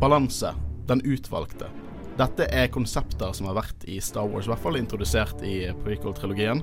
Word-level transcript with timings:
Balanse. 0.00 0.54
Den 0.86 1.00
utvalgte. 1.04 1.66
Dette 2.16 2.46
er 2.48 2.70
konsepter 2.72 3.34
som 3.36 3.50
har 3.50 3.58
vært 3.58 3.84
i 3.84 3.98
Star 4.00 4.24
Wars, 4.28 4.46
i 4.48 4.50
hvert 4.50 4.62
fall 4.62 4.78
introdusert 4.80 5.42
i 5.44 5.58
prequel-trilogien. 5.84 6.62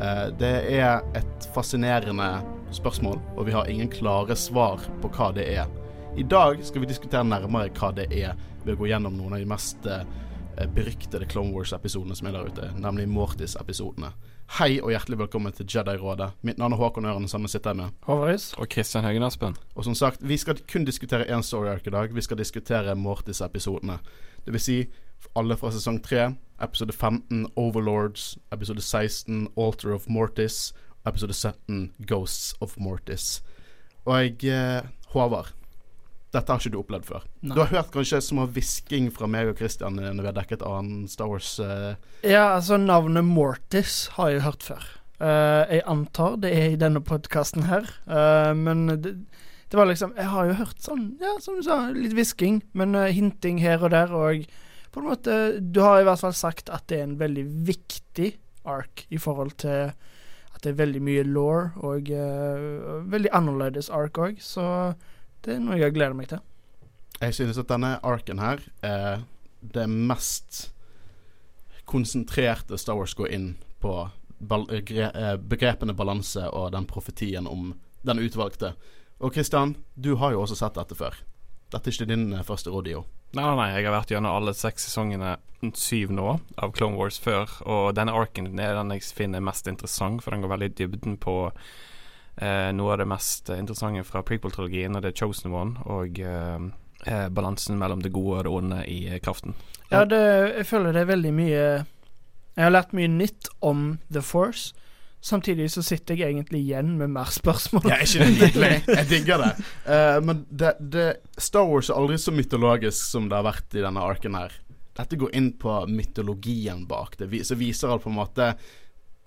Eh, 0.00 0.26
det 0.36 0.52
er 0.76 1.00
et 1.16 1.46
fascinerende 1.54 2.28
spørsmål, 2.76 3.16
og 3.38 3.48
vi 3.48 3.54
har 3.56 3.70
ingen 3.72 3.88
klare 3.88 4.36
svar 4.36 4.84
på 5.00 5.10
hva 5.16 5.30
det 5.32 5.46
er. 5.54 5.72
I 6.20 6.26
dag 6.28 6.60
skal 6.60 6.84
vi 6.84 6.90
diskutere 6.92 7.24
nærmere 7.24 7.72
hva 7.72 7.90
det 7.96 8.10
er, 8.12 8.36
ved 8.66 8.76
å 8.76 8.82
gå 8.82 8.92
gjennom 8.92 9.16
noen 9.16 9.38
av 9.38 9.40
de 9.40 9.48
mest 9.48 9.88
eh, 9.88 10.04
beryktede 10.76 11.28
Clone 11.32 11.56
Wars-episodene 11.56 12.20
som 12.20 12.28
er 12.28 12.36
der 12.36 12.52
ute, 12.52 12.68
nemlig 12.76 13.08
Mortis-episodene. 13.08 14.12
Hei 14.52 14.76
og 14.84 14.90
hjertelig 14.92 15.16
velkommen 15.18 15.52
til 15.56 15.66
Jedi-rådet. 15.66 16.28
Mitt 16.46 16.58
navn 16.60 16.74
er 16.76 16.78
Håkon 16.78 17.06
Øren, 17.08 17.24
sammen 17.28 17.48
sitter 17.48 17.72
jeg 17.72 17.76
med. 17.76 17.94
Håvaris. 18.06 18.52
Og 18.60 18.68
Kristian 18.68 19.04
Høgen 19.04 19.22
Aspen. 19.22 19.56
Og 19.74 19.84
som 19.84 19.94
sagt, 19.94 20.20
vi 20.28 20.36
skal 20.36 20.60
kun 20.70 20.84
diskutere 20.84 21.26
én 21.26 21.42
story 21.42 21.72
arc 21.72 21.86
i 21.86 21.90
dag. 21.90 22.14
Vi 22.14 22.20
skal 22.22 22.38
diskutere 22.38 22.94
Mortis-episodene. 22.94 23.98
Det 24.44 24.52
vil 24.52 24.60
si 24.60 24.76
alle 25.34 25.56
fra 25.56 25.72
sesong 25.74 25.98
3, 26.04 26.28
episode 26.62 26.92
15 26.92 27.46
Overlords, 27.56 28.38
episode 28.52 28.82
16 28.84 29.48
Altar 29.56 29.96
of 29.96 30.06
Mortis, 30.08 30.74
episode 31.06 31.32
17 31.34 31.94
Ghosts 32.06 32.54
of 32.60 32.76
Mortis. 32.78 33.42
Og 34.04 34.20
jeg 34.20 34.44
eh, 34.44 34.86
Håvard, 35.16 35.54
dette 36.34 36.50
har 36.50 36.60
ikke 36.60 36.74
du 36.74 36.80
opplevd 36.80 37.06
før. 37.08 37.24
Nei. 37.42 37.54
Du 37.54 37.62
har 37.62 37.70
hørt 37.72 37.92
kanskje 37.94 38.20
små 38.24 38.48
hvisking 38.50 39.10
fra 39.14 39.28
meg 39.30 39.52
og 39.52 39.60
Christian 39.60 39.98
når 40.00 40.20
vi 40.20 40.28
har 40.30 40.36
dekket 40.40 40.66
annen 40.66 41.06
Star 41.10 41.30
Wars 41.30 41.54
Uh... 41.60 41.94
Ja, 42.26 42.54
altså, 42.56 42.78
navnet 42.80 43.26
Mortis 43.26 44.08
har 44.16 44.32
jeg 44.32 44.44
hørt 44.44 44.64
før. 44.66 44.84
Uh, 45.22 45.62
jeg 45.70 45.84
antar 45.90 46.38
det 46.42 46.50
er 46.52 46.72
i 46.72 46.80
denne 46.80 47.02
podkasten 47.04 47.68
her, 47.68 47.86
uh, 48.10 48.50
men 48.58 48.88
det, 48.98 49.14
det 49.70 49.78
var 49.78 49.86
liksom 49.86 50.14
Jeg 50.18 50.26
har 50.32 50.48
jo 50.48 50.56
hørt 50.58 50.80
sånn, 50.82 51.04
ja, 51.22 51.36
som 51.42 51.58
du 51.58 51.64
sa, 51.66 51.78
litt 51.94 52.16
hvisking, 52.16 52.58
men 52.74 52.96
hinting 53.14 53.60
her 53.62 53.84
og 53.86 53.94
der, 53.94 54.10
og 54.10 54.44
på 54.94 55.02
en 55.02 55.08
måte 55.08 55.36
Du 55.62 55.80
har 55.84 56.00
i 56.00 56.08
hvert 56.08 56.22
fall 56.22 56.34
sagt 56.36 56.72
at 56.74 56.88
det 56.90 56.98
er 56.98 57.06
en 57.06 57.18
veldig 57.22 57.46
viktig 57.70 58.32
ark 58.66 59.06
i 59.14 59.20
forhold 59.20 59.54
til 59.62 59.94
at 59.94 60.60
det 60.64 60.72
er 60.72 60.82
veldig 60.82 61.02
mye 61.04 61.24
law 61.28 61.70
og 61.84 62.10
veldig 63.10 63.32
annerledes 63.36 63.90
ark 63.92 64.18
òg, 64.22 64.38
så 64.42 64.94
det 65.44 65.56
er 65.56 65.62
noe 65.62 65.78
jeg 65.78 65.94
gleder 65.94 66.16
meg 66.16 66.30
til. 66.32 66.42
Jeg 67.20 67.36
synes 67.36 67.58
at 67.60 67.70
denne 67.70 67.96
arken 68.02 68.40
her 68.42 68.62
er 68.84 69.24
det 69.60 69.86
mest 69.88 70.68
konsentrerte 71.88 72.78
Star 72.80 72.98
Wars 72.98 73.14
går 73.14 73.30
inn 73.32 73.48
på 73.80 73.94
eh, 74.02 74.92
eh, 74.96 75.36
begrepene 75.36 75.94
balanse 75.96 76.48
og 76.48 76.72
den 76.74 76.88
profetien 76.88 77.46
om 77.46 77.74
den 78.04 78.20
utvalgte. 78.24 78.74
Og 79.20 79.34
Kristian, 79.34 79.76
du 79.94 80.14
har 80.20 80.34
jo 80.34 80.42
også 80.44 80.58
sett 80.58 80.76
dette 80.80 80.96
før. 80.98 81.16
Dette 81.72 81.90
er 81.90 81.96
ikke 81.96 82.10
din 82.10 82.32
eh, 82.32 82.44
første 82.46 82.72
rodeo. 82.72 83.04
Nei, 83.34 83.48
nei, 83.58 83.70
jeg 83.74 83.88
har 83.88 83.96
vært 83.96 84.12
gjennom 84.14 84.36
alle 84.36 84.54
seks 84.54 84.86
sesongene, 84.88 85.36
syv 85.74 86.12
nå, 86.14 86.36
av 86.60 86.74
Clone 86.76 86.98
Wars 86.98 87.18
før. 87.18 87.50
Og 87.66 87.94
denne 87.96 88.14
arken 88.14 88.52
er 88.60 88.76
den 88.78 88.92
jeg 88.94 89.08
finner 89.16 89.42
mest 89.42 89.68
interessant, 89.70 90.22
for 90.22 90.34
den 90.34 90.44
går 90.44 90.52
veldig 90.54 90.70
i 90.70 90.76
dybden 90.82 91.18
på 91.22 91.38
eh, 91.48 91.64
noe 92.34 92.94
av 92.94 92.98
det 92.98 93.06
mest 93.06 93.50
interessante 93.54 94.02
fra 94.08 94.24
prequel-trilogien, 94.26 94.96
og 94.96 95.04
det 95.04 95.12
er 95.12 95.20
Chosen 95.20 95.52
One, 95.54 95.78
og 95.86 96.18
eh, 96.18 96.64
eh, 97.06 97.28
balansen 97.28 97.78
mellom 97.78 98.02
det 98.02 98.12
gode 98.14 98.40
og 98.40 98.44
det 98.44 98.54
onde 98.58 98.80
i 98.90 99.00
eh, 99.08 99.20
kraften. 99.22 99.54
Ja, 99.90 100.04
det, 100.08 100.22
jeg 100.56 100.66
føler 100.66 100.94
det 100.96 101.04
er 101.04 101.12
veldig 101.12 101.30
mye 101.36 101.60
Jeg 102.54 102.62
har 102.64 102.72
lært 102.72 102.94
mye 102.96 103.10
nytt 103.10 103.50
om 103.62 103.98
The 104.12 104.22
Force. 104.22 104.72
Samtidig 105.24 105.70
så 105.72 105.82
sitter 105.82 106.18
jeg 106.18 106.34
egentlig 106.34 106.60
igjen 106.60 106.96
med 106.98 107.10
mer 107.14 107.30
spørsmål. 107.32 107.86
Ja, 107.88 107.96
ikke? 108.04 108.68
Jeg 108.98 109.06
digger 109.08 109.40
det. 109.40 109.64
Uh, 109.88 110.18
men 110.22 110.44
det, 110.50 110.74
det, 110.78 111.06
Star 111.40 111.64
Wars 111.66 111.88
er 111.88 111.96
aldri 111.96 112.18
så 112.20 112.34
mytologisk 112.34 113.00
som 113.00 113.30
det 113.30 113.38
har 113.38 113.46
vært 113.46 113.74
i 113.74 113.82
denne 113.82 114.04
arken 114.04 114.36
her. 114.36 114.52
Dette 114.94 115.18
går 115.18 115.32
inn 115.34 115.48
på 115.58 115.78
mytologien 115.88 116.84
bak 116.86 117.16
det. 117.18 117.30
Så 117.48 117.56
viser 117.58 117.90
alt 117.90 118.04
på 118.04 118.12
en 118.12 118.20
måte 118.20 118.52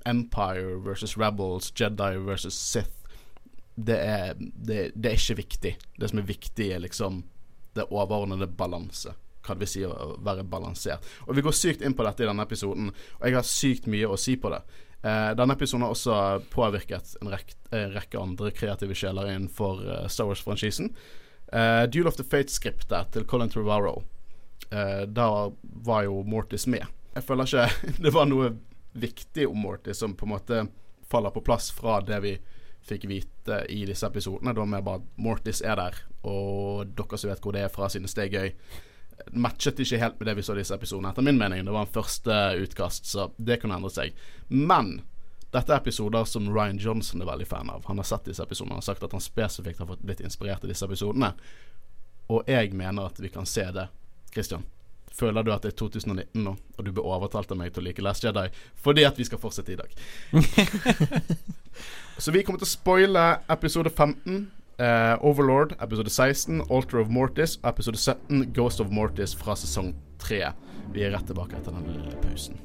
Empire 0.08 0.78
versus 0.86 1.18
Rebels, 1.18 1.74
Jedi 1.76 2.14
versus 2.24 2.56
Sith. 2.56 2.97
Det 3.78 3.98
er, 4.02 4.34
det, 4.38 4.92
det 4.96 5.12
er 5.12 5.20
ikke 5.20 5.38
viktig. 5.38 5.74
Det 6.02 6.10
som 6.10 6.22
er 6.22 6.30
viktig, 6.30 6.72
er 6.74 6.82
liksom 6.82 7.22
det 7.78 7.86
overordnede 7.94 8.50
balanse. 8.58 9.14
Hva 9.46 9.56
det 9.56 9.64
vil 9.64 9.72
si 9.72 9.84
å 9.86 10.16
være 10.26 10.44
balansert. 10.50 11.06
Og 11.28 11.38
vi 11.38 11.44
går 11.46 11.56
sykt 11.56 11.86
inn 11.86 11.96
på 11.96 12.06
dette 12.08 12.26
i 12.26 12.28
denne 12.28 12.44
episoden, 12.44 12.90
og 12.90 13.28
jeg 13.28 13.38
har 13.38 13.48
sykt 13.48 13.88
mye 13.92 14.10
å 14.10 14.18
si 14.20 14.36
på 14.42 14.52
det. 14.52 14.64
Eh, 15.06 15.30
denne 15.38 15.54
episoden 15.54 15.86
har 15.86 15.94
også 15.94 16.18
påvirket 16.52 17.14
en, 17.22 17.30
rek 17.32 17.54
en 17.70 17.94
rekke 17.94 18.20
andre 18.20 18.52
kreative 18.52 18.98
sjeler 18.98 19.30
innenfor 19.30 19.86
uh, 19.86 20.04
Star 20.10 20.28
Wars-franchisen. 20.28 20.90
Eh, 21.54 21.84
Duel 21.94 22.10
of 22.10 22.18
the 22.18 22.26
Fate-skriptet 22.28 23.14
til 23.14 23.26
Colin 23.30 23.50
Trevorrow, 23.50 24.04
eh, 24.72 25.06
da 25.08 25.52
var 25.62 26.04
jo 26.04 26.24
Mortis 26.28 26.68
med. 26.68 26.86
Jeg 27.14 27.24
føler 27.24 27.48
ikke 27.48 27.94
det 28.04 28.14
var 28.14 28.28
noe 28.28 28.52
viktig 28.98 29.48
om 29.48 29.62
Mortis 29.64 30.02
som 30.02 30.18
på 30.18 30.28
en 30.28 30.34
måte 30.34 30.66
faller 31.08 31.32
på 31.32 31.46
plass 31.46 31.70
fra 31.72 32.02
det 32.04 32.20
vi 32.26 32.34
fikk 32.88 33.08
vite 33.10 33.62
i 33.74 33.84
disse 33.88 34.08
episodene. 34.08 34.56
da 34.56 34.66
med 34.66 34.88
at 34.88 35.08
Mortis 35.18 35.62
er 35.62 35.76
der, 35.76 35.98
og 36.24 36.94
dere 36.98 37.18
som 37.18 37.32
vet 37.32 37.44
hvor 37.44 37.56
det 37.56 37.66
er 37.66 37.74
fra, 37.74 37.90
synes 37.90 38.16
det 38.18 38.28
er 38.28 38.36
gøy 38.38 38.54
matchet 39.34 39.80
ikke 39.80 40.00
helt 40.00 40.20
med 40.20 40.28
det 40.30 40.36
vi 40.38 40.44
så 40.46 40.56
i 40.56 40.62
disse 40.62 40.76
episodene, 40.76 41.12
etter 41.12 41.26
min 41.26 41.40
mening. 41.40 41.66
Det 41.66 41.74
var 41.74 41.88
en 41.88 41.94
første 41.94 42.34
utkast, 42.62 43.06
så 43.10 43.32
det 43.38 43.60
kunne 43.62 43.78
endre 43.78 43.92
seg. 43.94 44.18
Men 44.50 45.00
dette 45.54 45.74
er 45.74 45.82
episoder 45.82 46.28
som 46.28 46.50
Ryan 46.52 46.80
Johnson 46.82 47.24
er 47.24 47.30
veldig 47.30 47.48
fan 47.48 47.72
av. 47.74 47.86
Han 47.88 48.02
har 48.02 48.08
sett 48.08 48.28
disse 48.28 48.44
episodene 48.44 48.78
har 48.78 48.86
sagt 48.86 49.04
at 49.04 49.16
han 49.16 49.24
spesifikt 49.24 49.82
har 49.82 49.90
fått 49.90 50.06
blitt 50.06 50.24
inspirert 50.24 50.64
av 50.64 50.72
disse 50.72 50.86
episodene. 50.86 51.34
Og 52.34 52.50
jeg 52.52 52.74
mener 52.76 53.08
at 53.08 53.22
vi 53.24 53.32
kan 53.32 53.48
se 53.48 53.66
det. 53.74 53.88
Christian, 54.34 54.66
føler 55.18 55.46
du 55.46 55.52
at 55.54 55.66
det 55.66 55.74
er 55.74 55.80
2019 55.82 56.44
nå, 56.46 56.54
og 56.78 56.86
du 56.86 56.92
blir 56.94 57.08
overtalt 57.08 57.52
av 57.54 57.58
meg 57.60 57.74
til 57.74 57.84
å 57.84 57.88
like 57.88 58.04
Last 58.06 58.26
Jedi 58.26 58.48
fordi 58.84 59.06
at 59.08 59.18
vi 59.18 59.26
skal 59.28 59.42
fortsette 59.42 59.74
i 59.74 59.80
dag? 59.80 59.90
Så 62.22 62.34
vi 62.34 62.42
kommer 62.46 62.62
til 62.62 62.66
å 62.70 62.72
spoile 62.72 63.26
episode 63.54 63.92
15. 63.94 64.48
eh, 64.82 65.26
Overlord, 65.26 65.76
episode 65.82 66.10
16, 66.10 66.64
Altar 66.70 67.04
of 67.04 67.12
Mortis, 67.14 67.58
og 67.62 67.70
episode 67.74 67.98
17, 68.02 68.54
Ghost 68.58 68.82
of 68.82 68.90
Mortis 68.94 69.36
fra 69.38 69.58
sesong 69.58 69.94
3. 70.24 70.42
Vi 70.96 71.06
er 71.06 71.14
rett 71.14 71.30
tilbake 71.30 71.60
etter 71.60 71.76
den 71.78 71.86
lille 71.94 72.18
pausen. 72.24 72.58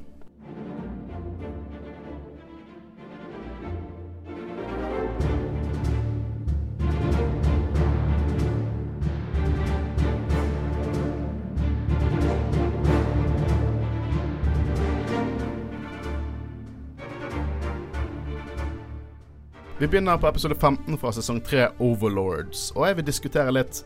Vi 19.82 19.88
begynner 19.88 20.19
på 20.19 20.28
episode 20.28 20.54
15 20.54 20.98
fra 20.98 21.10
sesong 21.12 21.41
3, 21.41 21.65
Overlords. 21.82 22.69
Og 22.76 22.84
jeg 22.87 22.97
vil 23.00 23.06
diskutere 23.09 23.50
litt 23.50 23.81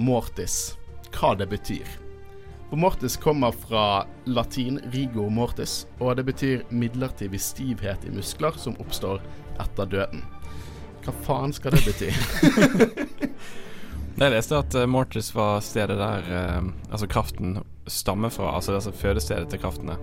Mortis. 0.00 0.54
Hva 1.12 1.34
det 1.36 1.50
betyr. 1.50 1.90
For 2.70 2.80
Mortis 2.80 3.18
kommer 3.20 3.52
fra 3.52 4.06
latin 4.24 4.78
rigo 4.94 5.26
mortis, 5.28 5.82
og 6.00 6.16
det 6.16 6.24
betyr 6.30 6.64
midlertidig 6.72 7.42
stivhet 7.44 8.06
i 8.08 8.14
muskler 8.14 8.56
som 8.56 8.78
oppstår 8.80 9.20
etter 9.60 9.92
døden. 9.92 10.24
Hva 11.04 11.12
faen 11.28 11.52
skal 11.52 11.76
det 11.76 11.84
bety? 11.90 12.08
Jeg 14.22 14.32
leste 14.32 14.62
at 14.64 14.78
uh, 14.80 14.86
Mortis 14.88 15.28
var 15.36 15.60
stedet 15.60 16.00
der 16.00 16.32
eh, 16.38 16.72
altså 16.88 17.10
kraften 17.18 17.58
stammer 17.84 18.32
fra, 18.32 18.56
altså 18.56 18.72
det 18.72 18.78
er 18.78 18.80
altså 18.80 18.96
fødestedet 18.96 19.52
til 19.52 19.60
kraftene. 19.60 20.00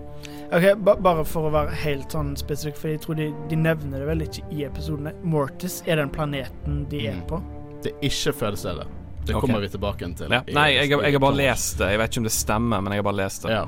Ok, 0.52 0.66
ba 0.84 0.96
Bare 1.00 1.24
for 1.24 1.48
å 1.48 1.52
være 1.54 1.72
helt 1.82 2.12
sånn 2.12 2.34
spesifikk, 2.36 2.76
for 2.76 2.90
jeg 2.92 3.00
tror 3.04 3.16
de, 3.16 3.30
de 3.48 3.56
nevner 3.56 4.02
det 4.02 4.08
vel 4.10 4.24
ikke 4.26 4.42
i 4.52 4.64
episodene. 4.66 5.14
Mortis 5.24 5.78
er 5.88 5.96
den 6.02 6.10
planeten 6.12 6.82
de 6.90 7.06
er 7.08 7.14
Mm. 7.22 7.26
på. 7.30 7.38
Det 7.82 7.92
er 7.94 8.04
ikke 8.10 8.34
fødestedet. 8.36 8.84
Det 9.24 9.32
kommer 9.32 9.40
kommer 9.46 9.60
vi 9.64 9.68
tilbake 9.72 10.08
til. 10.18 10.30
Ja. 10.34 10.42
Nei, 10.52 10.68
jeg, 10.74 10.90
jeg 10.90 11.12
har 11.12 11.18
bare 11.22 11.38
lest 11.38 11.78
det. 11.78 11.88
Jeg 11.94 11.98
vet 12.02 12.10
ikke 12.10 12.20
om 12.20 12.24
det 12.28 12.32
stemmer, 12.36 12.80
men 12.82 12.92
jeg 12.92 12.98
har 13.02 13.06
bare 13.08 13.20
lest 13.22 13.42
det. 13.46 13.50
Ja. 13.54 13.64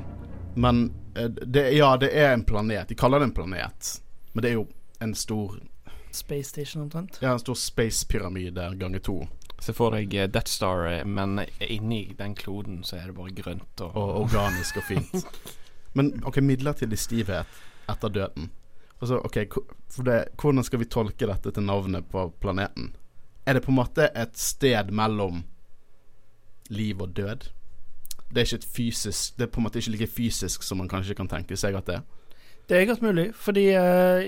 Men 0.56 0.82
eh, 1.16 1.28
det, 1.28 1.64
ja, 1.76 1.96
det 1.96 2.10
er 2.12 2.32
en 2.34 2.44
planet. 2.44 2.88
De 2.88 2.94
kaller 2.94 3.19
det 3.22 3.31
en 3.31 3.34
planet. 3.38 3.90
Men 4.34 4.42
det 4.42 4.50
er 4.50 4.54
jo 4.58 4.66
en 5.00 5.14
stor 5.14 5.56
Space 6.14 6.48
Station 6.52 6.82
omtrent. 6.82 7.19
Ja, 7.22 7.32
en 7.32 7.38
stor 7.42 7.54
space-pyramide 7.58 8.69
ganger 8.78 8.98
to. 9.02 9.16
Se 9.58 9.72
for 9.72 9.90
deg 9.96 10.12
eh, 10.14 10.26
Death 10.28 10.50
Star, 10.52 10.84
eh, 10.90 11.04
men 11.06 11.40
inni 11.64 12.04
den 12.19 12.34
kloden 12.38 12.82
så 12.84 13.00
er 13.00 13.08
det 13.08 13.16
bare 13.16 13.32
grønt 13.34 13.81
og, 13.88 13.96
og 13.96 14.25
organisk 14.26 14.76
og 14.82 14.90
fint. 14.92 15.25
Men 15.94 16.12
ok, 16.26 16.41
midlertidig 16.43 16.99
stivhet 16.99 17.62
etter 17.91 18.12
døden. 18.12 18.50
Altså, 19.00 19.20
ok, 19.25 19.37
det, 20.06 20.19
Hvordan 20.41 20.64
skal 20.64 20.81
vi 20.81 20.91
tolke 20.91 21.26
dette 21.29 21.50
til 21.50 21.67
navnet 21.67 22.06
på 22.11 22.29
planeten? 22.41 22.94
Er 23.46 23.52
det 23.55 23.62
på 23.62 23.73
en 23.73 23.79
måte 23.79 24.08
et 24.17 24.38
sted 24.38 24.91
mellom 24.91 25.43
liv 26.70 27.02
og 27.02 27.17
død? 27.17 27.50
Det 28.31 28.41
er 28.41 28.46
ikke 28.49 28.62
et 28.62 28.70
fysisk 28.76 29.37
Det 29.38 29.44
er 29.44 29.50
på 29.52 29.61
en 29.61 29.67
måte 29.67 29.79
ikke 29.79 29.91
like 29.91 30.06
fysisk 30.11 30.62
som 30.62 30.81
man 30.81 30.88
kanskje 30.88 31.14
kan 31.14 31.29
tenke 31.29 31.56
seg 31.56 31.76
at 31.76 31.87
det 31.87 31.99
er. 32.00 32.05
Det 32.69 32.79
er 32.79 32.87
godt 32.88 33.02
mulig, 33.02 33.35
fordi 33.37 33.67
uh, 33.76 34.25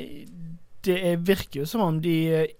det 0.85 0.97
er, 1.01 1.17
virker 1.17 1.61
jo 1.61 1.67
som 1.67 1.81
om 1.81 2.03
de 2.03 2.17
eh, 2.29 2.53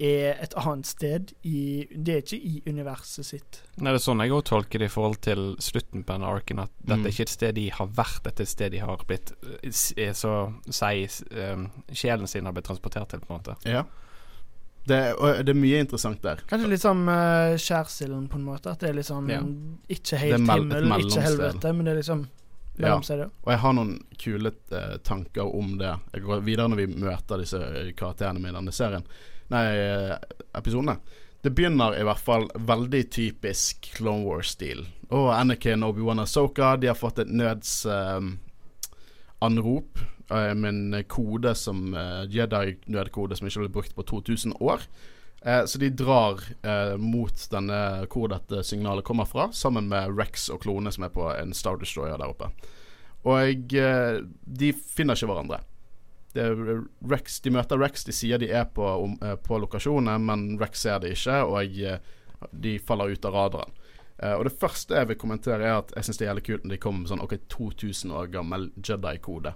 er 0.00 0.38
et 0.42 0.54
annet 0.56 0.86
sted 0.88 1.32
i 1.44 1.86
Det 1.92 2.14
er 2.14 2.22
ikke 2.24 2.38
i 2.40 2.62
universet 2.66 3.26
sitt. 3.26 3.58
Nei, 3.76 3.92
det 3.92 4.00
er 4.00 4.04
sånn 4.06 4.22
jeg 4.24 4.32
òg 4.32 4.44
tolker 4.48 4.78
det 4.80 4.88
i 4.88 4.92
forhold 4.94 5.18
til 5.26 5.42
slutten 5.60 6.04
på 6.04 6.14
denne 6.16 6.26
arken, 6.30 6.58
at 6.64 6.70
dette 6.80 6.98
Mm. 7.00 7.06
er 7.06 7.10
ikke 7.12 7.26
et 7.28 7.34
sted 7.36 7.54
de 7.54 7.68
har 7.70 7.86
vært, 7.86 8.22
dette 8.24 8.40
er 8.40 8.48
et 8.48 8.54
sted 8.54 8.72
de 8.72 8.78
har 8.80 9.04
blitt 9.06 9.32
eh, 9.96 10.12
Så 10.16 10.28
å 10.28 10.40
si 10.72 11.06
um, 11.36 11.66
Sjelen 11.92 12.26
sin 12.26 12.44
har 12.48 12.52
blitt 12.56 12.64
transportert 12.70 13.08
til, 13.12 13.20
på 13.20 13.34
en 13.34 13.38
måte. 13.42 13.56
Ja. 13.68 13.84
Det, 14.88 15.14
og 15.20 15.44
det 15.44 15.52
er 15.52 15.58
mye 15.60 15.80
interessant 15.84 16.22
der. 16.24 16.40
Kanskje 16.48 16.68
litt 16.72 16.80
som 16.82 17.02
uh, 17.06 17.52
skjærsilden, 17.60 18.28
på 18.32 18.38
en 18.40 18.46
måte. 18.46 18.70
At 18.72 18.80
det 18.80 18.88
er 18.88 18.94
liksom 18.96 19.28
Ja. 19.30 19.40
ikke 19.92 20.16
helt 20.18 20.40
himmel, 20.48 20.88
ikke 21.04 21.20
helvete, 21.26 21.72
men 21.76 21.84
det 21.84 21.92
er 21.92 22.00
liksom 22.00 22.28
Ja. 22.80 22.94
Og 22.96 23.50
jeg 23.52 23.58
har 23.60 23.72
noen 23.76 23.98
kule 24.16 24.54
uh, 24.72 24.96
tanker 25.04 25.44
om 25.54 25.76
det. 25.76 25.92
Jeg 26.14 26.22
går 26.24 26.40
videre 26.46 26.68
når 26.72 26.76
vi 26.76 26.86
møter 27.04 27.42
disse 27.42 27.60
karakterene 27.94 28.40
med 28.40 28.54
i 28.54 28.56
denne 28.56 28.72
serien. 28.72 29.04
Nei, 29.50 29.66
eh, 29.78 30.14
episodene. 30.58 30.96
Det 31.42 31.50
begynner 31.56 31.96
i 31.96 32.04
hvert 32.04 32.20
fall 32.22 32.50
veldig 32.54 33.10
typisk 33.10 33.88
Clone 33.96 34.24
Wars-stil. 34.26 34.84
Og 35.10 35.30
Anakin, 35.34 35.82
Obi-Wan 35.82 36.22
og 36.22 36.28
Soka 36.28 36.76
de 36.76 36.86
har 36.90 36.98
fått 36.98 37.18
et 37.22 37.32
nødsanrop 37.32 38.38
eh, 40.30 40.54
med 40.54 40.70
en 40.70 41.04
kode 41.08 41.54
som 41.58 41.94
eh, 41.94 42.26
Jedi-nødkode 42.30 43.36
som 43.38 43.46
ikke 43.48 43.64
ble 43.64 43.74
brukt 43.78 43.94
på 43.96 44.02
2000 44.12 44.52
år. 44.60 44.80
Eh, 45.42 45.64
så 45.64 45.78
de 45.80 45.88
drar 45.90 46.44
eh, 46.62 46.96
mot 47.00 47.46
denne 47.50 48.06
hvor 48.12 48.28
dette 48.28 48.62
signalet 48.66 49.04
kommer 49.08 49.24
fra, 49.24 49.48
sammen 49.56 49.88
med 49.88 50.12
Rex 50.18 50.50
og 50.52 50.60
klone 50.66 50.92
som 50.92 51.08
er 51.08 51.14
på 51.14 51.26
en 51.32 51.56
Star 51.56 51.80
Destroyer 51.80 52.20
der 52.20 52.30
oppe. 52.30 52.52
Og 53.24 53.74
eh, 53.76 54.20
de 54.44 54.72
finner 54.76 55.16
ikke 55.16 55.32
hverandre. 55.32 55.64
Rex, 56.34 57.40
de 57.44 57.52
møter 57.54 57.80
Rex, 57.80 58.04
de 58.06 58.14
sier 58.14 58.38
de 58.38 58.50
er 58.54 58.68
på, 58.70 58.86
om, 58.86 59.16
eh, 59.24 59.36
på 59.40 59.58
lokasjonen, 59.58 60.22
men 60.24 60.46
Rex 60.60 60.84
ser 60.86 61.00
det 61.02 61.14
ikke, 61.16 61.40
og 61.42 61.74
jeg, 61.74 61.98
de 62.52 62.78
faller 62.78 63.14
ut 63.14 63.26
av 63.26 63.34
radaren. 63.34 63.76
Uh, 64.20 64.34
og 64.36 64.44
det 64.44 64.52
første 64.60 64.98
jeg 64.98 65.08
vil 65.08 65.16
kommentere, 65.16 65.64
er 65.64 65.78
at 65.78 65.92
jeg 65.96 66.04
syns 66.06 66.18
det 66.20 66.26
er 66.26 66.28
jævlig 66.34 66.42
kult 66.44 66.64
når 66.66 66.74
de 66.74 66.78
kommer 66.82 67.02
med 67.02 67.08
sånn 67.08 67.22
OK, 67.24 67.38
2000 67.48 68.10
år 68.12 68.26
gammel 68.34 68.66
Jedi-kode. 68.76 69.54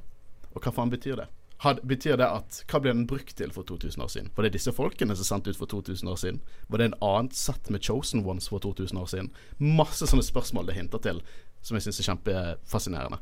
Og 0.55 0.65
hva 0.65 0.73
faen 0.73 0.93
betyr 0.93 1.21
det? 1.21 1.27
Had, 1.65 1.83
betyr 1.87 2.17
det 2.21 2.27
at 2.27 2.63
Hva 2.69 2.81
ble 2.83 2.93
den 2.93 3.05
brukt 3.09 3.37
til 3.39 3.53
for 3.55 3.67
2000 3.69 4.03
år 4.05 4.11
siden? 4.13 4.31
Var 4.35 4.47
det 4.47 4.55
disse 4.57 4.73
folkene 4.75 5.17
som 5.17 5.29
sendte 5.29 5.53
ut 5.53 5.61
for 5.61 5.71
2000 5.71 6.11
år 6.11 6.19
siden? 6.21 6.41
Var 6.73 6.81
det 6.81 6.89
en 6.91 6.99
annet 7.05 7.37
sett 7.37 7.71
med 7.73 7.85
Chosen 7.85 8.25
Ones 8.25 8.49
for 8.53 8.65
2000 8.65 9.01
år 9.01 9.11
siden? 9.13 9.31
Masse 9.61 10.09
sånne 10.09 10.25
spørsmål 10.25 10.69
det 10.69 10.79
hinter 10.79 11.03
til, 11.05 11.21
som 11.65 11.77
jeg 11.77 11.87
syns 11.87 12.01
er 12.01 12.09
kjempefascinerende. 12.11 13.21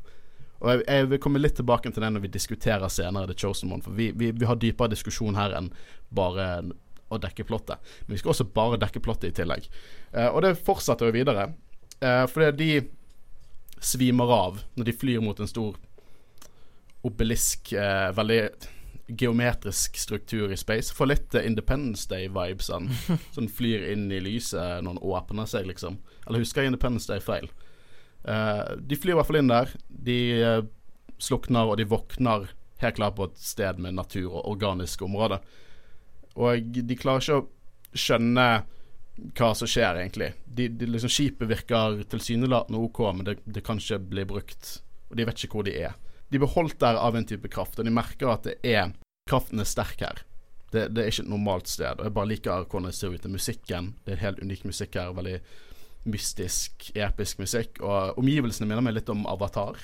Og 0.63 0.71
jeg, 0.71 0.85
jeg 0.87 1.11
vil 1.11 1.21
komme 1.23 1.43
litt 1.43 1.57
tilbake 1.59 1.91
til 1.91 2.05
det 2.05 2.13
når 2.15 2.25
vi 2.25 2.33
diskuterer 2.37 2.93
senere 2.93 3.29
The 3.31 3.37
Chosen 3.39 3.73
One, 3.75 3.83
for 3.83 3.99
vi, 3.99 4.13
vi, 4.15 4.31
vi 4.31 4.49
har 4.49 4.61
dypere 4.63 4.95
diskusjon 4.95 5.39
her 5.39 5.57
enn 5.59 5.73
bare 6.15 6.49
å 7.13 7.19
dekke 7.21 7.45
plottet. 7.49 7.83
Men 8.07 8.15
vi 8.15 8.23
skal 8.23 8.33
også 8.33 8.49
bare 8.55 8.81
dekke 8.81 9.03
plottet 9.05 9.33
i 9.33 9.37
tillegg. 9.43 9.67
Eh, 10.15 10.29
og 10.31 10.43
det 10.47 10.55
fortsetter 10.63 11.11
jo 11.11 11.17
videre. 11.17 11.51
Eh, 12.01 12.25
fordi 12.31 12.53
de 12.59 12.71
svimer 13.83 14.31
av 14.33 14.63
når 14.79 14.89
de 14.89 14.95
flyr 14.97 15.25
mot 15.25 15.41
en 15.43 15.51
stor 15.51 15.77
obelisk, 17.03 17.73
eh, 17.73 18.13
veldig 18.15 18.41
geometrisk 19.19 19.97
struktur 19.99 20.53
i 20.53 20.57
space. 20.57 20.95
Får 20.95 21.11
litt 21.11 21.35
eh, 21.35 21.47
Independence 21.47 22.09
Day-vibes. 22.09 22.71
Sånn. 22.71 22.89
sånn 23.35 23.51
flyr 23.51 23.91
inn 23.93 24.07
i 24.13 24.23
lyset 24.23 24.83
når 24.83 24.97
den 24.97 25.03
åpner 25.03 25.51
seg, 25.51 25.67
liksom. 25.71 25.99
Eller 26.27 26.45
husker 26.45 26.63
jeg 26.63 26.73
Independence 26.73 27.11
Day 27.11 27.23
feil? 27.23 27.51
Eh, 28.25 28.75
de 28.79 28.99
flyr 28.99 29.15
i 29.15 29.19
hvert 29.19 29.29
fall 29.31 29.41
inn 29.43 29.53
der. 29.53 29.73
De 29.89 30.19
eh, 30.39 30.61
slukner, 31.23 31.71
og 31.71 31.79
de 31.81 31.89
våkner 31.89 32.51
helt 32.83 32.99
klart 32.99 33.17
på 33.19 33.29
et 33.31 33.43
sted 33.43 33.81
med 33.83 33.97
natur 33.99 34.29
og 34.31 34.47
organisk 34.57 35.05
område. 35.07 35.39
Og 36.35 36.73
de 36.75 36.99
klarer 36.99 37.23
ikke 37.23 37.41
å 37.43 37.99
skjønne 37.99 38.47
hva 39.37 39.51
som 39.55 39.69
skjer, 39.69 40.01
egentlig. 40.01 40.33
De, 40.47 40.69
de, 40.69 40.89
liksom, 40.89 41.13
skipet 41.13 41.51
virker 41.51 42.01
tilsynelatende 42.11 42.81
OK, 42.81 43.03
men 43.13 43.29
det, 43.29 43.37
det 43.45 43.63
kan 43.67 43.81
ikke 43.81 44.01
bli 44.15 44.25
brukt. 44.29 44.79
Og 45.11 45.19
de 45.19 45.27
vet 45.29 45.45
ikke 45.45 45.61
hvor 45.61 45.69
de 45.69 45.77
er. 45.85 45.97
De 46.33 46.41
blir 46.41 46.55
holdt 46.55 46.81
der 46.81 46.97
av 46.97 47.17
en 47.17 47.27
type 47.29 47.51
kraft, 47.53 47.79
og 47.79 47.87
de 47.87 47.93
merker 47.93 48.33
at 48.33 48.49
det 48.49 48.57
er 48.65 48.95
kraften 49.29 49.61
er 49.61 49.69
sterk 49.69 50.01
her. 50.03 50.23
Det, 50.73 50.87
det 50.97 51.03
er 51.03 51.13
ikke 51.13 51.27
et 51.27 51.35
normalt 51.35 51.69
sted. 51.69 52.01
Og 52.01 52.09
jeg 52.09 52.17
bare 52.17 52.31
liker 52.31 52.65
hvordan 52.65 52.89
det 52.89 52.97
ser 52.97 53.13
ut. 53.13 53.21
Det 53.21 53.31
musikken. 53.31 53.93
Det 54.07 54.15
er 54.15 54.25
helt 54.25 54.41
unik 54.41 54.65
musikk 54.71 54.97
her. 54.97 55.13
Veldig 55.13 55.37
mystisk, 56.09 56.91
episk 56.95 57.43
musikk. 57.43 57.81
Og 57.83 58.19
omgivelsene 58.21 58.69
minner 58.69 58.85
meg 58.85 58.97
litt 58.99 59.11
om 59.13 59.27
Avatar. 59.31 59.79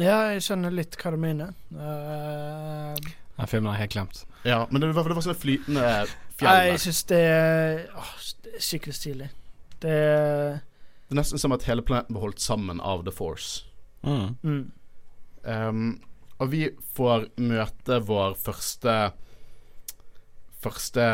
Ja, 0.00 0.32
jeg 0.32 0.42
skjønner 0.42 0.74
litt 0.74 0.96
hva 0.98 1.12
du 1.14 1.18
mener. 1.22 1.52
Uh, 1.70 2.94
Den 3.38 3.50
filmen 3.50 3.70
har 3.70 3.78
jeg 3.78 3.86
helt 3.86 3.96
glemt. 3.98 4.22
Ja, 4.44 4.64
men 4.70 4.82
det 4.82 4.90
var, 4.96 5.06
det 5.08 5.16
var 5.16 5.26
sånne 5.26 5.38
flytende 5.38 5.84
fjell 6.38 6.50
der. 6.50 6.70
jeg 6.70 6.80
syns 6.82 7.02
det 7.10 7.20
er 7.30 7.84
åh, 7.94 8.14
det 8.44 8.56
er 8.58 8.64
skikkelig 8.68 8.96
stilig. 8.98 9.28
Det 9.84 9.92
er 9.92 10.56
Det 11.04 11.14
er 11.14 11.20
nesten 11.20 11.38
som 11.38 11.54
at 11.54 11.66
hele 11.68 11.84
planeten 11.84 12.16
ble 12.16 12.24
holdt 12.24 12.42
sammen 12.42 12.80
av 12.80 13.04
The 13.06 13.14
Force. 13.14 13.66
Mm. 14.02 14.34
mm. 14.42 14.64
Um, 15.44 15.86
og 16.40 16.50
vi 16.50 16.70
får 16.96 17.28
møte 17.36 18.00
vår 18.00 18.34
første 18.40 18.94
Første 20.64 21.04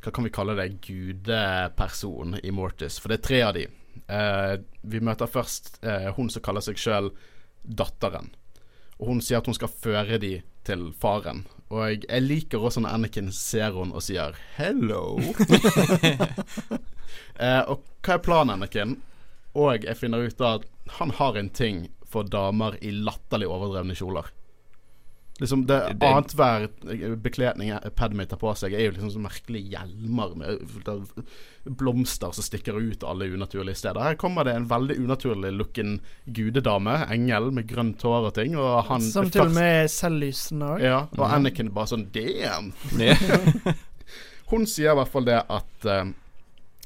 Hva 0.00 0.12
kan 0.14 0.22
vi 0.22 0.30
kalle 0.30 0.54
det? 0.54 0.68
Gudeperson 0.86 2.38
i 2.38 2.52
Mortis. 2.54 3.00
For 3.02 3.10
det 3.10 3.18
er 3.18 3.24
tre 3.26 3.40
av 3.42 3.56
de. 3.56 3.64
Eh, 4.10 4.54
vi 4.82 5.00
møter 5.04 5.30
først 5.30 5.78
eh, 5.84 6.10
hun 6.16 6.30
som 6.32 6.42
kaller 6.44 6.64
seg 6.64 6.80
sjøl 6.80 7.10
Datteren. 7.62 8.32
Og 9.00 9.12
hun 9.12 9.20
sier 9.24 9.40
at 9.40 9.48
hun 9.48 9.56
skal 9.56 9.72
føre 9.72 10.18
de 10.20 10.38
til 10.66 10.90
faren. 11.00 11.44
Og 11.70 12.02
jeg, 12.04 12.22
liker 12.24 12.62
også 12.62 12.82
når 12.82 12.96
Anakin 12.96 13.30
ser 13.32 13.76
hun 13.76 13.92
og 13.94 14.02
sier 14.02 14.34
'hello'. 14.56 15.20
eh, 17.44 17.62
og 17.62 17.84
hva 18.02 18.16
er 18.16 18.24
planen, 18.24 18.56
Anakin? 18.56 18.96
Og 19.54 19.84
jeg 19.84 19.96
finner 19.98 20.26
ut 20.26 20.40
at 20.40 20.66
han 20.98 21.14
har 21.18 21.38
en 21.38 21.50
ting 21.50 21.88
for 22.10 22.26
damer 22.26 22.76
i 22.82 22.90
latterlig 22.90 23.48
overdrevne 23.48 23.94
kjoler. 23.94 24.26
Liksom 25.40 25.66
det 25.66 25.78
Det- 26.00 26.06
Annenhver 26.06 27.16
bekledning 27.16 27.72
Padmay 27.96 28.26
tar 28.28 28.36
på 28.36 28.52
seg, 28.56 28.74
er 28.74 28.90
jo 28.90 28.90
liksom 28.92 29.10
så 29.14 29.22
merkelige 29.24 29.72
hjelmer 29.72 30.34
med 30.36 30.60
blomster 31.64 32.32
som 32.36 32.44
stikker 32.44 32.76
ut 32.76 33.02
alle 33.04 33.24
unaturlige 33.32 33.80
steder. 33.80 34.00
Her 34.00 34.14
kommer 34.20 34.44
det 34.44 34.54
en 34.56 34.68
veldig 34.68 34.98
unaturlig 35.00 35.52
looking 35.56 35.98
gudedame, 36.26 37.06
engel 37.10 37.50
med 37.56 37.68
grønt 37.68 38.02
hår 38.02 38.28
og 38.30 38.34
ting, 38.36 38.56
og 38.56 38.84
han 38.90 39.00
Som 39.00 39.30
til 39.30 39.46
og 39.48 39.54
med 39.56 39.84
er 39.84 39.88
selvlysende 39.88 40.74
òg. 40.76 40.84
Ja, 40.84 41.06
og 41.16 41.26
Anakin 41.32 41.72
bare 41.72 41.86
sånn 41.94 42.08
Damn! 42.12 42.72
Hun 44.50 44.66
sier 44.66 44.92
i 44.92 44.98
hvert 44.98 45.12
fall 45.12 45.28
det 45.28 45.38
at 45.46 45.86
uh, 45.86 46.08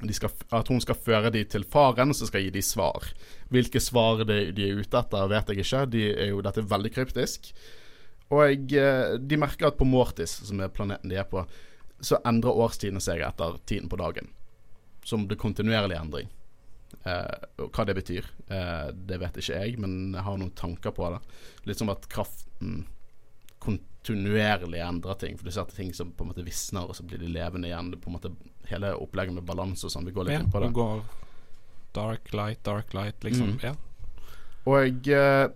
de 0.03 0.13
skal, 0.13 0.33
at 0.53 0.69
hun 0.69 0.83
skal 0.85 0.99
føre 0.99 1.31
de 1.33 1.45
til 1.49 1.65
faren, 1.65 2.13
som 2.15 2.29
skal 2.29 2.45
gi 2.45 2.51
de 2.53 2.63
svar. 2.63 3.07
Hvilke 3.55 3.81
svar 3.81 4.25
de, 4.29 4.53
de 4.53 4.67
er 4.69 4.83
ute 4.83 5.01
etter, 5.01 5.31
vet 5.31 5.49
jeg 5.49 5.65
ikke. 5.65 5.85
De 5.95 6.03
er 6.13 6.29
jo, 6.35 6.43
dette 6.45 6.61
er 6.61 6.69
veldig 6.75 6.93
kryptisk. 6.93 7.55
Og 8.33 8.73
eh, 8.73 9.17
de 9.21 9.39
merker 9.41 9.69
at 9.69 9.79
på 9.79 9.87
Mortis, 9.89 10.39
som 10.49 10.63
er 10.65 10.73
planeten 10.73 11.13
de 11.13 11.19
er 11.21 11.29
på, 11.29 11.45
så 12.05 12.21
endrer 12.27 12.57
årstidene 12.65 13.03
seg 13.03 13.23
etter 13.25 13.59
tiden 13.69 13.91
på 13.93 14.01
dagen. 14.01 14.31
Som 15.05 15.29
det 15.29 15.41
kontinuerlig 15.41 15.99
endring. 15.99 16.31
Eh, 17.05 17.47
og 17.61 17.69
hva 17.75 17.85
det 17.89 17.97
betyr, 17.99 18.29
eh, 18.49 18.89
det 18.95 19.21
vet 19.21 19.39
ikke 19.41 19.61
jeg, 19.61 19.79
men 19.83 20.15
jeg 20.15 20.25
har 20.27 20.41
noen 20.41 20.55
tanker 20.57 20.95
på 20.97 21.11
det. 21.15 21.21
Litt 21.69 21.81
som 21.81 21.93
at 21.93 22.09
kraften 22.13 22.85
kontinuerlig 23.65 24.81
endrer 24.85 25.19
ting. 25.21 25.39
For 25.39 25.49
du 25.49 25.53
ser 25.55 25.65
at 25.65 25.77
ting 25.77 25.93
som 25.97 26.13
på 26.13 26.25
en 26.25 26.33
måte 26.33 26.45
visner, 26.47 26.89
og 26.89 26.97
så 26.97 27.07
blir 27.07 27.23
de 27.23 27.33
levende 27.33 27.71
igjen. 27.71 27.93
Det 27.93 28.03
på 28.05 28.13
en 28.13 28.19
måte 28.21 28.35
Hele 28.65 28.95
opplegget 28.97 29.35
med 29.37 29.45
balanse 29.45 29.85
og 29.85 29.93
sånn. 29.93 30.07
Vi 30.09 30.13
går 30.17 30.25
litt 30.25 30.39
ja, 30.39 30.41
inn 30.41 30.53
på 30.53 30.63
det. 30.63 30.71
det 30.71 30.77
går 30.79 31.03
dark 31.93 32.31
light, 32.33 32.63
dark 32.65 32.95
light, 32.97 33.19
liksom. 33.21 33.59
Mm. 33.59 33.59
Ja. 33.61 33.75
Og 34.73 35.09
eh, 35.13 35.49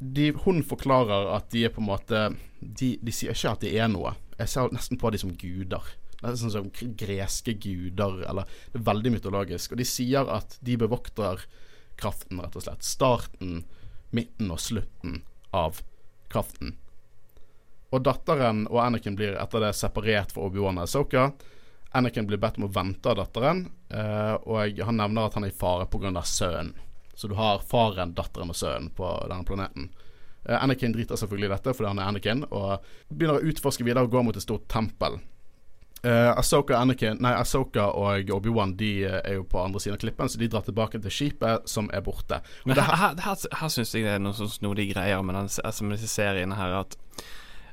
de, 0.00 0.30
hun 0.44 0.62
forklarer 0.64 1.28
at 1.36 1.50
de 1.52 1.66
er 1.68 1.72
på 1.74 1.82
en 1.82 1.90
måte 1.90 2.20
de, 2.60 2.94
de 3.00 3.12
sier 3.14 3.36
ikke 3.36 3.54
at 3.54 3.64
de 3.64 3.72
er 3.76 3.88
noe. 3.92 4.14
Jeg 4.40 4.52
ser 4.52 4.72
nesten 4.72 5.00
på 5.00 5.12
de 5.12 5.20
som 5.20 5.32
guder. 5.36 5.92
Nesten 6.20 6.52
som 6.52 6.68
greske 6.72 7.54
guder, 7.60 8.22
eller 8.28 8.48
Det 8.72 8.80
er 8.80 8.88
veldig 8.88 9.14
mytologisk. 9.16 9.72
Og 9.72 9.80
de 9.80 9.88
sier 9.88 10.28
at 10.32 10.56
de 10.64 10.76
bevokter 10.80 11.44
kraften, 12.00 12.40
rett 12.40 12.56
og 12.56 12.64
slett. 12.64 12.84
Starten, 12.84 13.64
midten 14.16 14.52
og 14.52 14.60
slutten 14.60 15.20
av 15.56 15.82
kraften. 16.32 16.76
Og 17.90 18.04
datteren 18.06 18.66
og 18.70 18.80
Anakin 18.84 19.16
blir 19.18 19.36
etter 19.40 19.64
det 19.64 19.74
separert 19.76 20.32
fra 20.32 20.46
Obi-Wan 20.46 20.78
og 20.78 20.86
Ahsoka. 20.86 21.30
Anakin 21.96 22.28
blir 22.28 22.38
bedt 22.40 22.60
om 22.60 22.68
å 22.68 22.72
vente 22.72 23.10
av 23.10 23.18
datteren, 23.18 23.64
eh, 23.90 24.36
og 24.46 24.78
han 24.86 25.00
nevner 25.00 25.26
at 25.26 25.34
han 25.34 25.44
er 25.48 25.50
i 25.50 25.56
fare 25.56 25.88
pga. 25.90 26.22
sønnen. 26.22 26.74
Så 27.14 27.28
du 27.28 27.34
har 27.38 27.64
faren, 27.66 28.14
datteren 28.16 28.52
og 28.52 28.56
sønnen 28.56 28.90
på 28.96 29.08
denne 29.28 29.46
planeten. 29.48 29.90
Eh, 30.48 30.56
Anakin 30.56 30.92
driter 30.92 31.16
selvfølgelig 31.20 31.50
i 31.50 31.54
dette 31.54 31.74
fordi 31.76 31.90
han 31.90 32.00
er 32.00 32.12
Anakin, 32.12 32.46
og 32.50 32.86
begynner 33.10 33.40
å 33.40 33.50
utforske 33.52 33.84
videre 33.86 34.06
og 34.06 34.14
gå 34.14 34.22
mot 34.24 34.36
et 34.36 34.46
stort 34.46 34.68
tempel. 34.72 35.20
Uh, 36.00 36.32
Ahsoka, 36.32 36.78
Anakin, 36.80 37.18
nei, 37.20 37.34
Asoka 37.36 37.90
og 37.92 38.30
Obi-Wan 38.32 38.70
De 38.80 39.02
eh, 39.04 39.18
er 39.20 39.34
jo 39.36 39.42
på 39.44 39.58
andre 39.60 39.82
siden 39.84 39.98
av 39.98 40.00
klippen, 40.00 40.30
så 40.32 40.38
de 40.40 40.46
drar 40.48 40.64
tilbake 40.64 40.96
til 41.04 41.12
skipet, 41.12 41.68
som 41.68 41.90
er 41.92 42.00
borte. 42.06 42.38
Og 42.62 42.70
Men 42.70 42.78
det 42.78 42.86
her, 42.86 42.96
her, 42.96 43.18
her, 43.26 43.42
her 43.60 43.72
syns 43.74 43.92
jeg 43.92 44.06
det 44.06 44.14
er 44.14 44.22
noen 44.24 44.38
sånn 44.38 44.48
snodige 44.48 44.94
greier 44.94 45.20
med, 45.20 45.36
den, 45.36 45.50
altså 45.60 45.84
med 45.84 45.98
disse 45.98 46.08
seriene 46.08 46.56
her, 46.56 46.78
at 46.86 46.96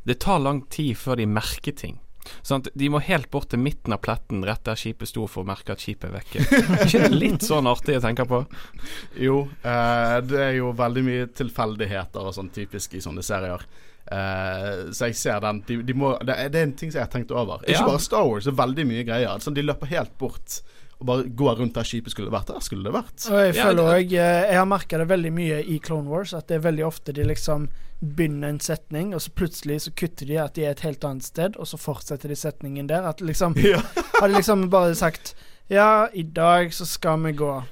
det 0.08 0.20
tar 0.24 0.44
lang 0.44 0.60
tid 0.68 1.00
før 1.00 1.22
de 1.22 1.30
merker 1.38 1.72
ting. 1.80 2.02
Sånn 2.46 2.64
de 2.74 2.90
må 2.94 3.00
helt 3.04 3.30
bort 3.34 3.50
til 3.54 3.60
midten 3.64 3.94
av 3.96 4.02
pletten 4.06 4.44
rett 4.48 4.64
der 4.68 4.76
skipet 4.80 5.10
sto 5.12 5.26
for 5.28 5.44
å 5.44 5.48
merke 5.50 5.74
at 5.76 5.84
skipet 5.84 6.10
er 6.10 6.16
vekke. 6.20 6.46
Ikke 6.88 7.04
det 7.08 7.12
litt 7.16 7.46
sånn 7.48 7.68
artig 7.70 7.98
å 8.00 8.04
tenke 8.04 8.26
på? 8.30 8.44
Jo, 9.28 9.42
eh, 9.64 10.16
det 10.28 10.42
er 10.50 10.56
jo 10.60 10.72
veldig 10.78 11.04
mye 11.08 11.28
tilfeldigheter 11.38 12.28
og 12.30 12.36
sånn 12.38 12.50
typisk 12.56 12.94
i 12.98 13.02
sånne 13.04 13.24
serier. 13.26 13.64
Eh, 14.08 14.88
så 14.96 15.10
jeg 15.10 15.18
ser 15.20 15.42
den 15.44 15.62
de, 15.68 15.82
de 15.84 15.96
må, 15.98 16.14
det, 16.24 16.36
er, 16.40 16.52
det 16.54 16.60
er 16.62 16.68
en 16.70 16.76
ting 16.80 16.92
som 16.94 17.02
jeg 17.02 17.08
har 17.10 17.14
tenkt 17.14 17.34
over. 17.36 17.64
Ikke 17.68 17.82
Ja. 17.82 17.88
bare 17.90 18.00
Star 18.04 18.28
Wars, 18.30 18.46
det 18.48 18.54
er 18.54 18.62
veldig 18.62 18.86
mye 18.88 19.04
greier. 19.08 19.42
Sånn, 19.44 19.58
de 19.58 19.66
løper 19.68 19.92
helt 19.92 20.14
bort 20.22 20.62
og 21.00 21.06
bare 21.06 21.24
gå 21.30 21.52
rundt 21.60 21.74
der 21.78 21.84
skipet 21.86 22.12
skulle 22.12 22.32
vært. 22.34 22.48
Der 22.48 22.60
skulle 22.66 22.84
det 22.88 22.94
vært. 22.94 23.28
Og 23.32 23.38
jeg 23.46 23.56
Ja, 23.56 23.66
føler 23.68 23.84
det- 23.84 23.98
òg 23.98 24.12
Jeg 24.12 24.56
har 24.58 24.66
merka 24.66 24.98
det 24.98 25.08
veldig 25.08 25.32
mye 25.34 25.60
i 25.66 25.80
Clone 25.80 26.08
Wars, 26.10 26.34
at 26.34 26.48
det 26.48 26.56
er 26.56 26.72
veldig 26.72 26.86
ofte 26.88 27.14
de 27.14 27.24
liksom 27.24 27.70
begynner 28.04 28.50
en 28.50 28.60
setning, 28.60 29.14
og 29.16 29.22
så 29.22 29.30
plutselig 29.34 29.82
så 29.82 29.92
kutter 29.96 30.26
de 30.28 30.38
at 30.38 30.54
de 30.54 30.66
er 30.66 30.72
et 30.72 30.80
helt 30.82 31.04
annet 31.04 31.24
sted, 31.24 31.56
og 31.58 31.66
så 31.66 31.78
fortsetter 31.78 32.28
de 32.30 32.36
setningen 32.36 32.88
der. 32.88 33.04
At 33.08 33.22
liksom 33.22 33.56
Ja. 33.64 33.82
Hadde 34.22 34.34
liksom 34.36 34.70
bare 34.70 34.96
sagt 34.96 35.34
Ja, 35.70 36.08
i 36.14 36.22
dag 36.24 36.70
så 36.74 36.86
skal 36.86 37.20
vi 37.24 37.32
gå. 37.34 37.64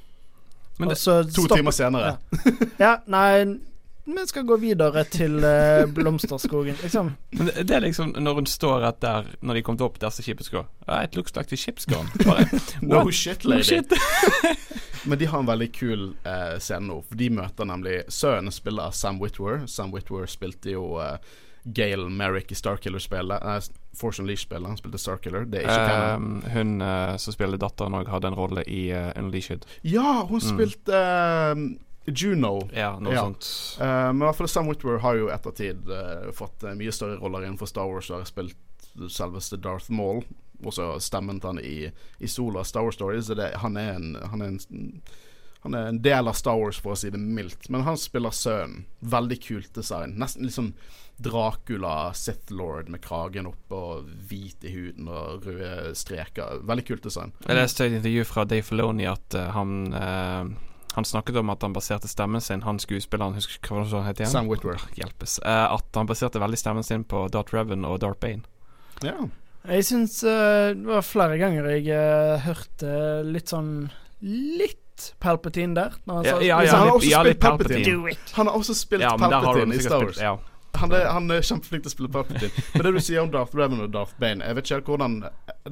Men 0.79 0.88
og 0.89 0.94
det, 0.94 0.98
så 0.98 1.24
To 1.34 1.48
timer 1.55 1.72
senere. 1.72 2.17
Ja, 2.79 2.98
nei 3.08 3.60
Vi 4.06 4.28
skal 4.28 4.46
gå 4.46 4.58
videre 4.62 5.04
til 5.10 5.40
uh, 5.42 5.86
Blomsterskogen, 5.90 6.76
liksom. 6.82 7.16
men 7.34 7.50
det, 7.50 7.64
det 7.66 7.76
er 7.76 7.86
liksom 7.88 8.14
når 8.22 8.42
hun 8.42 8.50
står 8.50 8.84
rett 8.84 9.00
der, 9.02 9.32
når 9.42 9.58
de 9.58 9.64
kom 9.66 9.80
opp 9.82 9.98
der 10.02 10.14
som 10.14 10.26
skipet 10.26 10.46
skal 10.46 10.62
gå 10.62 11.00
It 11.02 11.16
looks 11.18 11.34
like 11.36 11.50
the 11.50 11.58
ship's 11.58 11.90
gone. 11.90 12.10
Bare, 12.22 12.46
No 12.82 13.04
what? 13.04 13.14
shit, 13.14 13.44
No 13.44 13.56
lady. 13.56 13.64
shit. 13.64 13.94
Men 15.10 15.20
de 15.20 15.26
har 15.26 15.40
en 15.40 15.50
veldig 15.50 15.72
kul 15.74 16.06
uh, 16.26 16.58
scene 16.62 16.86
nå. 16.88 17.00
For 17.10 17.18
De 17.18 17.32
møter 17.34 17.66
nemlig 17.66 18.04
sønnen 18.14 18.54
spiller 18.54 18.94
Sam 18.94 19.18
Whitwer. 19.22 19.66
Sam 19.70 19.94
Whitwer 19.94 20.30
spilte 20.30 20.74
jo 20.78 20.86
uh, 21.02 21.18
Gail 21.66 22.10
Merrick 22.10 22.52
i 22.52 22.56
Starkiller-spillet. 22.56 23.42
Eh, 23.44 23.64
Fortune 23.98 24.28
Leash-spillet. 24.28 24.68
Han 24.68 24.78
spilte 24.78 24.98
Starkiller. 24.98 25.46
Det 25.46 25.64
er 25.64 25.72
ikke. 25.72 26.16
Um, 26.16 26.44
hun 26.54 26.82
uh, 26.82 27.16
som 27.18 27.34
spiller 27.34 27.58
datteren 27.62 27.98
òg, 27.98 28.10
hadde 28.12 28.30
en 28.30 28.38
rolle 28.38 28.66
i 28.70 28.90
uh, 28.94 29.10
Unleashed. 29.18 29.66
Ja, 29.82 30.22
hun 30.28 30.42
mm. 30.42 30.46
spilte 30.46 31.00
eh, 31.00 31.64
Juno. 32.08 32.70
Ja, 32.74 32.96
noe 33.00 33.14
Ja. 33.14 33.24
sånt. 33.26 33.48
Uh, 33.82 34.12
men 34.14 34.22
i 34.22 34.26
hvert 34.28 34.38
fall 34.38 34.48
Sam 34.52 34.68
Whitwer 34.70 35.00
har 35.02 35.16
jo 35.18 35.30
ettertid 35.34 35.90
uh, 35.90 36.32
fått 36.38 36.64
eh, 36.64 36.76
mye 36.78 36.94
større 36.94 37.18
roller 37.22 37.46
innenfor 37.46 37.70
Star 37.70 37.88
Wars 37.90 38.10
og 38.12 38.22
har 38.22 38.30
spilt 38.30 38.58
selveste 39.10 39.58
Darth 39.58 39.92
Maul. 39.92 40.24
Også 40.64 40.94
stemmen 41.04 41.40
til 41.42 41.50
han 41.52 41.60
i, 41.60 41.92
i 42.20 42.28
Sola 42.32 42.64
Star 42.64 42.86
Wars 42.88 42.96
Stories. 42.96 43.28
Det, 43.28 43.52
han, 43.62 43.78
er 43.78 43.96
en, 43.98 44.14
han, 44.32 44.42
er 44.42 44.54
en, 44.54 45.02
han 45.66 45.74
er 45.76 45.90
en 45.90 46.02
del 46.02 46.30
av 46.32 46.38
Star 46.38 46.56
Wars, 46.62 46.80
for 46.80 46.94
å 46.94 47.00
si 47.00 47.10
det 47.12 47.20
mildt. 47.20 47.68
Men 47.70 47.84
han 47.84 47.98
spiller 48.00 48.32
sønnen. 48.32 48.86
Veldig 49.00 49.40
kult 49.44 49.74
design. 49.76 50.16
Nesten 50.22 50.48
litt 50.48 50.56
sånn 50.56 50.72
Dracula, 51.18 52.14
Sith 52.14 52.52
Lord 52.52 52.90
med 52.92 53.02
kragen 53.04 53.48
oppe 53.48 53.76
og 53.76 54.08
hvit 54.30 54.64
i 54.68 54.72
huden 54.74 55.08
og 55.08 55.46
røde 55.48 55.94
streker. 55.96 56.60
Veldig 56.68 56.86
kult 56.88 57.04
design. 57.08 57.32
Jeg 57.48 57.56
leste 57.60 57.86
et 57.88 57.96
intervju 58.00 58.26
fra 58.28 58.44
Dave 58.48 58.68
Filoni 58.68 59.08
at 59.08 59.38
uh, 59.40 59.46
han 59.56 59.76
Han 60.96 61.06
snakket 61.06 61.36
om 61.42 61.50
at 61.52 61.62
han 61.66 61.74
baserte 61.75 62.08
stemmen 62.08 62.42
sin 62.42 62.62
Han 62.64 62.80
skuespilleren, 62.80 63.36
husker 63.36 63.60
ikke 63.60 63.74
hva 63.75 63.84
han 63.92 64.06
het 64.08 64.22
igjen? 64.22 64.32
Sam 64.32 64.48
Whitworth. 64.48 64.86
Hjelpes. 64.96 65.40
Uh, 65.44 65.74
at 65.75 66.00
han 66.00 66.08
baserte 66.08 66.40
veldig 66.40 66.60
stemmen 66.62 66.88
sin 66.88 67.04
på 67.04 67.25
Dart 67.34 67.52
Revan 67.54 67.84
og 67.88 68.00
Dart 68.04 68.22
Bane. 68.24 68.46
Ja. 69.04 69.18
Jeg 69.68 69.86
syns 69.88 70.22
uh, 70.24 70.72
det 70.78 70.88
var 70.88 71.04
flere 71.04 71.40
ganger 71.42 71.68
jeg 71.74 71.90
uh, 71.92 72.40
hørte 72.46 72.96
litt 73.28 73.52
sånn 73.52 73.90
Litt 74.25 75.14
Palpatine 75.20 75.75
der. 75.75 75.96
Han 76.08 76.24
Ja, 76.24 76.38
ja, 76.40 76.62
ja, 76.64 76.72
han 76.72 76.80
har 76.80 76.86
litt- 76.86 76.96
også 76.96 77.10
ja, 77.10 77.20
spilt 77.20 77.34
litt 77.34 77.42
Palpatine. 77.44 77.84
Palpatine. 77.84 78.36
Han 78.38 78.48
har 78.48 78.60
også 78.62 78.75
spilt 78.80 79.04
Palpatine 79.04 79.75
i 79.75 79.84
Star 79.84 80.06
Wars. 80.06 80.16
spilt 80.16 80.24
Ja. 80.24 80.38
Han 80.75 80.92
er, 80.92 81.06
han 81.08 81.32
er 81.32 81.44
kjempeflink 81.44 81.84
til 81.86 81.92
å 81.92 81.94
spille 81.94 82.12
Palpatine. 82.12 82.64
Men 82.74 82.88
det 82.88 82.94
du 82.96 83.02
sier 83.04 83.22
om 83.24 83.30
Darth 83.32 83.56
Revan 83.56 83.84
og 83.84 83.92
Darth 83.94 84.16
Bane 84.20 84.44
Jeg 84.44 84.56
vet 84.58 84.66
ikke 84.66 84.80
helt 84.80 84.90
hvordan 84.92 85.14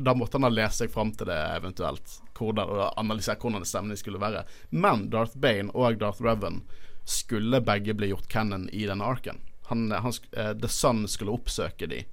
Da 0.06 0.14
måtte 0.16 0.40
han 0.40 0.48
ha 0.48 0.52
lest 0.54 0.84
seg 0.84 0.92
fram 0.94 1.12
til 1.16 1.28
det 1.32 1.40
eventuelt. 1.58 2.20
Hvordan, 2.34 2.70
og 2.70 3.00
analysere 3.00 3.38
hvordan 3.42 3.66
stemmene 3.68 3.98
skulle 4.00 4.22
være. 4.22 4.46
Men 4.72 5.10
Darth 5.14 5.38
Bane 5.38 5.74
og 5.74 6.00
Darth 6.02 6.24
Revan 6.24 6.64
skulle 7.06 7.62
begge 7.62 7.94
bli 7.94 8.10
gjort 8.10 8.30
canon 8.32 8.70
i 8.74 8.86
denne 8.88 9.06
arken. 9.06 9.42
Han, 9.70 9.92
han, 9.92 10.14
eh, 10.32 10.54
The 10.58 10.70
Sun 10.72 11.08
skulle 11.08 11.36
oppsøke 11.36 11.88
de 11.88 12.04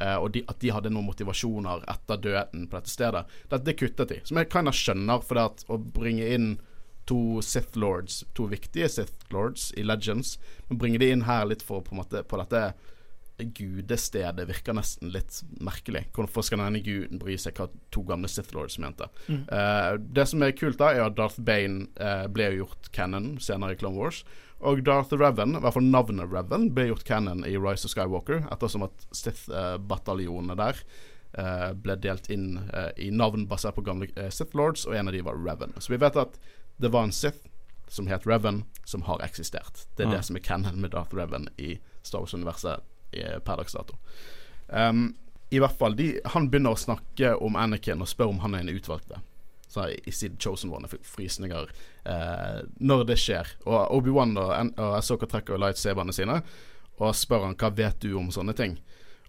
eh, 0.00 0.16
og 0.16 0.30
de, 0.34 0.42
at 0.48 0.58
de 0.62 0.72
hadde 0.74 0.92
noen 0.92 1.08
motivasjoner 1.10 1.84
etter 1.90 2.22
døden 2.22 2.66
på 2.66 2.78
dette 2.78 2.92
stedet. 2.92 3.24
Det, 3.50 3.62
det 3.66 3.76
kuttet 3.78 4.14
de. 4.14 4.20
Som 4.24 4.40
jeg 4.40 4.50
kind 4.52 4.70
of 4.70 4.78
skjønner, 4.78 5.24
for 5.24 5.38
det 5.38 5.46
at 5.50 5.64
å 5.70 5.78
bringe 5.78 6.26
inn 6.34 6.52
to 7.10 7.40
Sith 7.42 7.78
Lords, 7.78 8.22
to 8.34 8.46
viktige 8.50 8.88
Sith 8.90 9.26
Lords 9.34 9.70
i 9.76 9.82
Legends, 9.82 10.36
men 10.68 10.78
bringe 10.78 11.00
de 11.02 11.10
inn 11.10 11.26
her 11.26 11.48
litt 11.50 11.64
for 11.66 11.82
på 11.82 11.96
måte 11.98 12.22
På 12.22 12.38
dette 12.38 12.72
gudestedet 13.56 14.46
virker 14.48 14.74
nesten 14.76 15.10
litt 15.14 15.40
merkelig. 15.60 16.06
Hvorfor 16.16 16.44
skal 16.46 16.58
denne 16.62 16.82
guden 16.84 17.18
bry 17.22 17.36
seg 17.40 17.56
hva 17.58 17.68
to 17.94 18.02
gamle 18.08 18.28
Sith 18.30 18.54
Lords 18.54 18.78
mente? 18.82 19.08
Mm. 19.28 19.42
Uh, 19.50 19.96
det 20.00 20.26
som 20.30 20.42
er 20.42 20.54
kult, 20.58 20.78
da 20.80 20.92
er 20.92 21.06
at 21.06 21.16
Darth 21.18 21.40
Bane 21.40 21.88
uh, 22.00 22.26
ble 22.32 22.50
gjort 22.58 22.90
canon 22.96 23.34
senere 23.42 23.76
i 23.76 23.80
Clone 23.80 23.96
Wars. 23.98 24.24
Og 24.60 24.82
Darth 24.84 25.14
Revan, 25.16 25.54
i 25.56 25.60
hvert 25.64 25.72
fall 25.72 25.88
navnet 25.88 26.28
Revan, 26.28 26.68
ble 26.76 26.90
gjort 26.90 27.06
canon 27.08 27.46
i 27.48 27.54
Rise 27.56 27.88
of 27.88 27.94
Skywalker, 27.94 28.42
ettersom 28.52 28.84
at 28.84 29.06
Sith-bataljonene 29.16 30.56
der 30.58 30.82
eh, 31.38 31.70
ble 31.72 31.96
delt 31.96 32.28
inn 32.30 32.58
i 33.00 33.08
navn 33.10 33.46
basert 33.48 33.78
på 33.78 33.84
gamle 33.86 34.10
Sith 34.28 34.52
Lords, 34.58 34.84
og 34.84 34.98
en 34.98 35.08
av 35.08 35.16
de 35.16 35.22
var 35.24 35.38
Revan. 35.40 35.72
Så 35.80 35.94
vi 35.94 36.00
vet 36.02 36.18
at 36.20 36.36
det 36.76 36.92
var 36.92 37.08
en 37.08 37.14
Sith 37.16 37.46
som 37.90 38.06
het 38.12 38.26
Revan, 38.28 38.66
som 38.84 39.02
har 39.08 39.24
eksistert. 39.24 39.86
Det 39.96 40.04
er 40.04 40.10
Mm. 40.10 40.16
det 40.18 40.24
som 40.24 40.36
er 40.36 40.40
canon 40.44 40.80
med 40.80 40.90
Darth 40.92 41.16
Revan 41.16 41.48
i 41.58 41.78
Star 42.02 42.20
Wars-universet 42.20 42.84
per 43.12 43.60
dags 43.60 43.76
dato. 43.76 43.98
Um, 44.68 45.10
I 45.50 45.58
hvert 45.62 45.78
fall, 45.78 45.96
de, 45.98 46.12
han 46.34 46.46
begynner 46.50 46.76
å 46.76 46.78
snakke 46.78 47.34
om 47.42 47.58
Anakin 47.58 48.02
og 48.04 48.10
spør 48.10 48.30
om 48.30 48.42
han 48.44 48.54
er 48.54 48.64
en 48.64 48.72
utvalgte. 48.74 49.18
Så 49.70 49.86
i, 49.90 50.12
sin 50.14 50.38
Chosen 50.42 50.72
One 50.74 50.88
fikk 50.90 51.04
frysninger 51.06 51.68
eh, 52.10 52.60
når 52.82 53.04
det 53.06 53.16
skjer. 53.22 53.52
Og 53.70 53.92
Obi-Wan 53.98 54.34
og, 54.34 54.50
og 54.50 54.96
Ahsoka 54.96 55.28
trekker 55.30 55.60
lightsaberne 55.62 56.14
sine 56.14 56.40
og 57.00 57.14
spør 57.16 57.46
han 57.46 57.54
hva 57.58 57.70
vet 57.78 58.00
du 58.02 58.16
om 58.18 58.32
sånne 58.34 58.54
ting. 58.58 58.74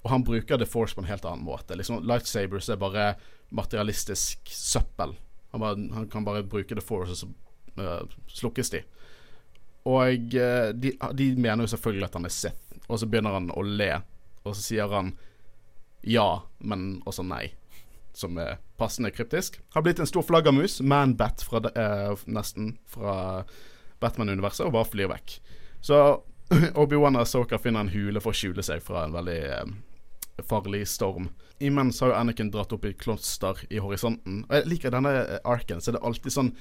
Og 0.02 0.10
han 0.10 0.26
bruker 0.26 0.58
The 0.58 0.68
Force 0.68 0.98
på 0.98 1.04
en 1.04 1.12
helt 1.12 1.28
annen 1.30 1.46
måte. 1.46 1.78
Liksom 1.78 2.02
Lightsabers 2.10 2.72
er 2.74 2.82
bare 2.82 3.06
materialistisk 3.54 4.50
søppel. 4.50 5.14
Han, 5.54 5.62
bare, 5.62 5.78
han 5.94 6.10
kan 6.10 6.26
bare 6.26 6.44
bruke 6.48 6.76
The 6.76 6.84
Force, 6.84 7.14
og 7.14 7.20
så 7.22 7.30
uh, 7.78 8.18
slukkes 8.32 8.74
de. 8.74 8.82
Og 9.90 10.36
eh, 10.38 10.70
de, 10.78 10.94
de 11.18 11.28
mener 11.36 11.66
jo 11.66 11.74
selvfølgelig 11.74 12.08
at 12.10 12.18
han 12.20 12.28
er 12.28 12.34
Sith, 12.36 12.80
og 12.88 13.00
så 13.02 13.10
begynner 13.10 13.38
han 13.40 13.50
å 13.56 13.64
le, 13.66 13.94
og 14.44 14.56
så 14.56 14.62
sier 14.62 14.94
han 14.94 15.16
ja, 16.02 16.42
men 16.58 17.02
også 17.06 17.26
nei. 17.26 17.52
Som 18.18 18.40
er 18.42 18.58
passende 18.82 19.12
kryptisk. 19.14 19.60
Har 19.76 19.86
blitt 19.86 20.02
en 20.02 20.10
stor 20.10 20.26
flaggermus, 20.26 20.80
man-bat 20.82 21.46
eh, 21.76 22.26
nesten 22.26 22.74
fra 22.90 23.46
Batman-universet, 24.02 24.66
og 24.66 24.76
bare 24.76 24.90
flyr 24.90 25.12
vekk. 25.14 25.38
Så 25.86 26.02
Obi-Wan 26.82 27.16
og 27.16 27.24
Ahsoka 27.24 27.60
finner 27.62 27.86
en 27.86 27.94
hule 27.94 28.22
for 28.24 28.34
å 28.34 28.38
skjule 28.38 28.66
seg 28.66 28.84
fra 28.84 29.06
en 29.06 29.16
veldig 29.16 29.40
eh, 29.54 29.72
farlig 30.48 30.84
storm. 30.90 31.30
Imens 31.62 32.02
har 32.02 32.12
jo 32.12 32.18
Anakin 32.18 32.50
dratt 32.52 32.74
opp 32.74 32.86
i 32.90 32.96
kloster 32.98 33.62
i 33.70 33.80
horisonten. 33.80 34.42
Og 34.50 34.58
jeg 34.58 34.70
liker 34.74 34.94
denne 34.94 35.14
eh, 35.22 35.38
arken, 35.46 35.80
så 35.80 35.92
er 35.92 36.00
det 36.00 36.06
alltid 36.10 36.36
sånn 36.36 36.54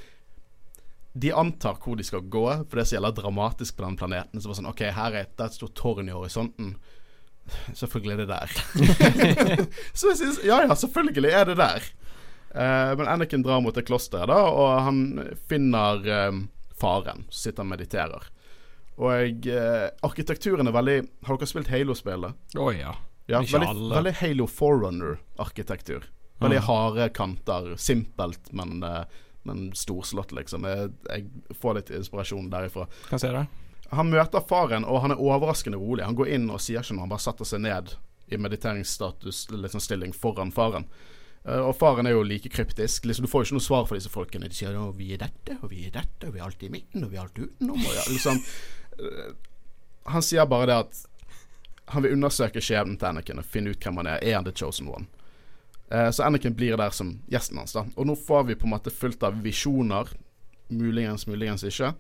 de 1.13 1.33
antar 1.35 1.75
hvor 1.83 1.97
de 1.99 2.05
skal 2.07 2.23
gå, 2.31 2.45
for 2.69 2.79
det 2.79 2.85
er 2.85 2.89
så 2.91 2.97
jævla 2.99 3.11
dramatisk 3.17 3.77
på 3.77 3.83
den 3.85 3.97
planeten. 3.99 4.41
Så 4.41 4.47
var 4.49 4.55
det 4.55 4.61
sånn 4.63 4.71
OK, 4.71 4.83
her 4.95 5.13
er 5.17 5.25
et, 5.25 5.33
det 5.37 5.43
er 5.47 5.51
et 5.51 5.57
stort 5.59 5.75
tårn 5.75 6.09
i 6.09 6.15
horisonten. 6.15 6.75
Selvfølgelig 7.75 8.13
er 8.15 8.21
det 8.21 8.29
der. 8.31 8.53
så 9.99 10.13
jeg 10.13 10.21
synes, 10.21 10.39
ja 10.47 10.61
ja, 10.69 10.75
selvfølgelig 10.79 11.33
er 11.35 11.49
det 11.51 11.57
der. 11.59 11.89
Uh, 12.51 12.93
men 12.99 13.07
Anakin 13.11 13.43
drar 13.47 13.61
mot 13.63 13.75
det 13.75 13.87
klosteret, 13.89 14.31
da, 14.31 14.39
og 14.51 14.71
han 14.87 15.01
finner 15.51 16.03
um, 16.31 16.45
faren. 16.79 17.25
som 17.31 17.43
Sitter 17.43 17.63
og 17.67 17.71
mediterer. 17.73 18.29
Og 19.01 19.47
uh, 19.51 19.87
arkitekturen 20.05 20.69
er 20.69 20.75
veldig 20.77 20.97
Har 21.27 21.39
dere 21.41 21.49
spilt 21.49 21.71
Halo-spillet? 21.73 22.35
Å 22.59 22.67
ja. 22.77 22.95
Ja, 23.31 23.39
Ikke 23.41 23.57
veldig, 23.61 23.69
alle. 23.71 23.95
veldig 24.01 24.15
Halo 24.21 24.47
Forerunner-arkitektur. 24.51 26.07
Veldig 26.41 26.59
Mm. 26.59 26.67
harde 26.67 27.09
kanter. 27.15 27.69
Simpelt, 27.79 28.53
men, 28.53 28.83
eh, 28.83 29.05
men 29.49 29.71
storslått, 29.77 30.35
liksom. 30.37 30.67
Jeg, 30.69 30.93
jeg 31.09 31.57
får 31.63 31.79
litt 31.79 31.93
inspirasjon 31.97 32.51
derifra. 32.53 32.87
Kan 33.09 33.23
se 33.23 33.33
det? 33.35 33.47
Han 33.91 34.11
møter 34.13 34.45
faren, 34.47 34.85
og 34.87 35.03
han 35.03 35.15
er 35.15 35.23
overraskende 35.23 35.81
rolig. 35.81 36.05
Han 36.07 36.19
går 36.19 36.35
inn 36.37 36.51
og 36.53 36.61
sier 36.63 36.85
ikke 36.85 36.95
noe, 36.95 37.07
han 37.09 37.15
bare 37.15 37.25
setter 37.25 37.49
seg 37.49 37.65
ned 37.65 37.97
i 38.31 38.39
mediteringsstatus, 38.39 39.49
litt 39.57 39.75
sånn 39.75 39.83
stilling, 39.83 40.13
foran 40.15 40.53
faren. 40.55 40.87
Eh, 41.45 41.59
og 41.59 41.75
faren 41.79 42.07
er 42.07 42.15
jo 42.15 42.25
like 42.27 42.53
kryptisk. 42.53 43.09
Liksom, 43.09 43.27
du 43.27 43.33
får 43.33 43.43
jo 43.45 43.49
ikke 43.49 43.59
noe 43.59 43.67
svar 43.67 43.87
fra 43.89 43.99
disse 43.99 44.13
folkene. 44.13 44.51
De 44.51 44.57
sier 44.57 44.77
vi 44.97 45.13
er 45.17 45.23
dette, 45.25 45.59
og 45.61 45.73
vi 45.73 45.87
er 45.89 45.95
dette, 45.97 46.29
og 46.29 46.35
vi 46.37 46.43
er 46.43 46.47
alltid 46.47 46.69
i 46.69 46.75
midten, 46.77 47.07
og 47.07 47.13
vi 47.13 47.19
er 47.19 47.25
alltid 47.25 47.49
utenom. 47.49 47.81
Og 47.81 47.97
ja, 47.97 48.05
liksom, 48.13 48.43
eh, 49.01 49.31
han 50.15 50.27
sier 50.27 50.47
bare 50.51 50.71
det 50.71 50.79
at 50.85 51.07
han 51.91 52.05
vil 52.05 52.15
undersøke 52.15 52.63
skjebnen 52.63 52.99
til 53.01 53.11
Anakin 53.11 53.43
og 53.43 53.49
finne 53.51 53.73
ut 53.75 53.83
hvem 53.83 53.99
han 53.99 54.13
er. 54.13 54.23
Er 54.23 54.39
han 54.39 54.47
the 54.47 54.55
chosen 54.55 54.87
one? 54.87 55.11
Eh, 55.91 56.11
så 56.11 56.23
Anakin 56.27 56.55
blir 56.55 56.77
der 56.79 56.91
som 56.95 57.17
gjesten 57.31 57.59
hans. 57.59 57.73
da 57.73 57.85
Og 57.97 58.07
nå 58.07 58.15
får 58.17 58.47
vi 58.47 58.55
på 58.55 58.69
en 58.69 58.75
måte 58.77 58.91
fullt 58.95 59.23
av 59.27 59.41
visjoner. 59.43 60.09
Muligens, 60.71 61.27
muligens 61.27 61.65
ikke. 61.67 61.95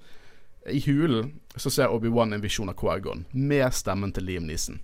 I 0.71 0.79
hulen 0.85 1.33
så 1.57 1.71
ser 1.73 1.89
Obi-Wan 1.91 2.33
en 2.37 2.41
visjon 2.45 2.69
av 2.69 2.75
Quagon 2.79 3.25
med 3.33 3.73
stemmen 3.75 4.13
til 4.13 4.25
Liam 4.29 4.47
Neeson. 4.47 4.79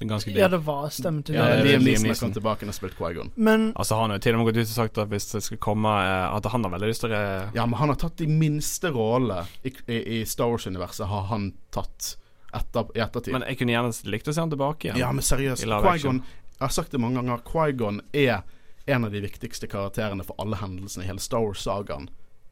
Ja, 0.00 0.48
det 0.48 0.58
var 0.64 0.88
stemmen 0.88 1.22
til 1.22 1.34
Ja, 1.36 1.44
det 1.60 1.64
Liam 1.66 1.82
Neeson 1.84 2.06
har 2.06 2.08
Neeson. 2.08 2.24
kommet 2.24 2.36
tilbake 2.38 2.66
og 2.68 2.74
spilt 2.74 2.96
Quagon. 2.96 3.30
Men 3.36 3.72
Altså 3.76 3.94
Han 4.00 4.10
har 4.10 4.16
jo 4.18 4.22
til 4.24 4.34
og 4.34 4.38
med 4.40 4.46
gått 4.54 4.60
ut 4.62 4.70
og 4.70 4.74
sagt 4.74 4.98
at 4.98 5.08
hvis 5.12 5.26
det 5.32 5.42
skal 5.44 5.58
komme 5.58 5.88
eh, 5.88 6.36
At 6.36 6.46
han 6.52 6.64
har 6.64 6.70
veldig 6.72 6.88
lyst 6.88 7.04
til 7.04 7.12
å 7.12 7.20
Ja, 7.54 7.66
men 7.66 7.74
han 7.78 7.88
har 7.92 7.96
tatt 8.00 8.16
de 8.16 8.26
minste 8.26 8.88
rollene 8.90 9.44
i, 9.62 9.72
i, 9.92 9.98
i 10.20 10.24
Star 10.24 10.48
Wars-universet, 10.48 11.06
har 11.06 11.28
han 11.28 11.52
tatt 11.70 12.16
etter, 12.52 12.88
i 12.96 13.00
ettertid. 13.04 13.32
Men 13.36 13.44
jeg 13.46 13.58
kunne 13.60 13.72
gjerne 13.76 13.92
likt 14.10 14.26
å 14.28 14.32
se 14.34 14.40
han 14.40 14.50
tilbake 14.50 14.88
igjen. 14.88 14.98
ja, 14.98 15.12
men 15.12 15.22
seriøst, 15.22 15.62
Quaigon 15.68 16.22
Jeg 16.60 16.68
har 16.68 16.76
sagt 16.76 16.92
det 16.92 17.00
mange 17.00 17.16
ganger, 17.16 17.40
Quaigon 17.48 18.02
er 18.12 18.42
en 18.86 19.04
av 19.04 19.14
de 19.14 19.20
viktigste 19.24 19.66
karakterene 19.70 20.24
for 20.26 20.36
alle 20.42 20.58
hendelsene 20.60 21.06
i 21.06 21.08
hele 21.08 21.22
Star 21.24 21.40
Wars-sagaen. 21.40 22.10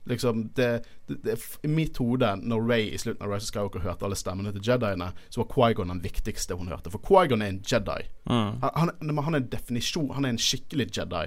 Liksom, 0.08 0.50
det, 0.56 0.84
det, 1.06 1.14
det, 1.22 1.36
I 1.62 1.68
mitt 1.68 1.96
hode, 2.00 2.30
når 2.40 2.68
Ray 2.70 2.86
i 2.94 2.98
slutten 2.98 3.26
av 3.26 3.32
Rise 3.32 3.44
of 3.44 3.50
Skywalker 3.50 3.84
hørte 3.84 4.06
alle 4.08 4.16
stemmene 4.16 4.52
til 4.54 4.64
Jediene, 4.64 5.10
så 5.28 5.42
var 5.42 5.50
Quaigon 5.52 5.92
den 5.92 6.00
viktigste 6.00 6.56
hun 6.56 6.70
hørte. 6.72 6.88
For 6.94 7.04
Quaigon 7.04 7.44
er 7.44 7.52
en 7.52 7.60
Jedi. 7.60 8.06
Mm. 8.24 8.62
Han, 8.64 8.92
han, 8.96 9.18
han 9.18 9.36
er 9.36 9.42
en 9.42 9.50
definisjon 9.52 10.14
Han 10.16 10.24
er 10.24 10.32
en 10.32 10.40
skikkelig 10.40 10.88
Jedi. 10.96 11.26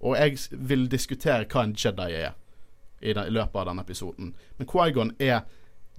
Og 0.00 0.16
jeg 0.16 0.40
vil 0.56 0.88
diskutere 0.88 1.44
hva 1.44 1.66
en 1.66 1.76
Jedi 1.76 2.08
er 2.22 2.32
i, 3.02 3.12
den, 3.12 3.26
i 3.26 3.36
løpet 3.36 3.60
av 3.60 3.68
denne 3.68 3.84
episoden. 3.84 4.32
Men 4.56 4.70
Quaigon 4.72 5.12
er 5.20 5.44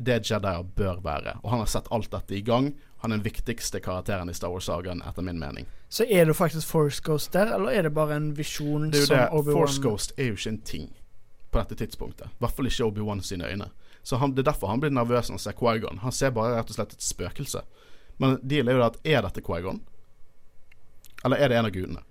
det 0.02 0.24
Jedier 0.26 0.66
bør 0.76 1.06
være. 1.06 1.38
Og 1.44 1.54
han 1.54 1.62
har 1.62 1.70
sett 1.70 1.92
alt 1.94 2.10
dette 2.12 2.34
i 2.34 2.42
gang. 2.42 2.74
Han 3.04 3.12
er 3.12 3.20
den 3.20 3.28
viktigste 3.30 3.78
karakteren 3.84 4.32
i 4.32 4.34
Star 4.34 4.50
Wars-sagaen, 4.50 5.06
etter 5.06 5.22
min 5.22 5.38
mening. 5.38 5.70
Så 5.94 6.06
er 6.10 6.26
det 6.26 6.34
faktisk 6.34 6.68
Force 6.68 7.02
Ghost 7.06 7.34
der, 7.36 7.52
eller 7.54 7.70
er 7.70 7.86
det 7.86 7.94
bare 7.94 8.16
en 8.18 8.32
visjon 8.38 8.88
Det 8.90 8.98
er 8.98 9.02
jo 9.02 9.08
som. 9.12 9.40
Obi-Wan 9.40 9.60
Force 9.60 9.82
Ghost 9.82 10.14
er 10.18 10.32
jo 10.32 10.38
ikke 10.40 10.50
en 10.50 10.62
ting 10.66 10.88
på 11.54 11.60
dette 11.62 11.76
tidspunktet. 11.84 12.32
I 12.34 12.42
hvert 12.42 12.56
fall 12.58 12.70
ikke 12.70 12.88
Obi-Wan 12.88 13.22
sine 13.22 13.46
øyne. 13.46 13.68
Så 14.04 14.18
han, 14.18 14.34
Det 14.34 14.42
er 14.42 14.52
derfor 14.52 14.68
han 14.68 14.82
blir 14.82 14.90
nervøs 14.90 15.30
når 15.30 15.38
han 15.38 15.44
ser 15.44 15.52
Quaigon. 15.60 16.00
Han 16.02 16.12
ser 16.12 16.34
bare 16.34 16.56
rett 16.58 16.70
og 16.74 16.76
slett 16.76 16.94
et 16.98 17.06
spøkelse. 17.06 17.62
Men 18.18 18.40
deal 18.42 18.68
er 18.68 18.74
jo 18.74 18.82
det 18.82 18.90
at 18.90 18.98
er 19.06 19.22
dette 19.28 19.42
Quaigon? 19.46 19.84
Eller 21.26 21.38
er 21.38 21.48
det 21.48 21.58
en 21.58 21.70
av 21.70 21.72
gudene? 21.72 22.02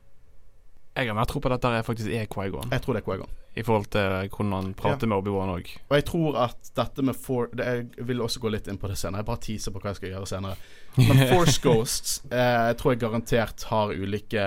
Jeg 0.96 1.08
har 1.08 1.16
mer 1.18 1.24
tro 1.24 1.40
på 1.40 1.50
at 1.50 1.58
dette 1.58 1.82
faktisk 1.82 2.08
er 2.08 2.26
Quaigon, 2.30 2.70
Jeg 2.70 2.82
tror 2.82 2.94
det 2.94 3.02
er 3.02 3.04
Quaigon. 3.10 3.34
I 3.54 3.62
forhold 3.62 3.90
til 3.92 4.30
hvordan 4.32 4.52
han 4.52 4.70
prater 4.76 5.08
med 5.10 5.18
Obi-Wan 5.20 5.52
òg. 5.52 5.70
Og 5.90 5.96
jeg 5.98 6.06
tror 6.08 6.38
at 6.46 6.70
dette 6.76 7.04
med 7.04 7.18
for 7.18 7.50
det, 7.52 7.66
Jeg 7.98 8.06
vil 8.08 8.22
også 8.24 8.40
gå 8.40 8.52
litt 8.52 8.68
inn 8.68 8.80
på 8.80 8.88
det 8.88 8.96
senere. 8.96 9.20
Jeg 9.20 9.28
bare 9.28 9.44
teaser 9.44 9.74
på 9.74 9.82
hva 9.82 9.92
jeg 9.92 10.00
skal 10.00 10.14
gjøre 10.14 10.30
senere. 10.30 10.56
Men 10.96 11.24
Force 11.32 11.60
Ghosts 11.60 12.22
eh, 12.30 12.60
jeg 12.70 12.78
tror 12.80 12.94
jeg 12.94 13.02
garantert 13.04 13.66
har 13.68 13.92
ulike 13.92 14.46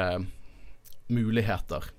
muligheter 1.13 1.91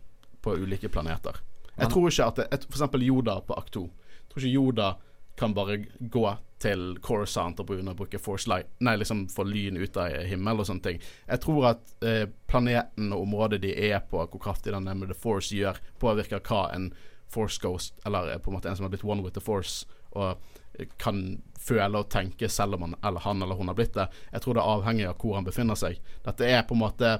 på 0.43 0.57
ulike 0.59 0.91
planeter. 0.91 1.39
Jeg 1.77 1.93
tror 1.93 2.09
ikke 2.11 2.27
at 2.27 2.41
det, 2.41 2.49
et, 2.51 2.67
For 2.67 2.79
eksempel 2.81 3.05
Yoda 3.07 3.39
på 3.47 3.55
akt 3.55 3.77
2. 3.77 3.85
Jeg 3.87 4.33
tror 4.33 4.43
ikke 4.43 4.55
Yoda 4.57 4.91
kan 5.37 5.55
bare 5.55 5.79
gå 6.01 6.27
til 6.63 6.97
Coruscant 7.05 7.59
og 7.61 7.69
begynne 7.69 7.93
å 7.93 7.99
bruke 7.99 8.21
Force 8.23 8.49
Light 8.49 8.71
Nei, 8.85 8.97
liksom 8.97 9.27
få 9.29 9.45
lyn 9.45 9.77
ut 9.77 9.99
av 10.01 10.15
himmelen 10.25 10.63
og 10.63 10.69
sånne 10.69 10.85
ting. 10.87 11.03
Jeg 11.29 11.43
tror 11.45 11.69
at 11.73 11.93
eh, 12.07 12.25
planeten 12.49 13.13
og 13.13 13.27
området 13.27 13.61
de 13.65 13.75
er 13.91 14.01
på, 14.09 14.23
hvor 14.23 14.43
kraftig 14.43 14.73
den 14.73 14.89
er 14.89 14.97
med 14.97 15.13
The 15.13 15.19
Force 15.19 15.53
gjør, 15.57 15.81
påvirker 16.01 16.41
hva 16.41 16.63
en 16.73 16.91
Force 17.33 17.61
Ghost, 17.63 17.99
eller 18.09 18.33
eh, 18.33 18.39
på 18.39 18.51
en 18.51 18.57
måte 18.57 18.71
en 18.71 18.79
som 18.79 18.87
har 18.87 18.95
blitt 18.95 19.05
one 19.05 19.23
with 19.23 19.35
the 19.37 19.45
Force, 19.45 19.87
og 20.17 20.39
eh, 20.79 20.89
kan 21.03 21.43
føle 21.61 22.01
og 22.01 22.09
tenke 22.13 22.49
selv 22.49 22.79
om 22.79 22.87
han 22.87 22.97
eller, 23.03 23.21
han 23.27 23.43
eller 23.43 23.59
hun 23.61 23.69
har 23.69 23.77
blitt 23.77 23.97
det. 23.99 24.09
Jeg 24.33 24.45
tror 24.45 24.57
det 24.57 24.65
er 24.65 24.73
avhengig 24.79 25.11
av 25.11 25.21
hvor 25.21 25.37
han 25.37 25.49
befinner 25.49 25.77
seg. 25.77 26.01
Dette 26.25 26.49
er 26.49 26.65
på 26.65 26.77
en 26.77 26.85
måte 26.87 27.19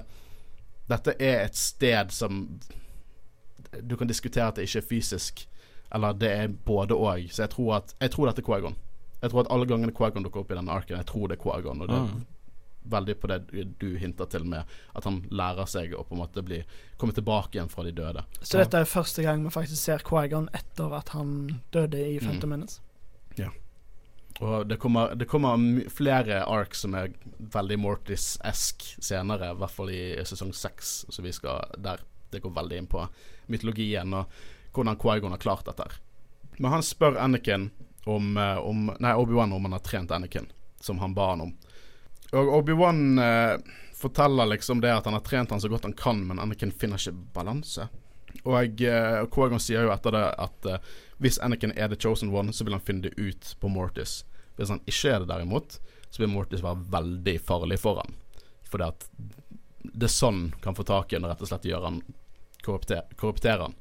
Dette 0.87 1.17
er 1.19 1.41
et 1.43 1.57
sted 1.59 2.13
som 2.15 2.45
Du 3.83 3.97
kan 3.99 4.07
diskutere 4.07 4.47
at 4.47 4.55
det 4.55 4.69
ikke 4.69 4.79
er 4.79 4.89
fysisk, 4.89 5.41
eller 5.91 6.13
det 6.15 6.29
er 6.31 6.47
både 6.47 6.95
og. 6.95 7.27
Så 7.29 7.43
jeg 7.43 7.51
tror 7.51 7.73
at 7.81 7.95
Jeg 7.99 8.11
tror 8.11 8.31
dette 8.31 8.41
er 8.41 8.45
Quaigon. 8.45 8.77
Jeg 9.21 9.31
tror 9.31 9.45
at 9.45 9.51
alle 9.51 9.65
gangene 9.65 9.93
Quagon 9.97 10.23
dukker 10.23 10.43
opp 10.43 10.51
i 10.51 10.55
denne 10.59 10.73
arken, 10.73 10.97
jeg 10.97 11.05
tror 11.09 11.27
det 11.31 11.37
er 11.39 11.43
Quagon. 11.43 11.81
Og 11.81 11.87
det 11.87 11.95
er 11.95 12.07
Mm. 12.13 12.25
veldig 12.89 13.15
på 13.19 13.27
det 13.27 13.77
du, 13.79 13.97
hinter 13.97 14.25
til 14.31 14.45
med 14.45 14.63
at 14.95 15.03
han 15.03 15.21
lærer 15.29 15.65
seg 15.67 15.91
å 15.93 16.05
på 16.07 16.13
en 16.15 16.21
måte 16.21 16.41
bli 16.45 16.63
komme 16.97 17.11
tilbake 17.13 17.55
igjen 17.57 17.69
fra 17.69 17.83
de 17.83 17.91
døde. 17.91 18.23
Så 18.41 18.57
dette 18.61 18.75
er 18.79 18.85
første 18.85 19.21
gang 19.23 19.43
vi 19.43 19.49
faktisk 19.49 19.75
ser 19.81 19.97
Quagon 19.99 20.47
etter 20.53 20.93
at 20.95 21.09
han 21.09 21.59
døde 21.73 21.97
i 21.97 22.19
Mm. 22.19 22.47
Minutes? 22.49 22.79
Ja. 23.37 23.49
Og 24.39 24.67
det 24.67 24.77
kommer, 24.79 25.15
det 25.15 25.27
kommer 25.27 25.57
flere 25.89 26.45
ark 26.47 26.75
som 26.75 26.93
er 26.93 27.09
veldig 27.41 27.77
Mortis-esk 27.79 28.83
senere, 29.01 29.51
i 29.51 29.55
hvert 29.59 29.71
fall 29.71 29.89
i 29.89 30.15
sesong 30.23 30.53
seks, 30.53 31.05
så 31.09 31.21
vi 31.23 31.31
skal 31.31 31.65
der 31.77 31.99
det 32.31 32.41
går 32.43 32.51
veldig 32.53 32.77
inn 32.77 32.87
på 32.87 33.07
mytologien 33.49 34.13
og 34.13 34.27
hvordan 34.73 34.97
Quaigon 34.99 35.31
har 35.31 35.39
klart 35.39 35.65
dette. 35.65 35.87
Men 36.59 36.71
han 36.71 36.81
spør 36.81 37.17
Anakin 37.17 37.71
om, 38.07 38.37
eh, 38.37 38.57
om 38.57 38.91
Nei, 38.99 39.13
Obi-Wan 39.13 39.53
om 39.53 39.67
han 39.67 39.75
har 39.75 39.83
trent 39.85 40.11
Anakin, 40.11 40.47
som 40.79 40.99
han 41.03 41.13
ba 41.17 41.29
han 41.33 41.45
om. 41.47 41.53
Og 42.31 42.53
Obi-Wan 42.59 43.19
eh, 43.19 43.55
forteller 43.97 44.45
liksom 44.53 44.81
det 44.81 44.93
at 44.93 45.05
han 45.05 45.17
har 45.17 45.25
trent 45.25 45.51
han 45.51 45.61
så 45.61 45.69
godt 45.71 45.87
han 45.87 45.97
kan, 45.97 46.23
men 46.27 46.39
Anakin 46.39 46.71
finner 46.71 47.01
ikke 47.01 47.33
balanse. 47.33 47.87
Og 48.43 48.81
eh, 48.83 49.23
Quaigon 49.33 49.61
sier 49.63 49.87
jo 49.87 49.93
etter 49.93 50.13
det 50.15 50.25
at 50.37 50.69
eh, 50.69 50.93
hvis 51.23 51.39
Anakin 51.41 51.73
er 51.75 51.89
the 51.89 51.99
chosen 51.99 52.33
one, 52.33 52.53
så 52.53 52.67
vil 52.67 52.77
han 52.77 52.83
finne 52.83 53.07
det 53.07 53.17
ut 53.17 53.55
på 53.59 53.71
Mortis. 53.71 54.21
Hvis 54.57 54.69
han 54.73 54.83
ikke 54.85 55.13
er 55.13 55.23
det 55.23 55.31
derimot, 55.31 55.79
så 56.09 56.21
vil 56.21 56.31
Mortis 56.31 56.63
være 56.63 56.85
veldig 56.93 57.37
farlig 57.41 57.79
for 57.81 58.03
han. 58.03 58.15
Fordi 58.67 58.91
at 58.91 59.09
The 59.97 60.09
sånn 60.11 60.51
kan 60.61 60.75
få 60.75 60.83
tak 60.83 61.13
i 61.13 61.15
ham 61.15 61.25
og 61.25 61.31
rett 61.31 61.41
og 61.45 61.49
slett 61.49 61.65
gjøre 61.65 61.87
han 61.87 62.01
korrupter, 62.65 63.05
korruptere 63.15 63.69
han. 63.69 63.75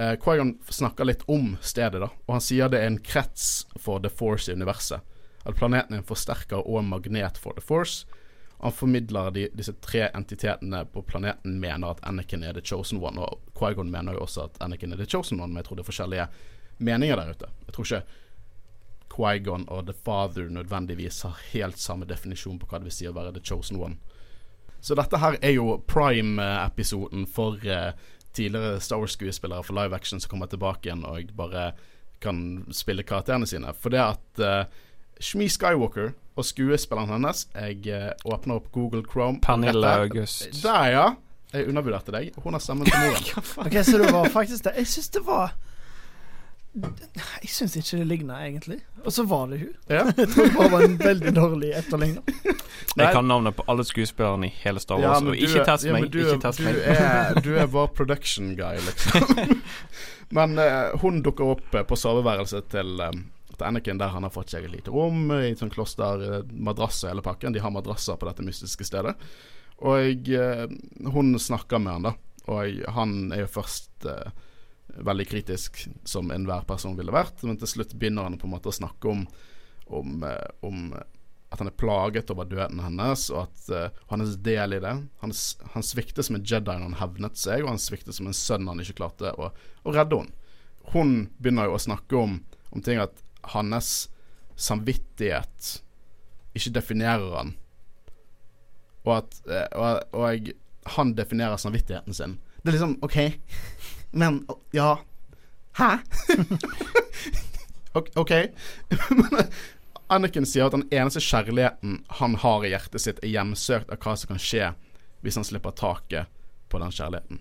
Eh, 0.00 0.16
Qui-Gon 0.16 0.58
snakker 0.68 1.04
litt 1.04 1.22
om 1.28 1.56
stedet, 1.60 2.00
da, 2.00 2.06
og 2.08 2.32
han 2.32 2.40
sier 2.40 2.70
det 2.72 2.78
er 2.80 2.88
en 2.88 3.02
krets 3.04 3.66
for 3.76 4.00
The 4.00 4.08
Force 4.08 4.48
i 4.48 4.56
universet. 4.56 5.04
At 5.44 5.58
planeten 5.58 5.92
er 5.92 6.00
en 6.00 6.06
forsterker 6.08 6.62
og 6.62 6.78
en 6.80 6.88
magnet 6.88 7.36
for 7.40 7.52
The 7.56 7.64
Force. 7.64 8.06
Han 8.62 8.72
formidler 8.72 9.28
de, 9.32 9.46
disse 9.56 9.74
tre 9.84 10.06
entitetene 10.16 10.86
på 10.92 11.02
planeten 11.08 11.58
mener 11.60 11.92
at 11.92 12.00
Anakin 12.08 12.44
er 12.44 12.56
the 12.56 12.64
chosen 12.64 13.00
one. 13.00 13.20
Og 13.20 13.52
Qui-Gon 13.56 13.92
mener 13.92 14.16
jo 14.16 14.24
også 14.24 14.46
at 14.48 14.56
Anakin 14.64 14.92
er 14.92 15.00
the 15.00 15.08
chosen 15.08 15.40
one, 15.40 15.52
men 15.52 15.60
jeg 15.60 15.68
tror 15.68 15.80
det 15.80 15.84
er 15.84 15.90
forskjellige 15.90 16.26
meninger 16.78 17.20
der 17.20 17.34
ute. 17.34 17.50
Jeg 17.66 17.76
tror 17.76 17.88
ikke 17.88 18.02
Qui-Gon 19.16 19.66
og 19.68 19.84
The 19.88 19.96
Father 19.96 20.48
nødvendigvis 20.48 21.22
har 21.28 21.40
helt 21.52 21.80
samme 21.80 22.08
definisjon 22.08 22.60
på 22.60 22.68
hva 22.70 22.80
det 22.80 22.88
vil 22.88 22.96
si 23.02 23.08
å 23.08 23.16
være 23.16 23.34
the 23.36 23.44
chosen 23.44 23.80
one. 23.80 24.00
Så 24.80 24.96
dette 24.96 25.20
her 25.20 25.36
er 25.44 25.52
jo 25.58 25.74
prime-episoden 25.88 27.26
for 27.28 27.60
eh, 27.68 27.92
tidligere 28.36 28.80
Star 28.80 29.00
Wars-skuespillere 29.02 29.64
for 29.66 29.76
live 29.78 29.96
action 29.96 30.20
som 30.20 30.30
kommer 30.30 30.50
tilbake 30.50 30.88
igjen 30.88 31.04
og 31.08 31.32
bare 31.36 31.70
kan 32.20 32.66
spille 32.76 33.02
karakterene 33.06 33.48
sine. 33.48 33.72
For 33.80 33.92
det 33.92 34.02
at 34.02 34.42
uh, 34.44 34.80
Shmi 35.20 35.48
Skywalker 35.48 36.12
og 36.36 36.46
skuespilleren 36.46 37.10
hennes 37.12 37.46
Jeg 37.54 37.80
uh, 37.88 38.12
åpner 38.32 38.60
opp 38.60 38.70
Google 38.72 39.02
Chrome. 39.06 39.40
Pernille 39.44 39.96
August. 40.04 40.62
Der, 40.62 40.86
ja. 40.92 41.08
Jeg 41.52 41.66
undervurderte 41.68 42.14
deg. 42.14 42.30
Hun 42.44 42.54
har 42.54 42.62
stemmen 42.62 42.86
til 42.86 42.94
moren. 42.94 43.26
Ok, 43.66 43.80
Så 43.84 43.98
det 43.98 44.12
var 44.12 44.28
faktisk 44.30 44.64
det. 44.68 44.76
Jeg 44.78 44.86
syns 44.86 45.10
det 45.16 45.24
var 45.26 45.56
Jeg 46.70 47.50
syns 47.50 47.74
ikke 47.76 47.98
det 47.98 48.06
ligna, 48.06 48.36
egentlig. 48.46 48.78
Og 49.02 49.12
så 49.12 49.24
var 49.26 49.48
det 49.50 49.58
hun. 49.64 49.72
Ja. 49.90 50.04
Jeg 50.20 50.28
tror 50.30 50.46
det 50.46 50.52
bare 50.54 50.70
var 50.70 50.84
en 50.86 50.98
veldig 51.00 51.32
dårlig 51.34 51.70
etterligner. 51.74 52.36
Jeg 52.96 53.12
kan 53.14 53.26
navnet 53.26 53.56
på 53.58 53.64
alle 53.70 53.84
skuespillerne 53.86 54.46
i 54.46 54.52
hele 54.62 54.82
Star 54.82 55.00
Wars, 55.02 55.22
ja, 55.22 55.28
og 55.28 55.36
ikke 55.36 55.64
test 55.66 55.88
meg. 55.90 56.06
Ja, 56.06 56.12
du, 56.12 56.18
ikke 56.20 56.48
er- 56.48 56.64
meg. 56.64 56.78
du. 56.78 56.86
Er, 56.94 57.40
du 57.46 57.50
er 57.58 57.68
vår 57.70 57.90
production 57.98 58.54
guy, 58.58 58.78
liksom. 58.86 59.60
men 60.38 60.58
uh, 60.62 60.96
hun 61.02 61.20
dukker 61.26 61.54
opp 61.56 61.74
eh, 61.74 61.86
på 61.86 61.98
soveværelset 61.98 62.70
til, 62.70 63.02
eh, 63.02 63.20
til 63.56 63.66
Anakin, 63.66 63.98
der 63.98 64.14
han 64.14 64.26
har 64.26 64.34
fått 64.34 64.54
seg 64.54 64.66
et 64.68 64.74
lite 64.76 64.94
rom 64.94 65.30
i 65.34 65.50
et 65.50 65.58
sånt 65.62 65.74
kloster, 65.74 66.44
madrass 66.54 67.02
og 67.04 67.12
hele 67.12 67.26
pakken. 67.26 67.54
De 67.56 67.62
har 67.62 67.74
madrasser 67.74 68.18
på 68.18 68.30
dette 68.30 68.46
mystiske 68.46 68.86
stedet. 68.86 69.16
Og 69.80 70.30
uh, 70.36 70.66
hun 71.14 71.34
snakker 71.40 71.82
med 71.82 71.98
han, 71.98 72.10
da. 72.10 72.14
Og 72.50 72.80
han 72.94 73.32
er 73.34 73.44
jo 73.44 73.50
først 73.58 74.06
eh, 74.08 74.30
veldig 74.96 75.26
kritisk, 75.28 75.84
som 76.04 76.30
enhver 76.34 76.66
person 76.68 76.96
ville 76.98 77.14
vært, 77.14 77.42
men 77.46 77.58
til 77.60 77.70
slutt 77.70 77.96
begynner 77.98 78.28
han 78.28 78.38
på 78.40 78.48
en 78.48 78.54
måte 78.54 78.70
å 78.70 78.76
snakke 78.76 79.10
om, 79.10 79.24
om, 79.86 80.22
eh, 80.26 80.46
om 80.66 80.92
at 81.50 81.58
han 81.58 81.70
er 81.70 81.78
plaget 81.78 82.30
over 82.30 82.46
døden 82.46 82.82
hennes, 82.84 83.26
og 83.34 83.48
at 83.48 83.70
uh, 83.74 84.14
er 84.14 84.34
del 84.46 84.76
i 84.76 84.82
det. 84.82 84.92
Han, 85.22 85.32
han 85.74 85.86
sviktet 85.86 86.26
som 86.26 86.38
en 86.38 86.46
Jedi 86.46 86.70
når 86.70 86.92
han 86.92 87.00
hevnet 87.00 87.40
seg, 87.40 87.64
og 87.64 87.72
han 87.72 87.82
sviktet 87.82 88.14
som 88.14 88.28
en 88.30 88.36
sønn 88.36 88.68
han 88.70 88.82
ikke 88.82 89.00
klarte 89.02 89.32
å, 89.34 89.50
å 89.50 89.94
redde 89.94 90.22
henne. 90.22 90.36
Hun 90.94 91.16
begynner 91.38 91.68
jo 91.68 91.74
å 91.76 91.82
snakke 91.82 92.18
om, 92.18 92.38
om 92.70 92.84
ting 92.86 93.02
at 93.02 93.18
hans 93.54 94.08
samvittighet 94.60 95.74
ikke 96.54 96.74
definerer 96.78 97.34
han, 97.34 97.52
og 99.06 99.12
at 99.16 99.36
eh, 99.48 99.66
og, 99.78 100.16
og 100.18 100.50
han 100.96 101.14
definerer 101.16 101.60
samvittigheten 101.60 102.14
sin. 102.14 102.38
Det 102.60 102.70
er 102.70 102.76
liksom 102.76 102.96
OK, 103.06 103.16
men 104.10 104.42
ja 104.74 104.98
Hæ? 105.78 105.90
Ok- 107.94 108.10
Anniken 110.10 110.46
sier 110.46 110.66
at 110.66 110.74
den 110.74 110.88
eneste 110.90 111.20
kjærligheten 111.22 112.00
han 112.18 112.34
har 112.42 112.64
i 112.66 112.72
hjertet 112.72 113.02
sitt, 113.02 113.20
er 113.22 113.30
hjemsøkt 113.30 113.90
av 113.94 114.00
hva 114.02 114.16
som 114.18 114.32
kan 114.32 114.42
skje 114.42 114.72
hvis 115.22 115.38
han 115.38 115.46
slipper 115.46 115.74
taket 115.78 116.30
på 116.70 116.80
den 116.82 116.90
kjærligheten. 116.94 117.38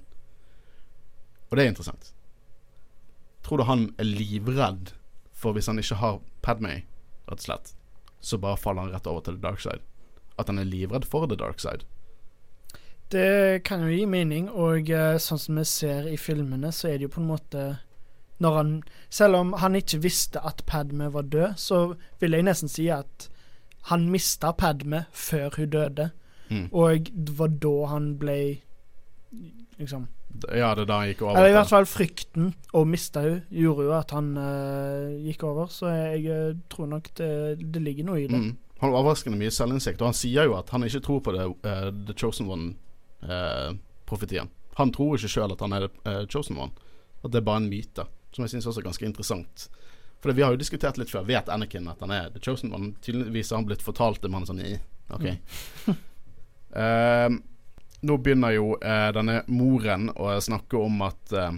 Og 1.50 1.58
det 1.58 1.64
er 1.66 1.72
interessant. 1.72 2.12
Tror 3.46 3.58
du 3.62 3.66
han 3.66 3.88
er 3.98 4.06
livredd 4.10 4.92
for 5.34 5.56
hvis 5.58 5.70
han 5.72 5.82
ikke 5.82 5.98
har 6.02 6.20
Padmay, 6.46 6.84
rett 7.30 7.42
og 7.42 7.46
slett, 7.48 7.74
så 8.22 8.38
bare 8.42 8.60
faller 8.60 8.86
han 8.86 8.94
rett 8.94 9.08
over 9.10 9.26
til 9.26 9.38
the 9.40 9.46
dark 9.48 9.62
side? 9.64 9.82
At 10.38 10.52
han 10.52 10.62
er 10.62 10.70
livredd 10.70 11.08
for 11.10 11.26
the 11.26 11.38
dark 11.40 11.62
side? 11.64 11.88
Det 13.12 13.64
kan 13.66 13.82
jo 13.82 13.90
gi 13.90 14.06
mening, 14.06 14.50
og 14.50 14.90
eh, 14.94 15.18
sånn 15.18 15.40
som 15.42 15.58
vi 15.58 15.66
ser 15.66 16.08
i 16.12 16.18
filmene, 16.18 16.70
så 16.72 16.92
er 16.92 17.00
det 17.00 17.08
jo 17.08 17.16
på 17.16 17.24
en 17.24 17.32
måte 17.32 17.64
når 18.40 18.56
han 18.56 18.84
Selv 19.10 19.36
om 19.36 19.54
han 19.60 19.76
ikke 19.76 20.00
visste 20.00 20.40
at 20.46 20.62
Padme 20.66 21.10
var 21.12 21.26
død, 21.28 21.58
så 21.58 21.96
vil 22.22 22.38
jeg 22.38 22.46
nesten 22.48 22.70
si 22.72 22.88
at 22.94 23.28
han 23.90 24.10
mista 24.14 24.52
Padme 24.52 25.06
før 25.12 25.50
hun 25.58 25.70
døde, 25.70 26.12
Mm. 26.50 26.70
og 26.74 27.10
det 27.14 27.34
var 27.38 27.48
da 27.48 27.86
han 27.92 28.18
ble 28.18 28.58
Liksom 29.78 30.08
Ja, 30.50 30.74
det 30.74 30.82
er 30.82 30.86
da 30.86 30.98
han 31.00 31.10
gikk 31.12 31.22
over. 31.22 31.38
Eller 31.38 31.50
i 31.50 31.54
hvert 31.54 31.70
fall 31.70 31.86
frykten 31.86 32.56
å 32.74 32.82
miste 32.90 33.22
hun 33.22 33.44
gjorde 33.54 33.86
jo 33.86 33.94
at 33.94 34.12
han 34.12 34.32
uh, 34.38 35.14
gikk 35.26 35.44
over, 35.44 35.70
så 35.74 35.90
jeg 35.94 36.26
eh, 36.26 36.58
tror 36.70 36.90
nok 36.90 37.10
det, 37.18 37.30
det 37.74 37.82
ligger 37.82 38.08
noe 38.10 38.20
i 38.22 38.28
det. 38.30 38.38
Mm. 38.38 38.58
Han 38.82 38.92
har 38.92 39.00
overraskende 39.02 39.38
mye 39.38 39.54
selvinnsikt, 39.54 40.02
og 40.02 40.12
han 40.12 40.18
sier 40.18 40.50
jo 40.50 40.56
at 40.58 40.70
han 40.74 40.86
ikke 40.86 41.02
tror 41.06 41.22
på 41.26 41.34
det, 41.38 41.48
uh, 41.66 41.90
The 42.08 42.18
Chosen 42.18 42.50
One-profetien. 43.22 44.50
han 44.80 44.92
tror 44.96 45.18
ikke 45.18 45.28
sjøl 45.28 45.52
at 45.52 45.60
han 45.60 45.74
er 45.76 45.88
The 46.04 46.26
Chosen 46.32 46.58
One, 46.58 46.72
at 47.24 47.32
det 47.32 47.42
er 47.42 47.48
bare 47.50 47.64
en 47.64 47.70
myte. 47.70 48.06
Som 48.32 48.46
jeg 48.46 48.54
syns 48.54 48.68
også 48.70 48.80
er 48.80 48.88
ganske 48.88 49.06
interessant. 49.06 49.70
For 50.22 50.32
Vi 50.32 50.44
har 50.44 50.52
jo 50.52 50.60
diskutert 50.60 50.98
litt 50.98 51.10
før. 51.10 51.26
Vet 51.28 51.50
Anakin 51.50 51.88
at 51.88 52.00
han 52.00 52.12
er 52.12 52.30
The 52.30 52.40
Chosen 52.44 52.74
One? 52.74 52.94
Tydeligvis 53.02 53.52
har 53.52 53.58
han 53.58 53.68
blitt 53.68 53.84
fortalt 53.84 54.22
det, 54.22 54.32
men 54.32 54.46
sånn 54.48 54.62
i, 54.64 54.78
OK. 55.10 55.32
Eh, 56.70 57.30
nå 58.06 58.16
begynner 58.22 58.52
jo 58.54 58.76
eh, 58.78 59.08
denne 59.10 59.40
moren 59.50 60.12
å 60.14 60.36
snakke 60.38 60.78
om 60.78 61.00
at 61.02 61.32
eh, 61.34 61.56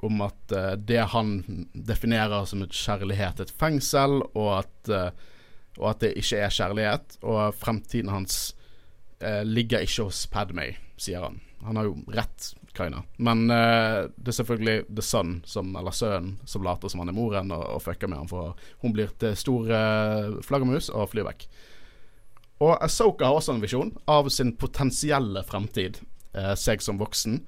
om 0.00 0.22
at 0.24 0.52
eh, 0.56 0.70
det 0.72 1.02
han 1.12 1.34
definerer 1.74 2.46
som 2.48 2.62
et 2.64 2.72
kjærlighet, 2.72 3.42
et 3.44 3.52
fengsel, 3.52 4.22
og 4.32 4.48
at, 4.62 4.88
eh, 4.88 5.10
og 5.76 5.90
at 5.90 6.00
det 6.06 6.14
ikke 6.22 6.40
er 6.40 6.56
kjærlighet. 6.56 7.18
Og 7.20 7.52
fremtiden 7.60 8.08
hans 8.08 8.54
eh, 9.20 9.44
ligger 9.44 9.84
ikke 9.84 10.08
hos 10.08 10.26
Padmay, 10.30 10.74
sier 11.00 11.24
han. 11.26 11.40
Han 11.64 11.76
har 11.76 11.90
jo 11.90 11.96
rett, 12.08 12.54
Kaina. 12.72 13.02
Men 13.16 13.50
eh, 13.50 14.08
det 14.16 14.32
er 14.32 14.38
selvfølgelig 14.38 14.84
The 14.88 15.04
Son, 15.04 15.34
som, 15.46 15.74
eller 15.76 15.94
sønnen, 15.94 16.38
som 16.48 16.64
later 16.64 16.88
som 16.88 17.02
han 17.02 17.12
er 17.12 17.16
moren, 17.16 17.52
og, 17.52 17.64
og 17.76 17.82
fucker 17.84 18.08
med 18.08 18.22
han, 18.22 18.30
for 18.30 18.56
hun 18.84 18.94
blir 18.96 19.12
til 19.20 19.36
stor 19.36 19.68
eh, 19.76 20.38
flaggermus 20.46 20.88
og 20.92 21.10
flyr 21.12 21.28
vekk. 21.28 21.48
Og 22.60 22.76
Asoka 22.84 23.24
har 23.24 23.38
også 23.38 23.56
en 23.56 23.64
visjon 23.64 23.94
av 24.10 24.28
sin 24.32 24.52
potensielle 24.60 25.42
fremtid, 25.48 26.02
eh, 26.36 26.54
seg 26.60 26.84
som 26.84 27.00
voksen. 27.00 27.40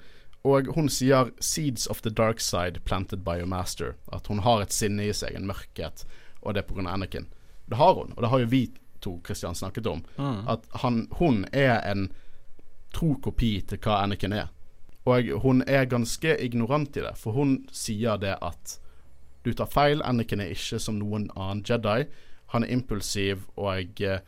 Og 0.49 0.73
hun 0.75 0.89
sier 0.91 1.31
'seeds 1.39 1.87
of 1.87 2.03
the 2.03 2.11
dark 2.11 2.41
side 2.41 2.81
planted 2.85 3.23
by 3.25 3.39
your 3.39 3.47
master'. 3.47 3.95
At 4.13 4.27
hun 4.27 4.41
har 4.41 4.63
et 4.63 4.73
sinne 4.73 5.07
i 5.07 5.13
seg, 5.13 5.37
en 5.37 5.47
mørkhet, 5.47 6.05
og 6.43 6.55
det 6.55 6.65
er 6.65 6.75
pga. 6.75 6.89
Anakin. 6.89 7.29
Det 7.69 7.77
har 7.77 7.95
hun, 7.95 8.13
og 8.17 8.23
det 8.23 8.31
har 8.31 8.39
jo 8.39 8.47
vi 8.47 8.73
to 9.03 9.19
Christian 9.27 9.55
snakket 9.59 9.87
om. 9.91 10.05
Mm. 10.17 10.49
At 10.49 10.67
han, 10.85 11.07
hun 11.19 11.45
er 11.53 11.81
en 11.91 12.09
tro 12.95 13.15
kopi 13.25 13.57
til 13.67 13.81
hva 13.83 14.03
Anakin 14.05 14.37
er. 14.37 14.51
Og 15.09 15.33
hun 15.43 15.65
er 15.67 15.89
ganske 15.91 16.37
ignorant 16.45 16.97
i 16.97 17.03
det, 17.03 17.17
for 17.19 17.35
hun 17.35 17.57
sier 17.75 18.21
det 18.23 18.37
at 18.39 18.79
du 19.43 19.51
tar 19.59 19.71
feil, 19.71 20.03
Anakin 20.07 20.45
er 20.45 20.53
ikke 20.55 20.79
som 20.79 21.01
noen 21.01 21.27
annen 21.35 21.65
Jedi. 21.67 22.05
Han 22.55 22.63
er 22.63 22.71
impulsiv 22.77 23.43
og 23.59 24.03
eh, 24.05 24.21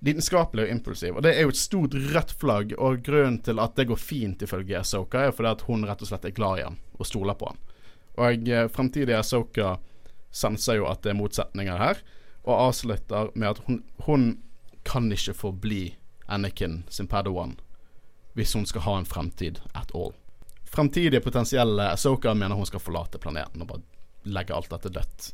lidenskapelig 0.00 0.64
og 0.64 0.72
impulsiv. 0.72 1.18
Og 1.18 1.26
det 1.26 1.34
er 1.34 1.44
jo 1.44 1.52
et 1.52 1.60
stort 1.60 1.96
rødt 2.14 2.32
flagg, 2.40 2.72
og 2.78 3.02
grunnen 3.04 3.40
til 3.44 3.60
at 3.60 3.76
det 3.76 3.90
går 3.90 4.00
fint 4.00 4.46
ifølge 4.46 4.78
Asoka, 4.80 5.26
er 5.26 5.36
fordi 5.36 5.52
at 5.52 5.66
hun 5.68 5.84
rett 5.88 6.00
og 6.00 6.08
slett 6.08 6.24
er 6.30 6.36
glad 6.36 6.62
i 6.62 6.64
han 6.64 6.80
og 6.96 7.08
stoler 7.08 7.36
på 7.36 7.50
han. 7.50 7.60
Og 8.20 8.48
eh, 8.48 8.70
fremtidige 8.72 9.20
Asoka 9.20 9.74
senser 10.32 10.78
jo 10.78 10.88
at 10.88 11.02
det 11.04 11.12
er 11.12 11.20
motsetninger 11.20 11.84
her, 11.84 12.00
og 12.46 12.54
avslutter 12.68 13.32
med 13.34 13.48
at 13.52 13.62
hun, 13.66 13.82
hun 14.06 14.30
kan 14.86 15.10
ikke 15.12 15.36
forbli 15.36 15.82
Anakin 16.30 16.84
sin 16.88 17.10
padawan 17.10 17.58
hvis 18.38 18.54
hun 18.54 18.66
skal 18.66 18.84
ha 18.86 18.98
en 18.98 19.08
fremtid 19.08 19.58
at 19.74 19.90
all. 19.94 20.12
Fremtidige 20.70 21.20
potensielle 21.20 21.90
Asoka 21.90 22.34
mener 22.34 22.56
hun 22.56 22.68
skal 22.68 22.82
forlate 22.82 23.18
planeten 23.18 23.64
og 23.64 23.72
bare 23.72 24.30
legge 24.30 24.54
alt 24.54 24.70
dette 24.70 24.92
dødt. 24.94 25.32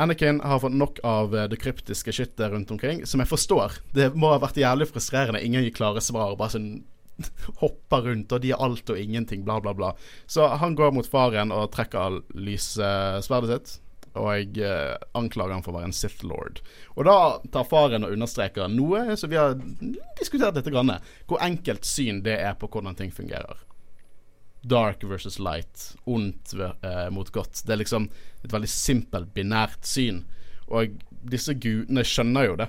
Anakin 0.00 0.40
har 0.44 0.60
fått 0.60 0.76
nok 0.76 1.00
av 1.04 1.34
eh, 1.36 1.48
det 1.50 1.58
kryptiske 1.60 2.12
skyttet 2.12 2.52
rundt 2.52 2.70
omkring, 2.72 3.02
som 3.06 3.20
jeg 3.20 3.28
forstår. 3.28 3.80
Det 3.96 4.10
må 4.16 4.30
ha 4.32 4.38
vært 4.40 4.60
jævlig 4.60 4.88
frustrerende. 4.88 5.42
Ingen 5.44 5.66
gir 5.66 5.74
klare 5.76 6.00
svar. 6.04 6.36
Bare 6.40 6.54
sånn 6.54 6.70
hopper 7.62 8.06
rundt, 8.08 8.32
og 8.32 8.40
de 8.40 8.54
er 8.54 8.62
alt 8.64 8.92
og 8.92 9.00
ingenting, 9.00 9.44
bla, 9.44 9.58
bla, 9.60 9.74
bla. 9.76 9.92
Så 10.30 10.46
han 10.62 10.76
går 10.78 10.94
mot 10.96 11.08
faren 11.08 11.52
og 11.52 11.68
trekker 11.74 12.22
lyssverdet 12.32 13.52
sitt. 13.52 13.74
Og 14.18 14.58
eh, 14.58 14.96
anklager 15.14 15.54
han 15.54 15.62
for 15.62 15.72
å 15.72 15.78
være 15.78 15.90
en 15.90 15.94
Sith 15.94 16.24
Lord. 16.26 16.58
Og 16.96 17.06
da 17.06 17.16
tar 17.54 17.68
faren 17.70 18.06
og 18.06 18.14
understreker 18.16 18.70
noe 18.72 19.16
som 19.20 19.30
vi 19.30 19.38
har 19.38 19.54
diskutert 20.18 20.58
litt, 20.58 20.70
grann, 20.72 20.96
hvor 21.30 21.42
enkelt 21.44 21.86
syn 21.86 22.24
det 22.26 22.40
er 22.40 22.56
på 22.58 22.70
hvordan 22.70 22.98
ting 22.98 23.12
fungerer. 23.14 23.62
Dark 24.66 25.04
versus 25.06 25.38
light, 25.40 25.92
ondt 26.10 26.56
eh, 26.58 27.06
mot 27.14 27.30
godt. 27.32 27.62
Det 27.64 27.76
er 27.76 27.82
liksom 27.84 28.10
et 28.42 28.52
veldig 28.52 28.70
simpelt, 28.70 29.30
binært 29.36 29.86
syn. 29.86 30.24
Og 30.66 30.98
disse 31.30 31.54
gudene 31.54 32.04
skjønner 32.06 32.48
jo 32.48 32.58
det. 32.60 32.68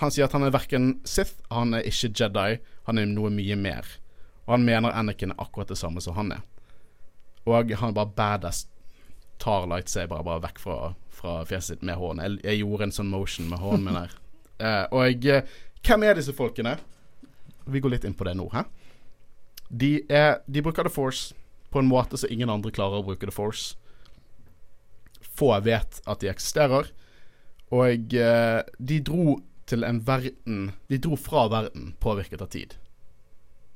Han 0.00 0.10
sier 0.10 0.26
at 0.26 0.34
han 0.34 0.46
er 0.46 0.54
verken 0.54 0.96
Sith, 1.06 1.36
han 1.50 1.74
er 1.76 1.86
ikke 1.86 2.10
Jedi, 2.14 2.58
han 2.86 2.98
er 2.98 3.10
noe 3.10 3.30
mye 3.34 3.58
mer. 3.58 3.90
Og 4.46 4.56
han 4.56 4.66
mener 4.66 4.94
Anakin 4.94 5.34
er 5.34 5.42
akkurat 5.42 5.70
det 5.70 5.78
samme 5.80 6.02
som 6.04 6.16
han 6.18 6.32
er. 6.36 6.42
Og 7.44 7.74
han 7.74 7.90
er 7.90 7.98
bare 7.98 8.14
badass 8.16 8.64
tar 9.42 9.68
lightsaber 9.70 10.24
bare 10.26 10.42
vekk 10.44 10.60
fra, 10.62 10.78
fra 11.14 11.38
fjeset 11.48 11.78
sitt 11.78 11.86
med 11.86 11.98
hånden. 12.00 12.24
Jeg, 12.24 12.40
jeg, 12.44 12.62
gjorde 12.62 12.88
en 12.88 12.96
sånn 12.98 13.12
motion 13.12 13.48
med 13.50 13.62
hånden 13.62 13.86
min 13.88 14.00
her. 14.00 14.16
Uh, 14.60 14.84
og 14.96 15.24
jeg, 15.24 15.44
hvem 15.84 16.06
er 16.06 16.18
disse 16.18 16.34
folkene? 16.36 16.76
Vi 17.64 17.80
går 17.80 17.96
litt 17.96 18.04
inn 18.08 18.16
på 18.16 18.26
det 18.28 18.36
nå. 18.38 18.48
Hæ? 18.52 18.66
De, 19.68 19.94
er, 20.12 20.38
de 20.46 20.62
bruker 20.64 20.86
The 20.86 20.92
Force 20.92 21.34
på 21.74 21.80
en 21.80 21.88
måte 21.90 22.20
så 22.20 22.28
ingen 22.30 22.52
andre 22.52 22.70
klarer 22.74 23.00
å 23.00 23.06
bruke 23.06 23.26
The 23.26 23.34
Force. 23.34 23.74
Få 25.34 25.50
vet 25.64 25.98
at 26.06 26.22
de 26.22 26.30
eksisterer. 26.30 26.92
Og 27.74 28.14
uh, 28.14 28.60
de 28.78 29.00
dro 29.02 29.40
til 29.64 29.82
en 29.88 30.02
verden 30.04 30.74
De 30.92 30.98
dro 31.00 31.16
fra 31.16 31.46
verden 31.48 31.94
påvirket 32.04 32.42
av 32.44 32.52
tid. 32.52 32.76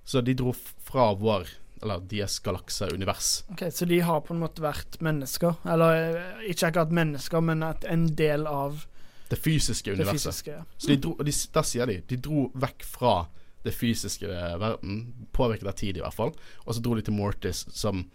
Så 0.04 0.20
de 0.20 0.36
dro 0.36 0.52
fra 0.54 1.10
vår 1.16 1.48
eller 1.82 2.00
deres 2.10 2.38
galakse, 2.40 2.88
univers. 2.94 3.44
Ok, 3.52 3.62
Så 3.72 3.84
de 3.88 4.00
har 4.00 4.20
på 4.20 4.34
en 4.34 4.40
måte 4.42 4.62
vært 4.62 5.00
mennesker? 5.04 5.56
Eller 5.64 5.98
eh, 6.18 6.46
ikke 6.52 6.70
akkurat 6.70 6.94
mennesker, 6.94 7.40
men 7.40 7.62
en 7.62 8.06
del 8.16 8.46
av 8.46 8.86
Det 9.30 9.38
fysiske 9.38 9.92
universet. 9.92 10.12
det 10.12 10.20
fysiske. 10.20 10.50
ja. 10.50 10.64
Så 10.78 10.88
de 10.88 10.96
dro, 10.96 11.14
de, 11.22 11.32
der 11.54 11.62
sier 11.62 11.86
de 11.86 12.00
de 12.08 12.16
dro 12.16 12.50
vekk 12.54 12.84
fra 12.84 13.26
det 13.64 13.74
fysiske 13.74 14.26
verden, 14.28 15.28
påvirket 15.32 15.66
av 15.68 15.76
tid 15.76 15.96
i 15.98 16.00
hvert 16.00 16.14
fall, 16.14 16.32
og 16.64 16.74
så 16.74 16.80
dro 16.80 16.94
de 16.94 17.02
til 17.02 17.14
Mortis 17.14 17.66
som 17.74 18.06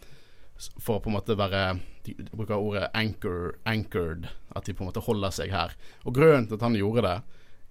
for 0.79 0.97
å 0.97 1.01
på 1.03 1.09
en 1.09 1.17
måte 1.17 1.35
være 1.37 1.79
De 2.03 2.13
bruker 2.35 2.59
ordet 2.59 2.89
anchor, 2.93 3.55
'anchored', 3.65 4.27
at 4.55 4.65
de 4.65 4.73
på 4.73 4.83
en 4.83 4.89
måte 4.89 4.99
holder 4.99 5.31
seg 5.31 5.51
her. 5.51 5.71
Og 6.05 6.13
grunnen 6.13 6.47
til 6.47 6.55
at 6.55 6.61
han 6.61 6.75
gjorde 6.75 7.01
det, 7.01 7.21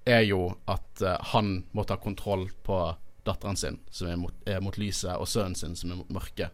er 0.06 0.22
jo 0.24 0.56
at 0.66 1.02
eh, 1.02 1.18
han 1.34 1.64
måtte 1.72 1.92
ha 1.92 2.00
kontroll 2.00 2.48
på 2.64 2.78
datteren 3.26 3.56
sin, 3.56 3.78
som 3.90 4.10
er 4.10 4.18
mot, 4.20 4.34
er 4.48 4.60
mot 4.64 4.76
lyset, 4.78 5.14
og 5.16 5.28
sønnen 5.30 5.56
sin, 5.58 5.76
som 5.78 5.92
er 5.92 6.00
mot 6.00 6.12
mørket. 6.12 6.50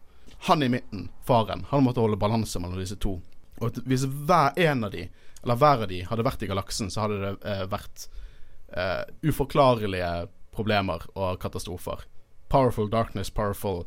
Han 0.48 0.62
i 0.62 0.68
midten, 0.70 1.08
faren, 1.26 1.64
han 1.70 1.84
måtte 1.84 2.02
holde 2.04 2.20
balanse 2.20 2.60
mellom 2.62 2.78
disse 2.78 2.98
to. 3.00 3.16
Og 3.64 3.80
hvis 3.90 4.06
hver 4.06 4.54
en 4.60 4.86
av 4.86 4.94
de, 4.94 5.08
eller 5.42 5.58
hver 5.58 5.84
av 5.84 5.90
de, 5.90 6.02
hadde 6.06 6.26
vært 6.26 6.44
i 6.44 6.50
galaksen, 6.50 6.92
så 6.94 7.06
hadde 7.06 7.18
det 7.22 7.32
eh, 7.50 7.64
vært 7.70 8.06
eh, 8.76 9.02
uforklarlige 9.26 10.28
problemer 10.54 11.04
og 11.14 11.40
katastrofer. 11.42 12.04
Powerful 12.52 12.90
darkness, 12.90 13.30
powerful 13.34 13.84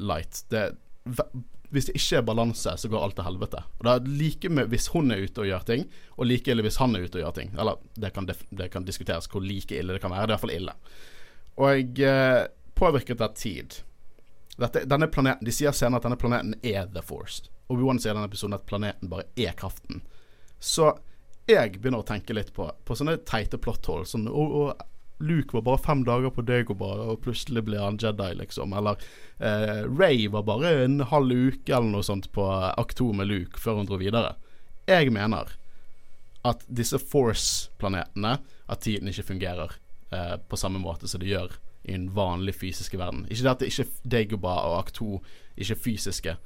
light. 0.00 0.42
Det, 0.48 0.70
hvis 1.70 1.86
det 1.88 1.96
ikke 1.98 2.20
er 2.20 2.26
balanse, 2.26 2.74
så 2.80 2.90
går 2.90 3.04
alt 3.04 3.18
til 3.18 3.28
helvete. 3.28 3.62
Og 3.78 3.86
det 3.86 3.92
er 3.92 4.10
like 4.22 4.50
med 4.50 4.72
hvis 4.72 4.90
hun 4.94 5.12
er 5.14 5.24
ute 5.24 5.44
og 5.44 5.50
gjør 5.50 5.68
ting, 5.68 5.86
og 6.16 6.28
like 6.28 6.50
ille 6.50 6.64
hvis 6.66 6.80
han 6.82 6.96
er 6.96 7.06
ute 7.06 7.20
og 7.20 7.24
gjør 7.26 7.38
ting. 7.38 7.54
Eller 7.58 7.80
det 8.00 8.12
kan, 8.16 8.28
det 8.28 8.70
kan 8.72 8.88
diskuteres 8.88 9.30
hvor 9.30 9.44
like 9.44 9.76
ille 9.76 9.96
det 9.96 10.02
kan 10.02 10.12
være. 10.12 10.26
Det 10.26 10.30
er 10.30 10.32
i 10.32 10.36
hvert 10.38 10.46
fall 10.46 10.58
ille. 10.58 10.76
Og 11.60 12.00
eh, 12.00 12.46
påvirket 12.78 13.20
av 13.20 13.34
tid. 13.36 13.82
Dette, 14.60 14.84
denne 14.88 15.08
planeten, 15.12 15.44
De 15.44 15.52
sier 15.52 15.74
senere 15.76 16.00
at 16.00 16.08
denne 16.08 16.20
planeten 16.20 16.56
er 16.64 16.88
The 16.92 17.02
Force. 17.04 17.48
Obi-Wan 17.70 18.00
sier 18.00 18.14
i 18.14 18.16
denne 18.16 18.28
episoden 18.28 18.56
at 18.56 18.66
planeten 18.68 19.10
bare 19.12 19.28
er 19.38 19.54
kraften. 19.56 20.02
Så 20.60 20.94
jeg 21.48 21.78
begynner 21.78 22.02
å 22.02 22.06
tenke 22.06 22.34
litt 22.36 22.52
på, 22.56 22.68
på 22.84 22.96
sånne 22.96 23.18
teite 23.28 23.60
plotthold. 23.60 24.08
Sånn 24.08 24.28
og, 24.28 24.56
og, 24.62 24.86
Luke 25.20 25.52
var 25.52 25.66
bare 25.66 25.82
fem 25.84 26.00
dager 26.06 26.32
på 26.32 26.46
Dagobah, 26.48 27.02
og 27.12 27.18
plutselig 27.26 27.66
ble 27.66 27.76
han 27.76 27.98
Jedi, 28.00 28.30
liksom. 28.38 28.72
Eller 28.72 28.96
eh, 29.36 29.82
Ray 29.84 30.24
var 30.32 30.46
bare 30.48 30.70
en 30.86 31.02
halv 31.10 31.34
uke 31.50 31.74
eller 31.76 31.90
noe 31.92 32.06
sånt 32.06 32.30
på 32.32 32.46
akt 32.48 32.96
to 33.02 33.10
med 33.12 33.28
Luke 33.28 33.60
før 33.60 33.82
hun 33.82 33.90
dro 33.90 33.98
videre. 34.00 34.38
Jeg 34.88 35.12
mener 35.12 35.52
at 36.48 36.64
disse 36.72 36.96
Force-planetene, 36.96 38.38
at 38.70 38.80
tiden 38.86 39.12
ikke 39.12 39.28
fungerer 39.34 39.76
eh, 40.12 40.36
på 40.36 40.58
samme 40.58 40.80
måte 40.82 41.08
som 41.08 41.22
det 41.22 41.30
gjør 41.30 41.56
i 41.82 41.94
en 41.96 42.10
vanlig 42.14 42.54
fysisk 42.60 42.94
verden. 43.00 43.24
Ikke 43.30 43.42
det 43.42 43.52
at 43.52 43.62
det 43.62 43.70
ikke 43.72 44.08
Dagobah 44.14 44.62
og 44.68 44.78
akt 44.82 45.00
2 45.00 45.20
ikke 45.56 45.76
er 45.76 45.84
fysiske. 45.84 46.36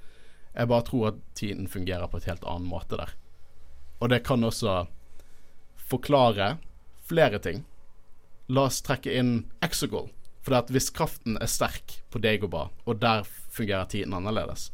Jeg 0.54 0.70
bare 0.70 0.86
tror 0.86 1.08
at 1.10 1.22
tiden 1.34 1.66
fungerer 1.68 2.06
på 2.10 2.20
et 2.20 2.28
helt 2.30 2.44
annen 2.46 2.68
måte 2.70 2.98
der. 3.00 3.14
Og 4.00 4.10
det 4.10 4.22
kan 4.26 4.44
også 4.44 4.84
forklare 5.90 6.56
flere 7.08 7.40
ting. 7.42 7.64
La 8.48 8.68
oss 8.68 8.82
trekke 8.84 9.12
inn 9.16 9.46
Exegol, 9.64 10.10
For 10.44 10.58
at 10.58 10.68
hvis 10.68 10.90
kraften 10.92 11.38
er 11.40 11.48
sterk 11.48 12.02
på 12.12 12.20
Dagobah, 12.20 12.68
og 12.84 13.00
der 13.00 13.24
fungerer 13.24 13.88
tiden 13.88 14.12
annerledes, 14.12 14.70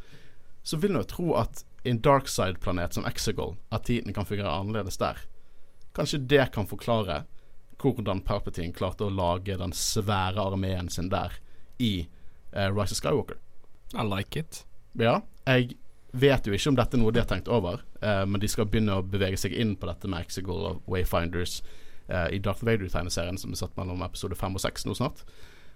så 0.62 0.76
vil 0.76 0.90
en 0.90 0.98
jo 0.98 1.07
tro 1.07 1.35
at 1.38 1.64
i 1.85 1.92
en 1.92 2.00
darkside-planet 2.03 2.94
som 2.94 3.07
Exegol, 3.07 3.55
at 3.70 3.87
tiden 3.87 4.12
kan 4.12 4.26
fungere 4.26 4.50
annerledes 4.50 4.98
der. 4.98 5.16
Kanskje 5.94 6.18
det 6.26 6.50
kan 6.53 6.66
forklare 6.66 7.22
hvordan 7.82 8.22
Palpatine 8.26 8.74
klarte 8.76 9.06
å 9.06 9.12
lage 9.12 9.56
den 9.60 9.74
svære 9.76 10.40
armeen 10.42 10.90
sin 10.92 11.10
der 11.12 11.36
i 11.80 12.06
uh, 12.54 12.68
Rise 12.68 12.94
of 12.94 13.00
Skywalker. 13.00 13.38
I 13.94 14.04
like 14.06 14.38
it. 14.38 14.64
Ja, 14.98 15.20
jeg 15.46 15.76
vet 16.12 16.46
jo 16.46 16.54
ikke 16.54 16.72
om 16.72 16.78
dette 16.78 16.98
er 16.98 17.02
noe 17.02 17.14
de 17.14 17.22
har 17.22 17.30
tenkt 17.30 17.50
over, 17.50 17.82
uh, 18.02 18.24
men 18.28 18.42
de 18.42 18.50
skal 18.50 18.68
begynne 18.68 18.98
å 18.98 19.06
bevege 19.06 19.38
seg 19.40 19.54
inn 19.56 19.76
på 19.78 19.88
dette 19.90 20.10
med 20.10 20.26
Exegol 20.26 20.66
og 20.68 20.90
Wayfinders 20.90 21.60
uh, 22.10 22.28
i 22.28 22.40
Darth 22.42 22.66
Vader-tegneserien 22.66 23.40
som 23.40 23.54
er 23.54 23.62
satt 23.62 23.76
mellom 23.80 24.04
episode 24.06 24.38
fem 24.38 24.56
og 24.58 24.62
seks 24.62 24.86
nå 24.86 24.96
snart. 24.98 25.24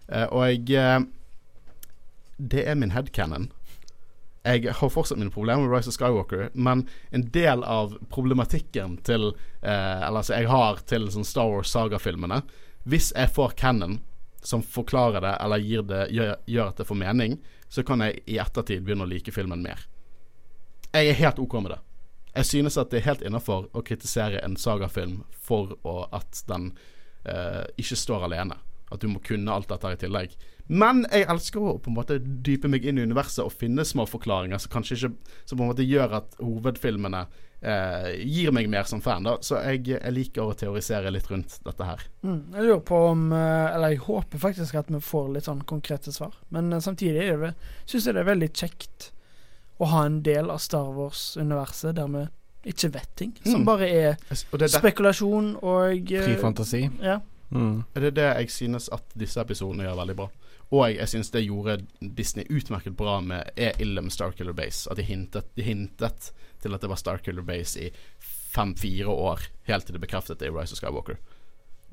Og 0.04 0.42
jeg 0.68 1.06
Det 2.36 2.68
er 2.68 2.74
min 2.76 2.90
headcanon. 2.92 3.46
Jeg 4.44 4.74
har 4.76 4.90
fortsatt 4.92 5.18
mine 5.18 5.33
problemer 5.33 5.64
med 5.64 5.72
Rise 5.72 5.88
of 5.88 5.96
Skywalker, 5.96 6.50
men 6.52 6.83
en 7.16 7.22
del 7.33 7.64
av 7.64 7.94
problematikken 8.12 8.98
til 9.07 9.30
eh, 9.62 10.02
Eller 10.04 10.20
altså, 10.20 10.35
jeg 10.37 10.50
har 10.52 10.83
til 10.85 11.09
sånn 11.12 11.24
Star 11.24 11.48
Wars-sagafilmene 11.48 12.42
Hvis 12.85 13.09
jeg 13.16 13.33
får 13.33 13.57
canon 13.57 14.02
som 14.44 14.61
forklarer 14.61 15.24
det, 15.24 15.33
eller 15.40 15.64
det, 15.88 16.02
gjør, 16.12 16.35
gjør 16.44 16.68
at 16.68 16.76
det 16.76 16.85
får 16.85 16.98
mening, 17.00 17.38
så 17.72 17.83
kan 17.83 18.04
jeg 18.04 18.20
i 18.28 18.37
ettertid 18.37 18.83
begynne 18.85 19.07
å 19.07 19.09
like 19.09 19.33
filmen 19.33 19.62
mer. 19.64 19.87
Jeg 20.92 21.09
er 21.09 21.16
helt 21.22 21.40
OK 21.40 21.57
med 21.64 21.72
det. 21.72 21.78
Jeg 22.35 22.50
synes 22.50 22.76
at 22.76 22.90
det 22.92 23.00
er 23.00 23.09
helt 23.09 23.24
innafor 23.24 23.70
å 23.72 23.83
kritisere 23.87 24.42
en 24.44 24.59
sagafilm 24.61 25.22
for 25.33 25.72
å, 25.80 26.11
at 26.12 26.44
den 26.50 26.74
eh, 27.24 27.64
ikke 27.80 27.96
står 27.96 28.28
alene. 28.28 28.59
At 28.92 29.00
du 29.00 29.09
må 29.09 29.22
kunne 29.24 29.54
alt 29.54 29.72
dette 29.72 29.94
i 29.94 30.00
tillegg. 30.04 30.37
Men 30.66 31.03
jeg 31.12 31.27
elsker 31.29 31.61
å 31.61 31.79
på 31.79 31.90
en 31.92 31.96
måte 31.98 32.16
dype 32.20 32.68
meg 32.72 32.85
inn 32.88 32.98
i 32.98 33.03
universet 33.05 33.42
og 33.44 33.53
finne 33.53 33.85
små 33.85 34.07
forklaringer 34.09 34.59
som 34.62 34.72
kanskje 34.72 34.96
ikke 34.96 35.11
Som 35.44 35.59
på 35.59 35.64
en 35.66 35.68
måte 35.74 35.85
gjør 35.85 36.14
at 36.22 36.38
hovedfilmene 36.40 37.27
eh, 37.61 38.14
gir 38.24 38.53
meg 38.57 38.70
mer 38.72 38.85
som 38.88 39.03
fan. 39.05 39.24
da 39.29 39.37
Så 39.44 39.59
jeg, 39.61 39.83
jeg 39.92 40.12
liker 40.16 40.42
å 40.48 40.55
teorisere 40.57 41.11
litt 41.12 41.29
rundt 41.31 41.59
dette 41.66 41.85
her. 41.85 42.00
Mm, 42.24 42.38
jeg 42.55 42.62
lurer 42.64 42.81
på 42.81 43.00
om 43.11 43.27
eh, 43.33 43.74
Eller 43.74 43.92
jeg 43.92 44.05
håper 44.07 44.38
faktisk 44.40 44.74
at 44.81 44.88
vi 44.88 45.00
får 45.05 45.29
litt 45.35 45.44
sånn 45.50 45.61
konkrete 45.68 46.12
svar. 46.16 46.33
Men 46.48 46.72
eh, 46.72 46.81
samtidig 46.81 47.27
er 47.29 47.44
det, 47.48 47.53
syns 47.85 48.07
jeg 48.09 48.16
det 48.16 48.24
er 48.24 48.31
veldig 48.33 48.50
kjekt 48.55 49.11
å 49.83 49.88
ha 49.90 50.05
en 50.07 50.22
del 50.22 50.48
av 50.55 50.61
Star 50.62 50.87
Wars-universet 50.96 51.96
der 51.98 52.09
vi 52.09 52.24
ikke 52.72 52.88
vet 52.94 53.11
ting. 53.20 53.33
Som 53.44 53.61
Mm. 53.61 53.64
bare 53.66 53.88
er 53.90 54.11
Og 54.14 54.59
det 54.59 54.62
er, 54.62 54.70
det, 54.70 54.70
spekulasjon 54.79 55.57
og 55.61 56.12
eh, 56.12 56.24
Fri 56.24 56.37
fantasi. 56.40 56.87
Ja. 57.03 57.18
Mm. 57.55 57.85
det 57.94 58.05
er 58.09 58.14
det 58.16 58.29
jeg 58.40 58.50
synes 58.50 58.88
at 58.90 59.05
disse 59.14 59.38
episodene 59.42 59.85
gjør 59.85 59.98
veldig 60.00 60.16
bra. 60.16 60.29
Og 60.74 60.88
jeg 60.90 61.06
synes 61.12 61.30
det 61.30 61.44
gjorde 61.44 61.76
Disney 62.18 62.46
utmerket 62.50 62.96
bra 62.98 63.18
med 63.22 63.52
er 63.60 63.76
ille 63.82 64.02
med 64.02 64.14
Starkiller 64.14 64.56
Base. 64.56 64.88
At 64.90 64.98
de 64.98 65.06
hintet, 65.06 65.46
de 65.54 65.66
hintet 65.66 66.32
til 66.64 66.74
at 66.74 66.82
det 66.82 66.90
var 66.90 66.98
Starkiller 66.98 67.46
Base 67.46 67.87
i 67.87 67.92
fem-fire 68.54 69.10
år, 69.10 69.46
helt 69.68 69.87
til 69.87 69.96
det 69.96 70.02
bekreftet 70.02 70.40
det 70.40 70.48
i 70.50 70.54
Rise 70.54 70.74
of 70.74 70.80
Skywalker. 70.80 71.18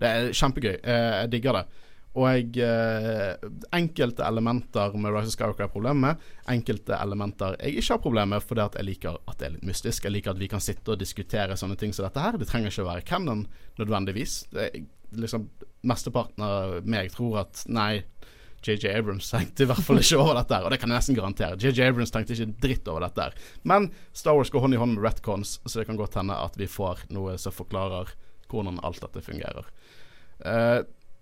Det 0.01 0.09
er 0.09 0.33
kjempegøy. 0.33 0.75
Eh, 0.81 1.15
Jeg 1.21 1.31
digger 1.35 1.59
det. 1.59 1.65
Og 2.11 2.25
jeg 2.27 2.57
eh, 2.59 3.43
Enkelte 3.77 4.25
elementer 4.27 4.95
med 4.99 5.13
Rise 5.15 5.31
of 5.31 5.35
Skywalker 5.35 5.67
er 5.67 5.73
problemet 5.73 6.01
med. 6.05 6.31
Enkelte 6.51 6.97
elementer 6.97 7.55
jeg 7.59 7.77
ikke 7.81 7.93
har 7.93 8.01
problemer 8.03 8.31
med, 8.37 8.47
fordi 8.47 8.65
at 8.65 8.79
jeg 8.79 8.87
liker 8.87 9.19
at 9.27 9.37
det 9.39 9.47
er 9.47 9.53
litt 9.57 9.67
mystisk. 9.69 10.07
Jeg 10.07 10.15
liker 10.17 10.33
at 10.33 10.41
vi 10.41 10.49
kan 10.51 10.63
sitte 10.63 10.95
og 10.95 10.99
diskutere 10.99 11.59
sånne 11.59 11.77
ting 11.79 11.93
som 11.95 12.07
dette 12.07 12.23
her. 12.23 12.39
Det 12.39 12.49
trenger 12.49 12.73
ikke 12.73 12.87
å 12.87 12.89
være 12.89 13.07
canon 13.07 13.45
nødvendigvis. 13.79 14.41
Det 14.55 14.71
liksom 15.11 15.49
Mesteparten 15.83 16.43
av 16.45 16.75
meg 16.87 17.09
tror 17.11 17.39
at 17.41 17.63
nei, 17.67 18.03
JJ 18.61 18.91
Abrams 18.93 19.29
tenkte 19.31 19.65
i 19.65 19.69
hvert 19.69 19.83
fall 19.85 20.01
ikke 20.01 20.19
over 20.21 20.37
dette 20.37 20.53
her, 20.53 20.65
og 20.65 20.73
det 20.73 20.79
kan 20.81 20.91
jeg 20.91 21.01
nesten 21.01 21.17
garantere. 21.17 21.57
JJ 21.57 21.89
Abrams 21.89 22.13
tenkte 22.13 22.35
ikke 22.35 22.61
dritt 22.61 22.89
over 22.91 23.05
dette 23.07 23.25
her. 23.25 23.37
Men 23.67 23.89
Star 24.13 24.37
Wars 24.37 24.53
går 24.53 24.65
hånd 24.65 24.77
i 24.77 24.81
hånd 24.81 24.95
med 24.95 25.05
retcons, 25.05 25.57
så 25.65 25.81
det 25.81 25.87
kan 25.89 25.99
godt 25.99 26.17
hende 26.19 26.37
at 26.37 26.57
vi 26.59 26.69
får 26.69 27.05
noe 27.13 27.37
som 27.41 27.55
forklarer 27.55 28.13
hvordan 28.51 28.81
alt 28.85 29.01
dette 29.01 29.23
fungerer. 29.25 29.67
Eh, 30.45 30.79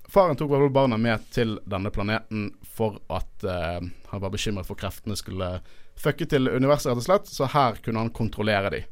faren 0.09 0.39
tok 0.39 0.51
vel 0.51 0.69
barna 0.73 0.97
med 0.97 1.27
til 1.31 1.57
denne 1.69 1.91
planeten 1.93 2.49
for 2.65 2.99
at 3.13 3.45
eh, 3.47 3.81
han 4.11 4.23
var 4.23 4.33
bekymret 4.33 4.67
for 4.67 4.79
kreftene 4.79 5.17
skulle 5.19 5.59
fucke 5.99 6.27
til 6.29 6.47
universet, 6.47 6.91
rett 6.91 7.01
og 7.01 7.07
slett, 7.07 7.31
så 7.31 7.49
her 7.51 7.79
kunne 7.83 8.03
han 8.03 8.15
kontrollere 8.15 8.71
de. 8.73 8.85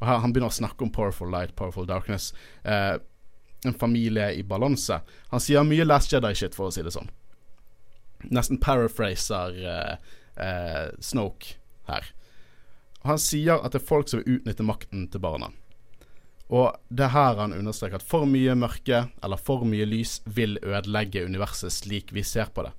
Og 0.00 0.06
her 0.08 0.22
Han 0.22 0.32
begynner 0.34 0.52
å 0.52 0.54
snakke 0.54 0.84
om 0.84 0.92
powerful 0.92 1.30
light, 1.30 1.54
powerful 1.56 1.86
darkness. 1.86 2.32
Eh, 2.62 2.96
en 3.64 3.74
familie 3.74 4.32
i 4.34 4.42
balanse. 4.42 5.00
Han 5.30 5.40
sier 5.40 5.64
mye 5.64 5.86
Last 5.86 6.12
Jedi-shit, 6.12 6.54
for 6.54 6.68
å 6.68 6.74
si 6.74 6.82
det 6.84 6.92
sånn. 6.92 7.08
Nesten 8.30 8.60
paraphraser 8.62 9.58
eh, 9.64 10.14
eh, 10.44 10.86
Snoke 11.00 11.56
her. 11.88 12.08
Han 13.04 13.20
sier 13.20 13.60
at 13.60 13.74
det 13.74 13.82
er 13.82 13.88
folk 13.90 14.08
som 14.08 14.22
vil 14.22 14.38
utnytte 14.38 14.64
makten 14.64 15.08
til 15.12 15.20
barna. 15.20 15.50
Og 16.52 16.76
det 16.92 17.06
er 17.06 17.14
her 17.14 17.40
han 17.40 17.56
understreker 17.56 18.00
at 18.00 18.06
for 18.06 18.28
mye 18.28 18.54
mørke 18.56 19.06
eller 19.24 19.40
for 19.40 19.64
mye 19.68 19.86
lys 19.88 20.18
vil 20.24 20.58
ødelegge 20.62 21.24
universet 21.24 21.72
slik 21.72 22.12
vi 22.16 22.24
ser 22.24 22.52
på 22.54 22.66
det. 22.66 22.72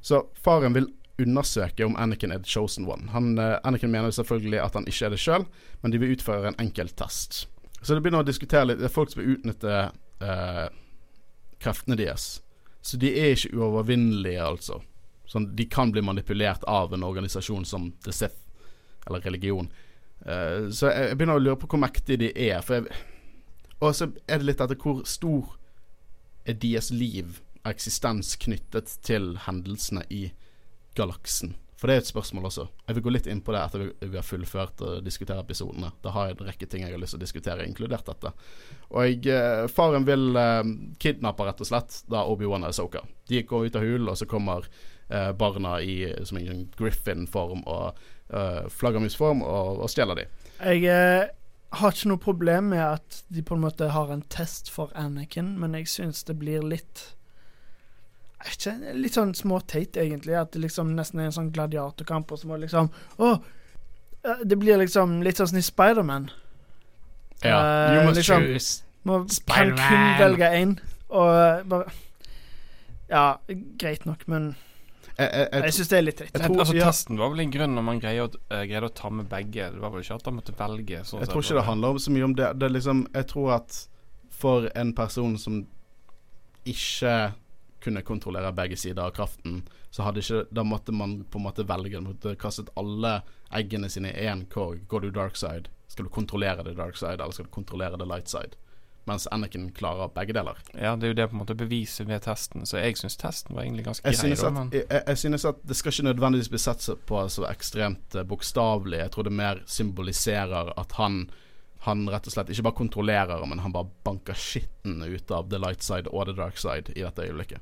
Så 0.00 0.24
faren 0.40 0.76
vil 0.76 0.88
undersøke 1.20 1.84
om 1.84 1.96
Anakin 2.00 2.32
er 2.32 2.40
the 2.40 2.48
chosen 2.48 2.86
one. 2.88 3.10
Han, 3.12 3.38
eh, 3.38 3.58
Anakin 3.64 3.90
mener 3.90 4.10
selvfølgelig 4.10 4.60
at 4.64 4.74
han 4.74 4.86
ikke 4.88 5.06
er 5.06 5.10
det 5.10 5.20
sjøl, 5.20 5.44
men 5.82 5.92
de 5.92 6.00
vil 6.00 6.14
utføre 6.16 6.48
en 6.48 6.60
enkel 6.60 6.88
test. 6.88 7.46
Så 7.82 7.94
det 7.94 8.02
begynner 8.02 8.24
å 8.24 8.28
diskutere 8.28 8.66
litt 8.68 8.78
Det 8.80 8.88
er 8.88 8.92
folk 8.92 9.12
som 9.12 9.22
vil 9.22 9.36
utnytte 9.36 9.90
eh, 10.20 10.66
kreftene 11.60 11.96
deres. 11.96 12.40
Så 12.82 12.96
de 13.00 13.12
er 13.12 13.34
ikke 13.34 13.52
uovervinnelige, 13.58 14.40
altså. 14.44 14.80
Sånn, 15.30 15.50
de 15.56 15.66
kan 15.70 15.92
bli 15.94 16.02
manipulert 16.02 16.64
av 16.68 16.94
en 16.94 17.04
organisasjon 17.06 17.66
som 17.68 17.90
The 18.04 18.14
Sith, 18.14 18.40
eller 19.06 19.22
religion. 19.26 19.68
Uh, 20.24 20.68
så 20.74 20.90
jeg, 20.90 21.10
jeg 21.10 21.18
begynner 21.20 21.38
å 21.38 21.44
lure 21.44 21.60
på 21.60 21.68
hvor 21.70 21.82
mektige 21.84 22.24
de 22.24 22.30
er. 22.48 22.58
For 22.66 22.80
jeg, 22.80 23.04
og 23.80 23.94
så 23.96 24.10
er 24.26 24.40
det 24.40 24.48
litt 24.48 24.60
etter 24.64 24.80
hvor 24.80 25.04
stor 25.08 25.54
er 26.48 26.58
deres 26.60 26.90
liv, 26.92 27.40
eksistens, 27.68 28.34
knyttet 28.40 28.96
til 29.04 29.34
hendelsene 29.46 30.06
i 30.12 30.30
galaksen. 30.98 31.54
For 31.80 31.88
det 31.88 31.94
er 31.94 32.02
et 32.02 32.10
spørsmål 32.10 32.50
også. 32.50 32.66
Jeg 32.88 32.96
vil 32.98 33.04
gå 33.06 33.12
litt 33.14 33.26
inn 33.32 33.38
på 33.40 33.54
det 33.54 33.60
etter 33.62 33.84
vi 34.02 34.18
har 34.18 34.26
fullført 34.26 34.82
og 34.84 35.04
diskutere 35.04 35.40
episodene. 35.40 35.88
Da 36.04 36.12
har 36.12 36.28
jeg 36.28 36.36
en 36.36 36.50
rekke 36.50 36.68
ting 36.68 36.84
jeg 36.84 36.92
har 36.92 37.00
lyst 37.00 37.16
til 37.16 37.20
å 37.22 37.24
diskutere, 37.24 37.64
inkludert 37.64 38.04
dette. 38.10 38.34
Og 38.90 39.06
jeg, 39.06 39.22
eh, 39.32 39.64
faren 39.72 40.04
vil 40.04 40.36
eh, 40.36 40.60
kidnappe, 41.00 41.46
rett 41.48 41.64
og 41.64 41.70
slett, 41.70 42.02
da 42.12 42.26
Obi-Wan 42.28 42.68
og 42.68 42.76
Soka. 42.76 43.00
De 43.32 43.40
går 43.48 43.70
ut 43.70 43.78
av 43.80 43.86
hulen, 43.86 44.10
og 44.12 44.20
så 44.20 44.28
kommer 44.28 44.68
eh, 45.08 45.32
barna 45.32 45.78
i 45.80 45.96
som 46.28 46.36
en 46.42 46.66
Griffin-form 46.76 47.64
og 47.64 47.96
eh, 48.28 48.66
flaggermusform 48.76 49.40
og, 49.40 49.80
og 49.80 49.92
stjeler 49.92 50.20
de. 50.20 50.26
Jeg 50.60 50.84
eh, 50.84 51.32
har 51.80 51.96
ikke 51.96 52.12
noe 52.12 52.20
problem 52.20 52.74
med 52.74 52.84
at 52.84 53.22
de 53.32 53.40
på 53.46 53.56
en 53.56 53.64
måte 53.64 53.88
har 53.94 54.12
en 54.12 54.26
test 54.28 54.68
for 54.68 54.92
Anakin, 54.98 55.54
men 55.56 55.80
jeg 55.80 55.88
syns 55.96 56.28
det 56.28 56.36
blir 56.44 56.60
litt 56.60 57.14
ikke, 58.48 58.94
Litt 58.96 59.12
sånn 59.14 59.34
småteit, 59.34 59.96
egentlig. 60.00 60.34
At 60.40 60.52
det 60.52 60.62
liksom 60.64 60.94
nesten 60.96 61.20
er 61.20 61.24
en 61.28 61.32
sånn 61.36 61.50
gladiatorkamp, 61.52 62.30
og 62.32 62.38
så 62.40 62.46
må 62.48 62.56
det 62.58 62.68
liksom 62.68 62.90
Å! 63.18 63.32
eh, 64.24 64.44
Det 64.44 64.58
blir 64.58 64.78
liksom 64.78 65.22
litt 65.22 65.36
sånn 65.36 65.48
som 65.48 65.58
i 65.58 65.62
Spiderman. 65.62 66.30
Ja, 67.42 67.58
Uh, 67.60 67.94
you 67.94 68.04
must 68.04 68.16
liksom- 68.20 68.46
choose. 68.46 68.82
Må 69.04 69.24
kan 69.48 69.70
kun 69.76 70.18
velge 70.20 70.48
én, 70.52 70.78
og 71.08 71.68
bare 71.68 71.90
Ja, 73.08 73.38
greit 73.78 74.04
nok, 74.06 74.26
men 74.28 74.56
Jeg, 75.18 75.30
jeg, 75.32 75.48
jeg, 75.52 75.62
jeg 75.64 75.72
syns 75.72 75.88
det 75.88 75.96
er 75.98 76.02
litt 76.02 76.16
dritt. 76.18 76.34
Altså, 76.40 76.74
ja. 76.76 76.84
Testen 76.86 77.18
var 77.18 77.30
vel 77.30 77.40
en 77.40 77.50
grunn 77.50 77.74
når 77.74 77.82
man 77.84 78.00
greide 78.00 78.28
å, 78.28 78.34
eh, 78.50 78.64
greide 78.64 78.88
å 78.88 78.94
ta 78.94 79.10
med 79.10 79.28
begge. 79.28 79.70
Det 79.72 79.80
var 79.80 79.90
vel 79.90 80.00
ikke 80.00 80.14
at 80.14 80.24
han 80.24 80.36
måtte 80.36 80.54
velge. 80.56 81.00
Sånn 81.04 81.20
Jeg 81.20 81.28
tror 81.28 81.42
ikke 81.42 81.54
det 81.58 81.64
handler 81.64 81.88
om 81.90 81.98
så 81.98 82.10
mye 82.10 82.24
om 82.24 82.34
det. 82.34 82.58
Det 82.58 82.70
liksom 82.72 83.06
Jeg 83.14 83.26
tror 83.26 83.52
at 83.56 83.86
for 84.30 84.70
en 84.74 84.92
person 84.94 85.36
som 85.36 85.66
ikke 86.64 87.32
kunne 87.80 88.02
kontrollere 88.02 88.52
begge 88.52 88.76
sider 88.76 89.02
av 89.02 89.10
kraften, 89.16 89.62
så 89.90 90.02
hadde 90.06 90.20
ikke 90.22 90.44
Da 90.54 90.62
måtte 90.62 90.92
man 90.92 91.24
på 91.24 91.38
en 91.38 91.44
måte 91.48 91.64
velge. 91.66 92.00
Man 92.00 92.12
måtte 92.14 92.36
kastet 92.36 92.68
alle 92.76 93.22
eggene 93.52 93.88
sine 93.90 94.12
i 94.12 94.26
én 94.28 94.44
korg. 94.48 94.86
Går 94.88 95.00
du 95.00 95.10
dark 95.10 95.36
side? 95.36 95.68
Skal 95.88 96.04
du 96.04 96.10
kontrollere 96.10 96.62
the 96.64 96.74
dark 96.74 96.96
side, 96.96 97.18
eller 97.20 97.32
skal 97.32 97.44
du 97.46 97.50
kontrollere 97.50 97.96
the 97.98 98.06
light 98.06 98.28
side? 98.28 98.54
Mens 99.08 99.24
Anakin 99.32 99.70
klarer 99.72 100.08
begge 100.14 100.32
deler. 100.36 100.58
Ja, 100.76 100.92
det 100.94 101.06
er 101.08 101.08
jo 101.08 101.14
det 101.18 101.28
på 101.30 101.34
en 101.34 101.40
måte 101.40 101.54
beviset 101.56 102.06
ved 102.06 102.20
testen. 102.22 102.66
Så 102.68 102.76
jeg 102.78 102.96
syns 103.00 103.16
testen 103.16 103.56
var 103.56 103.62
egentlig 103.64 103.84
ganske 103.88 104.04
Jeg 104.06 104.14
grei. 104.14 104.28
synes, 104.28 104.42
at, 104.44 104.52
men- 104.52 104.70
jeg, 104.72 105.02
jeg 105.06 105.18
synes 105.18 105.44
at 105.44 105.56
det 105.66 105.76
skal 105.76 105.92
ikke 105.92 106.04
nødvendigvis 106.12 106.48
bli 106.52 106.58
sett 106.58 106.84
på 107.08 107.22
så 107.28 107.46
ekstremt 107.48 108.14
eh, 108.14 108.22
bokstavelig. 108.28 108.98
Jeg 108.98 109.10
tror 109.10 109.22
det 109.24 109.32
mer 109.32 109.62
symboliserer 109.66 110.72
at 110.78 110.92
han 110.92 111.30
Han 111.86 112.06
rett 112.12 112.26
og 112.28 112.32
slett 112.34 112.50
ikke 112.52 112.66
bare 112.68 112.76
kontrollerer, 112.82 113.46
men 113.48 113.62
han 113.64 113.72
bare 113.72 113.88
banker 114.04 114.36
skitten 114.36 114.98
ut 115.02 115.30
av 115.32 115.48
the 115.50 115.58
light 115.58 115.82
side 115.82 116.10
og 116.12 116.26
the 116.28 116.34
dark 116.36 116.58
side 116.60 116.92
i 116.96 117.00
dette 117.06 117.24
øyeblikket. 117.24 117.60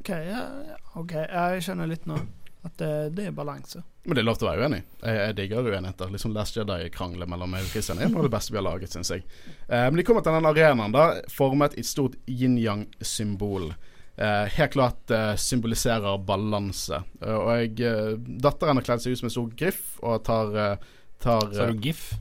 OK, 0.00 0.08
ja, 0.10 0.40
ja, 0.66 0.78
ok, 0.98 1.12
jeg 1.30 1.62
skjønner 1.62 1.86
litt 1.86 2.08
nå 2.10 2.16
at 2.64 2.78
det, 2.80 2.88
det 3.14 3.26
er 3.28 3.34
balanse. 3.36 3.82
Men 4.04 4.16
det 4.16 4.22
er 4.22 4.26
lov 4.26 4.38
til 4.40 4.48
å 4.48 4.50
være 4.50 4.64
uenig. 4.66 4.80
Jeg, 5.04 5.16
jeg 5.20 5.34
digger 5.36 5.66
uenigheter. 5.68 6.08
Liksom 6.10 6.32
Last 6.34 6.56
Jedi-krangler 6.56 7.28
mellom 7.28 7.50
meg 7.52 7.62
og 7.66 7.70
Christian 7.74 8.00
er 8.00 8.08
noe 8.08 8.22
av 8.22 8.26
det 8.26 8.32
beste 8.34 8.54
vi 8.54 8.58
har 8.58 8.64
laget, 8.66 8.92
syns 8.96 9.10
jeg. 9.12 9.22
Eh, 9.68 9.84
men 9.84 10.00
de 10.00 10.04
kommer 10.08 10.24
til 10.24 10.32
den 10.34 10.48
arenaen, 10.48 10.94
da, 10.96 11.04
formet 11.32 11.76
i 11.76 11.84
et 11.84 11.88
stort 11.90 12.16
yin-yang-symbol. 12.26 13.74
eh, 14.16 14.44
helt 14.56 14.72
klart 14.72 15.10
eh, 15.10 15.34
symboliserer 15.36 16.18
balanse. 16.24 17.02
Eh, 17.20 17.34
og 17.36 17.48
jeg, 17.58 17.80
eh, 17.84 18.16
datteren 18.42 18.78
har 18.80 18.86
kledd 18.86 19.02
seg 19.04 19.12
ut 19.12 19.18
som 19.22 19.26
en 19.30 19.34
stor 19.36 19.48
griff 19.58 19.98
og 20.02 20.24
tar, 20.24 20.56
eh, 20.56 20.76
tar 21.20 21.48
Sa 21.52 21.66
du 21.70 21.78
GIF? 21.84 22.14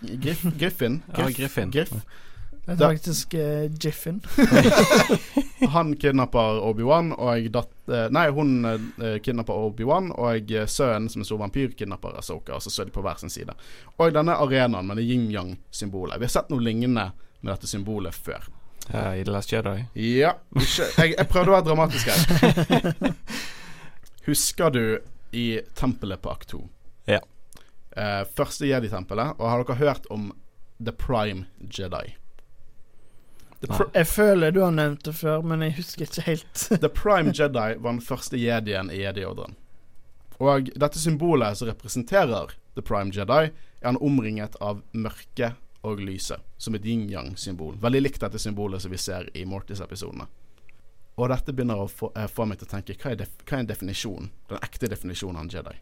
Griff, 0.00 0.42
Griffin. 0.58 1.02
Ja, 1.16 1.28
Griffin. 1.28 1.70
Griff. 1.70 1.92
Det 2.68 2.84
er 2.84 2.88
faktisk 2.88 3.34
uh, 3.34 3.84
Jiffin. 3.84 4.20
Han 5.74 5.96
kidnapper 5.96 6.60
Obi-Wan, 6.60 7.14
og 7.16 7.46
datt, 7.52 7.72
eh, 7.88 8.10
Nei, 8.12 8.26
hun 8.36 8.50
uh, 8.68 9.16
kidnapper 9.24 9.56
Obi-Wan, 9.56 10.10
og 10.12 10.52
jeg 10.52 10.68
sønnen, 10.68 11.08
som 11.08 11.24
er 11.24 11.28
stor 11.30 11.40
vampyr, 11.40 11.72
kidnapper 11.78 12.18
Asoka. 12.20 12.58
Og 12.58 12.62
så 12.62 12.82
er 12.82 12.90
de 12.90 12.94
på 12.94 13.04
hver 13.04 13.16
sin 13.22 13.32
side. 13.32 13.56
Og 13.96 14.12
denne 14.12 14.36
arenaen 14.36 14.86
med 14.86 15.00
det 15.00 15.06
yin-yang-symbolet. 15.08 16.20
Vi 16.20 16.28
har 16.28 16.34
sett 16.34 16.52
noe 16.52 16.64
lignende 16.64 17.08
med 17.40 17.54
dette 17.54 17.70
symbolet 17.70 18.14
før. 18.14 18.50
Ja, 18.90 19.14
I 19.16 19.24
The 19.24 19.32
Last 19.32 19.52
Jedi. 19.52 19.86
Ja. 20.04 20.34
Ikke, 20.56 20.90
jeg, 20.92 21.16
jeg 21.16 21.28
prøvde 21.32 21.54
å 21.54 21.56
være 21.56 21.68
dramatisk 21.70 22.12
her. 22.12 23.14
Husker 24.28 24.76
du 24.76 24.82
i 25.32 25.48
tempelet 25.76 26.20
på 26.20 26.36
akt 26.36 26.52
2? 26.52 26.62
Eh, 27.98 28.24
første 28.34 28.66
jedi-tempelet. 28.66 29.34
Og 29.38 29.50
har 29.50 29.64
dere 29.64 29.78
hørt 29.80 30.06
om 30.14 30.30
The 30.78 30.92
Prime 30.92 31.46
Jedi? 31.58 32.14
The, 33.60 33.66
pr 33.66 33.88
Jeg 33.94 34.06
føler 34.06 34.54
du 34.54 34.60
har 34.62 34.74
nevnt 34.74 35.02
det 35.04 35.16
før, 35.18 35.42
men 35.42 35.64
jeg 35.66 35.74
husker 35.80 36.06
ikke 36.06 36.26
helt. 36.28 36.66
The 36.84 36.92
Prime 36.94 37.34
Jedi 37.34 37.72
var 37.74 37.90
den 37.96 38.04
første 38.04 38.38
jedien 38.38 38.92
i 38.94 39.02
Jedi-ordren. 39.02 39.56
Og 40.38 40.70
dette 40.78 41.00
symbolet 41.02 41.58
som 41.58 41.66
representerer 41.66 42.54
The 42.78 42.84
Prime 42.86 43.10
Jedi, 43.14 43.50
er 43.50 43.86
han 43.88 43.98
omringet 43.98 44.54
av 44.62 44.84
mørke 44.94 45.56
og 45.86 45.98
lyse, 46.02 46.38
som 46.58 46.74
et 46.78 46.86
yin-yang-symbol. 46.86 47.74
Veldig 47.82 48.04
likt 48.04 48.22
dette 48.22 48.38
symbolet 48.38 48.82
som 48.82 48.94
vi 48.94 49.00
ser 49.02 49.26
i 49.34 49.42
Mortis-episodene. 49.46 50.28
Og 51.18 51.30
dette 51.32 51.50
begynner 51.50 51.82
å 51.82 51.90
få, 51.90 52.12
eh, 52.14 52.30
få 52.30 52.46
meg 52.46 52.60
til 52.60 52.68
å 52.68 52.70
tenke 52.70 52.94
hva 52.94 53.10
er, 53.10 53.16
def 53.24 53.34
hva 53.42 53.58
er 53.58 53.64
en 53.64 53.72
definisjon? 53.74 54.30
Den 54.48 54.62
ekte 54.62 54.86
definisjonen 54.86 55.36
av 55.36 55.42
en 55.42 55.50
Jedi. 55.50 55.74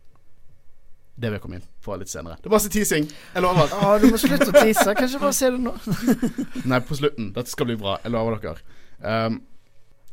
Det 1.16 1.31
vil 1.31 1.38
jeg 1.38 1.42
komme 1.42 1.59
inn 1.61 1.66
på 1.85 1.96
litt 1.96 2.12
senere. 2.12 2.37
Det 2.42 2.50
var 2.50 2.59
masse 2.59 2.70
teasing. 2.72 3.07
Jeg 3.09 3.44
lover. 3.44 3.72
Å, 3.72 3.94
du 4.02 4.11
må 4.12 4.20
slutte 4.20 4.50
å 4.52 4.57
tease. 4.57 4.92
Kanskje 4.98 5.20
bare 5.22 5.37
se 5.37 5.48
det 5.55 5.61
nå. 5.64 5.72
Nei, 6.70 6.81
på 6.85 6.98
slutten. 6.98 7.31
Dette 7.37 7.52
skal 7.52 7.70
bli 7.70 7.79
bra. 7.81 7.96
Jeg 8.05 8.12
lover 8.12 8.37
dere. 8.42 8.66
Um, 9.00 9.40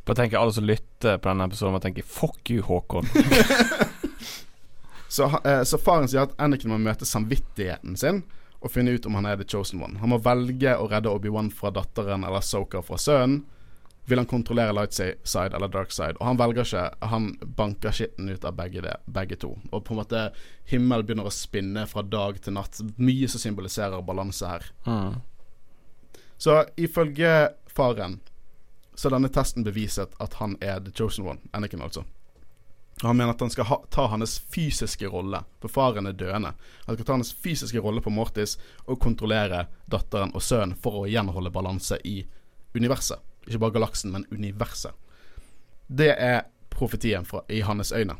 Bare 0.04 0.18
tenker 0.18 0.36
alle 0.36 0.52
som 0.52 0.66
lytter 0.68 1.16
på 1.16 1.30
denne 1.30 1.46
episoden, 1.48 1.72
må 1.72 1.80
tenke 1.80 2.02
'fuck 2.04 2.50
you, 2.52 2.60
Håkon'. 2.62 3.08
Så, 5.08 5.30
eh, 5.44 5.62
så 5.62 5.78
faren 5.78 6.08
sier 6.10 6.24
at 6.26 6.32
Anakin 6.42 6.72
må 6.72 6.78
møte 6.82 7.06
samvittigheten 7.06 7.94
sin 7.96 8.24
og 8.58 8.72
finne 8.74 8.96
ut 8.96 9.04
om 9.06 9.14
han 9.14 9.28
er 9.30 9.36
the 9.38 9.46
chosen 9.46 9.78
one. 9.78 10.00
Han 10.00 10.10
må 10.10 10.18
velge 10.18 10.72
å 10.74 10.88
redde 10.90 11.12
Obi-Wan 11.12 11.52
fra 11.54 11.70
datteren 11.70 12.24
eller 12.26 12.42
Soka 12.42 12.80
fra 12.82 12.98
sønnen. 12.98 13.44
Vil 14.06 14.20
han 14.20 14.28
kontrollere 14.28 14.72
light 14.76 14.92
side 14.92 15.56
eller 15.56 15.68
dark 15.68 15.92
side? 15.92 16.18
Og 16.20 16.26
han 16.26 16.40
velger 16.40 16.66
ikke. 16.66 16.84
Han 17.08 17.30
banker 17.56 17.94
skitten 17.94 18.28
ut 18.28 18.44
av 18.44 18.56
begge, 18.58 18.82
det, 18.84 18.98
begge 19.06 19.38
to. 19.40 19.54
Og 19.70 19.84
på 19.84 19.94
en 19.94 20.00
måte 20.02 20.24
himmel 20.68 21.06
begynner 21.06 21.30
å 21.30 21.32
spinne 21.32 21.86
fra 21.88 22.04
dag 22.04 22.36
til 22.44 22.56
natt. 22.58 22.82
Mye 23.00 23.30
som 23.32 23.40
symboliserer 23.40 24.04
balanse 24.04 24.50
her. 24.50 24.68
Mm. 24.84 25.22
Så 26.36 26.58
ifølge 26.76 27.54
faren 27.72 28.20
så 28.94 29.08
er 29.08 29.16
denne 29.16 29.32
testen 29.32 29.64
beviset 29.66 30.12
at 30.22 30.36
han 30.38 30.58
er 30.60 30.84
the 30.84 30.92
chosen 30.92 31.24
one. 31.26 31.40
Anakin, 31.56 31.82
altså. 31.82 32.04
Og 33.02 33.08
han 33.08 33.16
mener 33.16 33.32
at 33.34 33.40
han 33.42 33.50
skal 33.50 33.66
ha, 33.66 33.80
ta 33.90 34.06
hans 34.12 34.36
fysiske 34.52 35.08
rolle, 35.10 35.40
for 35.60 35.72
faren 35.72 36.06
er 36.06 36.14
døende. 36.14 36.52
Han 36.86 36.96
skal 36.96 37.06
ta 37.08 37.16
hans 37.16 37.32
fysiske 37.32 37.80
rolle 37.82 38.04
på 38.04 38.12
Mortis 38.14 38.54
og 38.84 39.00
kontrollere 39.02 39.64
datteren 39.90 40.34
og 40.34 40.44
sønnen 40.44 40.76
for 40.78 41.00
å 41.00 41.06
igjen 41.08 41.32
holde 41.34 41.50
balanse 41.54 41.98
i 42.06 42.20
universet. 42.76 43.18
Ikke 43.46 43.60
bare 43.66 43.76
galaksen, 43.76 44.12
men 44.14 44.26
universet. 44.32 44.92
Det 45.86 46.12
er 46.16 46.44
profetien 46.72 47.26
fra, 47.28 47.44
i 47.48 47.60
hans 47.64 47.92
øyne. 47.92 48.16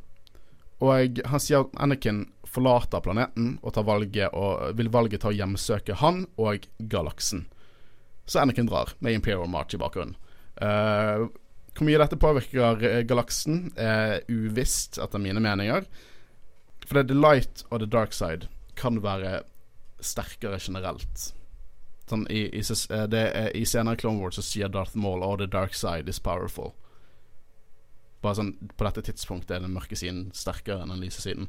Og 0.84 1.20
han 1.24 1.42
sier 1.42 1.64
at 1.64 1.76
Anakin 1.80 2.26
forlater 2.54 3.02
planeten 3.02 3.56
og 3.62 3.78
valget 3.86 4.34
og 4.36 4.76
vil 4.78 4.90
valget 4.92 5.24
ta 5.24 5.30
å 5.30 5.34
hjemsøke 5.34 5.96
han 6.02 6.26
og 6.36 6.66
galaksen. 6.78 7.46
Så 8.26 8.40
Anakin 8.40 8.68
drar 8.68 8.94
med 9.00 9.16
Imperial 9.16 9.50
March 9.50 9.74
i 9.74 9.80
bakgrunnen. 9.80 10.16
Uh, 10.60 11.26
hvor 11.74 11.88
mye 11.88 11.98
dette 11.98 12.18
påvirker 12.20 12.84
eh, 12.86 13.00
galaksen, 13.02 13.72
er 13.74 14.22
uvisst, 14.30 15.00
etter 15.02 15.18
mine 15.18 15.42
meninger. 15.42 15.88
For 16.84 16.94
det 16.94 17.02
er 17.02 17.08
the 17.10 17.18
light 17.18 17.64
og 17.70 17.82
the 17.82 17.88
dark 17.90 18.14
side 18.14 18.46
kan 18.78 19.00
være 19.02 19.40
sterkere 20.04 20.60
generelt. 20.62 21.32
Sånn 22.10 22.26
i, 22.28 22.46
i, 22.52 22.60
eh, 22.60 23.04
er, 23.08 23.50
I 23.56 23.64
senere 23.68 24.00
Clone 24.00 24.20
Wars 24.20 24.36
så 24.36 24.44
sier 24.44 24.72
Darth 24.72 24.96
Maul 24.96 25.24
oh, 25.24 25.36
the 25.40 25.48
dark 25.50 25.76
side 25.76 26.10
is 26.10 26.20
powerful. 26.20 26.74
Bare 28.24 28.40
sånn 28.40 28.54
På 28.76 28.88
dette 28.88 29.04
tidspunktet 29.08 29.56
er 29.56 29.64
den 29.64 29.74
mørke 29.76 29.96
siden 29.96 30.28
sterkere 30.36 30.84
enn 30.84 30.92
den 30.92 31.04
lyse 31.04 31.24
siden. 31.24 31.48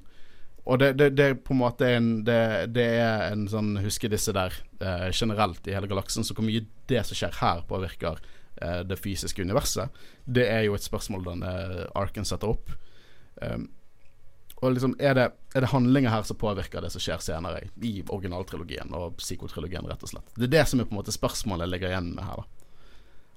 Og 0.65 0.79
det, 0.81 0.95
det, 0.97 1.11
det 1.13 1.27
på 1.45 1.53
en 1.53 1.61
måte 1.61 1.91
en 1.97 2.09
Det, 2.25 2.39
det 2.73 2.87
er 2.97 3.27
en 3.29 3.45
sånn 3.51 3.75
Husker 3.83 4.09
disse 4.11 4.33
der 4.35 4.55
eh, 4.79 5.11
generelt 5.11 5.67
i 5.67 5.75
hele 5.75 5.91
galaksen. 5.91 6.25
Så 6.25 6.37
hvor 6.37 6.47
mye 6.47 6.65
det 6.89 7.03
som 7.05 7.17
skjer 7.17 7.35
her, 7.41 7.63
påvirker 7.69 8.21
eh, 8.61 8.81
det 8.87 8.99
fysiske 9.01 9.43
universet, 9.43 9.93
det 10.25 10.47
er 10.49 10.65
jo 10.65 10.77
et 10.77 10.85
spørsmål 10.85 11.27
denne 11.27 11.53
arken 11.97 12.27
setter 12.27 12.55
opp. 12.55 12.71
Um, 13.41 13.67
og 14.63 14.71
liksom 14.71 14.95
er 15.03 15.15
det, 15.17 15.25
er 15.53 15.65
det 15.65 15.71
handlinger 15.73 16.13
her 16.13 16.23
som 16.27 16.37
påvirker 16.39 16.83
det 16.83 16.91
som 16.93 17.03
skjer 17.03 17.23
senere 17.23 17.65
i 17.83 17.97
originaltrilogien 18.07 18.93
og 18.95 19.17
psykotrilogien, 19.19 19.87
rett 19.89 20.05
og 20.05 20.13
slett? 20.13 20.35
Det 20.37 20.47
er 20.47 20.53
det 20.53 20.65
som 20.71 20.79
er 20.79 20.87
på 20.87 20.95
en 20.95 21.01
måte 21.01 21.15
spørsmålet 21.15 21.67
jeg 21.67 21.73
ligger 21.75 21.91
igjen 21.91 22.13
med 22.15 22.27
her, 22.27 22.43
da. 22.43 22.51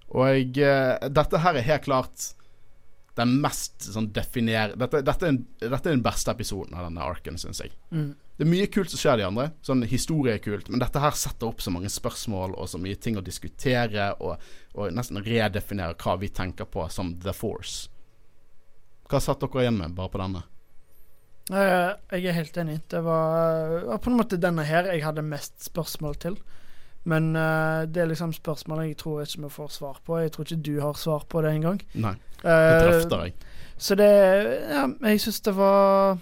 Og 0.08 0.30
jeg, 0.30 0.52
eh, 0.64 1.08
dette 1.12 1.40
her 1.44 1.58
er 1.58 1.66
helt 1.66 1.84
klart 1.84 2.30
den 3.18 3.34
mest 3.42 3.82
sånn 3.82 4.12
definer... 4.14 4.72
Dette, 4.78 5.02
dette, 5.04 5.26
er 5.26 5.34
en, 5.34 5.42
dette 5.58 5.90
er 5.90 5.96
den 5.96 6.04
beste 6.04 6.32
episoden 6.32 6.76
av 6.78 6.86
denne 6.86 7.04
arken, 7.04 7.38
syns 7.40 7.60
jeg. 7.64 7.74
Mm. 7.90 8.12
Det 8.38 8.46
er 8.46 8.50
mye 8.52 8.68
kult 8.70 8.92
som 8.92 9.00
skjer 9.02 9.18
de 9.18 9.26
andre. 9.26 9.48
Sånn 9.66 9.82
Historie 9.90 10.36
er 10.38 10.42
kult, 10.42 10.70
men 10.70 10.80
dette 10.80 11.02
her 11.02 11.16
setter 11.18 11.50
opp 11.50 11.60
så 11.64 11.72
mange 11.74 11.90
spørsmål 11.90 12.54
og 12.54 12.70
så 12.70 12.78
mye 12.80 12.98
ting 13.02 13.18
å 13.18 13.24
diskutere, 13.26 14.12
og, 14.22 14.38
og 14.78 14.94
nesten 14.94 15.18
redefinere 15.26 15.98
hva 15.98 16.14
vi 16.22 16.30
tenker 16.30 16.70
på 16.70 16.86
som 16.94 17.10
The 17.24 17.34
Force. 17.34 17.90
Hva 19.10 19.20
satt 19.24 19.42
dere 19.42 19.66
igjen 19.66 19.82
med 19.82 19.98
bare 19.98 20.14
på 20.14 20.22
denne? 20.22 20.44
Eh, 21.48 21.90
jeg 22.18 22.28
er 22.28 22.36
helt 22.36 22.56
enig. 22.60 22.80
Det 22.90 23.00
var, 23.04 23.78
var 23.88 24.00
på 24.04 24.10
en 24.10 24.18
måte 24.20 24.40
denne 24.40 24.66
her 24.68 24.90
jeg 24.92 25.04
hadde 25.04 25.24
mest 25.24 25.64
spørsmål 25.64 26.18
til. 26.20 26.38
Men 27.08 27.30
uh, 27.36 27.86
det 27.88 28.02
er 28.02 28.10
liksom 28.10 28.34
spørsmål 28.36 28.82
jeg 28.84 28.96
tror 29.00 29.22
ikke 29.22 29.42
vi 29.46 29.50
får 29.54 29.68
svar 29.72 30.00
på. 30.04 30.18
Jeg 30.18 30.32
tror 30.34 30.44
ikke 30.44 30.62
du 30.66 30.80
har 30.82 30.98
svar 30.98 31.24
på 31.28 31.42
det 31.42 31.54
engang. 31.56 31.82
Nei, 31.94 32.16
det 32.42 32.48
Uh, 32.48 32.84
drøfter 32.84 33.22
jeg. 33.24 33.32
så 33.78 33.94
det 33.98 34.10
Ja, 34.70 34.84
jeg 35.02 35.20
syns 35.20 35.40
det 35.40 35.56
var 35.56 36.18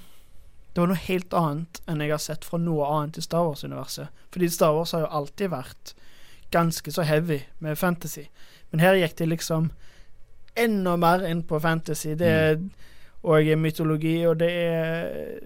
Det 0.73 0.81
var 0.81 0.87
noe 0.89 0.97
helt 0.97 1.35
annet 1.37 1.81
enn 1.89 2.01
jeg 2.01 2.11
har 2.15 2.23
sett 2.25 2.45
fra 2.45 2.57
noe 2.57 2.87
annet 2.89 3.19
i 3.19 3.25
Star 3.25 3.45
Wars-universet. 3.45 4.09
Fordi 4.33 4.49
Star 4.49 4.73
Wars 4.77 4.93
har 4.93 5.05
jo 5.05 5.11
alltid 5.19 5.51
vært 5.53 5.93
ganske 6.53 6.93
så 6.93 7.03
heavy 7.03 7.41
med 7.59 7.79
fantasy. 7.79 8.27
Men 8.71 8.81
her 8.81 8.97
gikk 9.01 9.17
de 9.19 9.27
liksom 9.27 9.71
enda 10.57 10.97
mer 10.97 11.25
inn 11.29 11.43
på 11.43 11.61
fantasy. 11.61 12.15
Det 12.15 12.29
er 12.29 12.59
og 13.23 13.49
mytologi, 13.59 14.19
og 14.27 14.39
det 14.41 14.51
er 14.51 15.41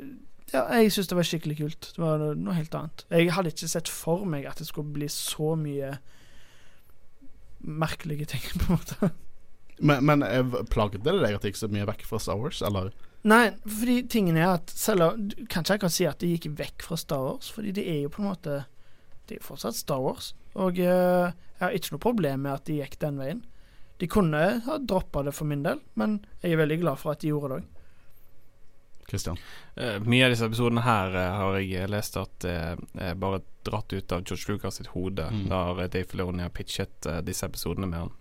Ja, 0.50 0.64
jeg 0.74 0.90
syns 0.90 1.06
det 1.06 1.16
var 1.16 1.26
skikkelig 1.28 1.56
kult. 1.61 1.92
Det 1.94 2.02
var 2.02 2.18
noe, 2.35 2.54
helt 2.56 2.74
annet. 2.74 3.04
Jeg 3.11 3.30
hadde 3.37 3.52
ikke 3.52 3.68
sett 3.70 3.88
for 3.88 4.24
meg 4.26 4.48
at 4.50 4.59
det 4.59 4.66
skulle 4.66 4.90
bli 4.90 5.06
så 5.06 5.54
mye 5.54 5.92
merkelige 7.61 8.27
ting, 8.33 8.42
på 8.58 8.73
en 8.73 8.81
måte. 8.81 9.10
Men, 9.79 10.04
men 10.04 10.25
eh, 10.27 10.56
plagde 10.73 10.98
det 10.98 11.14
deg 11.23 11.37
at 11.37 11.44
det 11.44 11.52
gikk 11.52 11.60
så 11.62 11.71
mye 11.73 11.87
vekk 11.88 12.02
fra 12.08 12.18
Star 12.21 12.40
Wars, 12.40 12.60
eller? 12.66 12.90
Nei, 13.31 13.50
fordi 13.68 14.00
tingen 14.08 14.37
er 14.40 14.54
at 14.56 14.73
selv 14.73 15.06
om 15.06 15.29
du 15.29 15.38
kan 15.52 15.64
ikke 15.64 15.90
si 15.92 16.06
at 16.08 16.21
det 16.23 16.33
gikk 16.35 16.50
vekk 16.58 16.85
fra 16.88 16.98
Star 17.00 17.23
Wars, 17.25 17.50
fordi 17.52 17.75
det 17.77 17.87
er 17.88 18.02
jo 18.04 18.12
på 18.12 18.23
en 18.23 18.31
måte 18.31 18.62
Det 19.29 19.37
er 19.37 19.42
jo 19.42 19.46
fortsatt 19.52 19.77
Star 19.79 20.00
Wars. 20.02 20.33
Og 20.58 20.81
eh, 20.83 21.31
jeg 21.31 21.62
har 21.62 21.77
ikke 21.77 21.94
noe 21.94 22.02
problem 22.02 22.40
med 22.42 22.56
at 22.56 22.64
de 22.66 22.81
gikk 22.81 22.96
den 22.98 23.21
veien. 23.21 23.44
De 24.01 24.09
kunne 24.09 24.40
ha 24.65 24.79
droppa 24.81 25.23
det 25.27 25.35
for 25.37 25.48
min 25.48 25.65
del, 25.67 25.83
men 26.01 26.21
jeg 26.40 26.55
er 26.55 26.63
veldig 26.63 26.81
glad 26.81 27.01
for 27.01 27.13
at 27.13 27.21
de 27.21 27.33
gjorde 27.33 27.53
det 27.53 27.61
òg. 27.61 27.77
Christian? 29.11 29.40
Uh, 29.75 29.98
mye 30.07 30.23
av 30.25 30.33
disse 30.33 30.46
episodene 30.46 30.85
her 30.87 31.17
uh, 31.19 31.25
har 31.40 31.59
jeg 31.59 31.90
lest 31.90 32.17
at 32.21 32.46
uh, 32.46 32.79
er 32.94 33.19
bare 33.19 33.42
dratt 33.67 33.92
ut 33.92 34.15
av 34.15 34.23
George 34.23 34.55
Lucas 34.55 34.79
sitt 34.79 34.92
hode. 34.94 35.27
Mm. 35.35 35.48
Der 35.51 35.83
Dave 35.90 36.07
Filoni 36.09 36.46
har 36.46 36.55
pitchet 36.55 37.11
uh, 37.11 37.19
disse 37.27 37.48
episodene 37.51 37.90
med 37.90 38.05
han. 38.05 38.15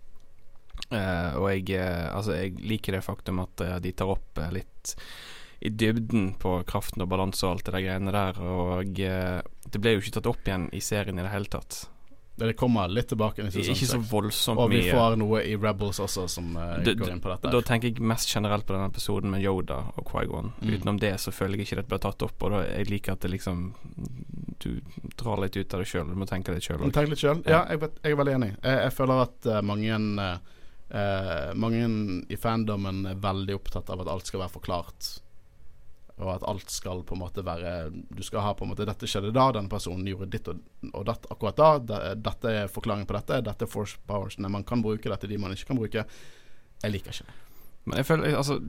Eh, 0.89 1.33
og 1.37 1.49
jeg, 1.51 1.75
eh, 1.77 2.07
altså, 2.15 2.37
jeg 2.39 2.55
liker 2.65 2.95
det 2.95 3.05
faktum 3.05 3.43
at 3.43 3.61
eh, 3.61 3.75
de 3.83 3.91
tar 3.93 4.09
opp 4.09 4.39
eh, 4.41 4.53
litt 4.55 4.95
i 5.59 5.69
dybden 5.75 6.31
på 6.39 6.53
kraften 6.69 7.03
og 7.03 7.09
balanse 7.11 7.43
og 7.43 7.57
alt 7.57 7.67
det 7.67 7.75
der 7.75 7.85
greiene 7.85 8.13
der. 8.15 8.39
Og 8.39 9.01
eh, 9.03 9.39
det 9.69 9.81
ble 9.81 9.95
jo 9.95 10.03
ikke 10.03 10.15
tatt 10.17 10.29
opp 10.31 10.47
igjen 10.47 10.69
i 10.73 10.81
serien 10.83 11.19
i 11.19 11.25
det 11.25 11.33
hele 11.33 11.51
tatt. 11.51 11.83
Det 12.39 12.55
kommer 12.59 12.91
litt 12.91 13.09
tilbake 13.11 13.45
Ikke 13.49 13.75
så 13.75 13.99
voldsomt 13.99 14.29
voldsomt 14.29 14.59
Og 14.63 14.71
vi 14.71 14.81
får 14.91 15.17
noe 15.19 15.41
i 15.45 15.55
Rebels 15.59 15.99
også 16.03 16.27
som 16.31 16.51
uh, 16.57 16.77
går 16.83 17.13
inn 17.13 17.23
på 17.23 17.31
dette. 17.31 17.51
Da 17.53 17.61
tenker 17.65 17.91
jeg 17.91 18.05
mest 18.11 18.31
generelt 18.33 18.67
på 18.67 18.75
denne 18.75 18.89
episoden 18.91 19.31
med 19.33 19.43
Yoda 19.43 19.79
og 19.95 20.05
Quaigon. 20.09 20.53
Mm. 20.59 20.73
Utenom 20.75 21.01
det 21.01 21.15
så 21.23 21.33
føler 21.35 21.59
jeg 21.59 21.69
ikke 21.69 21.81
det 21.81 21.87
blir 21.91 22.03
tatt 22.03 22.25
opp, 22.25 22.37
og 22.45 22.55
da 22.55 22.63
jeg 22.67 22.89
liker 22.91 23.17
at 23.17 23.25
det 23.25 23.33
liksom 23.35 23.73
Du 24.59 24.71
drar 25.19 25.41
litt 25.43 25.57
ut 25.57 25.73
av 25.73 25.83
det 25.83 25.89
sjøl, 25.89 26.09
du 26.11 26.19
må 26.19 26.27
tenke 26.29 26.55
litt 26.55 26.65
sjøl. 26.67 26.83
Tenk 26.91 27.11
litt 27.13 27.21
sjøl. 27.21 27.43
Ja, 27.47 27.65
jeg, 27.71 27.91
jeg 28.03 28.15
er 28.15 28.19
veldig 28.19 28.37
enig. 28.39 28.53
Jeg, 28.57 28.79
jeg 28.85 28.95
føler 28.95 29.25
at 29.25 29.49
uh, 29.49 29.59
mange 29.65 29.95
eh, 30.89 31.53
mange 31.53 32.25
i 32.29 32.37
fandomen 32.37 33.05
er 33.05 33.19
veldig 33.21 33.55
opptatt 33.59 33.89
av 33.93 34.03
at 34.03 34.11
alt 34.11 34.29
skal 34.29 34.43
være 34.43 34.55
forklart. 34.57 35.09
Og 36.19 36.33
at 36.33 36.45
alt 36.51 36.71
skal 36.71 37.03
på 37.07 37.15
en 37.15 37.21
måte 37.21 37.45
være 37.47 37.91
Du 38.11 38.23
skal 38.27 38.43
ha 38.43 38.53
på 38.53 38.65
en 38.65 38.73
måte 38.73 38.85
'Dette 38.87 39.07
skjedde 39.07 39.31
da, 39.35 39.51
den 39.55 39.69
personen 39.71 40.07
gjorde 40.07 40.31
ditt 40.33 40.47
og, 40.51 40.59
og 40.93 41.05
datt 41.07 41.27
akkurat 41.31 41.55
da'. 41.55 41.79
Det, 41.79 41.99
'Dette 42.23 42.55
er 42.63 42.71
forklaringen 42.71 43.07
på 43.07 43.15
dette'. 43.15 43.41
'Dette 43.41 43.63
er 43.65 43.71
force 43.71 43.97
powersene 44.07 44.51
man 44.51 44.63
kan 44.63 44.83
bruke'. 44.83 45.07
'Dette 45.07 45.27
er 45.27 45.35
de 45.35 45.37
man 45.37 45.55
ikke 45.55 45.71
kan 45.71 45.79
bruke'. 45.79 46.05
Jeg 46.83 46.91
liker 46.91 47.11
ikke 47.11 47.27
det. 47.27 47.37
Men 47.89 47.97
jeg 47.97 48.05
føler 48.05 48.35
altså 48.37 48.59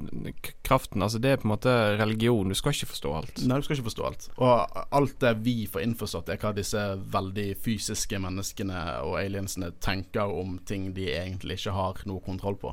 Kraften, 0.65 1.03
altså 1.03 1.19
det 1.19 1.31
er 1.31 1.41
på 1.41 1.49
en 1.49 1.53
måte 1.53 1.73
religion. 2.01 2.49
Du 2.49 2.55
skal 2.55 2.73
ikke 2.73 2.93
forstå 2.93 3.15
alt. 3.19 3.43
Nei, 3.45 3.59
du 3.59 3.67
skal 3.67 3.77
ikke 3.77 3.89
forstå 3.91 4.07
alt. 4.07 4.29
Og 4.39 4.85
alt 4.97 5.17
det 5.21 5.35
vi 5.45 5.57
får 5.69 5.85
innforstått, 5.85 6.31
er 6.31 6.41
hva 6.41 6.55
disse 6.57 6.85
veldig 7.13 7.49
fysiske 7.61 8.21
menneskene 8.23 8.85
og 9.05 9.19
aliensene 9.21 9.73
tenker 9.83 10.31
om 10.31 10.57
ting 10.67 10.93
de 10.97 11.11
egentlig 11.13 11.59
ikke 11.59 11.75
har 11.77 12.01
noe 12.09 12.25
kontroll 12.25 12.57
på. 12.63 12.73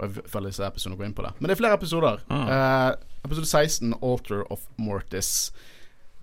Og 0.00 0.06
jeg 0.06 0.30
føler 0.32 0.48
disse 0.48 0.64
episodene 0.64 0.96
går 0.98 1.10
inn 1.10 1.16
på 1.16 1.26
det. 1.26 1.34
Men 1.38 1.50
det 1.50 1.54
er 1.54 1.60
flere 1.60 1.76
episoder. 1.76 2.22
Ah. 2.32 2.52
Eh, 2.54 2.94
episode 3.28 3.46
16, 3.46 3.94
'Altar 4.00 4.46
of 4.52 4.64
Mortis'. 4.78 5.52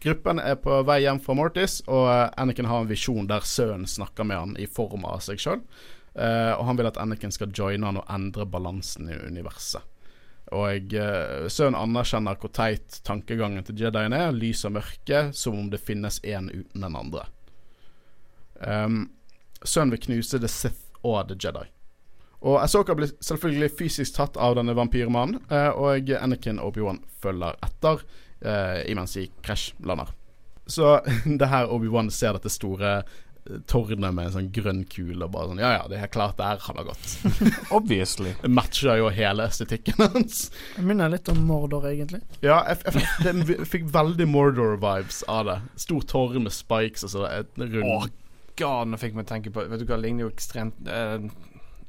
Gruppen 0.01 0.39
er 0.39 0.55
på 0.61 0.81
vei 0.85 0.99
hjem 1.05 1.19
fra 1.21 1.33
Mortis, 1.33 1.81
og 1.87 2.07
Anniken 2.09 2.41
Anakin 2.41 2.65
har 2.65 2.81
en 2.81 2.89
visjon 2.89 3.29
der 3.29 3.45
sønnen 3.45 3.87
snakker 3.89 4.25
med 4.25 4.37
han 4.37 4.57
i 4.57 4.67
form 4.67 5.05
av 5.05 5.21
seg 5.25 5.41
sjøl. 5.41 5.61
og 6.17 6.65
han 6.65 6.77
vil 6.77 6.87
at 6.89 6.97
Anakin 6.97 7.31
skal 7.31 7.53
joine 7.53 7.85
han 7.85 7.97
og 7.97 8.05
endre 8.09 8.45
balansen 8.45 9.09
i 9.09 9.13
universet. 9.13 9.81
Og 10.55 10.93
uh, 10.95 11.47
sønnen 11.51 11.75
anerkjenner 11.75 12.37
hvor 12.39 12.51
teit 12.55 13.01
tankegangen 13.07 13.65
til 13.67 13.79
Jedien 13.81 14.15
er. 14.15 14.35
Lys 14.35 14.63
og 14.67 14.77
mørke, 14.77 15.27
som 15.35 15.57
om 15.59 15.71
det 15.71 15.81
finnes 15.83 16.21
én 16.23 16.47
uten 16.53 16.85
den 16.85 16.95
andre. 16.95 17.25
Um, 18.63 19.09
sønnen 19.63 19.95
vil 19.95 20.05
knuse 20.07 20.39
The 20.39 20.51
Sith 20.51 21.03
og 21.03 21.27
The 21.27 21.35
Jedi. 21.35 21.67
Og 22.45 22.59
Asoka 22.61 22.93
blir 22.97 23.09
selvfølgelig 23.23 23.71
fysisk 23.79 24.17
tatt 24.17 24.37
av 24.37 24.57
denne 24.59 24.75
vampyrmannen, 24.77 25.41
eh, 25.49 25.69
og 25.73 26.11
Anakin 26.19 26.61
og 26.61 26.73
Obi-Wan 26.73 27.01
følger 27.23 27.57
etter 27.65 28.03
eh, 28.45 28.83
imens 28.91 29.17
de 29.17 29.25
krasjlander. 29.45 30.11
Så 30.67 30.99
det 31.39 31.49
her 31.49 31.71
Obi-Wan 31.73 32.11
ser 32.13 32.37
dette 32.37 32.51
store 32.53 32.91
eh, 32.99 33.57
tårnet 33.71 34.13
med 34.13 34.27
en 34.27 34.35
sånn 34.35 34.51
grønn 34.53 34.83
kule 34.91 35.17
og 35.23 35.31
bare 35.33 35.49
sånn 35.49 35.63
Ja 35.63 35.71
ja, 35.79 35.87
det 35.89 36.01
er 36.03 36.11
klart 36.13 36.37
der 36.37 36.61
han 36.61 36.77
har 36.77 36.91
gått. 36.91 37.15
Obviously. 37.79 38.35
Det 38.43 38.53
matcher 38.59 39.01
jo 39.01 39.09
hele 39.17 39.49
estetikken 39.49 40.05
hans. 40.05 40.45
Jeg 40.75 40.85
minner 40.85 41.09
litt 41.09 41.33
om 41.33 41.41
Mordor, 41.47 41.89
egentlig. 41.89 42.21
Ja, 42.45 42.61
jeg, 42.69 42.83
jeg, 42.85 43.09
det, 43.25 43.35
jeg 43.57 43.69
fikk 43.73 43.89
veldig 43.97 44.29
Mordor-vibes 44.29 45.23
av 45.31 45.49
det. 45.49 45.59
Stor 45.87 46.05
tårn 46.13 46.45
med 46.45 46.53
spikes 46.53 47.07
og 47.09 47.15
så 47.15 47.27
et 47.31 47.53
rund 47.57 47.81
Åh, 47.95 48.09
God, 48.57 48.89
nå 48.93 49.01
fikk 49.01 49.17
meg 49.17 49.27
tenke 49.29 49.51
på 49.53 49.65
Vet 49.69 49.81
du 49.81 49.85
hva, 49.85 49.97
det 49.97 50.03
ligner 50.05 50.25
jo 50.25 50.33
ekstremt 50.33 50.89
eh, 50.89 51.29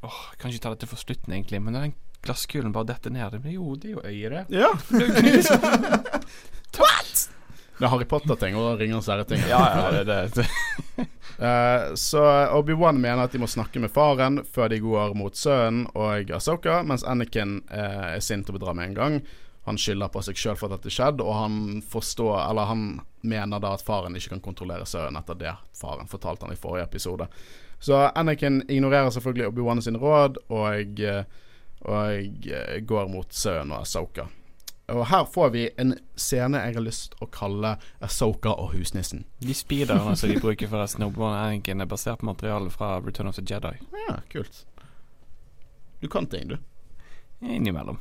Åh, 0.06 0.18
jeg 0.32 0.38
kan 0.38 0.50
ikke 0.52 0.64
ta 0.66 0.70
dette 0.74 0.86
for 0.90 0.98
slutten, 1.00 1.32
egentlig, 1.34 1.58
men 1.62 1.72
når 1.74 1.82
den 1.88 1.94
glasskulen 2.26 2.74
bare 2.74 2.88
detter 2.92 3.10
ned 3.14 3.28
det, 3.34 3.40
men 3.44 3.52
Jo, 3.56 3.64
det 3.74 3.86
er 3.90 3.94
jo 3.96 4.02
øyet, 4.04 4.30
det. 4.34 4.42
Ja! 4.58 4.70
Jo 4.92 5.06
knust. 5.18 5.52
Det 7.78 7.86
er 7.86 7.92
Harry 7.92 8.08
Potter-ting 8.10 8.56
og 8.58 8.80
Ringenes 8.80 9.06
herre-ting. 9.06 9.38
ja, 9.46 9.58
ja, 9.70 9.82
det, 9.94 10.02
det, 10.08 10.16
det. 10.34 10.46
Eh, 11.38 11.94
så 11.94 12.18
Obi-Wan 12.58 12.98
mener 12.98 13.22
at 13.22 13.30
de 13.30 13.38
må 13.38 13.46
snakke 13.46 13.78
med 13.78 13.92
faren 13.94 14.40
før 14.42 14.66
de 14.72 14.80
går 14.82 15.14
mot 15.14 15.30
sønnen 15.38 15.84
og 15.94 16.26
Asoka, 16.34 16.80
mens 16.82 17.04
Anakin 17.06 17.60
uh, 17.70 18.16
er 18.16 18.20
sint 18.26 18.50
og 18.50 18.56
bedrar 18.56 18.74
med 18.74 18.88
en 18.88 18.96
gang. 18.96 19.20
Han 19.68 19.78
skylder 19.78 20.10
på 20.10 20.18
seg 20.26 20.34
sjøl 20.40 20.58
for 20.58 20.66
at 20.66 20.74
dette 20.80 20.90
skjedde, 20.90 21.22
og 21.22 21.34
han 21.38 21.78
forstår 21.86 22.40
Eller 22.48 22.66
han 22.72 22.82
mener 23.22 23.62
da 23.62 23.70
at 23.76 23.86
faren 23.86 24.18
ikke 24.18 24.32
kan 24.34 24.42
kontrollere 24.48 24.82
sønnen 24.90 25.14
etter 25.22 25.38
det 25.38 25.54
faren 25.78 26.10
fortalte 26.10 26.42
han 26.48 26.56
i 26.56 26.58
forrige 26.58 26.88
episode. 26.90 27.30
Så 27.78 27.98
Anakin 28.14 28.62
ignorerer 28.68 29.10
selvfølgelig 29.10 29.46
Obi-Wan 29.46 29.82
sin 29.82 29.96
råd 29.96 30.40
og, 30.48 31.00
eh, 31.00 31.24
og 31.80 32.10
eh, 32.50 32.80
går 32.82 33.08
mot 33.08 33.32
sønnen 33.32 33.72
og 33.72 33.86
Asoka. 33.86 34.26
Og 34.88 35.06
her 35.06 35.24
får 35.28 35.50
vi 35.52 35.66
en 35.76 35.92
scene 36.16 36.62
jeg 36.64 36.78
har 36.78 36.84
lyst 36.84 37.14
å 37.20 37.28
kalle 37.28 37.74
Asoka 38.00 38.54
og 38.56 38.72
husnissen. 38.72 39.26
De 39.44 39.54
speederne 39.54 40.16
som 40.16 40.32
de 40.32 40.40
bruker 40.40 40.70
for 40.70 40.86
Snowboard 40.88 41.36
Anakin, 41.36 41.84
er 41.84 41.90
basert 41.90 42.22
på 42.22 42.30
materiale 42.30 42.72
fra 42.72 42.96
Return 43.04 43.28
of 43.28 43.36
the 43.36 43.44
Jedi. 43.44 43.76
Ja, 44.08 44.18
kult. 44.32 44.64
Du 46.00 46.08
kan 46.08 46.26
ting, 46.26 46.48
du. 46.48 46.56
Innimellom. 47.40 47.98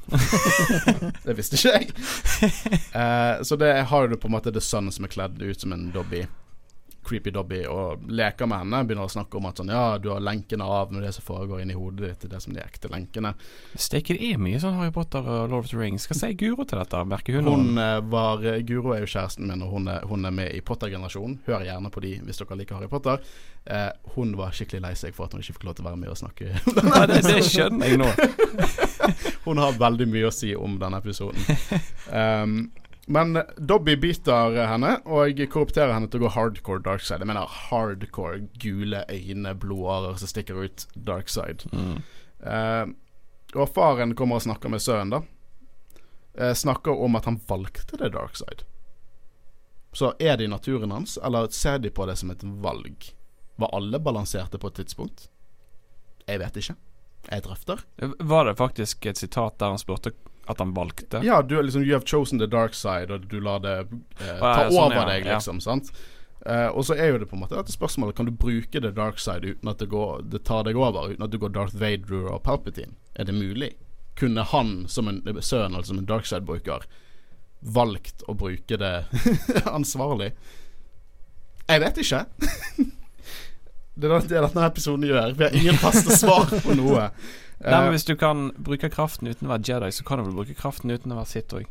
Det 1.25 1.35
visste 1.37 1.59
ikke 1.59 1.73
jeg. 1.75 1.91
Uh, 2.95 3.43
så 3.47 3.55
det 3.59 3.73
har 3.91 4.07
du 4.07 4.17
på 4.17 4.31
en 4.31 4.33
måte 4.33 4.53
The 4.53 4.61
Sun 4.61 4.89
som 4.91 5.05
er 5.05 5.13
kledd 5.13 5.41
ut 5.41 5.61
som 5.61 5.75
en 5.75 5.91
Dobby. 5.93 6.23
Creepy 7.07 7.31
Dobby 7.33 7.63
og 7.71 8.05
leker 8.11 8.49
med 8.49 8.63
henne. 8.63 8.83
Begynner 8.87 9.07
å 9.07 9.11
snakke 9.11 9.39
om 9.39 9.47
at 9.49 9.61
sånn 9.61 9.71
Ja, 9.73 9.97
du 10.01 10.09
har 10.13 10.23
lenkene 10.23 10.67
av 10.67 10.93
med 10.93 11.05
det 11.05 11.13
som 11.15 11.25
foregår 11.25 11.63
inni 11.63 11.77
hodet 11.77 12.03
ditt, 12.03 12.25
det 12.25 12.33
det 12.35 12.43
som 12.43 12.55
de 12.55 12.63
ekte 12.63 12.91
lenkene. 12.91 13.33
Steike, 13.73 14.17
det 14.17 14.33
er 14.33 14.41
mye 14.41 14.61
sånn 14.61 14.77
Harry 14.79 14.93
Potter 14.95 15.25
og 15.25 15.51
Lord 15.51 15.65
of 15.65 15.71
the 15.71 15.79
Rings. 15.79 16.07
Skal 16.07 16.19
si 16.19 16.31
Guro 16.39 16.65
til 16.67 16.81
dette? 16.81 17.03
Merker 17.09 17.39
hun? 17.39 17.51
Hun 17.51 17.81
eh, 17.81 17.99
var 18.11 18.43
Guro 18.67 18.95
er 18.95 19.03
jo 19.03 19.11
kjæresten 19.11 19.47
min, 19.49 19.63
og 19.65 19.75
hun 19.75 19.91
er, 19.91 20.07
hun 20.07 20.27
er 20.27 20.35
med 20.35 20.55
i 20.55 20.63
Potter-generasjonen. 20.65 21.39
Hør 21.47 21.67
gjerne 21.67 21.93
på 21.93 22.03
de 22.05 22.15
hvis 22.23 22.41
dere 22.43 22.59
liker 22.61 22.79
Harry 22.79 22.91
Potter. 22.91 23.23
Eh, 23.65 23.89
hun 24.15 24.35
var 24.39 24.55
skikkelig 24.55 24.83
lei 24.85 24.93
seg 24.99 25.15
for 25.15 25.27
at 25.27 25.35
hun 25.35 25.43
ikke 25.43 25.57
fikk 25.57 25.67
lov 25.67 25.77
til 25.77 25.85
å 25.85 25.89
være 25.89 26.01
med 26.03 26.13
og 26.13 26.19
snakke. 26.19 26.51
Nei, 26.91 27.05
det, 27.11 27.21
det 27.27 27.39
skjønner 27.47 27.91
jeg 27.91 28.01
nå. 28.03 28.11
Hun 29.47 29.59
har 29.63 29.77
veldig 29.79 30.07
mye 30.11 30.27
å 30.27 30.33
si 30.35 30.49
om 30.59 30.75
denne 30.79 30.99
episoden. 30.99 31.39
Um, 32.11 32.57
men 33.07 33.39
Dobby 33.57 33.95
biter 33.95 34.57
henne 34.67 34.97
og 35.07 35.39
korrupterer 35.47 35.93
henne 35.95 36.09
til 36.11 36.19
å 36.19 36.25
gå 36.25 36.33
hardcore 36.35 36.83
dark 36.83 37.05
side. 37.05 37.23
Jeg 37.23 37.29
mener 37.29 37.47
hardcore 37.69 38.41
gule 38.59 39.05
øyne, 39.07 39.53
blodårer 39.55 40.19
som 40.19 40.31
stikker 40.31 40.59
ut 40.67 40.87
dark 41.07 41.31
side. 41.31 41.69
Mm. 41.71 42.01
Uh, 42.43 42.91
og 43.55 43.71
faren 43.71 44.11
kommer 44.19 44.41
og 44.41 44.43
snakker 44.43 44.73
med 44.73 44.83
sønnen, 44.83 45.15
da. 45.15 45.21
Eh, 46.37 46.53
snakker 46.53 46.91
om 46.91 47.15
at 47.15 47.25
han 47.25 47.39
valgte 47.47 47.97
det 47.97 48.11
dark 48.13 48.35
side. 48.35 48.67
Så 49.95 50.13
er 50.19 50.37
det 50.37 50.43
i 50.43 50.51
naturen 50.51 50.91
hans, 50.91 51.17
eller 51.17 51.47
ser 51.47 51.79
de 51.79 51.89
på 51.89 52.05
det 52.05 52.15
som 52.19 52.31
et 52.31 52.43
valg? 52.43 53.07
Var 53.55 53.73
alle 53.73 53.99
balanserte 53.99 54.59
på 54.59 54.69
et 54.69 54.83
tidspunkt? 54.83 55.29
Jeg 56.27 56.43
vet 56.43 56.59
ikke. 56.59 56.75
Jeg 57.31 57.43
drøfter. 57.43 57.81
Var 58.19 58.45
det 58.45 58.57
faktisk 58.59 59.05
et 59.05 59.17
sitat 59.17 59.57
der 59.57 59.73
han 59.73 59.81
spurte 59.81 60.11
at 60.47 60.59
han 60.63 60.73
valgte? 60.75 61.21
Ja, 61.25 61.41
du, 61.41 61.55
liksom, 61.61 61.83
you 61.83 61.93
have 61.93 62.05
chosen 62.05 62.39
the 62.39 62.47
dark 62.47 62.73
side, 62.77 63.11
og 63.13 63.27
du 63.31 63.39
lar 63.43 63.59
det 63.63 63.77
eh, 63.79 64.37
ta 64.37 64.37
Ah, 64.41 64.61
ja, 64.63 64.69
sånn, 64.71 64.83
over 64.85 65.01
ja, 65.01 65.07
deg, 65.09 65.25
ja. 65.25 65.37
liksom. 65.37 65.61
Sant? 65.63 65.91
Eh, 66.45 66.67
og 66.67 66.85
så 66.87 66.95
er 66.95 67.11
jo 67.11 67.21
det 67.21 67.27
på 67.27 67.35
en 67.35 67.41
måte 67.41 67.57
dette 67.57 67.73
spørsmålet 67.73 68.15
Kan 68.15 68.27
du 68.29 68.31
bruke 68.31 68.79
the 68.79 68.91
dark 68.95 69.17
side 69.19 69.43
uten 69.43 69.67
at 69.67 69.81
det, 69.81 69.89
går, 69.91 70.21
det 70.31 70.45
tar 70.47 70.63
deg 70.67 70.77
over, 70.79 71.09
uten 71.11 71.25
at 71.25 71.33
du 71.33 71.39
går 71.41 71.51
Darth 71.55 71.75
Vader 71.75 72.29
og 72.31 72.43
Palpatine? 72.45 72.95
Er 73.15 73.27
det 73.27 73.35
mulig? 73.35 73.73
Kunne 74.17 74.45
han, 74.53 74.85
som 74.89 75.09
en 75.11 75.21
sønn, 75.41 75.75
altså 75.75 75.91
som 75.91 75.99
en 76.01 76.07
dark 76.09 76.25
side-bruker, 76.29 76.85
valgt 77.61 78.23
å 78.29 78.37
bruke 78.37 78.77
det 78.79 78.93
ansvarlig? 79.77 80.31
Jeg 81.67 81.83
vet 81.83 81.99
ikke. 82.01 82.23
det 83.99 84.07
er 84.07 84.29
det 84.29 84.45
denne 84.45 84.69
episoden 84.69 85.03
gjør. 85.09 85.35
Vi 85.35 85.45
har 85.45 85.57
ingen 85.57 85.79
faste 85.81 86.15
svar 86.15 86.47
på 86.63 86.77
noe. 86.79 87.09
Nei, 87.59 87.71
men 87.71 87.87
Eh, 87.87 87.93
Hvis 87.95 88.05
du 88.05 88.15
kan 88.15 88.51
bruke 88.57 88.89
kraften 88.93 89.27
uten 89.27 89.47
å 89.47 89.53
være 89.55 89.65
Jedi, 89.65 89.91
så 89.91 90.05
kan 90.05 90.19
du 90.19 90.27
vel 90.27 90.35
bruke 90.37 90.57
kraften 90.57 90.91
uten 90.93 91.11
å 91.11 91.17
være 91.17 91.31
Sith 91.31 91.55
òg. 91.57 91.65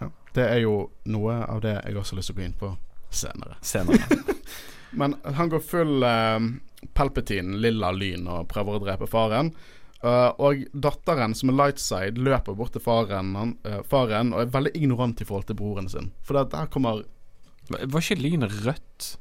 Ja, 0.00 0.10
det 0.36 0.48
er 0.48 0.58
jo 0.64 0.90
noe 1.04 1.38
av 1.46 1.62
det 1.64 1.78
jeg 1.78 1.96
også 1.96 2.14
har 2.14 2.20
lyst 2.20 2.32
til 2.32 2.36
å 2.36 2.40
gå 2.40 2.44
inn 2.48 2.58
på 2.58 2.72
senere. 3.10 3.56
Senere. 3.64 4.18
Men 5.00 5.16
han 5.24 5.48
går 5.48 5.62
full 5.64 6.04
uh, 6.04 6.36
Palpatine, 6.92 7.56
lilla 7.56 7.92
lyn, 7.96 8.26
og 8.28 8.48
prøver 8.50 8.76
å 8.76 8.82
drepe 8.84 9.08
faren. 9.08 9.54
Uh, 10.02 10.34
og 10.42 10.64
datteren, 10.74 11.32
som 11.38 11.52
er 11.52 11.56
lightside, 11.60 12.20
løper 12.20 12.56
bort 12.58 12.74
til 12.76 12.82
faren, 12.84 13.32
han, 13.38 13.56
uh, 13.64 13.80
faren 13.88 14.34
og 14.34 14.42
er 14.42 14.52
veldig 14.52 14.74
ignorant 14.76 15.22
i 15.22 15.24
forhold 15.28 15.48
til 15.48 15.56
broren 15.56 15.88
sin. 15.88 16.10
For 16.26 16.36
det, 16.36 16.50
der 16.52 16.68
kommer 16.72 17.04
Var 17.70 18.02
ikke 18.02 18.18
lynet 18.20 18.52
rødt? 18.66 19.12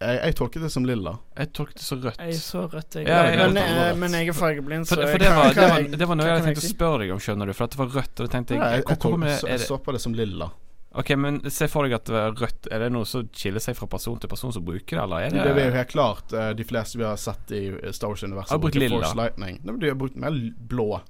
Jeg, 0.00 0.18
jeg 0.26 0.34
tolket 0.36 0.62
det 0.66 0.70
som 0.74 0.84
lilla. 0.88 1.12
Jeg 1.38 1.52
tolket 1.56 1.78
det 1.80 1.84
som 1.86 2.00
rødt. 2.02 2.18
Jeg 2.20 2.34
så 2.40 2.64
rødt, 2.68 2.96
jeg. 2.98 3.06
Ja, 3.08 3.20
ja, 3.30 3.46
men, 3.46 3.56
eh, 3.56 3.78
rødt. 3.78 3.98
men 4.02 4.16
jeg 4.18 4.28
er 4.28 4.36
fargeblind, 4.36 4.88
så 4.88 4.96
For, 4.98 5.06
for 5.14 5.18
det, 5.22 5.30
var, 5.36 5.54
det, 5.54 5.68
var, 5.70 5.86
det 6.02 6.08
var 6.10 6.18
noe 6.20 6.26
jeg 6.28 6.42
tenkte 6.48 6.64
å 6.66 6.72
spørre 6.74 6.98
deg 7.04 7.14
om, 7.14 7.22
skjønner 7.22 7.46
du. 7.46 7.54
For 7.54 7.64
at 7.68 7.76
det 7.76 7.80
var 7.80 7.88
rødt, 7.94 8.12
og 8.20 8.26
da 8.26 8.32
tenkte 8.34 8.54
jeg, 8.56 8.60
Ja, 8.60 8.68
jeg, 8.74 8.84
jeg, 8.88 8.98
tol- 9.04 9.16
det, 9.22 9.38
så, 9.40 9.48
jeg 9.54 9.64
så 9.64 9.78
på 9.86 9.94
det 9.96 10.02
som 10.04 10.14
lilla. 10.18 10.50
Ok, 10.94 11.10
men 11.18 11.40
se 11.50 11.66
for 11.66 11.82
deg 11.88 11.96
at 11.96 12.06
det 12.06 12.18
er 12.20 12.36
rødt. 12.38 12.68
Er 12.70 12.84
det 12.84 12.90
noe 12.94 13.08
som 13.08 13.24
skiller 13.34 13.62
seg 13.62 13.74
fra 13.78 13.88
person 13.90 14.20
til 14.22 14.30
person 14.30 14.52
som 14.54 14.62
bruker 14.66 14.94
det, 14.98 15.02
eller 15.02 15.24
er 15.24 15.32
Det, 15.34 15.46
det, 15.48 15.62
er 15.64 15.70
jo 15.72 15.78
helt 15.80 15.90
klart 15.90 16.34
eh, 16.36 16.52
de 16.54 16.66
fleste 16.68 17.00
vi 17.00 17.06
har 17.08 17.16
sett 17.18 17.50
i 17.50 17.64
Star 17.90 18.12
Wars-universet. 18.12 18.52
Har 18.54 18.62
brukt 18.62 18.78
lilla. 18.78 19.00
Force 19.00 19.18
Lightning. 19.18 19.58
Nei, 19.64 19.72
men 19.72 19.80
de 19.82 19.90
har 19.90 19.98
brukt 19.98 20.14
mer 20.22 20.36
blå. 20.70 21.00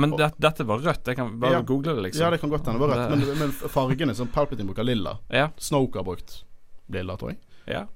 Men 0.00 0.16
det, 0.16 0.32
dette 0.40 0.64
var 0.66 0.82
rødt. 0.82 1.06
Jeg 1.12 1.18
kan 1.18 1.30
bare 1.42 1.60
Ja. 1.60 1.62
google 1.66 1.94
det, 1.94 2.02
liksom. 2.08 2.24
Ja, 2.24 2.30
det 2.30 2.40
kan 2.40 2.50
godt 2.50 2.66
hende 2.66 2.80
det 2.80 2.88
var 2.88 2.96
rødt, 2.96 3.10
men, 3.20 3.38
men 3.38 3.52
fargene 3.70 4.14
som 4.18 4.30
Palpatine 4.32 4.66
bruker 4.66 4.86
lilla. 4.86 5.18
Ja, 5.28 5.50
Snoke 5.58 5.98
har 6.00 6.06
brukt 6.08 6.40
lilla, 6.90 7.16
tror 7.20 7.34
jeg. 7.34 7.38
ja. 7.70 7.86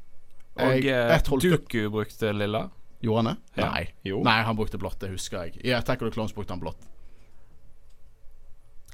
Og 0.56 0.70
Jeg- 0.70 0.86
eh, 0.86 1.08
jeg 1.10 1.24
Dooku 1.24 1.90
brukte 1.90 2.32
lilla. 2.32 2.70
Gjorde 3.02 3.16
han 3.16 3.24
det? 3.34 3.36
Ja. 3.62 3.70
Nei. 3.72 3.88
Jo. 4.04 4.22
Nei, 4.22 4.42
han 4.42 4.56
brukte 4.56 4.78
blått, 4.78 4.98
det 5.00 5.10
husker 5.10 5.42
jeg. 5.44 5.58
I 5.64 5.72
Attack 5.76 6.00
of 6.02 6.08
the 6.08 6.14
Clones 6.14 6.32
brukte 6.32 6.50
han 6.54 6.60
blått. 6.60 6.78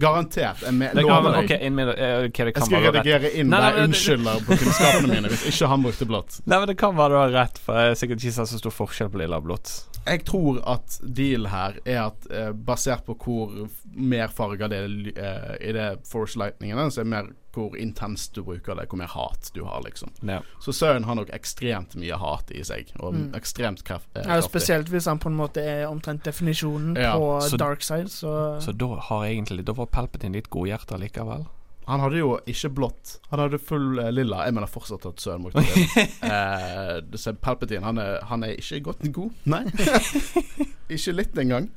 Garantert. 0.00 0.62
Jeg 0.62 0.72
me- 0.74 0.88
Det 0.94 1.04
kan, 1.04 1.22
lover 1.24 1.30
ok, 1.42 1.46
deg. 1.48 1.58
Okay, 1.58 1.70
med 1.70 1.86
det, 1.88 1.98
eh, 1.98 2.30
Jeg 2.32 2.62
skal 2.64 2.82
redigere 2.86 3.30
inn 3.36 3.50
Nei, 3.50 3.60
der 3.60 3.82
unnskylder 3.84 4.38
på 4.46 4.56
kunnskapene 4.56 5.08
mine 5.12 5.28
hvis 5.28 5.44
ikke 5.50 5.68
han 5.68 5.82
brukte 5.84 6.06
blått. 6.08 6.40
Nei, 6.46 6.58
men 6.58 6.68
Det 6.68 6.76
kan 6.78 6.96
være 6.96 7.08
du 7.10 7.16
har 7.16 7.28
rett, 7.44 7.58
for 7.58 7.74
jeg 7.76 7.90
er 7.90 7.94
sikkert 8.00 8.24
ikke 8.24 8.46
så 8.48 8.58
stor 8.58 8.70
forskjell 8.72 9.10
på 9.12 9.18
lilla 9.20 9.36
og 9.36 9.44
blått. 9.44 9.86
jeg 10.06 10.24
tror 10.24 10.62
at 10.66 10.98
deal 11.14 11.44
her 11.46 11.74
er 11.84 12.06
at 12.06 12.26
eh, 12.30 12.52
basert 12.52 13.04
på 13.04 13.14
hvor 13.18 13.68
mer 13.94 14.28
farger 14.28 14.68
det 14.68 14.78
er 14.78 15.22
eh, 15.60 15.68
i 15.68 15.72
det 15.72 16.06
Force 16.08 16.38
Lightningen, 16.38 16.90
så 16.90 17.00
er 17.00 17.04
det 17.04 17.10
mer 17.10 17.26
hvor 17.54 17.76
intenst 17.76 18.34
du 18.34 18.42
bruker 18.46 18.74
det, 18.78 18.88
hvor 18.88 18.98
mer 19.00 19.10
hat 19.10 19.50
du 19.54 19.64
har, 19.64 19.80
liksom. 19.82 20.10
Ja. 20.22 20.40
Så 20.62 20.72
Søren 20.76 21.04
har 21.04 21.14
nok 21.18 21.30
ekstremt 21.34 21.96
mye 21.98 22.16
hat 22.20 22.50
i 22.54 22.62
seg, 22.64 22.92
og 23.00 23.14
Mm. 23.14 23.30
ekstremt 23.34 23.82
kraft, 23.84 24.06
eh, 24.16 24.22
Ja, 24.26 24.40
spesielt 24.40 24.88
hvis 24.88 25.06
han 25.06 25.18
på 25.18 25.26
en 25.28 25.36
måte 25.36 25.58
er 25.60 25.86
omtrent 25.88 26.22
definisjonen 26.22 26.96
Ja, 26.96 27.16
på 27.16 27.40
så- 27.42 27.56
dark 27.58 27.82
side, 27.82 28.08
så, 28.08 28.60
Så 28.62 28.72
da 28.76 28.86
har 29.00 29.24
egentlig 29.26 29.64
Da 29.64 29.72
var 29.72 29.86
Palpatine 29.86 30.32
litt 30.34 30.48
godhjerta 30.50 30.96
likevel. 30.98 31.46
Han 31.88 31.98
hadde 32.00 32.18
jo 32.18 32.38
ikke 32.46 32.68
blått, 32.74 33.18
han 33.30 33.40
hadde 33.40 33.58
full 33.58 33.98
eh, 33.98 34.10
lilla. 34.12 34.44
Jeg 34.44 34.54
mener 34.54 34.66
fortsatt 34.68 35.06
at 35.06 35.16
Søren 35.16 35.42
brukte 35.42 35.64
det. 35.64 36.08
eh, 37.30 37.32
Palpatine, 37.42 37.82
han 37.82 37.98
er, 37.98 38.20
han 38.24 38.44
er 38.44 38.54
ikke 38.54 38.80
godt 38.84 39.12
god. 39.12 39.30
Nei. 39.46 39.64
ikke 40.90 41.14
litt 41.16 41.34
engang. 41.40 41.70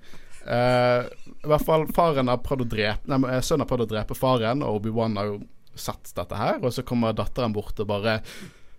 Eh, 0.45 1.05
I 1.43 1.47
hvert 1.47 1.65
fall 1.65 1.85
faren 1.95 2.27
har 2.27 2.37
prøvd 2.43 2.65
å 2.65 2.69
drepe 2.73 3.07
Nei, 3.07 3.29
eh, 3.31 3.39
Sønnen 3.41 3.63
har 3.63 3.69
prøvd 3.69 3.85
å 3.85 3.91
drepe 3.93 4.15
faren, 4.17 4.61
og 4.61 4.81
Obi-Wan 4.81 5.15
har 5.15 5.25
jo 5.31 5.37
sett 5.75 6.13
dette 6.17 6.37
her, 6.37 6.59
og 6.61 6.73
så 6.73 6.83
kommer 6.85 7.15
datteren 7.17 7.55
bort 7.55 7.79
og 7.81 7.89
bare 7.89 8.19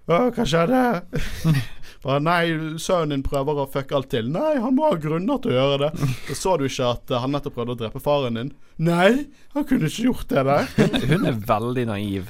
Å, 0.05 0.19
hva 0.37 0.45
skjedde? 0.45 0.81
bare, 2.05 2.19
Nei, 2.21 2.43
sønnen 2.83 3.15
din 3.15 3.23
prøver 3.25 3.63
å 3.63 3.69
fucke 3.73 3.97
alt 3.97 4.11
til. 4.13 4.27
Nei, 4.29 4.59
han 4.61 4.77
må 4.77 4.91
ha 4.91 4.99
grunner 5.01 5.41
til 5.41 5.55
å 5.55 5.57
gjøre 5.57 5.79
det. 5.87 6.11
Og 6.29 6.37
så 6.37 6.59
du 6.61 6.67
ikke 6.67 6.91
at 6.91 7.15
han 7.23 7.33
nettopp 7.33 7.57
prøvde 7.57 7.73
å 7.73 7.81
drepe 7.81 8.03
faren 8.05 8.37
din? 8.37 8.51
Nei, 8.85 9.31
han 9.57 9.65
kunne 9.65 9.89
ikke 9.89 10.11
gjort 10.11 10.29
det 10.29 10.45
der. 10.51 10.69
Hun 11.09 11.25
er 11.31 11.41
veldig 11.49 11.87
naiv 11.89 12.29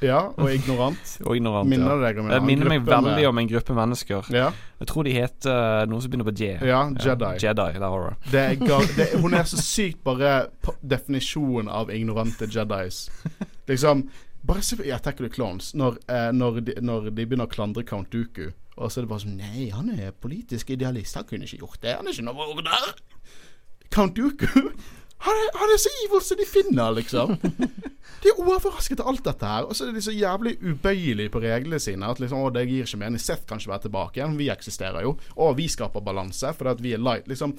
Ja, 0.00 0.20
og 0.32 0.48
ignorant. 0.52 1.12
og 1.26 1.36
ignorant. 1.36 1.68
Minner 1.68 1.92
ja. 1.92 1.96
det 1.98 2.06
deg 2.08 2.20
om 2.22 2.28
en 2.28 2.32
annen 2.36 2.46
minner 2.48 2.70
meg 2.72 2.86
veldig 2.86 3.14
med- 3.18 3.28
om 3.28 3.38
en 3.42 3.50
gruppe 3.50 3.76
mennesker. 3.76 4.30
Ja, 4.32 4.48
Jeg 4.80 4.88
tror 4.88 5.04
de 5.04 5.12
heter 5.12 5.86
noe 5.90 6.00
som 6.00 6.10
begynner 6.10 6.30
på 6.30 6.36
J. 6.40 6.54
ja 6.64 6.80
Jedi. 6.96 7.34
Jedi, 7.44 7.68
der 7.76 7.84
er 7.84 8.08
det. 8.08 8.32
Det 8.32 8.40
er 8.46 8.54
gar 8.64 8.88
det, 8.98 9.08
hun 9.20 9.36
er 9.36 9.44
så 9.44 9.60
sykt 9.60 10.02
bare 10.04 10.48
definisjonen 10.80 11.68
av 11.68 11.92
ignorante 11.92 12.48
Jedis. 12.48 13.08
Liksom 13.68 14.08
Bare 14.40 14.62
se 14.64 14.76
på 14.78 14.86
Jeg 14.86 14.96
Attack 14.96 15.20
of 15.20 15.26
the 15.26 15.34
Clones, 15.34 15.74
når, 15.76 15.98
eh, 16.08 16.30
når, 16.32 16.60
de, 16.64 16.74
når 16.80 17.10
de 17.10 17.26
begynner 17.26 17.44
å 17.44 17.50
klandre 17.52 17.82
Count 17.84 18.08
Dooku, 18.08 18.46
og 18.76 18.88
så 18.88 19.00
er 19.00 19.04
det 19.04 19.10
bare 19.10 19.20
sånn 19.26 19.36
Nei, 19.36 19.66
han 19.74 19.90
er 19.92 20.14
politisk 20.16 20.70
idealist. 20.72 21.18
Han 21.18 21.26
kunne 21.28 21.44
ikke 21.44 21.60
gjort 21.60 21.82
det. 21.82 21.92
Han 21.98 22.08
er 22.08 22.16
ikke 22.16 22.24
noe 22.24 22.46
ordner. 22.54 22.86
Count 23.92 24.16
Dooku 24.16 24.70
han 25.26 25.40
han 25.60 25.74
er 25.74 25.80
så 25.80 25.90
evil 26.04 26.22
som 26.24 26.38
de 26.40 26.46
finner, 26.48 26.94
liksom. 26.96 27.36
De 28.20 28.28
er 28.28 28.40
overrasket 28.40 29.00
av 29.00 29.08
alt 29.12 29.24
dette 29.24 29.48
her. 29.48 29.66
Og 29.68 29.76
så 29.76 29.86
er 29.88 29.94
de 29.96 30.02
så 30.04 30.12
jævlig 30.12 30.56
ubøyelige 30.60 31.32
på 31.32 31.42
reglene 31.44 31.80
sine. 31.80 32.08
At 32.08 32.20
liksom, 32.20 32.42
å, 32.44 32.50
det 32.52 32.66
gir 32.68 32.84
ikke 32.84 33.00
mening. 33.00 33.22
Seth 33.22 33.46
kan 33.48 33.60
ikke 33.60 33.72
være 33.72 33.86
tilbake 33.86 34.20
igjen. 34.20 34.36
Vi 34.40 34.50
eksisterer 34.52 35.06
jo. 35.06 35.14
Og 35.40 35.54
vi 35.60 35.68
skaper 35.72 36.04
balanse 36.04 36.52
fordi 36.56 36.74
at 36.74 36.82
vi 36.84 36.92
er 36.96 37.02
light. 37.04 37.30
Liksom, 37.30 37.54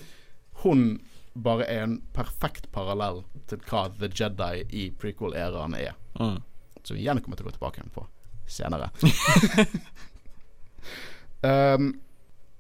hun 0.66 0.86
bare 1.34 1.66
er 1.66 1.86
en 1.86 1.98
perfekt 2.14 2.70
parallell 2.76 3.24
til 3.50 3.62
hva 3.70 3.88
The 3.96 4.12
Jedi 4.12 4.66
i 4.78 4.88
prequel-æraen 5.02 5.78
er. 5.80 5.98
Mm. 6.20 6.42
Som 6.84 6.98
vi 6.98 7.06
igjen 7.06 7.22
kommer 7.24 7.40
til 7.40 7.48
å 7.48 7.50
gå 7.50 7.58
tilbake 7.58 7.82
igjen 7.82 7.96
på 7.96 8.06
senere. 8.52 8.92
um, 11.78 11.94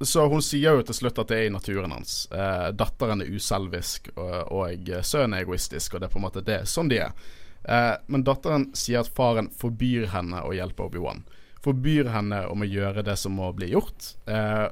så 0.07 0.25
hun 0.31 0.41
sier 0.45 0.77
jo 0.77 0.85
til 0.85 0.97
slutt 0.97 1.19
at 1.21 1.31
det 1.31 1.37
er 1.37 1.49
i 1.49 1.53
naturen 1.53 1.93
hans. 1.93 2.25
Eh, 2.31 2.69
datteren 2.77 3.23
er 3.23 3.29
uselvisk, 3.31 4.11
og, 4.15 4.51
og 4.51 4.91
sønnen 5.05 5.37
er 5.37 5.45
egoistisk, 5.45 5.93
og 5.93 6.01
det 6.01 6.09
er 6.09 6.13
på 6.13 6.21
en 6.21 6.25
måte 6.27 6.43
det, 6.45 6.63
sånn 6.69 6.91
de 6.91 7.01
er. 7.05 7.15
Eh, 7.63 7.93
men 8.07 8.25
datteren 8.27 8.69
sier 8.77 9.03
at 9.03 9.13
faren 9.15 9.51
forbyr 9.53 10.09
henne 10.15 10.43
å 10.45 10.53
hjelpe 10.55 10.87
Obi-Wan. 10.87 11.23
Forbyr 11.61 12.09
henne 12.13 12.43
om 12.49 12.63
å 12.63 12.69
gjøre 12.69 13.03
det 13.05 13.17
som 13.21 13.35
må 13.37 13.51
bli 13.53 13.71
gjort. 13.75 14.15
Eh, 14.25 14.67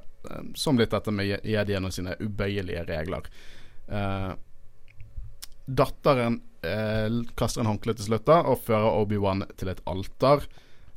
som 0.55 0.77
litt 0.79 0.91
dette 0.91 1.11
med 1.15 1.45
Jedien 1.47 1.85
og 1.85 1.93
sine 1.95 2.15
ubøyelige 2.19 2.85
regler. 2.89 3.29
Eh, 3.87 4.31
datteren 5.65 6.41
eh, 6.65 7.21
kaster 7.37 7.63
en 7.63 7.71
håndkle 7.73 7.95
til 7.95 8.09
slutt 8.09 8.25
da 8.27 8.41
og 8.49 8.63
fører 8.65 8.97
Obi-Wan 9.03 9.45
til 9.59 9.71
et 9.71 9.83
alter. 9.89 10.47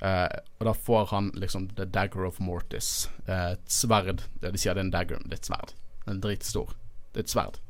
Eh, 0.03 0.38
og 0.59 0.66
da 0.66 0.72
får 0.74 1.07
han 1.12 1.30
liksom 1.38 1.68
The 1.76 1.84
Dagger 1.84 2.26
of 2.26 2.40
Mortis. 2.42 3.11
Eh, 3.26 3.53
et 3.55 3.68
sverd. 3.70 4.24
De 4.42 4.50
sier 4.59 4.74
det 4.74 4.82
er 4.82 4.88
en 4.88 4.94
dagger, 4.94 5.20
men 5.22 5.30
det 5.30 5.38
er 5.38 5.42
et 5.44 5.50
sverd. 5.53 5.74
Den 6.07 6.16
er 6.16 6.24
dritstor. 6.24 6.72
Det 7.12 7.22
er 7.22 7.28
et 7.28 7.34
sverd. 7.36 7.61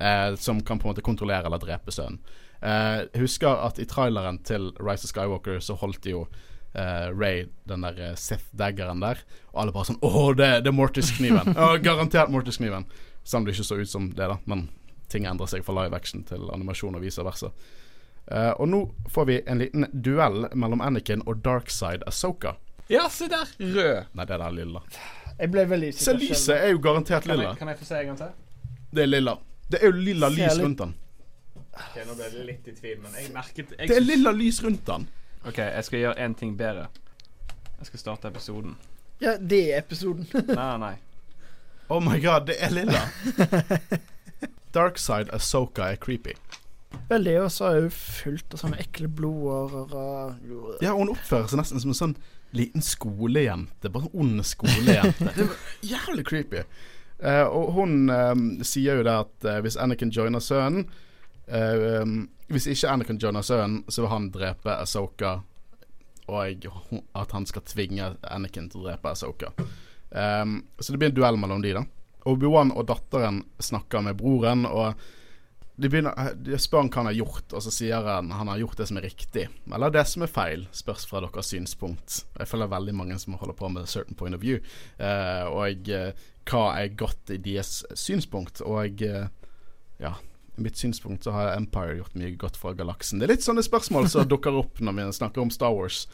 Uh, 0.00 0.32
som 0.40 0.62
kan 0.64 0.78
på 0.80 0.86
en 0.86 0.94
måte 0.94 1.02
kontrollere 1.04 1.44
eller 1.44 1.60
drepe 1.60 1.92
sønnen. 1.92 2.22
Uh, 2.62 3.02
husker 3.20 3.58
at 3.66 3.80
i 3.82 3.84
traileren 3.88 4.38
til 4.46 4.70
Rise 4.80 5.04
of 5.04 5.10
Skywalker 5.10 5.58
så 5.64 5.76
holdt 5.80 6.00
de 6.06 6.14
jo 6.14 6.22
Ray 6.70 7.48
den 7.66 7.82
der 7.82 8.14
Sith-daggeren 8.14 9.02
der. 9.02 9.18
Og 9.50 9.56
alle 9.64 9.72
bare 9.74 9.88
sånn 9.88 9.98
Å, 10.06 10.28
det, 10.38 10.46
det 10.62 10.70
er 10.70 10.76
Mortis-kniven! 10.78 11.50
Å, 11.58 11.72
garantert 11.82 12.30
Mortis-kniven! 12.30 12.86
Selv 13.24 13.40
om 13.40 13.48
det 13.48 13.56
ikke 13.56 13.66
så 13.66 13.80
ut 13.80 13.90
som 13.90 14.06
det, 14.14 14.28
da. 14.30 14.36
Men 14.46 14.68
ting 15.10 15.26
endrer 15.26 15.50
seg 15.50 15.66
fra 15.66 15.74
live 15.80 15.98
action 15.98 16.22
til 16.28 16.46
animasjon 16.54 16.94
og 16.94 17.02
vice 17.02 17.26
versa. 17.26 17.50
Eh, 18.30 18.50
og 18.62 18.68
nå 18.70 18.80
får 19.10 19.24
vi 19.26 19.38
en 19.50 19.58
liten 19.58 19.86
duell 19.92 20.44
mellom 20.54 20.80
Anakin 20.86 21.22
og 21.26 21.40
Darkside 21.44 22.06
Asoka. 22.06 22.52
Ja, 22.90 23.08
se 23.10 23.26
der! 23.30 23.48
Rød. 23.58 24.04
Nei, 24.14 24.24
det 24.26 24.34
er 24.36 24.42
den 24.44 24.54
lilla. 24.60 24.82
Jeg 25.40 25.50
ble 25.54 25.64
veldig 25.70 25.90
Se, 25.96 26.12
lyset 26.14 26.56
er 26.56 26.72
jo 26.74 26.78
garantert 26.84 27.24
Kan 27.24 27.32
lilla. 27.36 27.48
jeg, 27.50 27.58
kan 27.58 27.68
jeg 27.72 27.78
få 27.78 27.84
se 27.88 28.00
en 28.00 28.06
gang 28.10 28.18
til? 28.18 28.32
Det 28.94 29.02
er 29.02 29.06
lilla. 29.10 29.34
Det 29.70 29.78
er 29.80 29.86
jo 29.86 29.92
lilla 29.96 30.28
lys 30.28 30.38
litt- 30.56 30.62
rundt 30.64 30.78
den. 30.82 30.94
Ok, 31.70 31.96
Nå 32.06 32.14
ble 32.18 32.24
jeg 32.28 32.46
litt 32.46 32.66
i 32.68 32.72
tvil, 32.76 32.96
men 33.00 33.12
jeg 33.14 33.30
merket 33.32 33.70
jeg 33.78 33.88
Det 33.88 33.96
er 33.96 34.00
lilla 34.04 34.32
lys 34.34 34.58
rundt 34.64 34.84
den. 34.86 35.06
OK, 35.46 35.58
jeg 35.62 35.84
skal 35.86 35.98
gjøre 36.02 36.18
én 36.26 36.34
ting 36.36 36.56
bedre. 36.58 36.88
Jeg 37.78 37.86
skal 37.86 37.98
starte 38.02 38.28
episoden. 38.28 38.74
Ja, 39.20 39.36
det 39.38 39.62
er 39.74 39.78
episoden. 39.78 40.26
Nei, 40.50 40.76
nei. 40.82 40.94
Oh 41.88 42.02
my 42.02 42.18
god, 42.22 42.46
det 42.50 42.56
er 42.62 42.70
lilla. 42.74 43.00
Darkside 44.74 45.32
Asoka 45.34 45.82
er 45.92 45.96
creepy. 45.96 46.34
Veldig, 47.10 47.34
og 47.42 47.50
så 47.54 47.66
er 47.68 47.80
hun 47.84 47.92
fullt 47.94 48.54
av 48.54 48.62
sånne 48.62 48.78
ekle 48.82 49.08
blodårer 49.10 49.94
og 49.96 50.82
Ja, 50.82 50.94
hun 50.94 51.10
oppfører 51.12 51.50
seg 51.50 51.60
nesten 51.60 51.82
som 51.82 51.92
en 51.92 51.98
sånn 51.98 52.16
liten 52.54 52.82
skolejente. 52.82 53.90
Bare 53.90 54.08
en 54.08 54.22
ond 54.24 54.46
skolejente. 54.46 55.30
Det 55.36 55.46
var 55.46 55.60
jævlig 55.86 56.26
creepy. 56.26 56.64
Uh, 57.20 57.46
og 57.52 57.72
hun 57.76 58.08
eh, 58.08 58.34
sier 58.64 58.96
jo 58.96 59.04
det 59.04 59.12
at 59.12 59.44
uh, 59.44 59.58
hvis 59.60 59.76
Anakin 59.76 60.08
joiner 60.08 60.40
sønnen 60.40 60.86
uh, 61.52 62.00
um, 62.00 62.14
Hvis 62.48 62.64
ikke 62.72 62.94
Anakin 62.94 63.18
joiner 63.20 63.44
sønnen, 63.44 63.82
så 63.92 64.06
vil 64.06 64.12
han 64.14 64.30
drepe 64.32 64.72
Asoka. 64.72 65.34
Og 66.30 66.66
at 67.18 67.34
han 67.36 67.46
skal 67.46 67.66
tvinge 67.68 68.14
Anakin 68.24 68.70
til 68.72 68.80
å 68.80 68.88
drepe 68.88 69.12
Asoka. 69.12 69.52
Um, 70.10 70.62
så 70.78 70.94
det 70.94 71.02
blir 71.02 71.12
en 71.12 71.18
duell 71.18 71.38
mellom 71.38 71.62
de, 71.62 71.74
da. 71.76 71.84
Obi-Wan 72.30 72.72
og 72.72 72.88
datteren 72.88 73.44
snakker 73.62 74.02
med 74.04 74.18
broren, 74.18 74.64
og 74.66 74.98
de, 75.80 75.88
begynner, 75.88 76.34
de 76.36 76.58
spør 76.60 76.84
han 76.84 76.90
hva 76.92 77.00
han 77.00 77.08
har 77.10 77.18
gjort, 77.18 77.54
og 77.56 77.64
så 77.64 77.72
sier 77.74 78.06
han 78.06 78.30
han 78.34 78.50
har 78.52 78.60
gjort 78.60 78.80
det 78.80 78.88
som 78.90 79.00
er 79.00 79.06
riktig. 79.08 79.46
Eller 79.72 79.94
det 79.94 80.04
som 80.10 80.24
er 80.24 80.32
feil, 80.32 80.66
spørs 80.76 81.06
fra 81.08 81.22
deres 81.24 81.52
synspunkt. 81.52 82.22
Jeg 82.38 82.50
føler 82.50 82.70
veldig 82.70 82.96
mange 82.96 83.18
som 83.22 83.38
holder 83.40 83.56
på 83.58 83.70
med 83.72 83.88
certain 83.90 84.18
point 84.18 84.36
of 84.36 84.42
view. 84.44 84.60
Eh, 84.98 85.46
og 85.48 85.88
eh, 85.88 86.26
hva 86.50 86.64
er 86.78 86.98
godt 86.98 87.32
i 87.34 87.38
deres 87.42 87.80
synspunkt. 87.98 88.62
Og 88.66 89.04
eh, 89.06 89.30
ja, 90.02 90.12
i 90.56 90.66
mitt 90.66 90.80
synspunkt 90.80 91.24
så 91.24 91.34
har 91.34 91.54
Empire 91.56 91.96
gjort 92.00 92.18
mye 92.20 92.36
godt 92.40 92.58
for 92.60 92.76
galaksen. 92.76 93.20
Det 93.20 93.28
er 93.28 93.34
litt 93.36 93.46
sånne 93.46 93.64
spørsmål 93.64 94.10
som 94.12 94.28
dukker 94.32 94.60
opp 94.60 94.82
når 94.84 94.98
vi 94.98 95.08
snakker 95.20 95.44
om 95.44 95.52
Star 95.54 95.74
Wars. 95.76 96.04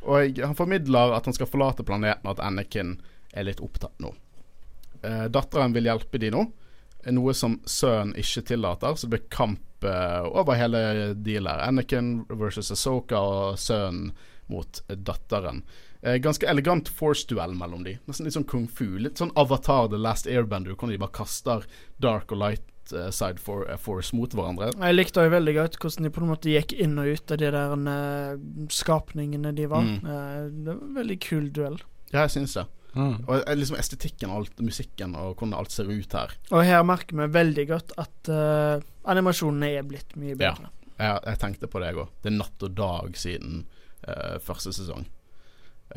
Og 0.00 0.40
han 0.40 0.56
formidler 0.56 1.12
at 1.12 1.26
han 1.28 1.36
skal 1.36 1.50
forlate 1.50 1.84
planeten, 1.84 2.24
og 2.24 2.38
at 2.38 2.44
Anakin 2.46 2.96
er 3.36 3.46
litt 3.46 3.60
opptatt 3.60 3.98
nå. 4.00 4.14
Eh, 5.04 5.26
datteren 5.32 5.76
vil 5.76 5.88
hjelpe 5.88 6.20
de 6.20 6.32
nå, 6.32 6.46
noe 7.08 7.34
som 7.36 7.58
sønnen 7.68 8.16
ikke 8.20 8.44
tillater, 8.52 8.96
så 8.96 9.06
det 9.06 9.14
blir 9.14 9.28
kamp 9.32 9.84
eh, 9.84 10.24
over 10.26 10.58
hele 10.58 10.80
dealet. 11.14 11.62
Anakin 11.64 12.24
versus 12.28 12.72
Asoka 12.74 13.20
og 13.20 13.60
sønnen 13.60 14.12
mot 14.50 14.82
eh, 14.88 14.96
datteren. 14.96 15.62
Eh, 16.02 16.14
ganske 16.14 16.48
elegant 16.48 16.88
force-duell 16.88 17.54
mellom 17.56 17.84
de. 17.84 17.98
Nesten 18.08 18.26
litt 18.26 18.36
sånn 18.36 18.48
kung 18.48 18.66
fu. 18.68 18.86
Litt 18.98 19.20
sånn 19.20 19.32
Avatar 19.38 19.90
The 19.92 20.00
Last 20.00 20.28
Airbender, 20.30 20.76
hvor 20.76 20.88
de 20.88 21.00
bare 21.00 21.16
kaster 21.16 21.66
dark 22.00 22.32
og 22.32 22.40
light 22.40 22.94
eh, 22.94 23.10
side 23.12 23.42
for, 23.42 23.66
uh, 23.68 23.76
force 23.80 24.16
mot 24.16 24.32
hverandre. 24.32 24.72
Jeg 24.72 24.96
likte 24.96 25.20
også 25.20 25.34
veldig 25.36 25.56
godt 25.58 25.78
hvordan 25.82 26.08
de 26.08 26.12
på 26.16 26.24
en 26.24 26.32
måte 26.32 26.54
gikk 26.54 26.74
inn 26.80 26.96
og 27.00 27.12
ut 27.12 27.36
av 27.36 27.42
de 27.42 27.52
der 27.52 27.76
uh, 27.76 28.42
skapningene 28.72 29.52
de 29.56 29.68
var. 29.70 29.86
Mm. 29.86 29.98
Uh, 30.08 30.42
det 30.48 30.72
var 30.72 30.84
en 30.88 31.00
veldig 31.02 31.18
kul 31.26 31.50
duell. 31.52 31.80
Ja, 32.10 32.24
jeg 32.24 32.38
syns 32.38 32.56
det. 32.56 32.66
Mm. 32.94 33.16
Og 33.28 33.34
eh, 33.38 33.56
liksom 33.56 33.78
estetikken 33.78 34.30
og 34.32 34.40
alt, 34.42 34.60
musikken 34.66 35.14
og 35.14 35.36
hvordan 35.36 35.54
alt 35.58 35.70
ser 35.74 35.90
ut 35.90 36.16
her. 36.16 36.34
Og 36.50 36.64
her 36.66 36.82
merker 36.86 37.16
vi 37.20 37.28
veldig 37.36 37.66
godt 37.70 37.92
at 38.02 38.30
uh, 38.34 38.82
animasjonene 39.10 39.72
er 39.78 39.86
blitt 39.86 40.16
mye 40.18 40.34
Ja. 40.34 40.50
bedre. 40.54 40.70
Jeg, 41.00 41.20
jeg 41.26 41.38
tenkte 41.40 41.68
på 41.70 41.80
det, 41.80 41.92
jeg 41.92 42.02
òg. 42.02 42.08
Det 42.22 42.28
er 42.32 42.36
natt 42.36 42.64
og 42.66 42.74
dag 42.76 43.16
siden 43.16 43.62
uh, 44.08 44.38
første 44.44 44.72
sesong. 44.76 45.06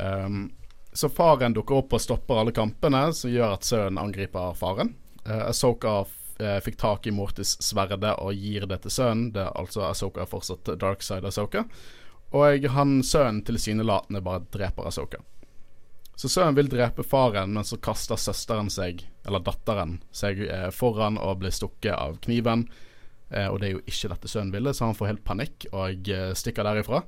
Um, 0.00 0.52
så 0.94 1.10
faren 1.10 1.54
dukker 1.54 1.82
opp 1.82 1.92
og 1.96 2.00
stopper 2.02 2.40
alle 2.40 2.54
kampene, 2.54 3.08
som 3.12 3.32
gjør 3.32 3.56
at 3.56 3.66
sønnen 3.66 3.98
angriper 4.00 4.54
faren. 4.56 4.94
Uh, 5.26 5.48
Asoka 5.50 6.04
uh, 6.06 6.60
fikk 6.64 6.78
tak 6.80 7.06
i 7.10 7.12
Mortis 7.14 7.56
sverde 7.62 8.14
og 8.22 8.32
gir 8.38 8.68
det 8.70 8.80
til 8.86 8.94
sønnen. 8.94 9.28
Det 9.34 9.42
er 9.42 9.52
altså 9.58 9.84
Asoka 9.90 10.22
er 10.24 10.30
fortsatt 10.30 10.72
darkside 10.80 11.26
Asoka. 11.28 11.66
Og 12.34 12.64
han 12.74 12.96
sønnen 13.06 13.44
tilsynelatende 13.46 14.22
bare 14.24 14.42
dreper 14.50 14.88
Asoka. 14.88 15.20
Så 16.14 16.30
sønnen 16.30 16.54
vil 16.54 16.70
drepe 16.70 17.02
faren, 17.06 17.54
men 17.56 17.66
så 17.66 17.78
kaster 17.82 18.18
søsteren 18.20 18.70
seg, 18.70 19.02
eller 19.26 19.42
datteren, 19.42 19.98
seg 20.14 20.44
eh, 20.46 20.68
foran 20.74 21.18
og 21.18 21.40
blir 21.42 21.54
stukket 21.54 21.96
av 21.96 22.20
kniven. 22.24 22.68
Eh, 23.30 23.48
og 23.50 23.58
det 23.60 23.68
er 23.68 23.74
jo 23.74 23.82
ikke 23.90 24.12
dette 24.12 24.30
sønnen 24.30 24.54
ville, 24.54 24.74
så 24.74 24.86
han 24.88 24.98
får 24.98 25.10
helt 25.10 25.24
panikk 25.26 25.66
og 25.72 26.10
eh, 26.10 26.30
stikker 26.38 26.66
derifra. 26.66 27.02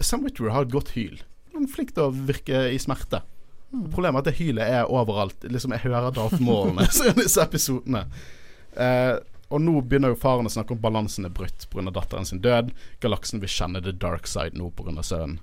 Sam 0.00 0.24
Witwer 0.26 0.52
har 0.52 0.68
et 0.68 0.74
godt 0.74 0.92
hyl. 0.96 1.22
Han 1.54 1.64
er 1.64 1.72
flink 1.72 1.94
til 1.96 2.08
å 2.08 2.12
virke 2.14 2.66
i 2.72 2.80
smerte. 2.80 3.22
Problemet 3.70 4.20
er 4.20 4.22
at 4.22 4.28
det 4.28 4.38
hylet 4.40 4.76
er 4.76 4.92
overalt. 4.92 5.44
Liksom 5.46 5.72
Jeg 5.76 5.84
hører 5.86 6.12
Darth 6.14 6.40
Maulene 6.42 6.88
i 6.88 7.16
disse 7.20 7.42
episodene. 7.44 8.06
Og 9.50 9.62
nå 9.62 9.80
begynner 9.82 10.12
jo 10.12 10.18
faren 10.18 10.46
å 10.46 10.52
snakke 10.52 10.76
om 10.76 10.82
balansen 10.82 11.26
er 11.26 11.34
brutt 11.34 11.66
pga. 11.70 11.90
datteren 11.90 12.26
sin 12.26 12.42
død. 12.42 12.70
Galaksen 13.02 13.42
vil 13.42 13.50
kjenne 13.50 13.82
the 13.82 13.92
dark 13.92 14.26
side 14.30 14.58
nå 14.58 14.70
pga. 14.70 15.02
sønnen. 15.02 15.38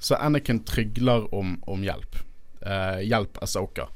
Så 0.00 0.16
Anakin 0.16 0.62
trygler 0.64 1.26
om, 1.34 1.58
om 1.68 1.82
hjelp. 1.84 2.16
Eh, 2.64 3.02
hjelp 3.04 3.36
Asoka. 3.44 3.88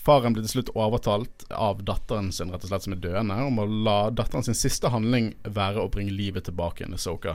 Faren 0.00 0.32
blir 0.36 0.44
til 0.46 0.54
slutt 0.62 0.70
overtalt 0.76 1.44
av 1.52 1.80
datteren 1.84 2.30
sin 2.32 2.52
rett 2.52 2.62
og 2.64 2.70
slett 2.70 2.84
som 2.86 2.94
er 2.96 3.00
døende, 3.04 3.34
om 3.44 3.58
å 3.60 3.66
la 3.84 3.96
datteren 4.10 4.44
sin 4.46 4.56
siste 4.56 4.88
handling 4.92 5.34
være 5.44 5.82
å 5.82 5.90
bringe 5.92 6.12
livet 6.16 6.44
tilbake 6.48 6.84
til 6.86 6.94
Asoka. 6.96 7.34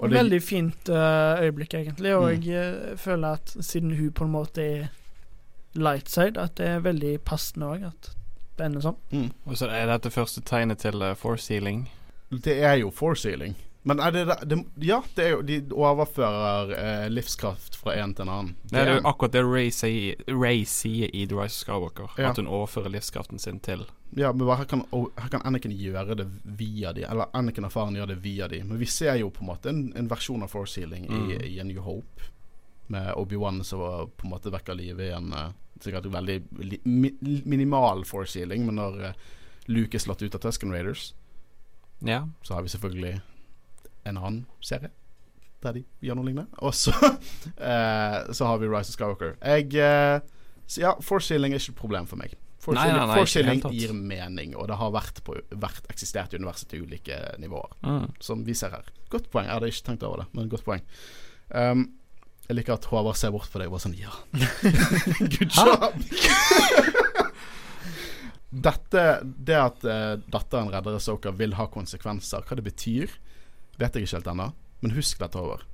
Og 0.00 0.10
det- 0.10 0.18
Veldig 0.20 0.42
fint 0.44 0.88
eh, 0.88 1.42
øyeblikk, 1.44 1.74
egentlig. 1.74 2.14
Og 2.16 2.28
Mm. 2.30 2.42
jeg 2.42 2.54
eh, 2.56 2.96
føler 2.96 3.32
at 3.40 3.48
siden 3.60 3.96
hun 3.96 4.10
på 4.12 4.24
en 4.24 4.32
måte 4.32 4.58
er 4.62 4.88
light 5.74 6.08
side, 6.08 6.36
at 6.38 6.54
det 6.56 6.66
er 6.68 6.80
veldig 6.80 7.18
passende 7.24 7.66
òg 7.68 7.86
at 7.86 8.10
det 8.56 8.64
ender 8.66 8.80
sånn. 8.80 8.96
mm. 9.12 9.30
Og 9.46 9.56
så 9.56 9.68
er 9.70 9.86
dette 9.86 10.10
første 10.12 10.40
tegnet 10.40 10.78
til 10.78 11.02
uh, 11.02 11.14
force 11.14 11.48
healing. 11.52 11.88
Det 12.30 12.62
er 12.64 12.76
jo 12.80 12.90
forsealing. 12.90 13.54
Men 13.86 14.00
er 14.02 14.10
det, 14.10 14.24
det, 14.50 14.56
ja, 14.82 14.96
det 15.14 15.24
er 15.24 15.30
jo 15.36 15.42
De 15.46 15.56
overfører 15.70 16.72
eh, 16.74 17.04
livskraft 17.12 17.76
fra 17.78 17.94
en 18.02 18.14
til 18.18 18.24
en 18.26 18.32
annen. 18.34 18.54
Det 18.66 18.80
er 18.82 18.88
jo 18.96 19.02
akkurat 19.06 19.34
det 19.36 19.42
Ray 19.46 19.68
sier, 19.70 20.16
Ray 20.26 20.64
sier 20.66 21.12
i 21.14 21.22
The 21.30 21.36
Rise 21.38 21.54
of 21.54 21.60
Skywalker. 21.62 22.16
Ja. 22.18 22.32
At 22.32 22.40
hun 22.40 22.48
overfører 22.50 22.90
livskraften 22.90 23.38
sin 23.38 23.60
til 23.62 23.84
Ja, 24.18 24.32
men 24.32 24.48
her 24.48 24.64
kan, 24.70 24.82
her 24.90 25.28
kan 25.30 25.42
Anakin 25.46 25.72
gjøre 25.74 26.14
det 26.18 26.26
via 26.58 26.92
de 26.94 27.02
Eller 27.06 27.26
Anakin 27.34 27.66
og 27.66 27.72
faren 27.74 27.94
gjør 27.98 28.06
det 28.12 28.16
via 28.22 28.46
de 28.48 28.60
Men 28.64 28.78
vi 28.78 28.86
ser 28.86 29.16
jo 29.18 29.30
på 29.34 29.42
en 29.42 29.48
måte 29.50 29.68
en, 29.70 29.80
en 29.98 30.08
versjon 30.10 30.42
av 30.46 30.50
force 30.50 30.80
healing 30.80 31.06
Mm. 31.10 31.30
i, 31.30 31.38
i 31.54 31.60
A 31.60 31.64
New 31.66 31.82
Hope. 31.82 32.28
Med 32.88 33.12
Obi-Wan 33.18 33.62
som 33.66 33.80
på 34.16 34.26
en 34.26 34.30
måte 34.34 34.50
vekker 34.54 34.74
livet 34.78 35.08
i 35.10 35.14
en 35.14 35.30
Sikkert 35.82 36.06
veldig 36.08 36.36
li, 36.64 36.78
mi, 36.88 37.10
minimal 37.44 38.02
force 38.08 38.38
healing, 38.38 38.64
men 38.66 38.78
når 38.80 39.00
eh, 39.10 39.16
Luke 39.68 39.94
er 39.98 40.00
slått 40.00 40.22
ut 40.22 40.34
av 40.34 40.40
Tusken 40.40 40.72
Raiders, 40.72 41.10
Ja. 42.00 42.22
så 42.42 42.54
har 42.54 42.62
vi 42.62 42.68
selvfølgelig 42.72 43.20
en 44.06 44.16
annen 44.20 44.46
serie 44.64 44.92
der 45.64 45.72
de 45.78 45.82
gjør 46.04 46.18
noe 46.18 46.26
lignende. 46.28 46.50
Og 46.62 46.74
så, 46.76 46.92
eh, 47.70 48.18
så 48.36 48.48
har 48.48 48.58
vi 48.60 48.68
Rise 48.70 48.92
of 48.92 48.96
Skywalker. 48.98 49.36
Jeg 49.40 49.72
eh, 49.80 50.20
så 50.66 50.82
Ja, 50.82 50.92
force 51.02 51.34
er 51.34 51.42
ikke 51.46 51.62
et 51.62 51.78
problem 51.78 52.06
for 52.10 52.20
meg. 52.20 52.34
Tatt. 52.66 53.70
gir 53.70 53.92
mening, 53.94 54.56
og 54.58 54.66
det 54.66 54.76
har 54.80 54.90
vært, 54.90 55.20
på, 55.22 55.36
vært 55.54 55.86
eksistert 55.92 56.32
i 56.34 56.40
universet 56.40 56.68
til 56.72 56.82
ulike 56.82 57.14
nivåer, 57.38 57.76
Mm. 57.86 58.08
som 58.20 58.42
vi 58.44 58.54
ser 58.58 58.74
her. 58.74 58.88
Godt 59.12 59.30
poeng. 59.30 59.46
Jeg 59.46 59.54
hadde 59.54 59.68
ikke 59.70 59.86
tenkt 59.86 60.02
over 60.02 60.24
det, 60.24 60.26
men 60.34 60.48
godt 60.50 60.64
poeng. 60.66 60.82
Um, 61.54 61.84
jeg 62.48 62.56
liker 62.58 62.74
at 62.74 62.88
Håvard 62.90 63.16
ser 63.18 63.30
bort 63.30 63.50
på 63.52 63.58
deg 63.62 63.70
og 63.70 63.76
bare 63.76 63.84
sånn 63.86 63.94
Ja, 63.98 64.10
good 65.36 65.54
job! 65.54 65.94
Dette, 68.66 69.02
det 69.22 69.56
at 69.58 69.84
uh, 69.84 70.16
datteren 70.32 70.70
redder 70.72 70.98
Soka, 71.02 71.30
vil 71.36 71.54
ha 71.58 71.66
konsekvenser. 71.70 72.42
Hva 72.46 72.56
det 72.58 72.64
betyr, 72.66 73.14
vet 73.80 73.96
jeg 73.96 74.06
ikke 74.06 74.18
helt 74.18 74.32
ennå. 74.34 74.50
Men 74.84 74.94
husk 74.96 75.20
dette, 75.20 75.40
over. 75.40 75.64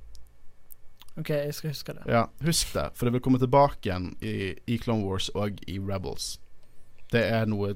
OK, 1.19 1.29
jeg 1.29 1.53
skal 1.53 1.73
huske 1.73 1.93
det. 1.93 2.05
Ja, 2.09 2.25
husk 2.41 2.71
det, 2.73 2.87
for 2.97 3.05
det 3.05 3.15
vil 3.17 3.23
komme 3.25 3.41
tilbake 3.41 3.85
igjen 3.85 4.13
i, 4.25 4.53
i 4.65 4.79
Clone 4.81 5.05
Wars 5.05 5.29
og 5.37 5.59
i 5.69 5.77
Rebels. 5.77 6.37
Det 7.13 7.21
er 7.29 7.45
noe, 7.49 7.75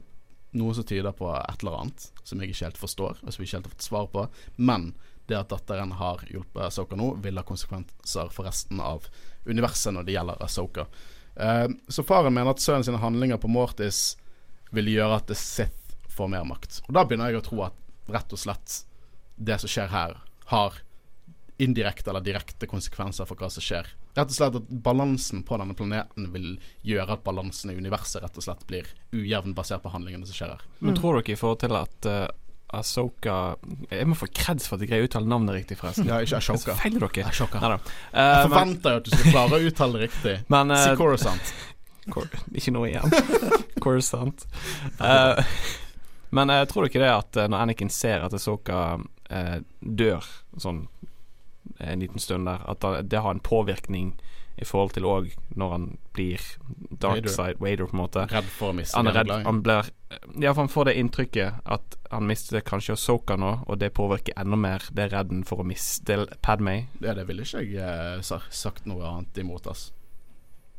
noe 0.57 0.73
som 0.73 0.87
tyder 0.87 1.13
på 1.13 1.29
et 1.35 1.61
eller 1.61 1.83
annet 1.83 2.07
som 2.25 2.41
jeg 2.41 2.51
ikke 2.51 2.65
helt 2.65 2.81
forstår, 2.81 3.21
og 3.21 3.29
som 3.29 3.43
vi 3.43 3.45
ikke 3.45 3.59
helt 3.59 3.69
har 3.69 3.75
fått 3.75 3.89
svar 3.89 4.09
på. 4.13 4.25
Men 4.57 4.89
det 5.27 5.37
at 5.37 5.51
datteren 5.51 5.93
har 5.99 6.23
hjulpet 6.31 6.63
Asoka 6.69 6.97
nå, 6.97 7.11
vil 7.21 7.37
ha 7.37 7.45
konsekvenser 7.45 8.31
for 8.33 8.47
resten 8.47 8.81
av 8.81 9.05
universet 9.45 9.93
når 9.93 10.07
det 10.07 10.15
gjelder 10.15 10.43
Asoka. 10.43 10.87
Uh, 11.37 11.67
så 11.93 12.01
faren 12.07 12.33
mener 12.33 12.55
at 12.55 12.63
sønnen 12.63 12.87
sine 12.87 13.01
handlinger 13.03 13.37
på 13.37 13.51
Mortis 13.51 14.15
vil 14.73 14.89
gjøre 14.89 15.19
at 15.19 15.27
The 15.29 15.37
Sith 15.37 15.97
får 16.09 16.31
mer 16.33 16.47
makt. 16.47 16.81
Og 16.87 16.95
da 16.97 17.05
begynner 17.05 17.29
jeg 17.29 17.43
å 17.43 17.45
tro 17.45 17.61
at 17.67 17.77
rett 18.09 18.33
og 18.33 18.41
slett 18.41 18.79
det 19.37 19.59
som 19.61 19.69
skjer 19.69 19.87
her, 19.93 20.17
har 20.51 20.73
indirekte 21.57 22.09
eller 22.11 22.21
direkte 22.21 22.67
konsekvenser 22.69 23.25
for 23.25 23.35
hva 23.39 23.49
som 23.49 23.63
skjer. 23.65 23.87
Rett 24.17 24.31
og 24.33 24.35
slett 24.37 24.55
at 24.57 24.67
balansen 24.85 25.43
på 25.45 25.57
denne 25.61 25.73
planeten 25.77 26.27
vil 26.33 26.51
gjøre 26.85 27.15
at 27.17 27.23
balansen 27.25 27.71
i 27.73 27.77
universet 27.77 28.21
rett 28.23 28.37
og 28.37 28.45
slett 28.45 28.63
blir 28.69 28.89
ujevn 29.13 29.53
basert 29.57 29.81
på 29.83 29.89
handlingene 29.93 30.25
som 30.29 30.37
skjer 30.37 30.53
her. 30.55 30.61
Men 30.79 30.93
Mm. 30.93 30.99
tror 31.01 31.17
dere 31.21 31.33
i 31.33 31.39
forhold 31.39 31.59
til 31.65 31.75
at 31.77 32.05
uh, 32.09 32.27
Asoka 32.73 33.55
Jeg 33.91 34.07
må 34.07 34.15
få 34.19 34.27
kreds 34.27 34.67
for 34.67 34.75
at 34.75 34.81
jeg 34.83 34.89
greier 34.89 35.05
å 35.05 35.07
uttale 35.07 35.29
navnet 35.31 35.55
riktig, 35.55 35.77
forresten. 35.79 36.05
Ja, 36.09 36.17
ikke 36.19 36.37
Ashoka. 36.41 36.75
så 36.75 36.75
Ashoka. 36.75 37.07
dere. 37.15 37.27
Ashoka. 37.29 37.59
Neida. 37.61 37.79
Jeg 38.11 38.43
Eh, 38.43 38.47
forventer 38.49 38.89
jo 38.91 38.97
at 38.97 39.03
du 39.05 39.11
skal 39.15 39.31
klare 39.31 39.51
å 39.59 39.67
uttale 39.69 39.93
det 39.93 40.01
riktig. 40.09 40.35
men 40.53 40.75
Si 40.77 40.89
eh, 40.89 40.95
Coruscant. 40.99 41.53
Cor 42.11 42.27
Ikke 42.53 42.71
noe 42.75 42.89
igjen. 42.89 43.09
Coruscant. 43.83 44.45
Uh, 44.99 45.41
men 46.35 46.49
uh, 46.51 46.65
tror 46.67 46.89
dere 46.89 47.05
det 47.05 47.13
at 47.13 47.37
eh, 47.37 47.47
når 47.47 47.63
Anakin 47.69 47.89
ser 47.89 48.25
at 48.27 48.33
Asoka 48.35 48.97
uh, 49.31 49.59
dør 49.81 50.25
sånn 50.59 50.87
eh, 51.79 51.93
en 51.93 52.03
liten 52.03 52.23
stund 52.23 52.49
der, 52.49 52.63
at 52.67 52.85
det 53.09 53.21
har 53.23 53.35
en 53.35 53.43
påvirkning 53.43 54.15
i 54.57 54.65
forhold 54.65 54.95
til 54.95 55.05
òg 55.05 55.29
når 55.59 55.73
han 55.73 55.85
blir 56.17 56.41
dark 57.01 57.27
side 57.29 57.61
Wader, 57.61 57.85
på 57.85 57.93
en 57.93 58.01
måte. 58.01 58.23
Redd 58.31 58.47
for 58.49 58.73
å 58.73 58.77
miste 58.79 58.97
Han 58.97 59.09
er 59.11 59.19
redd 59.19 59.33
Han 59.45 59.61
blir 59.65 59.91
Ja, 60.41 60.53
for 60.53 60.63
han 60.63 60.71
får 60.73 60.89
det 60.89 60.95
inntrykket 60.97 61.59
at 61.77 61.97
han 62.09 62.25
mister 62.29 62.63
kanskje 62.65 62.95
Soka 62.97 63.37
nå, 63.37 63.51
og 63.67 63.77
det 63.83 63.91
påvirker 63.97 64.33
enda 64.39 64.57
mer 64.57 64.87
det 64.89 65.07
er 65.07 65.13
redden 65.19 65.43
for 65.45 65.61
å 65.61 65.67
miste 65.67 66.23
Padmay. 66.41 66.87
Ja, 67.03 67.13
det 67.13 67.27
ville 67.29 67.45
ikke 67.45 67.65
jeg 67.67 68.17
eh, 68.17 68.39
sagt 68.49 68.87
noe 68.89 69.05
annet 69.05 69.37
imot, 69.37 69.67
ass. 69.69 69.91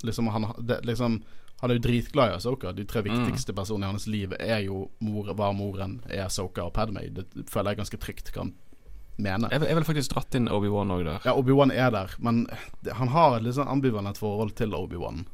Liksom, 0.02 0.30
han, 0.34 0.48
det, 0.58 0.80
liksom, 0.88 1.20
han 1.60 1.70
er 1.70 1.74
jo 1.78 1.82
dritglad 1.88 2.30
i 2.32 2.36
Asoka. 2.36 2.72
De 2.72 2.84
tre 2.84 3.02
Mm. 3.02 3.08
viktigste 3.10 3.52
personene 3.54 3.88
i 3.88 3.90
hans 3.92 4.06
liv 4.06 4.32
er 4.38 4.60
jo 4.64 4.90
mor, 5.00 5.32
var 5.34 5.52
moren, 5.52 6.00
er 6.08 6.24
Asoka 6.26 6.64
og 6.64 6.72
Padmay. 6.74 7.08
Det 7.12 7.26
føler 7.50 7.70
jeg 7.74 7.78
ganske 7.78 7.98
trygt 7.98 8.32
kan 8.32 8.52
mene. 9.18 9.48
Jeg 9.50 9.60
jeg 9.66 9.74
vil 9.74 9.84
faktisk 9.84 10.14
dratt 10.14 10.34
inn 10.38 10.46
Obi-Wan 10.48 10.90
òg 10.94 11.04
der. 11.04 11.20
Ja, 11.24 11.34
Obi-Wan 11.34 11.72
er 11.72 11.90
der, 11.90 12.14
men 12.20 12.46
han 12.92 13.08
har 13.08 13.36
et 13.36 13.42
litt 13.42 13.54
sånn 13.54 13.66
ambivalent 13.68 14.16
forhold 14.18 14.54
til 14.54 14.70
Obi-Wan. 14.74 15.26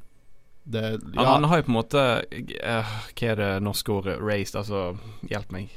Det 0.66 0.80
Han, 0.82 1.12
ja, 1.14 1.24
han 1.34 1.44
har 1.44 1.58
jo 1.58 1.62
på 1.66 1.68
en 1.68 1.76
måte 1.76 2.24
eh, 2.32 2.84
Hva 3.14 3.26
er 3.28 3.36
det 3.36 3.62
norske 3.62 3.92
ordet? 3.92 4.14
Raised, 4.22 4.54
altså 4.56 4.96
Hjelp 5.28 5.52
meg. 5.52 5.68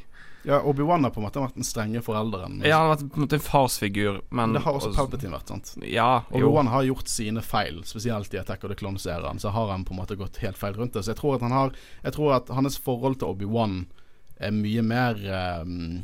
Ja, 0.47 0.61
Obi-Wan 0.61 1.03
har 1.03 1.11
på 1.11 1.19
en 1.19 1.25
måte 1.25 1.41
vært 1.43 1.57
den 1.59 1.65
strenge 1.67 1.99
forelderen. 1.99 2.61
Ja, 2.63 2.77
han 2.79 2.85
har 2.87 2.93
vært 2.93 3.09
på 3.11 3.19
en 3.19 3.25
måte 3.25 3.35
en 3.35 3.43
farsfigur, 3.43 4.19
men 4.31 4.53
det 4.55 4.61
har 4.63 4.77
også 4.77 4.93
Palpatine 4.95 5.35
vært, 5.35 5.49
sant. 5.51 5.73
Ja. 5.83 6.21
Obi-Wan 6.31 6.69
har 6.71 6.85
gjort 6.87 7.11
sine 7.11 7.43
feil, 7.43 7.81
spesielt 7.89 8.31
i 8.31 8.39
Attack 8.39 8.63
of 8.63 8.71
the 8.71 8.77
Clones-æraen. 8.79 9.41
Så 9.43 9.51
har 9.51 9.73
han 9.73 9.83
på 9.83 9.91
en 9.91 9.99
måte 9.99 10.15
gått 10.15 10.39
helt 10.39 10.55
feil 10.55 10.77
rundt 10.79 10.95
det. 10.95 11.03
Så 11.03 11.11
jeg 11.11 11.19
tror 11.19 11.35
at 11.35 11.43
han 11.43 11.55
har 11.55 11.75
Jeg 12.03 12.15
tror 12.15 12.37
at 12.37 12.51
hans 12.55 12.77
forhold 12.79 13.19
til 13.19 13.33
Obi-Wan 13.33 13.81
er 14.39 14.53
mye 14.55 14.85
mer 14.85 15.19
um, 15.65 16.03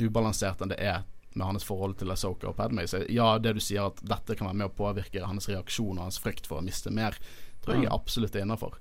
ubalansert 0.00 0.62
enn 0.64 0.72
det 0.72 0.78
er 0.80 1.02
med 1.36 1.46
hans 1.50 1.66
forhold 1.68 1.98
til 2.00 2.10
Asoka 2.14 2.48
og 2.48 2.56
Padmay. 2.56 2.88
Så 2.88 3.02
ja, 3.12 3.34
det 3.38 3.58
du 3.58 3.60
sier 3.60 3.90
at 3.90 4.00
dette 4.00 4.38
kan 4.38 4.48
være 4.48 4.60
med 4.62 4.70
å 4.70 4.76
påvirke 4.78 5.26
hans 5.26 5.50
reaksjon 5.50 5.98
og 5.98 6.06
hans 6.06 6.20
frykt 6.22 6.48
for 6.48 6.62
å 6.62 6.64
miste 6.64 6.88
mer, 6.94 7.18
tror 7.60 7.76
jeg 7.82 7.92
absolutt 7.92 8.38
er 8.38 8.46
innafor. 8.46 8.80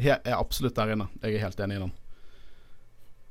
Jeg 0.00 0.22
er 0.24 0.38
absolutt 0.38 0.80
der 0.80 0.96
inne. 0.96 1.10
Jeg 1.20 1.36
er 1.36 1.44
helt 1.44 1.60
enig 1.60 1.76
i 1.76 1.84
den. 1.84 1.92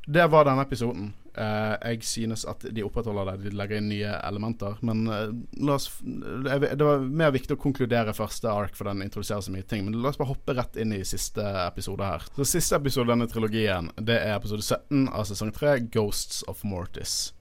Det 0.06 0.28
var 0.28 0.46
denne 0.46 0.62
episoden. 0.62 1.14
Uh, 1.38 1.74
jeg 1.90 2.04
synes 2.06 2.44
at 2.46 2.62
de 2.76 2.84
opprettholder 2.86 3.32
det. 3.32 3.50
De 3.50 3.58
legger 3.58 3.80
inn 3.80 3.88
nye 3.90 4.12
elementer. 4.28 4.76
Men 4.86 5.06
uh, 5.08 5.30
la 5.64 5.78
oss 5.80 5.88
Det 6.04 6.84
var 6.84 7.06
mer 7.08 7.32
viktig 7.34 7.56
å 7.56 7.62
konkludere 7.62 8.14
første 8.14 8.52
ark, 8.52 8.76
for 8.78 8.90
den 8.90 9.06
introduserer 9.06 9.46
så 9.46 9.54
mye 9.54 9.66
ting. 9.68 9.86
Men 9.88 10.02
la 10.04 10.12
oss 10.12 10.20
bare 10.20 10.34
hoppe 10.34 10.56
rett 10.58 10.78
inn 10.82 10.94
i 10.94 11.04
siste 11.08 11.46
episode 11.64 12.06
her. 12.06 12.26
Så 12.36 12.48
Siste 12.54 12.78
episode 12.78 13.08
i 13.08 13.14
denne 13.14 13.30
trilogien 13.32 13.90
Det 13.96 14.20
er 14.20 14.36
episode 14.36 14.66
17 14.66 15.08
av 15.08 15.24
sesong 15.30 15.54
3, 15.56 15.78
'Ghosts 15.88 16.44
of 16.52 16.66
Mortis'. 16.68 17.32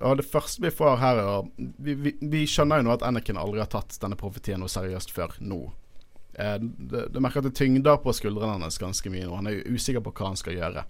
Og 0.00 0.16
Det 0.16 0.28
første 0.28 0.62
vi 0.62 0.70
får 0.70 0.96
her, 1.00 1.18
er 1.18 1.50
vi, 1.56 1.94
vi, 1.94 2.14
vi 2.20 2.44
skjønner 2.46 2.80
jo 2.82 2.86
nå 2.86 2.94
at 2.94 3.04
Anakin 3.04 3.40
aldri 3.40 3.62
har 3.64 3.70
tatt 3.72 3.96
denne 4.00 4.18
profetien 4.20 4.60
noe 4.60 4.70
seriøst 4.70 5.12
før 5.12 5.34
nå. 5.40 5.60
Uh, 6.38 6.56
det, 6.60 7.08
det 7.12 7.20
merker 7.24 7.42
at 7.42 7.50
det 7.50 7.56
tyngder 7.58 7.98
på 8.04 8.14
skuldrene 8.14 8.60
hans 8.62 8.78
ganske 8.78 9.10
mye 9.10 9.26
nå. 9.26 9.34
Han 9.40 9.50
er 9.50 9.58
jo 9.58 9.76
usikker 9.76 10.04
på 10.04 10.14
hva 10.14 10.30
han 10.30 10.40
skal 10.40 10.56
gjøre. 10.56 10.86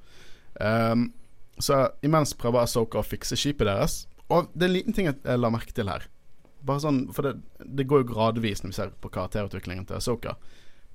Um, 0.61 1.09
så 1.59 1.87
imens 2.05 2.35
prøver 2.37 2.63
Asoka 2.67 3.01
å 3.01 3.07
fikse 3.07 3.37
skipet 3.39 3.67
deres. 3.69 4.07
Og 4.29 4.51
det 4.55 4.67
er 4.67 4.71
en 4.71 4.77
liten 4.77 4.97
ting 4.97 5.07
jeg, 5.09 5.21
la 5.39 5.51
merke 5.53 5.73
til 5.77 5.89
her. 5.89 6.05
Bare 6.67 6.83
sånn, 6.83 7.07
For 7.15 7.23
det, 7.29 7.37
det 7.79 7.87
går 7.87 8.03
jo 8.03 8.11
gradvis 8.15 8.63
når 8.65 8.73
vi 8.73 8.77
ser 8.81 8.91
på 9.01 9.13
karakterutviklingen 9.15 9.87
til 9.87 9.97
Asoka. 10.01 10.35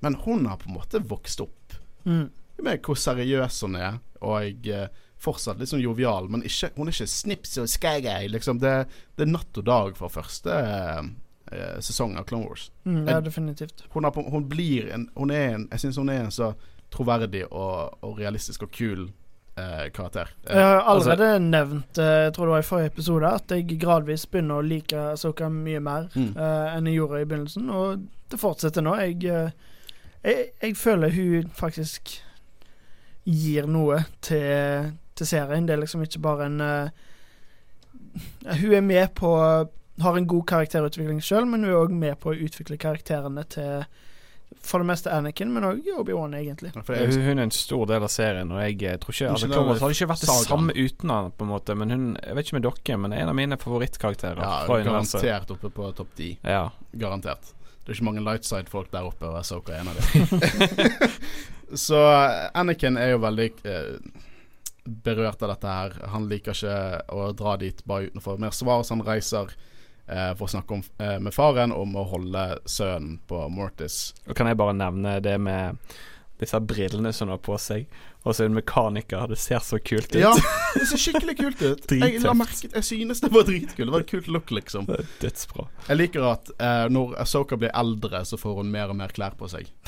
Men 0.04 0.18
hun 0.26 0.46
har 0.50 0.58
på 0.60 0.68
en 0.70 0.78
måte 0.80 1.02
vokst 1.06 1.40
opp 1.44 1.78
Mm. 2.04 2.30
med 2.58 2.80
hvor 2.82 2.96
seriøs 2.98 3.60
hun 3.62 3.76
er, 3.78 4.00
og 4.20 4.42
jeg, 4.42 4.88
fortsatt 5.22 5.60
litt 5.60 5.70
sånn 5.70 5.82
jovial, 5.84 6.26
men 6.26 6.42
ikke, 6.42 6.72
hun 6.74 6.88
er 6.90 6.96
ikke 6.96 7.06
snips 7.06 7.52
og 7.62 7.68
skaggy. 7.70 8.26
Liksom. 8.32 8.58
Det, 8.58 8.72
det 9.14 9.22
er 9.22 9.30
natt 9.30 9.60
og 9.60 9.66
dag 9.68 9.94
fra 9.94 10.08
første, 10.10 10.56
eh, 11.52 11.78
sesong 11.78 12.16
av 12.18 12.26
Clone 12.26 12.48
Wars. 12.48 12.70
Mm, 12.84 13.06
ja, 13.06 13.20
definitivt. 13.22 13.84
Hun, 13.94 14.08
på, 14.10 14.24
hun 14.34 14.48
blir 14.50 14.90
en 14.90 15.08
Hun 15.14 15.30
en 15.30 15.68
Jeg 15.70 15.80
syns 15.84 15.96
hun 16.00 16.10
er 16.10 16.24
en 16.24 16.34
så 16.34 16.52
troverdig 16.90 17.44
og, 17.50 17.98
og 18.02 18.18
realistisk 18.18 18.66
og 18.66 18.72
kul 18.74 19.06
eh, 19.56 19.90
karakter. 19.94 20.30
Uh, 20.46 20.54
Jeg 20.56 20.64
har 20.64 20.80
allerede 20.90 21.38
nevnt, 21.38 21.98
uh, 21.98 22.04
jeg 22.04 22.34
tror 22.34 22.46
det 22.46 22.54
var 22.54 22.64
i 22.64 22.68
forrige 22.68 22.92
episode, 22.92 23.28
at 23.28 23.54
jeg 23.54 23.78
gradvis 23.80 24.26
begynner 24.26 24.60
å 24.60 24.66
like 24.66 25.04
Soka 25.20 25.48
mye 25.52 25.80
mer 25.80 26.08
mm. 26.14 26.32
enn 26.38 26.90
jeg 26.90 26.98
gjorde 26.98 27.22
i 27.22 27.28
begynnelsen, 27.28 27.70
og 27.70 28.04
det 28.32 28.40
fortsetter 28.40 28.84
nå. 28.84 28.96
Jeg, 29.00 29.52
jeg, 30.22 30.46
jeg 30.62 30.76
føler 30.76 31.12
hun 31.16 31.50
faktisk 31.56 32.16
gir 33.24 33.68
noe 33.70 34.02
til, 34.24 34.92
til 35.14 35.28
serien. 35.28 35.68
Det 35.68 35.76
er 35.76 35.82
liksom 35.84 36.02
ikke 36.02 36.22
bare 36.24 36.48
en 36.48 36.62
Hun 38.58 38.72
er 38.74 38.80
med 38.80 39.12
på 39.14 39.28
Har 40.02 40.16
en 40.16 40.26
god 40.26 40.46
karakterutvikling 40.48 41.20
sjøl, 41.22 41.46
men 41.46 41.62
hun 41.62 41.70
er 41.70 41.78
òg 41.78 41.92
med 41.94 42.18
på 42.18 42.32
å 42.32 42.40
utvikle 42.48 42.80
karakterene 42.80 43.44
til 43.52 43.84
for 44.66 44.82
det 44.82 44.86
meste 44.86 45.10
Anakin, 45.10 45.50
men 45.52 45.66
òg 45.66 45.88
Obi-Wan, 45.98 46.34
egentlig. 46.38 46.70
For 46.74 46.94
det 46.94 47.16
er 47.16 47.24
Hun 47.26 47.40
er 47.40 47.48
en 47.48 47.54
stor 47.54 47.86
del 47.90 48.04
av 48.06 48.12
serien, 48.12 48.52
og 48.54 48.60
jeg 48.62 49.00
tror 49.02 49.16
ikke 49.16 49.30
altså, 49.32 49.48
Clone 49.50 49.72
Wars 49.72 49.82
hadde 49.82 49.96
ikke 49.96 50.10
vært 50.12 50.22
det 50.26 50.36
samme 50.36 50.76
uten 50.76 51.14
han, 51.14 51.32
på 51.34 51.46
en 51.46 51.50
måte. 51.50 51.76
Men 51.78 51.94
hun 51.94 52.04
Jeg 52.22 52.38
vet 52.38 52.46
ikke 52.46 52.58
med 52.60 52.68
dere, 52.68 53.00
men 53.04 53.16
er 53.16 53.24
en 53.24 53.32
av 53.32 53.38
mine 53.38 53.58
favorittkarakterer 53.58 54.42
ja, 54.42 54.52
fra 54.68 54.78
universet. 54.78 55.18
garantert 55.22 55.56
oppe 55.56 55.72
på 55.74 55.90
topp 55.98 56.14
ti. 56.18 56.30
Ja. 56.46 56.68
Garantert. 56.92 57.54
Det 57.82 57.90
er 57.90 57.98
ikke 57.98 58.06
mange 58.12 58.22
lightside-folk 58.22 58.92
der 58.92 59.08
oppe, 59.08 59.26
og 59.26 59.40
Asoka 59.40 59.74
er 59.74 59.82
en 59.82 59.90
av 59.90 59.98
dem. 59.98 61.00
Så 61.86 61.98
eh, 61.98 62.50
Anakin 62.54 62.98
er 63.00 63.14
jo 63.14 63.22
veldig 63.22 63.48
eh, 63.64 64.22
berørt 64.84 65.42
av 65.42 65.54
dette 65.54 65.74
her. 65.74 65.98
Han 66.12 66.28
liker 66.30 66.54
ikke 66.54 66.78
å 67.14 67.30
dra 67.36 67.56
dit 67.60 67.82
bare 67.88 68.10
utenfor 68.10 68.40
mer 68.42 68.54
svar, 68.54 68.82
så 68.84 68.96
han 68.96 69.06
reiser 69.06 69.54
for 70.38 70.46
å 70.46 70.52
snakke 70.52 70.78
om, 70.78 70.82
eh, 70.98 71.18
med 71.18 71.34
faren 71.34 71.72
om 71.72 71.96
å 71.96 72.06
holde 72.10 72.46
sønnen 72.68 73.18
på 73.28 73.42
Mortis. 73.52 74.14
Og 74.28 74.36
kan 74.36 74.50
jeg 74.50 74.58
bare 74.60 74.76
nevne 74.76 75.18
det 75.24 75.38
med 75.40 75.78
disse 76.42 76.58
brillene 76.60 77.12
som 77.14 77.30
har 77.30 77.38
på 77.38 77.54
seg, 77.60 77.86
og 78.22 78.34
så 78.34 78.44
er 78.44 78.50
det 78.50 78.56
mekaniker. 78.58 79.28
Det 79.30 79.38
ser 79.38 79.62
så 79.62 79.78
kult 79.78 80.10
ut. 80.10 80.20
Ja, 80.20 80.32
det 80.74 80.88
ser 80.90 81.00
skikkelig 81.00 81.36
kult 81.38 81.62
ut. 81.62 81.94
Jeg, 81.94 82.22
la 82.22 82.34
merket, 82.34 82.72
merke, 82.72 82.80
jeg 82.80 82.88
synes 82.88 83.22
det 83.22 83.30
var 83.34 83.46
dritkult. 83.46 83.86
Det 83.86 83.94
var 83.94 84.04
et 84.04 84.10
kult 84.10 84.30
look, 84.30 84.50
liksom. 84.54 84.88
Dødsbra. 85.22 85.68
Jeg 85.88 86.00
liker 86.00 86.28
at 86.32 86.52
eh, 86.58 86.86
når 86.92 87.16
Asoka 87.22 87.58
blir 87.60 87.74
eldre, 87.74 88.24
så 88.26 88.38
får 88.40 88.62
hun 88.62 88.72
mer 88.74 88.90
og 88.94 88.98
mer 88.98 89.14
klær 89.14 89.38
på 89.38 89.50
seg. 89.52 89.70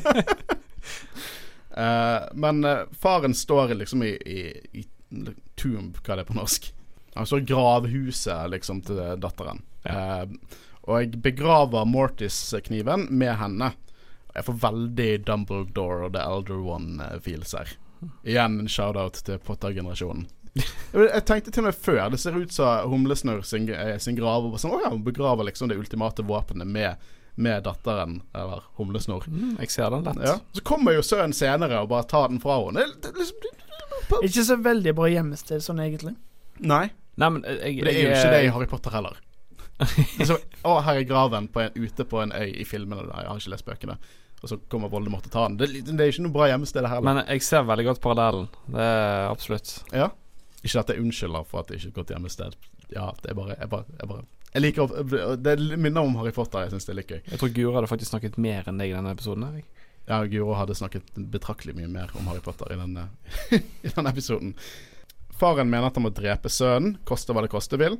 Eh, 1.70 2.22
men 2.34 2.64
eh, 2.64 2.80
faren 2.98 3.34
står 3.34 3.74
liksom 3.78 4.02
i, 4.02 4.08
i, 4.26 4.40
i 4.72 4.82
tomb, 5.54 6.00
hva 6.02 6.16
det 6.16 6.24
er 6.24 6.28
på 6.28 6.34
norsk? 6.34 6.66
I 7.24 7.44
gravhuset 7.46 8.50
liksom 8.52 8.82
til 8.86 9.00
datteren. 9.20 9.62
Eh, 9.84 10.24
og 10.88 10.96
jeg 11.02 11.20
begraver 11.22 11.86
Mortis-kniven 11.88 13.08
med 13.10 13.36
henne. 13.40 13.72
Jeg 14.34 14.46
får 14.46 14.58
veldig 14.62 15.10
Dumbledore 15.26 16.08
og 16.08 16.14
The 16.14 16.24
Elder 16.24 16.66
One-feels 16.74 17.54
her. 17.58 17.72
Igjen 18.24 18.60
en 18.62 18.70
shout-out 18.70 19.20
til 19.26 19.40
Potter-generasjonen. 19.44 20.28
Jeg 20.94 21.22
tenkte 21.28 21.52
til 21.54 21.62
og 21.62 21.68
med 21.68 21.76
før 21.78 22.08
Det 22.10 22.18
ser 22.18 22.34
ut 22.34 22.50
som 22.50 22.88
Humlesnurr 22.90 23.44
sin, 23.46 23.68
eh, 23.70 23.98
sin 24.02 24.16
grav. 24.18 24.48
Og 24.48 24.56
sånn, 24.58 24.72
å 24.74 24.80
ja, 24.82 24.90
Hun 24.90 25.04
begraver 25.06 25.46
liksom 25.46 25.70
det 25.70 25.78
ultimate 25.78 26.24
våpenet 26.26 26.66
med, 26.66 27.10
med 27.38 27.62
datteren, 27.68 28.16
eller 28.34 28.64
Humlesnurr. 28.80 29.28
Mm, 29.30 29.52
jeg 29.60 29.70
ser 29.76 29.92
den 29.94 30.08
lett. 30.08 30.24
Ja. 30.26 30.38
Så 30.56 30.64
kommer 30.66 30.96
jo 30.96 31.04
sønnen 31.06 31.36
senere 31.36 31.84
og 31.84 31.92
bare 31.92 32.08
tar 32.10 32.32
den 32.32 32.42
fra 32.42 32.58
henne. 32.64 32.82
Det, 32.82 33.12
det, 33.12 33.14
liksom, 33.20 33.44
det, 33.44 34.24
Ikke 34.26 34.46
så 34.48 34.58
veldig 34.58 34.96
bra 34.98 35.12
gjemmested 35.12 35.62
sånn, 35.62 35.84
egentlig. 35.84 36.16
Nei, 36.60 36.88
Nei, 37.20 37.28
men 37.34 37.44
eh, 37.44 37.60
jeg, 37.68 37.84
det 37.84 37.92
er 37.92 38.00
jo 38.00 38.14
ikke 38.14 38.32
det 38.32 38.40
i 38.40 38.48
eh, 38.48 38.54
Harry 38.56 38.70
Potter 38.70 38.96
heller. 38.96 39.18
Så, 40.28 40.36
å, 40.66 40.74
her 40.84 41.00
er 41.00 41.06
graven 41.08 41.46
på 41.52 41.62
en, 41.62 41.76
ute 41.76 42.04
på 42.08 42.20
en 42.20 42.32
øy 42.36 42.48
i 42.50 42.66
filmene. 42.68 43.06
Jeg 43.08 43.28
har 43.30 43.38
ikke 43.40 43.52
lest 43.54 43.68
bøkene. 43.68 43.96
Og 44.40 44.48
så 44.48 44.56
kommer 44.72 44.88
Voldemort 44.92 45.26
og 45.28 45.32
tar 45.32 45.48
den. 45.50 45.58
Det, 45.60 45.68
det 45.88 46.00
er 46.00 46.12
ikke 46.12 46.24
noe 46.24 46.34
bra 46.34 46.48
gjemmested 46.48 46.86
heller. 46.88 47.04
Men 47.04 47.22
jeg 47.26 47.44
ser 47.44 47.64
veldig 47.68 47.86
godt 47.90 48.02
parallellen. 48.04 48.48
Det 48.72 48.84
er 48.88 49.28
absolutt. 49.28 49.76
ja. 49.92 50.10
Ikke 50.60 50.82
at 50.82 50.90
jeg 50.92 51.00
unnskylder 51.00 51.44
for 51.48 51.62
at 51.62 51.70
det 51.70 51.78
ikke 51.78 51.86
er 51.86 51.92
et 51.92 51.96
godt 51.96 52.10
gjemmested. 52.12 52.56
Ja, 52.92 53.06
det 53.22 53.30
er 53.32 53.36
bare 53.38 53.54
Jeg, 53.54 53.68
bare, 53.72 53.84
jeg, 53.96 54.08
bare, 54.10 54.24
jeg 54.52 54.62
liker 54.64 55.36
Det 55.40 55.54
minner 55.78 56.02
om 56.04 56.18
Harry 56.20 56.32
Potter. 56.36 56.66
Jeg 56.66 56.74
syns 56.74 56.88
det 56.88 56.92
er 56.92 56.98
litt 56.98 57.12
gøy. 57.14 57.20
Jeg 57.30 57.40
tror 57.40 57.52
Guro 57.56 57.76
hadde 57.78 57.88
faktisk 57.88 58.12
snakket 58.12 58.36
mer 58.36 58.68
enn 58.68 58.80
deg 58.80 58.92
i 58.92 58.96
denne 58.96 59.14
episoden. 59.16 59.46
her, 59.48 59.62
jeg. 59.62 59.88
Ja, 60.10 60.18
Guro 60.28 60.56
hadde 60.58 60.76
snakket 60.76 61.14
betraktelig 61.32 61.76
mye 61.78 61.88
mer 61.88 62.12
om 62.18 62.28
Harry 62.28 62.42
Potter 62.44 62.72
i 62.74 62.78
denne, 62.80 63.06
i 63.86 63.92
denne 63.94 64.12
episoden. 64.12 64.52
Faren 65.40 65.70
mener 65.72 65.88
at 65.88 65.96
han 65.96 66.04
må 66.04 66.10
drepe 66.12 66.50
sønnen, 66.52 66.98
koste 67.08 67.32
hva 67.32 67.42
det 67.46 67.52
koste 67.52 67.78
vil. 67.80 67.96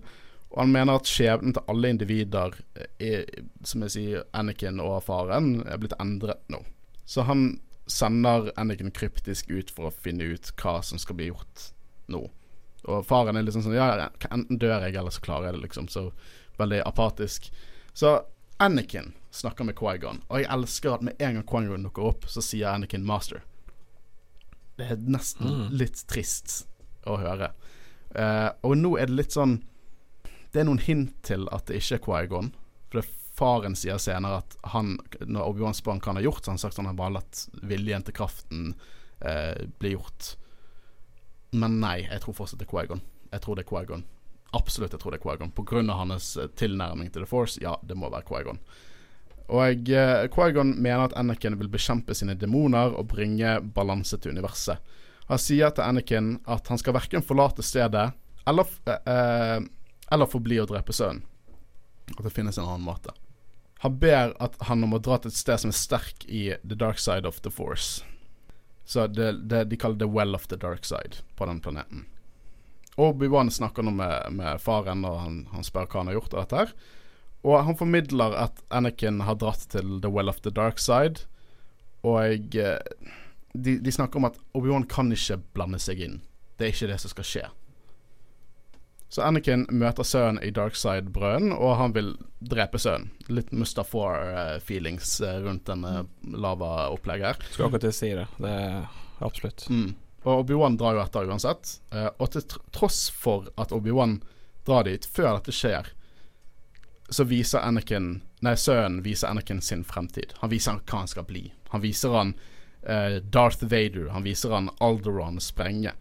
Og 0.50 0.58
han 0.64 0.72
mener 0.74 0.98
at 0.98 1.06
skjebnen 1.08 1.54
til 1.54 1.62
alle 1.70 1.90
individer, 1.94 2.56
er, 3.00 3.24
som 3.64 3.84
jeg 3.86 3.92
sier, 3.94 4.24
Anakin 4.34 4.80
og 4.82 4.98
faren, 5.06 5.60
er 5.64 5.78
blitt 5.80 5.94
endret 6.02 6.42
nå. 6.50 6.58
Så 7.06 7.22
han 7.28 7.60
sender 7.90 8.50
Anakin 8.58 8.90
kryptisk 8.94 9.48
ut 9.50 9.70
for 9.74 9.88
å 9.88 9.94
finne 9.94 10.26
ut 10.34 10.50
hva 10.60 10.80
som 10.86 10.98
skal 10.98 11.16
bli 11.18 11.30
gjort 11.30 11.70
nå. 12.10 12.24
Og 12.90 13.04
faren 13.06 13.36
er 13.36 13.44
liksom 13.46 13.62
sånn 13.66 13.76
Ja, 13.76 14.08
enten 14.30 14.58
dør 14.58 14.80
jeg, 14.86 14.96
eller 14.96 15.14
så 15.14 15.22
klarer 15.22 15.50
jeg 15.50 15.58
det, 15.58 15.62
liksom. 15.68 15.88
Så 15.92 16.10
veldig 16.58 16.82
apatisk. 16.86 17.50
Så 17.94 18.16
Anakin 18.60 19.12
snakker 19.30 19.64
med 19.64 19.76
Quaigon, 19.78 20.22
og 20.28 20.40
jeg 20.42 20.50
elsker 20.50 20.96
at 20.96 21.02
med 21.06 21.14
en 21.22 21.38
gang 21.38 21.46
Quaigon 21.46 21.86
dukker 21.86 22.10
opp, 22.10 22.26
så 22.28 22.42
sier 22.42 22.72
Anakin 22.74 23.04
'master'. 23.06 23.42
Det 24.76 24.90
er 24.90 24.96
nesten 24.96 25.46
Mm. 25.46 25.68
litt 25.78 26.02
trist 26.08 26.66
å 27.06 27.16
høre. 27.20 27.52
Uh, 28.10 28.50
og 28.66 28.76
nå 28.80 28.96
er 28.98 29.06
det 29.06 29.14
litt 29.20 29.34
sånn 29.36 29.60
Det 30.50 30.64
er 30.64 30.66
noen 30.66 30.80
hint 30.82 31.12
til 31.22 31.44
at 31.54 31.68
det 31.70 31.78
ikke 31.78 32.00
er 32.00 32.04
Quaigon. 32.06 32.52
For 32.90 33.00
det 33.00 33.06
faren 33.38 33.76
sier 33.78 34.00
senere 34.02 34.42
at 34.42 34.56
han, 34.74 34.96
når 35.22 35.52
Obi-Wan 35.52 35.76
spør 35.76 36.00
hva 36.00 36.10
han 36.10 36.18
har 36.18 36.26
gjort, 36.26 36.42
så 36.42 36.50
har 36.50 36.56
han 36.56 36.62
sagt 36.64 36.74
at 36.74 36.82
han 36.82 36.90
har 36.90 36.98
bare 36.98 37.16
latt 37.20 37.44
viljen 37.62 38.04
til 38.04 38.16
kraften 38.18 38.72
uh, 39.22 39.54
bli 39.80 39.94
gjort. 39.94 40.34
Men 41.54 41.80
nei, 41.82 42.00
jeg 42.04 42.22
tror 42.24 42.36
fortsatt 42.42 42.60
det 42.60 42.68
er 42.68 42.72
Quaigon. 42.74 43.04
Jeg 43.30 43.44
tror 43.44 43.58
det 43.58 43.64
er 43.64 43.70
Quaigon. 43.70 44.04
Absolutt, 44.58 44.94
jeg 44.94 45.02
tror 45.02 45.14
det 45.14 45.20
er 45.20 45.24
Quaigon. 45.24 45.52
På 45.54 45.64
grunn 45.66 45.90
av 45.90 46.02
hans 46.02 46.32
eh, 46.36 46.50
tilnærming 46.58 47.10
til 47.10 47.22
The 47.22 47.30
Force, 47.30 47.60
ja, 47.62 47.76
det 47.86 47.94
må 47.98 48.10
være 48.10 48.26
Quaigon. 48.26 48.58
Og 49.50 49.90
uh, 49.90 50.26
Quaigon 50.30 50.76
mener 50.78 51.08
at 51.08 51.14
Anakin 51.18 51.56
vil 51.58 51.70
bekjempe 51.70 52.14
sine 52.14 52.36
demoner 52.38 52.94
og 52.94 53.08
bringe 53.10 53.56
balanse 53.74 54.18
til 54.18 54.34
universet. 54.36 54.78
Han 55.30 55.38
sier 55.38 55.70
til 55.70 55.86
Anakin 55.86 56.32
at 56.50 56.68
han 56.72 56.80
skal 56.80 56.96
verken 56.96 57.22
forlate 57.22 57.62
stedet 57.62 58.08
eller, 58.50 58.70
eh, 58.90 59.12
eh, 59.12 59.60
eller 60.10 60.30
forbli 60.30 60.58
å 60.58 60.66
drepe 60.66 60.94
sønnen. 60.96 61.22
At 62.16 62.24
det 62.26 62.32
finnes 62.34 62.58
en 62.58 62.66
annen 62.66 62.86
måte. 62.86 63.14
Han 63.84 63.98
ber 64.02 64.34
at 64.42 64.56
han 64.66 64.82
om 64.84 64.96
å 64.96 64.98
dra 64.98 65.20
til 65.22 65.30
et 65.30 65.38
sted 65.38 65.62
som 65.62 65.70
er 65.70 65.78
sterk 65.78 66.24
i 66.26 66.56
the 66.64 66.74
dark 66.74 66.98
side 66.98 67.28
of 67.28 67.38
the 67.46 67.50
force. 67.50 68.02
Så 68.84 69.06
det, 69.06 69.32
det, 69.48 69.68
de 69.70 69.78
kaller 69.78 70.00
det 70.02 70.10
well 70.10 70.34
of 70.34 70.48
the 70.50 70.58
dark 70.58 70.84
side 70.84 71.22
på 71.38 71.46
den 71.46 71.62
planeten. 71.62 72.08
Obi-Wan 72.98 73.50
snakker 73.54 73.86
nå 73.86 73.94
med, 73.94 74.32
med 74.34 74.60
faren, 74.60 75.04
og 75.06 75.20
han, 75.22 75.36
han 75.54 75.64
spør 75.64 75.86
hva 75.86 76.02
han 76.02 76.10
har 76.10 76.18
gjort 76.18 76.34
av 76.34 76.42
dette 76.42 76.58
her. 76.58 76.74
Og 77.46 77.56
han 77.64 77.78
formidler 77.78 78.34
at 78.36 78.58
Anakin 78.68 79.22
har 79.24 79.38
dratt 79.40 79.62
til 79.72 80.00
the 80.02 80.10
well 80.10 80.28
of 80.28 80.42
the 80.42 80.50
dark 80.52 80.82
side. 80.82 81.22
Og 82.02 82.58
eh, 82.58 82.82
de, 83.52 83.78
de 83.78 83.92
snakker 83.92 84.20
om 84.20 84.28
at 84.28 84.38
Obi-Wan 84.54 84.86
kan 84.90 85.10
ikke 85.12 85.40
blande 85.54 85.80
seg 85.82 86.02
inn. 86.04 86.20
Det 86.58 86.68
er 86.68 86.74
ikke 86.74 86.90
det 86.92 87.00
som 87.02 87.12
skal 87.12 87.26
skje. 87.26 87.46
Så 89.10 89.24
Anakin 89.26 89.64
møter 89.74 90.06
sønnen 90.06 90.38
i 90.46 90.52
Darkside-brønnen, 90.54 91.50
og 91.56 91.72
han 91.80 91.94
vil 91.96 92.12
drepe 92.46 92.78
sønnen. 92.78 93.08
Litt 93.26 93.50
Mustafar-feelings 93.50 95.16
rundt 95.42 95.66
denne 95.66 96.04
lavaopplegget 96.22 97.26
her. 97.26 97.48
Skulle 97.50 97.72
akkurat 97.72 97.96
si 97.96 98.12
det. 98.14 98.28
Det 98.38 98.52
er 98.54 98.84
absolutt. 99.18 99.66
Mm. 99.66 99.96
Og 100.22 100.44
Obi-Wan 100.44 100.78
drar 100.78 100.94
jo 100.94 101.02
etter 101.02 101.26
uansett. 101.26 101.74
Eh, 101.90 102.06
og 102.22 102.30
til 102.36 102.46
tross 102.76 103.08
for 103.10 103.50
at 103.58 103.74
Obi-Wan 103.74 104.20
drar 104.68 104.86
dit 104.86 105.10
før 105.10 105.40
dette 105.40 105.56
skjer, 105.56 105.90
så 107.10 107.26
viser 107.26 107.64
Anakin 107.66 108.20
Nei, 108.46 108.54
sønnen 108.56 109.02
viser 109.04 109.28
Anakin 109.28 109.58
sin 109.60 109.82
fremtid. 109.84 110.36
Han 110.40 110.48
viser 110.52 110.78
hva 110.78 111.02
han 111.02 111.10
skal 111.10 111.26
bli. 111.28 111.48
Han 111.74 111.82
viser 111.82 112.14
han 112.14 112.30
eh, 112.36 112.59
Darth 113.30 113.64
Vader. 113.64 114.08
Han 114.14 114.24
viser 114.24 114.54
han 114.56 114.70
Alderon 114.80 115.40
sprenge. 115.40 115.92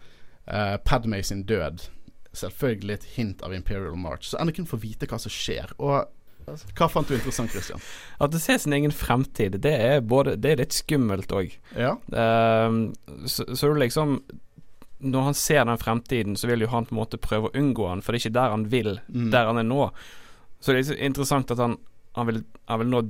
Uh, 0.49 0.77
Padme 0.85 1.19
sin 1.23 1.43
død. 1.45 1.83
Selvfølgelig 2.33 2.93
et 2.93 3.09
hint 3.17 3.41
av 3.43 3.53
Imperial 3.53 3.97
March. 3.97 4.29
Så 4.29 4.37
Anakin 4.39 4.67
får 4.69 4.81
vite 4.83 5.09
hva 5.09 5.19
som 5.19 5.33
skjer. 5.33 5.73
Og 5.77 6.07
hva 6.77 6.87
fant 6.89 7.05
du 7.09 7.13
interessant, 7.13 7.51
Christian? 7.53 7.81
At 8.17 8.31
det 8.33 8.39
ser 8.41 8.57
sin 8.57 8.73
egen 8.73 8.93
fremtid, 8.95 9.59
det 9.61 9.73
er, 9.75 9.99
både, 10.01 10.33
det 10.41 10.51
er 10.55 10.61
litt 10.63 10.73
skummelt 10.73 11.29
òg. 11.35 11.51
Ja. 11.77 11.91
så, 12.09 13.45
så 13.53 13.69
du 13.69 13.77
liksom 13.77 14.15
Når 14.99 15.21
han 15.27 15.37
ser 15.37 15.65
den 15.65 15.77
fremtiden, 15.77 16.35
så 16.35 16.47
vil 16.49 16.65
jo 16.65 16.71
han 16.73 16.85
på 16.89 16.95
en 16.95 16.99
måte 16.99 17.19
prøve 17.21 17.47
å 17.51 17.55
unngå 17.55 17.85
han, 17.87 18.01
for 18.01 18.11
det 18.11 18.19
er 18.19 18.23
ikke 18.25 18.39
der 18.39 18.49
han 18.55 18.65
vil, 18.71 18.89
Mm. 19.07 19.29
der 19.31 19.45
han 19.47 19.57
er 19.61 19.67
nå. 19.67 19.91
Så 20.59 20.73
det 20.73 20.89
er 20.89 21.05
interessant 21.05 21.51
at 21.51 21.61
han, 21.61 21.77
han, 22.17 22.27
vil, 22.27 22.41
han 22.67 22.81
vil 22.81 22.89
nå 22.91 23.03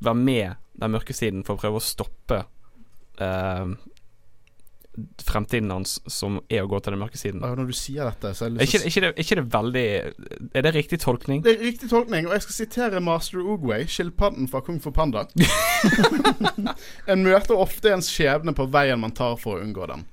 være 0.00 0.14
med 0.22 0.54
den 0.80 0.94
mørke 0.94 1.12
siden 1.12 1.42
for 1.44 1.56
å 1.58 1.60
prøve 1.60 1.82
å 1.82 1.84
stoppe 1.84 2.44
eh, 3.20 3.74
fremtiden 5.26 5.70
hans 5.74 5.96
som 6.06 6.36
er 6.48 6.62
å 6.62 6.68
gå 6.70 6.78
til 6.84 6.94
den 6.94 7.00
mørke 7.02 7.18
siden. 7.18 7.40
Ja, 7.42 7.54
Når 7.58 7.66
du 7.66 7.74
sier 7.74 8.06
dette, 8.06 8.30
så 8.38 8.46
er 8.46 8.62
ikke, 8.62 8.80
ikke, 8.86 9.00
det, 9.02 9.10
ikke 9.24 9.38
det 9.40 9.44
veldig 9.54 9.86
Er 10.54 10.62
det 10.68 10.74
riktig 10.76 11.00
tolkning? 11.02 11.42
Det 11.42 11.56
er 11.56 11.64
riktig 11.66 11.90
tolkning, 11.90 12.28
og 12.28 12.36
jeg 12.36 12.44
skal 12.46 12.58
sitere 12.60 13.00
Master 13.02 13.42
Oogway, 13.42 13.88
skilpadden 13.90 14.46
fra 14.50 14.62
Kung 14.62 14.78
for 14.82 14.94
Panda. 14.94 15.26
en 17.10 17.24
møter 17.26 17.58
ofte 17.58 17.90
ens 17.94 18.10
skjebne 18.12 18.54
på 18.56 18.68
veien 18.70 19.00
man 19.02 19.14
tar 19.16 19.34
for 19.40 19.58
å 19.58 19.64
unngå 19.66 19.88
den. 19.90 20.04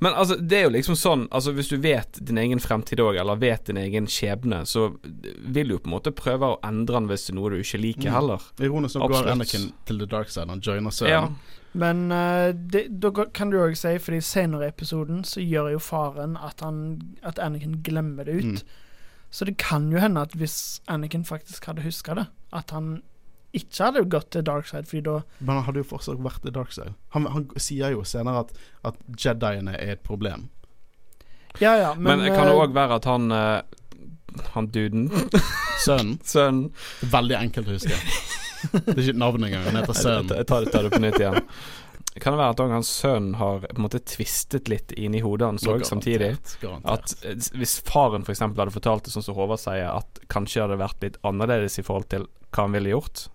Men 0.00 0.14
altså, 0.16 0.38
det 0.40 0.56
er 0.56 0.62
jo 0.64 0.70
liksom 0.72 0.96
sånn 0.96 1.26
Altså 1.36 1.52
Hvis 1.52 1.68
du 1.68 1.74
vet 1.84 2.16
din 2.24 2.38
egen 2.40 2.62
fremtid 2.64 2.96
òg, 3.04 3.18
eller 3.20 3.36
vet 3.36 3.66
din 3.68 3.76
egen 3.76 4.06
skjebne, 4.08 4.62
så 4.64 4.86
vil 5.04 5.68
du 5.68 5.76
på 5.76 5.90
en 5.90 5.94
måte 5.98 6.14
prøve 6.16 6.48
å 6.54 6.56
endre 6.64 6.96
den 6.96 7.10
hvis 7.10 7.26
det 7.28 7.34
er 7.34 7.38
noe 7.38 7.52
du 7.52 7.58
ikke 7.60 7.82
liker, 7.82 8.08
Mm. 8.08 8.14
heller. 8.16 8.46
Ironisk 8.58 8.96
nok 8.96 9.12
går 9.12 9.28
Anakin 9.34 9.68
til 9.84 10.00
the 10.00 10.08
dark 10.08 10.32
side. 10.32 10.48
Han 10.48 10.60
joiner 10.64 10.90
Ja. 11.06 11.28
Men 11.76 12.12
eh, 12.12 12.54
det, 12.54 12.86
da 13.02 13.10
kan 13.12 13.52
du 13.52 13.58
òg 13.60 13.76
si, 13.76 13.96
fordi 14.00 14.22
senere 14.24 14.68
i 14.68 14.72
episoden 14.72 15.20
så 15.28 15.42
gjør 15.44 15.74
jo 15.74 15.82
faren 15.82 16.38
at, 16.40 16.64
han, 16.64 16.78
at 17.26 17.40
Anakin 17.42 17.82
glemmer 17.84 18.24
det 18.24 18.38
ut. 18.40 18.62
Mm. 18.62 18.86
Så 19.30 19.44
det 19.44 19.58
kan 19.60 19.90
jo 19.92 20.00
hende 20.00 20.22
at 20.24 20.32
hvis 20.38 20.80
Anakin 20.88 21.26
faktisk 21.28 21.68
hadde 21.68 21.84
huska 21.84 22.16
det, 22.16 22.26
at 22.56 22.72
han 22.72 23.02
ikke 23.56 23.84
hadde 23.84 24.04
gått 24.12 24.30
til 24.32 24.44
dark 24.46 24.68
side, 24.68 24.88
fordi 24.88 25.02
da 25.04 25.18
Men 25.38 25.58
han 25.58 25.66
hadde 25.68 25.82
jo 25.82 25.88
fortsatt 25.90 26.22
vært 26.24 26.40
til 26.44 26.54
dark 26.56 26.72
side. 26.72 26.94
Han, 27.16 27.28
han 27.32 27.48
sier 27.60 27.92
jo 27.92 28.04
senere 28.08 28.46
at, 28.46 28.54
at 28.88 29.00
Jediene 29.20 29.76
er 29.76 29.96
et 29.96 30.04
problem. 30.06 30.48
Ja 31.60 31.76
ja, 31.76 31.94
Men, 31.94 32.18
men, 32.18 32.24
det 32.26 32.34
kan 32.36 32.48
det 32.48 32.56
eh, 32.56 32.62
òg 32.64 32.74
være 32.76 32.98
at 33.00 33.06
han 33.08 33.30
eh, 33.32 33.60
Han 34.52 34.66
duden, 34.68 35.06
Sønnen. 35.84 36.18
sønnen 36.32 36.66
Veldig 37.00 37.38
enkelt 37.38 37.68
å 37.68 37.78
huske. 37.78 38.00
Det 38.72 38.94
er 38.96 39.02
ikke 39.08 39.18
navnet 39.18 39.48
engang. 39.50 39.66
Han 39.70 39.80
heter 39.80 39.98
Sønn. 39.98 40.30
Jeg, 40.32 40.46
tar 40.48 40.64
tar 40.72 40.86
det 40.86 40.94
på 40.94 41.02
nytt 41.02 41.20
igjen. 41.20 41.40
Kan 42.20 42.32
det 42.32 42.38
være 42.40 42.54
at 42.54 42.60
hans 42.72 42.88
sønn 43.02 43.34
har 43.36 43.58
på 43.60 43.74
en 43.76 43.82
måte 43.84 43.98
tvistet 44.08 44.70
litt 44.72 44.92
inni 44.96 45.20
hodet 45.20 45.50
hans 45.50 45.66
òg, 45.68 45.82
samtidig? 45.84 46.30
Garantert. 46.62 47.12
At 47.12 47.24
eh, 47.28 47.36
hvis 47.60 47.74
faren 47.84 48.24
f.eks. 48.24 48.40
hadde 48.40 48.72
fortalt 48.72 49.04
det 49.04 49.12
sånn 49.12 49.24
som 49.26 49.36
Håvard 49.36 49.60
sier, 49.60 49.90
at 49.92 50.20
kanskje 50.32 50.62
hadde 50.64 50.78
vært 50.80 51.04
litt 51.04 51.18
annerledes 51.28 51.76
i 51.76 51.84
forhold 51.84 52.08
til 52.12 52.24
hva 52.48 52.64
han 52.64 52.76
ville 52.78 52.94
gjort 52.94 53.26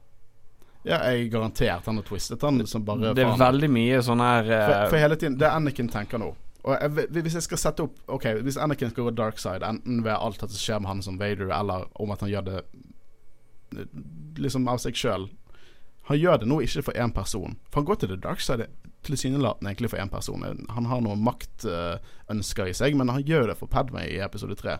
Ja, 0.81 0.97
jeg 1.11 1.29
garanterer 1.29 1.75
garantert 1.77 1.91
han 1.91 1.99
har 2.01 2.07
twistet 2.09 2.41
han 2.47 2.57
liksom 2.57 2.85
bare 2.87 3.11
Det 3.13 3.21
er 3.21 3.29
faen. 3.35 3.43
veldig 3.43 3.69
mye 3.69 3.99
sånn 4.07 4.23
her 4.25 4.47
For, 4.49 4.77
eh, 4.79 4.87
for 4.95 5.03
hele 5.03 5.19
tiden, 5.21 5.37
Det 5.37 5.51
Anakin 5.51 5.91
tenker 5.93 6.17
nå 6.23 6.31
Og 6.63 6.73
jeg, 6.73 7.09
Hvis 7.21 7.37
jeg 7.37 7.45
skal 7.45 7.61
sette 7.61 7.85
opp 7.85 8.01
Ok, 8.17 8.25
hvis 8.41 8.57
Anakin 8.57 8.89
skal 8.95 9.11
gå 9.11 9.13
dark 9.19 9.37
side, 9.37 9.61
enten 9.61 10.01
ved 10.01 10.17
alt 10.17 10.41
det 10.41 10.57
skjer 10.57 10.81
med 10.81 10.89
han 10.95 11.05
som 11.05 11.21
Vader, 11.21 11.53
eller 11.53 11.85
om 12.01 12.15
at 12.17 12.25
han 12.25 12.33
gjør 12.33 12.49
det 12.49 12.63
liksom 14.37 14.67
av 14.67 14.81
seg 14.83 14.97
sjøl 14.97 15.29
Han 16.09 16.17
gjør 16.17 16.41
det 16.41 16.47
nå 16.49 16.57
ikke 16.65 16.81
for 16.83 16.97
én 16.97 17.13
person. 17.13 17.53
For 17.69 17.81
han 17.81 17.87
går 17.87 17.99
til 18.01 18.09
the 18.09 18.17
dark 18.19 18.41
side 18.41 18.65
tilsynelatende 19.05 19.69
egentlig 19.69 19.91
for 19.91 20.01
én 20.01 20.09
person. 20.09 20.43
Han 20.69 20.85
har 20.89 21.01
noen 21.01 21.21
maktønsker 21.23 22.69
i 22.69 22.73
seg, 22.75 22.97
men 22.97 23.09
han 23.13 23.23
gjør 23.25 23.51
det 23.51 23.57
for 23.59 23.71
Padme 23.71 24.03
i 24.09 24.19
episode 24.21 24.57
tre. 24.59 24.79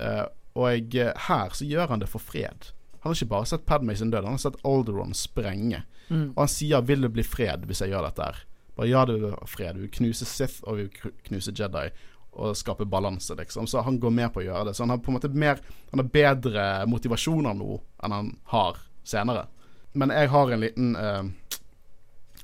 Eh, 0.00 0.24
og 0.58 0.96
eh, 0.96 1.12
her 1.28 1.56
så 1.56 1.68
gjør 1.68 1.92
han 1.92 2.02
det 2.02 2.10
for 2.10 2.24
fred. 2.24 2.70
Han 3.00 3.10
har 3.10 3.16
ikke 3.16 3.32
bare 3.32 3.48
sett 3.48 3.66
Padme 3.68 3.96
sin 3.96 4.12
død, 4.12 4.26
han 4.28 4.36
har 4.36 4.42
sett 4.42 4.60
Alderon 4.66 5.14
sprenge. 5.16 5.84
mm. 6.08 6.32
Og 6.34 6.42
han 6.42 6.48
sier 6.48 6.80
'vil 6.80 7.02
det 7.02 7.12
bli 7.12 7.22
fred 7.22 7.64
hvis 7.66 7.80
jeg 7.80 7.90
gjør 7.90 8.08
dette 8.08 8.22
her'? 8.22 8.44
Bare 8.76 8.88
ja, 8.88 9.04
det 9.04 9.14
vil 9.14 9.30
bli 9.30 9.46
fred. 9.46 9.74
Vi 9.74 9.80
vil 9.80 9.90
knuse 9.90 10.24
Sith, 10.24 10.60
og 10.62 10.76
vi 10.76 10.82
vil 10.82 11.12
knuse 11.24 11.52
Jedi. 11.52 11.90
Og 12.32 12.56
skape 12.56 12.86
balanse, 12.86 13.34
liksom. 13.34 13.66
Så 13.66 13.82
han 13.82 13.98
går 14.00 14.12
med 14.14 14.32
på 14.32 14.40
å 14.40 14.44
gjøre 14.44 14.68
det. 14.68 14.74
Så 14.78 14.84
han 14.84 14.92
har 14.94 15.00
på 15.02 15.10
en 15.10 15.16
måte 15.18 15.28
mer 15.34 15.58
Han 15.90 16.02
har 16.02 16.10
bedre 16.14 16.66
motivasjoner 16.86 17.56
nå 17.58 17.80
enn 18.04 18.14
han 18.14 18.28
har 18.52 18.78
senere. 19.04 19.48
Men 19.92 20.12
jeg 20.14 20.30
har 20.30 20.52
en 20.54 20.60
liten 20.62 20.92
eh, 20.96 21.24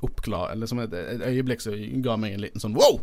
oppklar 0.03 0.57
Liksom 0.59 0.80
et, 0.82 0.93
et 0.93 1.22
øyeblikk 1.28 1.62
som 1.62 1.76
ga 2.03 2.16
meg 2.18 2.34
en 2.34 2.43
liten 2.49 2.62
sånn 2.62 2.74
wow! 2.74 2.99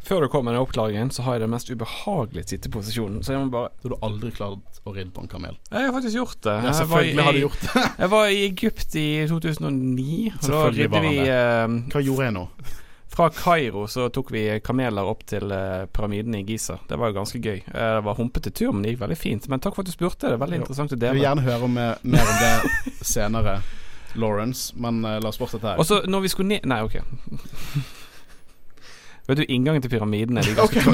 Før 0.00 0.24
du 0.24 0.28
kom 0.32 0.46
med 0.48 0.54
den 0.54 0.62
oppklaringen, 0.64 1.10
så 1.12 1.22
har 1.26 1.36
jeg 1.36 1.42
den 1.44 1.50
mest 1.52 1.68
ubehagelige 1.70 2.54
sitteposisjonen. 2.54 3.20
Så 3.22 3.34
jeg 3.34 3.42
må 3.42 3.50
bare 3.52 3.68
Så 3.82 3.90
du 3.90 3.94
har 3.94 4.06
aldri 4.08 4.30
klart 4.32 4.78
å 4.88 4.94
ridde 4.96 5.12
på 5.12 5.24
en 5.26 5.28
kamel. 5.28 5.58
Jeg 5.68 5.86
har 5.86 5.92
faktisk 5.92 6.16
gjort 6.16 6.38
det. 6.46 6.54
Ja, 6.64 6.72
selvfølgelig 6.78 7.26
har 7.26 7.36
du 7.36 7.40
gjort 7.42 7.66
det. 7.66 7.82
Jeg 7.98 8.12
var 8.14 8.30
i 8.32 8.38
Egypt 8.46 8.96
i 8.96 9.08
2009. 9.28 10.06
Og 10.40 10.48
da 10.54 10.62
ridde 10.72 11.02
vi 11.04 11.12
eh, 11.26 11.74
Hva 11.92 12.02
gjorde 12.06 12.30
jeg 12.30 12.36
nå? 12.38 12.46
Fra 13.10 13.26
Kairo 13.34 13.86
så 13.90 14.04
tok 14.14 14.28
vi 14.30 14.44
kameler 14.62 15.02
opp 15.10 15.24
til 15.26 15.50
eh, 15.50 15.86
pyramiden 15.90 16.34
i 16.38 16.44
Giza. 16.46 16.76
Det 16.88 16.94
var 17.00 17.06
jo 17.10 17.14
ganske 17.18 17.40
gøy. 17.42 17.56
Eh, 17.66 17.94
det 17.96 18.04
var 18.06 18.14
humpete 18.20 18.50
tur, 18.54 18.70
men 18.72 18.82
det 18.86 18.90
gikk 18.94 19.00
veldig 19.02 19.18
fint. 19.18 19.48
Men 19.50 19.58
takk 19.62 19.74
for 19.74 19.82
at 19.82 19.90
du 19.90 19.94
spurte. 19.96 20.28
Det 20.28 20.32
er 20.36 20.40
veldig 20.44 20.58
Jo. 20.60 20.62
interessant 20.62 20.92
å 20.94 20.96
Jeg 21.00 21.14
vil 21.18 21.24
gjerne 21.26 21.42
høre 21.48 21.64
om, 21.66 21.74
mer 21.74 21.98
om 22.02 22.06
det 22.44 22.54
senere, 23.02 23.54
Lawrence, 24.14 24.70
men 24.78 25.02
eh, 25.04 25.18
la 25.22 25.28
oss 25.32 25.38
fortsette 25.42 25.66
her. 25.72 25.78
Og 25.82 25.86
så 25.86 25.94
når 26.06 26.20
vi 26.26 26.30
skulle 26.32 26.48
ned 26.54 26.62
Nei, 26.70 26.80
ok. 26.86 26.96
Vet 29.30 29.38
du, 29.38 29.44
inngangen 29.46 29.82
til 29.82 29.90
pyramiden 29.92 30.38
er 30.40 30.44
de 30.46 30.54
ganske 30.58 30.80
okay. 30.82 30.90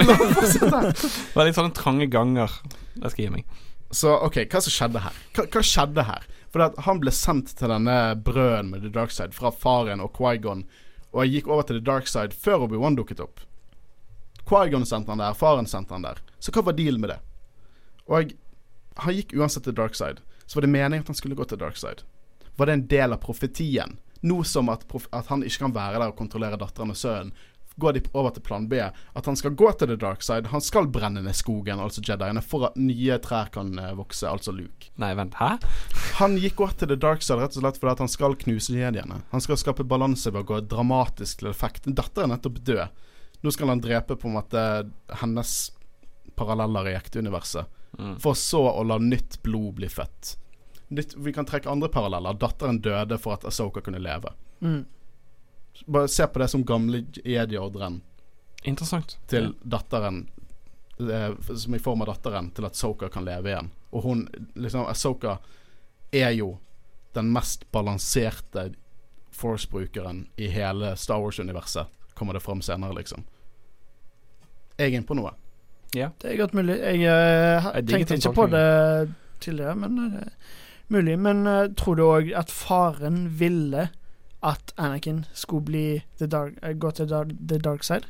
Veldig 1.39 1.55
sånne 1.57 1.73
trange 1.77 2.07
ganger. 2.13 2.51
Jeg 3.01 3.11
skal 3.13 3.23
gi 3.25 3.31
meg. 3.33 3.45
Så 3.95 4.09
ok, 4.27 4.37
hva 4.51 4.61
som 4.65 4.73
skjedde 4.75 5.01
her? 5.05 5.15
Hva, 5.37 5.43
hva 5.53 5.63
skjedde 5.65 6.03
her? 6.09 6.23
For 6.53 6.59
han 6.89 7.01
ble 7.01 7.13
sendt 7.15 7.49
til 7.59 7.69
denne 7.73 7.97
brøden 8.25 8.69
med 8.73 8.79
The 8.85 8.91
Dark 8.93 9.13
Side 9.15 9.33
fra 9.37 9.51
faren 9.53 10.01
og 10.05 10.11
Quaigon, 10.17 10.63
og 11.17 11.25
jeg 11.25 11.39
gikk 11.39 11.47
over 11.49 11.65
til 11.65 11.79
The 11.79 11.85
Dark 11.87 12.11
Side 12.11 12.37
før 12.37 12.67
Obi-Wan 12.67 12.99
dukket 12.99 13.23
opp. 13.25 13.41
Quaigon 14.47 14.85
sendte 14.87 15.15
han 15.15 15.23
der, 15.23 15.35
faren 15.35 15.67
sendte 15.67 15.97
han 15.97 16.05
der. 16.05 16.21
Så 16.39 16.53
hva 16.53 16.63
var 16.69 16.77
dealen 16.77 17.01
med 17.01 17.15
det? 17.15 17.21
Og 18.07 18.35
han 19.01 19.17
gikk 19.17 19.33
uansett 19.35 19.65
til 19.65 19.75
Dark 19.75 19.97
Side. 19.97 20.21
Så 20.45 20.59
var 20.59 20.67
det 20.67 20.75
meningen 20.75 21.03
at 21.03 21.09
han 21.11 21.19
skulle 21.19 21.39
gå 21.39 21.47
til 21.49 21.59
Dark 21.59 21.81
Side. 21.81 22.05
Var 22.61 22.69
det 22.69 22.77
en 22.77 22.87
del 22.93 23.17
av 23.17 23.23
profetien? 23.25 23.97
Noe 24.29 24.45
som 24.45 24.69
at, 24.73 24.85
at 24.87 25.33
han 25.33 25.43
ikke 25.45 25.65
kan 25.65 25.75
være 25.75 25.99
der 25.99 26.13
og 26.13 26.21
kontrollere 26.21 26.61
datteren 26.61 26.93
og 26.93 27.01
sønnen, 27.01 27.33
går 27.77 27.93
de 27.93 28.03
over 28.17 28.33
til 28.33 28.45
plan 28.45 28.67
B. 28.69 28.81
At 28.81 29.27
han 29.29 29.37
skal 29.37 29.55
gå 29.59 29.71
til 29.77 29.91
the 29.91 29.97
dark 30.01 30.25
side. 30.25 30.49
Han 30.53 30.65
skal 30.65 30.89
brenne 30.93 31.23
ned 31.25 31.37
skogen, 31.37 31.81
altså 31.83 32.03
Jediene, 32.05 32.43
for 32.45 32.69
at 32.71 32.79
nye 32.81 33.19
trær 33.23 33.51
kan 33.53 33.75
eh, 33.79 33.93
vokse, 33.99 34.29
altså 34.29 34.55
Luke. 34.57 34.91
Nei, 35.01 35.13
vent. 35.19 35.37
Hæ? 35.41 35.57
Han 36.21 36.39
gikk 36.41 36.57
godt 36.63 36.81
til 36.81 36.93
the 36.93 36.99
dark 37.01 37.25
side 37.25 37.41
rett 37.43 37.57
og 37.59 37.65
slett 37.65 37.81
fordi 37.81 37.93
at 37.93 38.05
han 38.07 38.13
skal 38.13 38.39
knuse 38.47 38.77
jediene. 38.77 39.21
Han 39.33 39.45
skal 39.45 39.61
skape 39.61 39.87
balanse 39.89 40.33
ved 40.33 40.45
å 40.45 40.51
gå 40.55 40.63
dramatisk 40.71 41.43
til 41.43 41.53
effekt. 41.53 41.89
Datteren 41.89 42.33
er 42.33 42.39
nettopp 42.39 42.63
død. 42.65 43.05
Nå 43.45 43.53
skal 43.53 43.75
han 43.75 43.85
drepe 43.85 44.17
på 44.17 44.31
en 44.31 44.39
måte 44.39 44.63
hennes 45.21 45.55
paralleller 46.37 46.89
i 46.91 46.97
ekteuniverset. 46.97 47.69
Mm. 47.99 48.17
For 48.21 48.37
så 48.37 48.63
å 48.73 48.83
la 48.85 48.99
nytt 49.01 49.41
blod 49.45 49.77
bli 49.79 49.89
født. 49.93 50.37
Nytt, 50.97 51.17
vi 51.21 51.33
kan 51.35 51.49
trekke 51.49 51.71
andre 51.71 51.89
paralleller. 51.93 52.37
Datteren 52.41 52.81
døde 52.81 53.19
for 53.21 53.37
at 53.37 53.45
Asoka 53.49 53.83
kunne 53.85 54.01
leve. 54.01 54.33
Mm. 54.65 54.85
Bare 55.87 56.09
se 56.09 56.27
på 56.27 56.39
det 56.39 56.49
som 56.49 56.65
gamle 56.65 57.05
jedi-ordren 57.25 58.01
Interessant. 58.65 59.19
til 59.31 59.53
datteren 59.63 60.29
eh, 61.01 61.33
Som 61.57 61.75
i 61.75 61.83
form 61.83 62.03
av 62.03 62.11
datteren 62.15 62.51
til 62.57 62.67
at 62.67 62.77
Soka 62.77 63.09
kan 63.13 63.25
leve 63.25 63.53
igjen. 63.53 63.71
Og 63.93 64.03
hun 64.03 64.27
liksom 64.55 64.89
Soka 64.95 65.39
er 66.13 66.31
jo 66.37 66.57
den 67.17 67.33
mest 67.33 67.65
balanserte 67.73 68.71
Force-brukeren 69.37 70.27
i 70.37 70.49
hele 70.49 70.97
Star 70.97 71.21
Wars-universet, 71.21 71.87
kommer 72.15 72.33
det 72.33 72.41
fram 72.41 72.63
senere, 72.63 72.95
liksom. 72.97 73.25
Jeg 74.77 74.93
er 74.93 74.97
inne 74.97 75.09
på 75.09 75.17
noe. 75.17 75.33
Ja. 75.97 76.11
Det 76.21 76.33
er 76.33 76.39
godt 76.41 76.55
mulig. 76.57 76.77
Jeg, 76.81 77.05
uh, 77.05 77.69
Jeg 77.75 77.87
tenkte 77.89 78.19
ikke 78.19 78.33
på 78.37 78.47
det 78.53 79.13
tidligere, 79.41 79.77
men 79.77 79.99
uh, 79.99 80.57
mulig. 80.89 81.19
Men 81.21 81.47
uh, 81.47 81.69
tror 81.77 81.97
du 81.97 82.05
òg 82.05 82.33
at 82.37 82.53
faren 82.53 83.27
ville 83.41 83.89
at 84.47 84.73
Anakin 84.79 85.25
skulle 85.35 85.67
bli 85.67 85.87
the 86.21 86.29
dark, 86.31 86.55
eh, 86.63 86.77
gå 86.79 86.91
til 86.95 87.09
the 87.09 87.59
dark 87.59 87.83
side? 87.87 88.07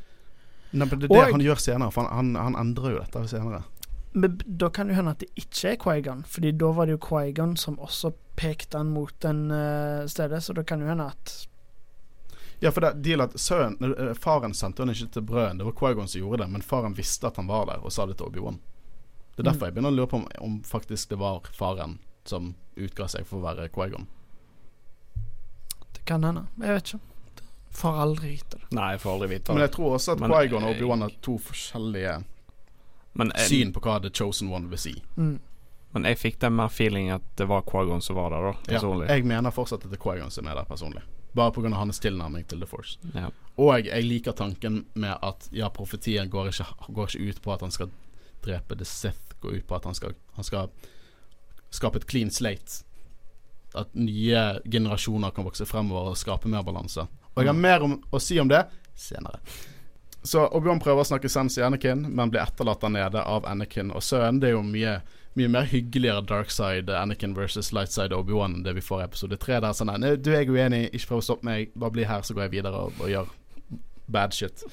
Nei, 0.73 0.85
men 0.87 0.99
det 0.99 1.07
er 1.07 1.09
det 1.09 1.17
Og- 1.17 1.33
han 1.33 1.41
gjør 1.41 1.63
senere, 1.63 1.93
for 1.93 2.03
han, 2.03 2.35
han, 2.35 2.55
han 2.55 2.67
endrer 2.67 2.97
jo 2.97 3.01
dette 3.05 3.29
senere. 3.29 3.63
Men 4.13 4.41
da 4.47 4.69
kan 4.73 4.89
det 4.89 4.97
hende 4.97 5.11
at 5.13 5.21
det 5.21 5.29
ikke 5.37 5.73
er 5.73 5.77
Quaigon, 5.77 6.23
Fordi 6.25 6.51
da 6.53 6.71
var 6.73 6.87
det 6.87 6.93
jo 6.97 7.07
Quaigon 7.09 7.57
som 7.57 7.77
også 7.77 8.13
pekte 8.37 8.79
han 8.79 8.93
mot 8.93 9.13
den 9.21 9.51
uh, 9.51 10.07
stedet, 10.07 10.43
så 10.43 10.55
da 10.57 10.63
kan 10.63 10.81
det 10.81 10.89
hende 10.89 11.07
at 11.13 11.47
Ja, 12.61 12.71
for 12.71 12.81
det 12.81 13.03
deal 13.05 13.21
at 13.21 13.35
sønnen, 13.37 13.93
eh, 13.93 14.15
faren 14.15 14.55
sendte 14.55 14.81
han 14.83 14.89
ikke 14.89 15.13
til 15.13 15.23
brøden. 15.23 15.59
Det 15.59 15.65
var 15.67 15.73
Quaigon 15.77 16.09
som 16.09 16.21
gjorde 16.21 16.39
det, 16.43 16.51
men 16.51 16.63
faren 16.63 16.95
visste 16.97 17.27
at 17.27 17.37
han 17.37 17.47
var 17.47 17.67
der, 17.67 17.85
og 17.85 17.93
sa 17.93 18.07
det 18.07 18.17
til 18.17 18.31
Obi-Wan. 18.31 18.57
Det 19.37 19.45
er 19.45 19.51
derfor 19.51 19.67
jeg 19.67 19.75
begynner 19.75 19.93
å 19.93 19.97
lure 19.97 20.09
på 20.09 20.17
om, 20.17 20.27
om 20.41 20.63
faktisk 20.65 21.11
det 21.11 21.19
var 21.21 21.45
faren 21.53 21.99
som 22.25 22.55
utga 22.77 23.09
seg 23.13 23.27
for 23.29 23.43
å 23.43 23.45
være 23.45 23.69
Quaigon. 23.69 24.09
Kan 26.07 26.25
hende. 26.25 26.47
Jeg 26.63 26.77
vet 26.79 26.93
ikke. 26.95 27.01
Får 27.77 27.99
aldri 28.01 28.29
vite 28.37 28.57
det. 28.61 28.69
Nei, 28.73 28.91
jeg 28.95 29.01
får 29.03 29.13
aldri 29.13 29.29
vite 29.35 29.45
det. 29.51 29.55
Men 29.59 29.63
jeg 29.67 29.73
tror 29.75 29.97
også 29.99 30.13
at 30.15 30.23
Quaigon 30.25 30.65
og 30.65 30.71
Obi-Wan 30.77 31.03
har 31.05 31.11
to 31.27 31.35
forskjellige 31.39 32.15
Men, 33.15 33.33
jeg- 33.37 33.49
syn 33.51 33.73
på 33.73 33.81
hva 33.85 33.99
The 34.01 34.11
Chosen 34.11 34.49
One 34.53 34.69
vil 34.73 34.79
si. 34.79 34.95
Mm. 35.17 35.41
men 35.97 36.05
jeg 36.05 36.19
fikk 36.19 36.39
den 36.41 36.53
mer 36.57 36.69
feeling 36.69 37.11
at 37.11 37.23
det 37.37 37.47
var 37.49 37.63
Quaigon 37.63 38.01
som 38.03 38.17
var 38.17 38.31
der, 38.31 38.41
da. 38.43 38.53
Ja, 38.69 38.79
Personlig. 38.79 39.09
jeg 39.09 39.25
mener 39.25 39.51
fortsatt 39.51 39.85
at 39.85 39.91
det 39.91 39.99
er 39.99 40.03
Quaigon 40.03 40.31
som 40.31 40.47
er 40.47 40.55
der 40.55 40.65
personlig. 40.65 41.03
Bare 41.35 41.53
pga. 41.53 41.71
hans 41.75 41.99
tilnærming 42.01 42.47
til 42.49 42.59
The 42.61 42.67
Force. 42.67 42.99
Ja. 43.15 43.29
Og 43.59 43.85
jeg 43.87 44.05
liker 44.05 44.33
tanken 44.33 44.87
med 44.95 45.17
at 45.23 45.49
ja, 45.53 45.69
profetien 45.69 46.29
går 46.31 46.49
ikke, 46.49 46.65
går 46.93 47.07
ikke 47.09 47.29
ut 47.31 47.43
på 47.43 47.53
at 47.53 47.61
han 47.61 47.71
skal 47.71 47.91
drepe 48.45 48.77
The 48.77 48.85
Sith. 48.85 49.35
Går 49.41 49.57
ut 49.59 49.67
på 49.67 49.75
at 49.77 49.85
han 49.85 49.95
skal, 49.95 50.15
han 50.35 50.45
skal 50.45 50.69
skape 51.71 51.97
et 51.97 52.07
clean 52.09 52.31
slate. 52.31 52.85
At 53.77 53.95
nye 53.99 54.43
generasjoner 54.65 55.35
kan 55.37 55.47
vokse 55.47 55.67
fremover 55.69 56.13
og 56.13 56.21
skape 56.21 56.51
mer 56.51 56.65
balanse. 56.67 57.07
Og 57.35 57.43
jeg 57.43 57.53
har 57.53 57.59
mer 57.59 57.85
om, 57.85 57.99
å 58.11 58.21
si 58.23 58.39
om 58.41 58.49
det 58.49 58.63
senere. 58.97 59.43
Så 60.27 60.43
Obi-Wan 60.59 60.81
prøver 60.83 61.05
å 61.05 61.07
snakke 61.07 61.31
sens 61.31 61.55
i 61.59 61.63
Anakin, 61.63 62.01
men 62.09 62.33
blir 62.33 62.43
etterlatt 62.43 62.83
der 62.83 62.91
nede 62.97 63.23
av 63.23 63.47
Anakin 63.47 63.93
og 63.95 64.03
sønnen. 64.03 64.41
Det 64.43 64.49
er 64.51 64.57
jo 64.57 64.65
mye, 64.67 64.97
mye 65.39 65.51
mer 65.53 65.69
hyggeligere 65.71 66.25
dark 66.27 66.51
side 66.51 66.91
Anakin 66.91 67.37
versus 67.37 67.71
light 67.77 67.95
side 67.95 68.17
Obi-Wan 68.17 68.59
enn 68.59 68.67
det 68.67 68.75
vi 68.79 68.85
får 68.85 69.05
i 69.05 69.07
episode 69.07 69.39
tre. 69.43 69.61
Der 69.63 69.77
sånn 69.77 69.93
nei, 69.93 70.17
Du 70.17 70.33
er 70.35 70.49
uenig, 70.51 70.89
ikke 70.91 71.13
prøv 71.13 71.23
å 71.23 71.27
stoppe 71.29 71.47
meg, 71.47 71.71
bare 71.79 71.95
bli 71.95 72.09
her, 72.09 72.27
så 72.27 72.35
går 72.35 72.49
jeg 72.49 72.57
videre 72.59 72.87
og, 72.89 72.99
og 72.99 73.13
gjør 73.13 73.31
bad 74.11 74.35
shit. 74.35 74.67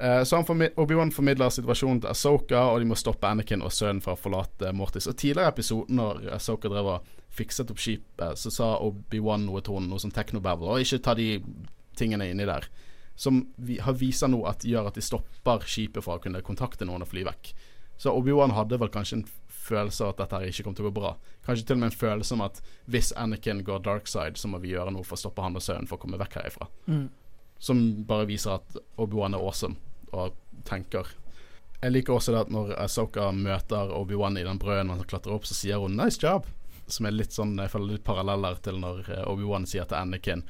Eh, 0.00 0.22
så 0.24 0.36
han 0.36 0.70
Obi-Wan 0.76 1.10
formidler 1.12 1.50
situasjonen 1.52 2.00
til 2.00 2.08
Asoka, 2.10 2.60
og 2.72 2.80
de 2.80 2.88
må 2.88 2.96
stoppe 2.96 3.28
Anakin 3.28 3.60
og 3.60 3.72
sønnen 3.74 4.00
fra 4.00 4.14
å 4.16 4.20
forlate 4.20 4.72
Mortis. 4.72 5.08
Og 5.10 5.16
Tidligere 5.20 5.50
i 5.50 5.52
episoden, 5.52 5.98
når 6.00 6.22
Asoka 6.38 6.70
drev 6.72 6.88
og 6.94 7.10
fikset 7.36 7.68
opp 7.70 7.82
skipet, 7.82 8.40
så 8.40 8.52
sa 8.54 8.70
Obi-Wan 8.86 9.44
noe 9.44 9.60
til 9.60 9.76
henne, 9.76 9.90
noe 9.92 10.00
sånn 10.00 10.14
technobabble, 10.16 10.72
og 10.72 10.86
ikke 10.86 11.02
ta 11.04 11.14
de 11.18 11.34
tingene 12.00 12.30
inni 12.30 12.48
der. 12.48 12.70
Som 13.20 13.42
vi, 13.60 13.76
har 13.84 13.98
viser 14.00 14.32
nå 14.32 14.40
at 14.48 14.64
gjør 14.64 14.88
at 14.88 14.96
de 14.96 15.04
stopper 15.04 15.68
skipet 15.68 16.06
fra 16.06 16.16
å 16.16 16.24
kunne 16.24 16.40
kontakte 16.46 16.88
noen 16.88 17.04
og 17.04 17.10
fly 17.10 17.26
vekk. 17.28 17.52
Så 18.00 18.14
Obi-Wan 18.16 18.56
hadde 18.56 18.80
vel 18.80 18.88
kanskje 18.94 19.18
en 19.18 19.26
følelse 19.60 20.06
av 20.06 20.14
at 20.14 20.22
dette 20.22 20.40
her 20.40 20.48
ikke 20.48 20.64
kom 20.64 20.78
til 20.78 20.86
å 20.86 20.88
gå 20.88 20.94
bra. 20.96 21.12
Kanskje 21.44 21.66
til 21.68 21.76
og 21.76 21.82
med 21.82 21.90
en 21.90 21.98
følelse 22.00 22.38
om 22.38 22.46
at 22.46 22.62
hvis 22.88 23.12
Anakin 23.20 23.60
går 23.66 23.84
dark 23.84 24.08
side, 24.08 24.40
så 24.40 24.48
må 24.48 24.62
vi 24.64 24.72
gjøre 24.72 24.96
noe 24.96 25.04
for 25.04 25.18
å 25.18 25.24
stoppe 25.26 25.44
han 25.44 25.60
og 25.60 25.66
sønnen 25.66 25.90
for 25.90 26.00
å 26.00 26.06
komme 26.06 26.16
vekk 26.24 26.40
herifra. 26.40 26.70
Mm. 26.88 27.10
Som 27.60 27.84
bare 28.08 28.24
viser 28.30 28.56
at 28.56 28.80
Obi-Wan 28.96 29.36
er 29.36 29.44
awesome 29.44 29.76
og 30.12 30.36
tenker. 30.68 31.08
Jeg 31.80 31.94
liker 31.94 32.16
også 32.16 32.34
det 32.34 32.42
at 32.44 32.52
når 32.52 32.74
Asoka 32.82 33.30
møter 33.32 33.92
Obi-Wan 33.96 34.36
i 34.36 34.44
den 34.44 34.60
mens 34.60 35.00
han 35.00 35.08
klatrer 35.08 35.34
opp, 35.34 35.46
så 35.48 35.54
sier 35.54 35.80
hun 35.80 35.96
'nice 35.96 36.20
job'. 36.20 36.44
Som 36.86 37.06
er 37.06 37.12
litt 37.12 37.32
sånn, 37.32 37.56
jeg 37.56 37.70
føler 37.70 37.94
litt 37.94 38.04
paralleller 38.04 38.58
til 38.60 38.80
når 38.80 39.08
eh, 39.08 39.24
Obi-Wan 39.30 39.66
sier 39.66 39.84
til 39.84 39.96
Anakin 39.96 40.42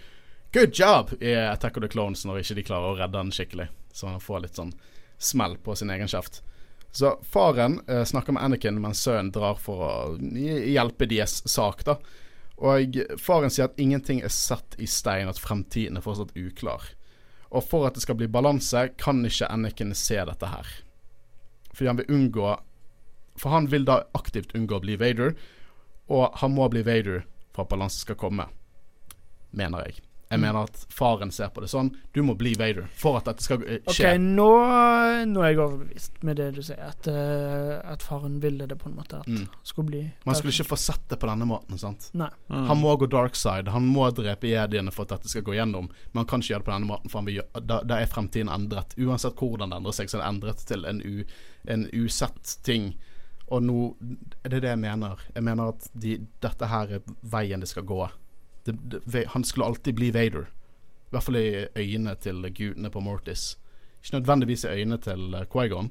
'good 0.53 0.73
job' 0.75 1.23
i 1.23 1.35
Attack 1.35 1.77
of 1.77 1.83
the 1.83 1.89
Clones 1.89 2.25
når 2.25 2.41
ikke 2.41 2.55
de 2.55 2.63
klarer 2.63 2.91
å 2.91 2.99
redde 2.99 3.19
han 3.19 3.31
skikkelig. 3.31 3.69
Så 3.93 4.07
han 4.09 4.21
får 4.21 4.41
litt 4.41 4.57
sånn 4.57 4.73
smell 5.19 5.57
på 5.57 5.77
sin 5.77 5.91
egen 5.91 6.09
kjeft. 6.09 6.43
Så 6.93 7.19
faren 7.23 7.81
eh, 7.87 8.05
snakker 8.05 8.33
med 8.33 8.43
Anakin 8.43 8.81
mens 8.81 9.03
sønnen 9.03 9.31
drar 9.31 9.55
for 9.55 9.85
å 9.87 10.19
hjelpe 10.19 11.07
deres 11.07 11.43
sak, 11.47 11.85
da. 11.85 12.01
Og 12.61 12.99
faren 13.19 13.51
sier 13.53 13.71
at 13.71 13.79
ingenting 13.81 14.21
er 14.21 14.33
satt 14.35 14.75
i 14.79 14.87
stein, 14.91 15.31
at 15.31 15.39
fremtiden 15.39 15.97
er 15.97 16.05
fortsatt 16.05 16.35
uklar. 16.37 16.91
Og 17.51 17.65
for 17.67 17.87
at 17.87 17.97
det 17.97 18.05
skal 18.05 18.19
bli 18.19 18.29
balanse, 18.31 18.89
kan 19.01 19.25
ikke 19.27 19.49
Anakin 19.51 19.95
se 19.99 20.19
dette 20.27 20.51
her. 20.51 20.67
Fordi 21.73 21.89
han 21.91 22.01
vil 22.03 22.13
unngå 22.15 22.59
For 23.41 23.51
han 23.55 23.71
vil 23.71 23.87
da 23.89 24.03
aktivt 24.15 24.53
unngå 24.55 24.77
å 24.77 24.83
bli 24.85 24.99
Vader, 25.01 25.31
og 26.11 26.35
han 26.43 26.53
må 26.53 26.67
bli 26.69 26.83
Vader 26.85 27.23
for 27.55 27.63
at 27.65 27.71
balanse 27.71 28.03
skal 28.03 28.19
komme, 28.19 28.45
mener 29.57 29.87
jeg. 29.87 30.03
Jeg 30.31 30.39
Mm. 30.39 30.43
mener 30.47 30.63
at 30.63 30.87
faren 30.95 31.33
ser 31.33 31.49
på 31.49 31.61
det 31.61 31.69
sånn. 31.71 31.89
Du 32.15 32.23
må 32.23 32.37
bli 32.39 32.53
Vader 32.55 32.85
for 32.95 33.17
at 33.19 33.25
dette 33.25 33.43
skal 33.43 33.59
skje. 33.59 33.81
OK, 34.15 34.19
nå, 34.23 35.25
nå 35.27 35.41
er 35.43 35.49
jeg 35.51 35.59
overbevist 35.59 36.23
med 36.23 36.37
det 36.39 36.55
du 36.55 36.61
sier, 36.63 36.79
at, 36.79 37.09
uh, 37.11 37.81
at 37.93 38.01
faren 38.07 38.37
ville 38.41 38.69
det 38.71 38.79
på 38.79 38.87
en 38.87 38.95
måte. 38.95 39.19
At 39.19 39.27
Mm. 39.27 39.49
skulle 39.65 39.87
bli 39.89 40.13
Man 40.25 40.35
skulle 40.37 40.53
ikke 40.53 40.69
få 40.71 40.79
sett 40.79 41.09
det 41.09 41.19
på 41.19 41.27
denne 41.27 41.45
måten. 41.47 41.77
sant? 41.79 42.11
Nei. 42.15 42.29
Mm. 42.49 42.67
Han 42.69 42.79
må 42.81 42.97
gå 42.97 43.09
dark 43.11 43.35
side. 43.35 43.67
Han 43.69 43.83
må 43.93 44.09
drepe 44.15 44.47
jediene 44.47 44.93
for 44.93 45.03
at 45.03 45.09
dette 45.09 45.29
skal 45.29 45.43
gå 45.43 45.53
gjennom. 45.53 45.89
Men 46.15 46.19
han 46.23 46.27
kan 46.27 46.41
ikke 46.41 46.55
gjøre 46.55 46.59
det 46.59 46.67
på 46.67 46.79
denne 46.79 46.87
måten, 46.89 47.11
for 47.11 47.19
han 47.19 47.27
vil 47.27 47.35
gjøre, 47.43 47.67
da, 47.67 47.81
da 47.83 47.95
er 47.97 48.07
fremtiden 48.07 48.49
endret. 48.55 48.95
Uansett 48.99 49.35
hvordan 49.35 49.71
det 49.71 49.77
endrer 49.81 49.93
seg, 49.93 50.07
så 50.09 50.19
er 50.19 50.23
det 50.23 50.31
endret 50.31 50.65
til 50.65 50.85
en, 50.87 51.01
u, 51.05 51.25
en 51.67 51.91
usett 51.93 52.63
ting. 52.63 52.95
Og 53.51 53.63
nå 53.65 53.97
er 54.45 54.49
det 54.49 54.63
det 54.63 54.71
jeg 54.71 54.79
mener. 54.79 55.17
Jeg 55.35 55.43
mener 55.43 55.69
at 55.71 55.89
de, 55.99 56.19
dette 56.41 56.67
her 56.69 56.87
er 56.87 57.01
veien 57.25 57.59
det 57.59 57.69
skal 57.69 57.83
gå. 57.83 58.09
Det, 58.65 58.77
det, 58.91 59.25
han 59.33 59.45
skulle 59.45 59.67
alltid 59.67 59.95
bli 59.95 60.11
Vader. 60.11 60.51
I 61.11 61.15
hvert 61.15 61.27
fall 61.27 61.37
i 61.41 61.67
øynene 61.75 62.15
til 62.23 62.45
gudene 62.55 62.91
på 62.91 63.01
Mortis. 63.01 63.57
Ikke 64.01 64.19
nødvendigvis 64.19 64.65
i 64.65 64.69
øynene 64.69 64.99
til 64.99 65.35
Quaigon. 65.53 65.91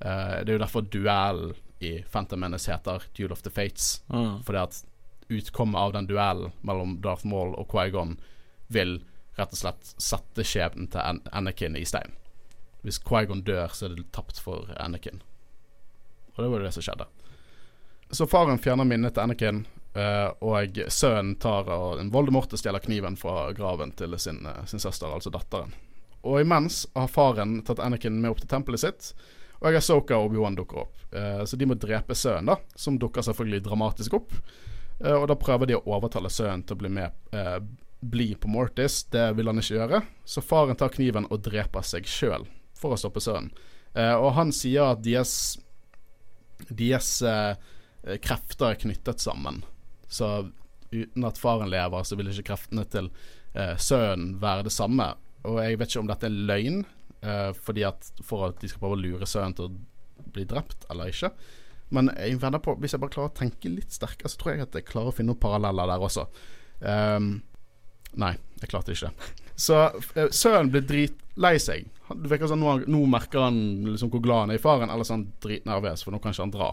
Eh, 0.00 0.44
det 0.44 0.52
er 0.52 0.58
jo 0.58 0.64
derfor 0.64 0.80
duellen 0.80 1.54
i 1.78 2.02
Phantom 2.02 2.40
Menace 2.40 2.70
heter 2.70 3.02
Duel 3.16 3.32
of 3.32 3.42
the 3.42 3.50
Fates. 3.50 4.02
Mm. 4.08 4.42
Fordi 4.42 4.58
at 4.58 4.84
utkommet 5.28 5.78
av 5.78 5.92
den 5.92 6.06
duellen 6.06 6.52
mellom 6.60 6.98
Darth 7.02 7.26
Maul 7.26 7.54
og 7.54 7.70
Qui-Gon 7.72 8.18
vil 8.68 8.98
rett 9.38 9.54
og 9.54 9.60
slett 9.60 9.94
sette 10.02 10.44
skjebnen 10.46 10.90
til 10.90 11.02
An 11.02 11.22
Anakin 11.32 11.76
i 11.78 11.84
stein. 11.86 12.14
Hvis 12.82 13.00
Qui-Gon 13.02 13.44
dør, 13.46 13.70
så 13.74 13.86
er 13.86 13.96
det 13.96 14.10
tapt 14.14 14.40
for 14.42 14.70
Anakin. 14.78 15.22
Og 16.34 16.42
det 16.44 16.50
var 16.50 16.60
jo 16.60 16.66
det 16.66 16.74
som 16.74 16.86
skjedde. 16.86 17.06
Så 18.10 18.26
faren 18.30 18.60
fjerner 18.62 18.86
minnet 18.88 19.14
til 19.14 19.22
Anakin, 19.26 19.64
eh, 19.66 19.77
og 19.98 20.78
sønnen 20.92 21.34
tar 21.40 21.68
og 21.74 22.00
Voldemort 22.12 22.52
stjeler 22.58 22.82
kniven 22.84 23.16
fra 23.18 23.48
graven 23.56 23.92
til 23.98 24.14
sin, 24.18 24.44
eh, 24.46 24.64
sin 24.66 24.82
søster, 24.82 25.10
altså 25.10 25.32
datteren. 25.34 25.72
Og 26.22 26.40
imens 26.40 26.86
har 26.94 27.08
faren 27.08 27.62
tatt 27.62 27.80
Anakin 27.80 28.20
med 28.20 28.30
opp 28.30 28.42
til 28.42 28.50
tempelet 28.50 28.82
sitt, 28.82 29.12
og 29.58 29.70
jeg 29.70 29.80
Asoka 29.80 30.18
og 30.18 30.30
Obi-Wan 30.30 30.56
dukker 30.58 30.84
opp. 30.84 30.96
Eh, 31.14 31.44
så 31.44 31.56
de 31.56 31.66
må 31.66 31.74
drepe 31.74 32.14
sønnen, 32.14 32.52
da, 32.52 32.58
som 32.74 32.98
dukker 32.98 33.24
selvfølgelig 33.26 33.64
dramatisk 33.64 34.18
opp. 34.18 34.34
Eh, 35.00 35.14
og 35.14 35.28
da 35.30 35.38
prøver 35.38 35.70
de 35.70 35.78
å 35.78 35.84
overtale 35.86 36.30
sønnen 36.30 36.66
til 36.66 36.76
å 36.78 36.82
bli 36.82 36.92
med 37.00 37.34
eh, 37.34 37.58
Bli 37.98 38.28
på 38.38 38.46
Mortis. 38.46 39.00
Det 39.10 39.32
vil 39.34 39.50
han 39.50 39.58
ikke 39.58 39.74
gjøre, 39.74 40.02
så 40.22 40.42
faren 40.44 40.78
tar 40.78 40.92
kniven 40.94 41.26
og 41.32 41.40
dreper 41.42 41.82
seg 41.82 42.06
sjøl 42.06 42.46
for 42.78 42.94
å 42.94 42.98
stoppe 43.00 43.22
sønnen. 43.22 43.50
Eh, 43.98 44.14
og 44.14 44.36
han 44.36 44.54
sier 44.54 44.92
at 44.92 45.02
deres 45.02 45.32
deres 46.68 47.10
eh, 47.22 47.56
krefter 48.22 48.72
er 48.72 48.80
knyttet 48.82 49.22
sammen. 49.22 49.62
Så 50.08 50.30
uten 50.90 51.26
at 51.28 51.40
faren 51.40 51.70
lever, 51.72 52.04
så 52.04 52.16
vil 52.16 52.30
ikke 52.32 52.50
kreftene 52.52 52.84
til 52.88 53.10
eh, 53.54 53.76
sønnen 53.76 54.38
være 54.42 54.66
det 54.68 54.74
samme. 54.74 55.10
Og 55.48 55.60
jeg 55.62 55.78
vet 55.78 55.92
ikke 55.92 56.02
om 56.02 56.10
dette 56.10 56.28
er 56.28 56.38
løgn, 56.50 56.82
eh, 57.20 57.50
fordi 57.56 57.84
at 57.88 58.10
for 58.24 58.48
at 58.48 58.60
de 58.62 58.70
skal 58.70 58.82
prøve 58.84 58.98
å 58.98 59.02
lure 59.02 59.28
sønnen 59.28 59.56
til 59.58 59.68
å 59.68 60.30
bli 60.34 60.46
drept, 60.48 60.88
eller 60.90 61.12
ikke. 61.12 61.32
Men 61.94 62.10
jeg 62.20 62.40
på, 62.40 62.74
hvis 62.80 62.94
jeg 62.94 63.00
bare 63.00 63.14
klarer 63.14 63.32
å 63.32 63.36
tenke 63.36 63.70
litt 63.72 63.94
sterkere, 63.94 64.28
så 64.28 64.40
tror 64.40 64.54
jeg 64.54 64.66
at 64.66 64.76
jeg 64.76 64.88
klarer 64.88 65.12
å 65.12 65.16
finne 65.16 65.32
noen 65.32 65.40
paralleller 65.40 65.88
der 65.88 66.04
også. 66.04 66.26
Um, 66.84 67.30
nei, 68.20 68.34
jeg 68.60 68.72
klarte 68.72 68.92
ikke. 68.92 69.12
Så 69.58 69.78
eh, 70.14 70.28
sønnen 70.30 70.70
blir 70.74 70.84
dritlei 70.86 71.56
seg. 71.62 71.88
Det 72.08 72.30
virker 72.30 72.50
sånn, 72.50 72.60
nå, 72.62 72.76
nå 72.88 73.00
merker 73.10 73.48
han 73.48 73.58
liksom 73.88 74.12
hvor 74.12 74.22
glad 74.24 74.44
han 74.44 74.54
er 74.54 74.60
i 74.60 74.62
faren, 74.62 74.92
eller 74.92 75.08
så 75.08 75.16
er 75.16 75.26
dritnervøs, 75.44 76.04
for 76.04 76.14
nå 76.14 76.20
kan 76.22 76.36
ikke 76.36 76.44
han 76.46 76.54
dra. 76.54 76.68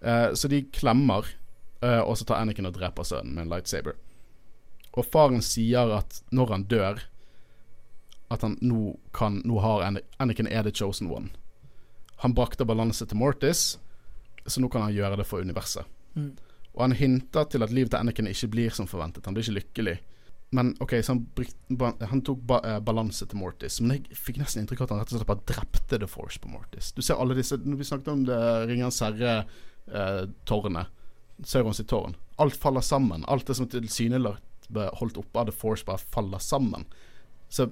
Eh, 0.00 0.28
så 0.36 0.50
de 0.50 0.64
klemmer, 0.74 1.28
og 2.04 2.16
så 2.18 2.26
tar 2.28 2.40
Anakin 2.42 2.68
og 2.68 2.76
dreper 2.76 3.06
sønnen 3.06 3.34
med 3.36 3.46
en 3.46 3.52
lightsaber. 3.54 3.96
Og 4.94 5.06
faren 5.10 5.42
sier 5.42 5.90
at 5.96 6.20
når 6.34 6.52
han 6.54 6.64
dør, 6.70 7.02
at 8.32 8.42
han 8.46 8.56
nå 8.64 8.94
kan 9.14 9.40
Nå 9.44 9.58
har 9.62 9.82
Anniken 10.22 10.48
er 10.48 10.62
the 10.64 10.72
chosen 10.72 11.10
one. 11.10 11.28
Han 12.22 12.34
brakte 12.34 12.64
balanse 12.64 13.06
til 13.06 13.18
Mortis, 13.20 13.76
så 14.46 14.60
nå 14.62 14.68
kan 14.72 14.86
han 14.86 14.94
gjøre 14.94 15.18
det 15.20 15.26
for 15.28 15.42
universet. 15.44 15.84
Mm. 16.14 16.32
Og 16.74 16.80
han 16.86 16.92
hinter 16.98 17.44
til 17.50 17.62
at 17.62 17.70
livet 17.74 17.90
til 17.92 18.00
Anakin 18.00 18.30
ikke 18.30 18.48
blir 18.54 18.74
som 18.74 18.86
forventet. 18.90 19.26
Han 19.26 19.34
blir 19.36 19.44
ikke 19.44 19.58
lykkelig. 19.60 19.96
Men 20.54 20.72
ok, 20.80 20.92
så 21.02 21.14
han, 21.14 21.24
brik- 21.34 22.02
han 22.10 22.22
tok 22.22 22.40
ba, 22.46 22.60
eh, 22.62 22.80
balanse 22.84 23.26
til 23.26 23.38
Mortis. 23.38 23.80
Men 23.82 23.96
jeg 23.98 24.16
fikk 24.18 24.38
nesten 24.38 24.62
inntrykk 24.62 24.84
av 24.84 24.86
at 24.86 24.92
han 24.94 25.00
rett 25.02 25.12
og 25.12 25.18
slett 25.18 25.30
bare 25.30 25.46
drepte 25.50 25.98
The 25.98 26.08
Force 26.10 26.38
på 26.42 26.50
Mortis. 26.52 26.92
Du 26.94 27.02
ser 27.02 27.18
alle 27.18 27.34
disse 27.34 27.58
Når 27.58 27.80
vi 27.80 27.86
snakket 27.88 28.12
om 28.12 28.24
det 28.28 28.38
Ringens 28.70 29.00
herre-tårnet, 29.02 30.44
Sauron 30.46 30.86
sitt 31.42 31.88
tårn, 31.88 32.16
alt 32.36 32.56
faller 32.56 32.80
sammen. 32.80 33.24
Alt 33.24 33.46
det 33.46 33.54
som 33.54 33.68
tilsynelatende 33.68 34.50
ble 34.68 34.88
holdt 34.98 35.18
oppe 35.20 35.40
av 35.40 35.50
The 35.50 35.56
Force, 35.56 35.84
bare 35.84 35.98
faller 35.98 36.38
sammen. 36.38 36.86
Så 37.48 37.70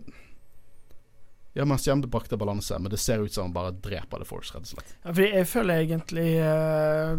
Ja, 1.55 1.65
man 1.65 1.79
kommer 1.79 2.03
tilbake 2.03 2.29
til 2.29 2.39
balanse, 2.39 2.79
men 2.79 2.91
det 2.91 2.97
ser 2.97 3.21
ut 3.21 3.33
som 3.33 3.45
han 3.45 3.53
bare 3.53 3.75
dreper 3.85 4.23
The 4.23 4.25
Force, 4.25 4.55
rett 4.55 4.63
og 4.65 4.71
slett. 4.71 4.95
Ja, 5.03 5.11
fordi 5.11 5.27
jeg 5.35 5.49
føler 5.51 5.83
egentlig 5.83 6.29
uh, 6.41 7.19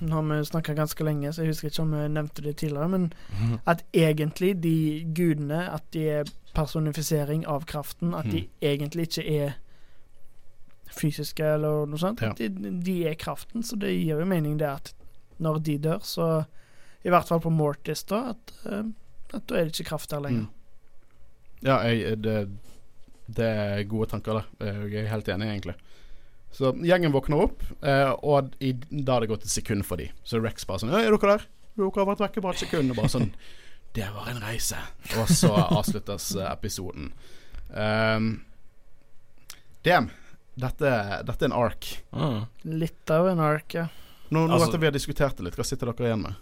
Nå 0.00 0.14
har 0.14 0.24
vi 0.30 0.38
snakka 0.48 0.74
ganske 0.78 1.04
lenge, 1.04 1.32
så 1.32 1.44
jeg 1.44 1.52
husker 1.52 1.68
ikke 1.68 1.82
om 1.84 1.92
vi 1.92 2.06
nevnte 2.08 2.44
det 2.46 2.54
tidligere, 2.56 2.88
men 2.88 3.12
at 3.72 3.84
egentlig 3.92 4.54
de 4.64 5.04
gudene 5.12 5.60
At 5.68 5.84
de 5.92 6.08
er 6.08 6.32
personifisering 6.56 7.44
av 7.46 7.66
kraften. 7.68 8.14
At 8.14 8.30
de 8.32 8.46
egentlig 8.64 9.10
ikke 9.10 9.28
er 9.44 9.52
fysiske 10.88 11.44
eller 11.44 11.84
noe 11.84 12.00
sånt. 12.00 12.22
Ja. 12.24 12.32
De, 12.32 12.48
de 12.80 12.96
er 13.10 13.18
kraften, 13.20 13.60
så 13.62 13.76
det 13.76 13.92
gir 13.92 14.22
jo 14.22 14.24
mening 14.24 14.56
det 14.56 14.70
at 14.72 14.95
når 15.42 15.58
de 15.66 15.78
dør, 15.88 16.04
så 16.04 16.28
I 17.06 17.10
hvert 17.12 17.28
fall 17.28 17.40
på 17.42 17.52
Mortis, 17.54 18.02
da, 18.08 18.32
at, 18.34 18.54
eh, 18.66 18.86
at 19.32 19.44
da 19.46 19.58
er 19.58 19.68
det 19.68 19.74
ikke 19.74 19.90
kraft 19.92 20.10
der 20.10 20.24
lenger. 20.24 20.46
Mm. 20.46 20.52
Ja, 21.66 21.76
jeg, 21.86 22.18
det, 22.22 22.36
det 23.36 23.46
er 23.46 23.84
gode 23.90 24.10
tanker, 24.10 24.40
det. 24.40 24.72
Jeg 24.90 25.04
er 25.04 25.12
helt 25.12 25.28
enig, 25.32 25.50
egentlig. 25.52 25.76
Så 26.56 26.72
gjengen 26.86 27.12
våkner 27.12 27.44
opp, 27.46 27.62
eh, 27.84 28.10
og 28.24 28.54
i, 28.64 28.72
da 28.90 29.16
har 29.16 29.24
det 29.24 29.30
gått 29.30 29.44
et 29.44 29.52
sekund 29.52 29.84
for 29.86 30.00
dem. 30.00 30.14
Så 30.24 30.40
Rex 30.40 30.64
bare 30.64 30.82
sånn 30.82 30.94
'Er 30.94 31.10
dere 31.12 31.36
der?' 31.36 31.46
'Dere 31.76 32.00
har 32.00 32.08
vært 32.08 32.24
vekke 32.24 32.42
bare 32.42 32.56
et 32.56 32.64
sekund.' 32.64 32.90
Og 32.90 32.96
bare 32.96 33.12
sånn 33.12 33.32
'Det 33.92 34.08
var 34.14 34.30
en 34.30 34.40
reise.' 34.40 34.80
Og 35.20 35.28
så 35.28 35.52
avsluttes 35.52 36.34
eh, 36.36 36.48
episoden. 36.52 37.12
Um, 37.70 38.44
damn. 39.84 40.10
Dette, 40.56 40.90
dette 41.28 41.44
er 41.44 41.50
en 41.50 41.52
ark. 41.52 41.84
Mm. 42.16 42.46
Litt 42.64 43.10
av 43.12 43.28
en 43.28 43.40
ark, 43.44 43.74
ja. 43.76 43.88
Nå, 44.30 44.46
nå 44.46 44.52
Altså- 44.52 44.68
etter 44.68 44.78
vi 44.82 44.86
har 44.86 44.92
diskutert 44.96 45.36
det 45.36 45.44
litt, 45.46 45.56
hva 45.58 45.64
sitter 45.64 45.92
dere 45.92 46.08
igjen 46.10 46.22
med? 46.22 46.34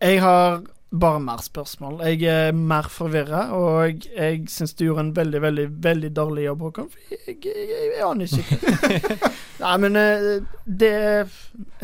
Jeg 0.00 0.20
har 0.22 0.60
Bare 0.90 1.20
mer 1.20 1.36
spørsmål. 1.44 1.98
Jeg 2.00 2.22
er 2.32 2.52
mer 2.56 2.86
forvirra, 2.88 3.50
og 3.52 4.06
jeg 4.16 4.46
syns 4.48 4.72
du 4.72 4.86
gjorde 4.86 5.02
en 5.02 5.10
veldig, 5.12 5.40
veldig 5.42 5.66
veldig 5.84 6.10
dårlig 6.16 6.46
jobb, 6.46 6.62
Håkon. 6.64 6.86
For 6.88 7.12
jeg, 7.12 7.36
jeg, 7.44 7.66
jeg, 7.68 7.90
jeg 7.92 8.06
aner 8.06 8.24
ikke. 8.24 9.18
Nei, 9.64 9.74
men 9.84 9.98
eh, 10.00 10.28
det, 10.64 10.92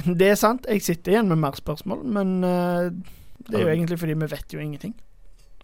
det 0.09 0.31
er 0.31 0.41
sant. 0.41 0.65
Jeg 0.73 0.81
sitter 0.87 1.13
igjen 1.19 1.29
med 1.29 1.43
mer 1.43 1.53
spørsmål, 1.53 2.01
men 2.17 2.33
eh, 2.49 2.89
det 3.51 3.59
er 3.61 3.67
jo 3.67 3.75
egentlig 3.75 3.99
fordi 4.01 4.17
vi 4.23 4.31
vet 4.33 4.57
jo 4.57 4.63
ingenting. 4.65 4.97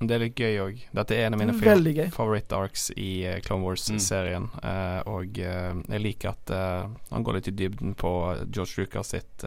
Det 0.01 0.15
er 0.17 0.23
litt 0.23 0.39
gøy 0.41 0.55
òg. 0.63 0.79
Dette 0.97 1.13
er 1.13 1.27
en 1.27 1.35
av 1.37 1.41
mine 1.43 1.53
favoritt-arcs 2.15 2.87
i 2.97 3.09
eh, 3.29 3.41
Clone 3.45 3.67
Wars-serien. 3.67 4.47
Eh, 4.65 5.01
og 5.13 5.37
uh, 5.45 5.75
jeg 5.93 6.01
liker 6.01 6.31
at 6.33 6.53
uh, 6.57 6.87
han 7.11 7.27
går 7.27 7.37
litt 7.37 7.51
i 7.51 7.55
dybden 7.59 7.93
på 8.01 8.13
George 8.49 8.81
Lucas 8.81 9.13
sitt 9.13 9.45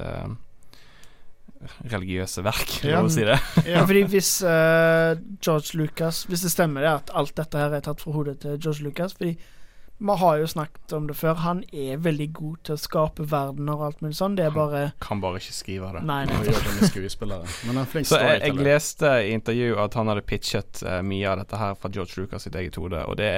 religiøse 1.89 2.43
verk, 2.45 2.75
Ja. 2.91 3.01
å 3.01 3.09
si 3.09 3.25
det. 3.25 3.39
Ja, 3.71 3.81
fordi 3.87 4.03
hvis 4.13 4.29
George 4.43 5.79
Lucas 5.79 6.25
Hvis 6.29 6.43
det 6.45 6.51
stemmer 6.51 6.83
det 6.83 6.91
at 6.91 7.13
alt 7.17 7.33
dette 7.39 7.57
her 7.57 7.73
er 7.73 7.85
tatt 7.85 8.03
fra 8.03 8.13
hodet 8.13 8.41
til 8.43 8.57
George 8.59 8.83
Lucas 8.83 9.15
Fordi 9.15 9.37
vi 9.97 10.15
har 10.19 10.37
jo 10.37 10.47
snakket 10.47 10.93
om 10.93 11.07
det 11.07 11.13
før, 11.15 11.33
han 11.45 11.63
er 11.71 11.99
veldig 12.03 12.25
god 12.33 12.55
til 12.67 12.75
å 12.75 12.81
skape 12.81 13.25
verdener 13.29 13.77
og 13.77 13.85
alt 13.87 14.01
mulig 14.03 14.17
sånn. 14.17 14.35
Det 14.35 14.47
er 14.49 14.55
bare 14.55 14.81
Kan 15.03 15.21
bare 15.23 15.39
ikke 15.39 15.55
skrive 15.55 15.91
det. 15.95 16.01
Nei, 16.09 16.23
nei. 16.27 16.39
gjør 16.43 16.59
det 16.65 17.19
med. 17.21 17.51
Men 17.69 17.85
flink 17.87 18.09
Så 18.09 18.19
jeg, 18.19 18.41
jeg 18.43 18.57
leste 18.57 19.11
i 19.23 19.31
intervju 19.37 19.77
at 19.79 19.95
han 19.99 20.11
hadde 20.11 20.25
pitchet 20.27 20.81
uh, 20.83 20.97
mye 21.05 21.29
av 21.29 21.43
dette 21.43 21.59
her 21.61 21.77
fra 21.79 21.91
George 21.93 22.19
Lucas 22.19 22.47
sitt 22.47 22.57
eget 22.59 22.79
hode, 22.81 23.03
og 23.05 23.15
det 23.21 23.29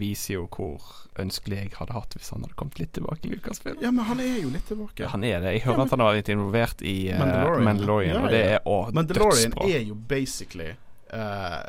viser 0.00 0.38
jo 0.38 0.46
hvor 0.54 0.86
ønskelig 1.20 1.58
jeg 1.60 1.74
hadde 1.76 1.94
hatt 1.94 2.16
hvis 2.16 2.32
han 2.34 2.46
hadde 2.46 2.56
kommet 2.58 2.80
litt 2.80 2.94
tilbake 2.96 3.28
i 3.28 3.34
Lucas-film. 3.34 3.76
Ja, 3.84 3.92
men 3.94 4.08
han 4.08 4.22
er 4.22 4.38
jo 4.40 4.54
litt 4.54 4.66
tilbake. 4.70 5.10
Han 5.12 5.26
er 5.26 5.44
det. 5.44 5.52
Jeg 5.58 5.66
hører 5.66 5.74
Ja, 5.74 5.82
men- 5.82 5.86
at 5.86 5.96
han 5.98 6.06
har 6.06 6.16
vært 6.16 6.32
involvert 6.32 6.82
i 6.82 6.96
uh, 7.12 7.18
Mandalorian. 7.20 7.64
Mandalorian, 7.68 8.14
Ja, 8.14 8.22
og 8.24 8.30
det 8.32 8.42
er 8.54 8.64
å, 8.64 8.78
Mandalorian 8.96 9.58
er 9.66 9.84
jo 9.90 9.94
basically 9.94 10.72
uh, 11.12 11.60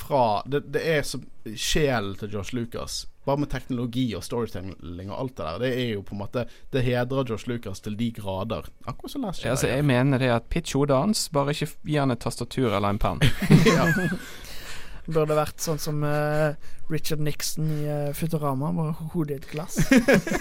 fra 0.00 0.24
det, 0.46 0.64
det 0.72 0.82
er 0.96 1.06
som 1.06 1.24
sjelen 1.54 2.16
til 2.18 2.32
George 2.32 2.56
Lucas. 2.56 3.02
Bare 3.28 3.42
med 3.44 3.50
teknologi 3.52 4.06
og 4.16 4.24
storytelling 4.24 5.12
og 5.12 5.18
alt 5.18 5.36
det 5.36 5.44
der. 5.44 5.60
Det 5.66 5.72
er 5.76 5.90
jo 5.98 6.02
på 6.06 6.16
en 6.16 6.22
måte 6.22 6.46
Det 6.72 6.80
hedrer 6.86 7.28
Josh 7.28 7.48
Lucas 7.50 7.84
til 7.84 7.98
de 7.98 8.10
grader. 8.16 8.70
Akkurat 8.88 9.12
som 9.12 9.26
Last 9.26 9.44
Ja, 9.44 9.52
altså, 9.52 9.68
jeg 9.68 9.84
mener 9.84 10.18
det 10.18 10.30
at 10.32 10.48
pitch 10.48 10.76
hodet 10.76 10.96
hans, 10.96 11.28
bare 11.28 11.52
ikke 11.52 11.68
gi 11.84 11.98
han 12.00 12.14
et 12.14 12.24
tastatur 12.24 12.72
eller 12.72 12.88
en 12.94 13.00
penn. 13.02 13.20
ja. 13.68 13.88
Burde 15.08 15.36
vært 15.36 15.60
sånn 15.64 15.80
som 15.80 16.02
uh, 16.04 16.52
Richard 16.92 17.20
Nixon 17.24 17.70
i 17.72 17.84
uh, 17.88 18.10
Futurama, 18.16 18.72
med 18.76 19.00
hodet 19.14 19.36
i 19.36 19.40
et 19.40 19.48
glass. 19.52 19.78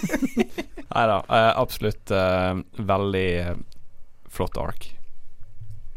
Nei 0.88 1.06
da, 1.12 1.22
uh, 1.28 1.52
absolutt 1.60 2.12
eh, 2.12 2.60
veldig 2.80 3.28
eh, 3.42 3.56
flott 4.32 4.58
ark. 4.60 4.88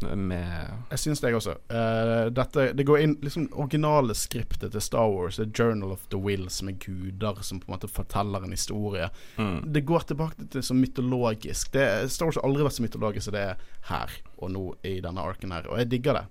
Med 0.01 0.67
Jeg 0.89 0.99
syns 0.99 1.21
det, 1.21 1.29
jeg 1.29 1.37
også. 1.37 1.55
Uh, 1.71 2.29
dette, 2.33 2.67
det 2.77 2.85
går 2.87 3.03
inn 3.03 3.15
liksom 3.21 3.47
originale 3.53 4.15
skriptet 4.17 4.73
til 4.73 4.83
Star 4.83 5.11
Wars, 5.11 5.37
The 5.39 5.47
Journal 5.47 5.93
of 5.93 6.07
the 6.13 6.19
Wills, 6.19 6.61
med 6.65 6.79
guder 6.83 7.41
som 7.45 7.61
på 7.61 7.69
en 7.69 7.75
måte 7.75 7.91
forteller 7.91 8.43
en 8.43 8.55
historie. 8.55 9.09
mm. 9.37 9.71
Det 9.73 9.85
går 9.87 10.07
tilbake 10.11 10.37
til 10.39 10.49
det 10.57 10.65
som 10.65 10.81
mytologisk. 10.81 11.71
Det, 11.73 11.87
Star 12.11 12.29
Wars 12.29 12.41
har 12.41 12.49
aldri 12.49 12.67
vært 12.67 12.79
så 12.79 12.87
mytologisk 12.87 13.27
som 13.29 13.37
det 13.37 13.45
er 13.53 13.63
her 13.91 14.19
og 14.41 14.51
nå 14.51 14.65
i 14.87 14.97
denne 15.03 15.21
arken 15.21 15.53
her, 15.53 15.69
og 15.69 15.79
jeg 15.79 15.91
digger 15.91 16.21
det. 16.21 16.25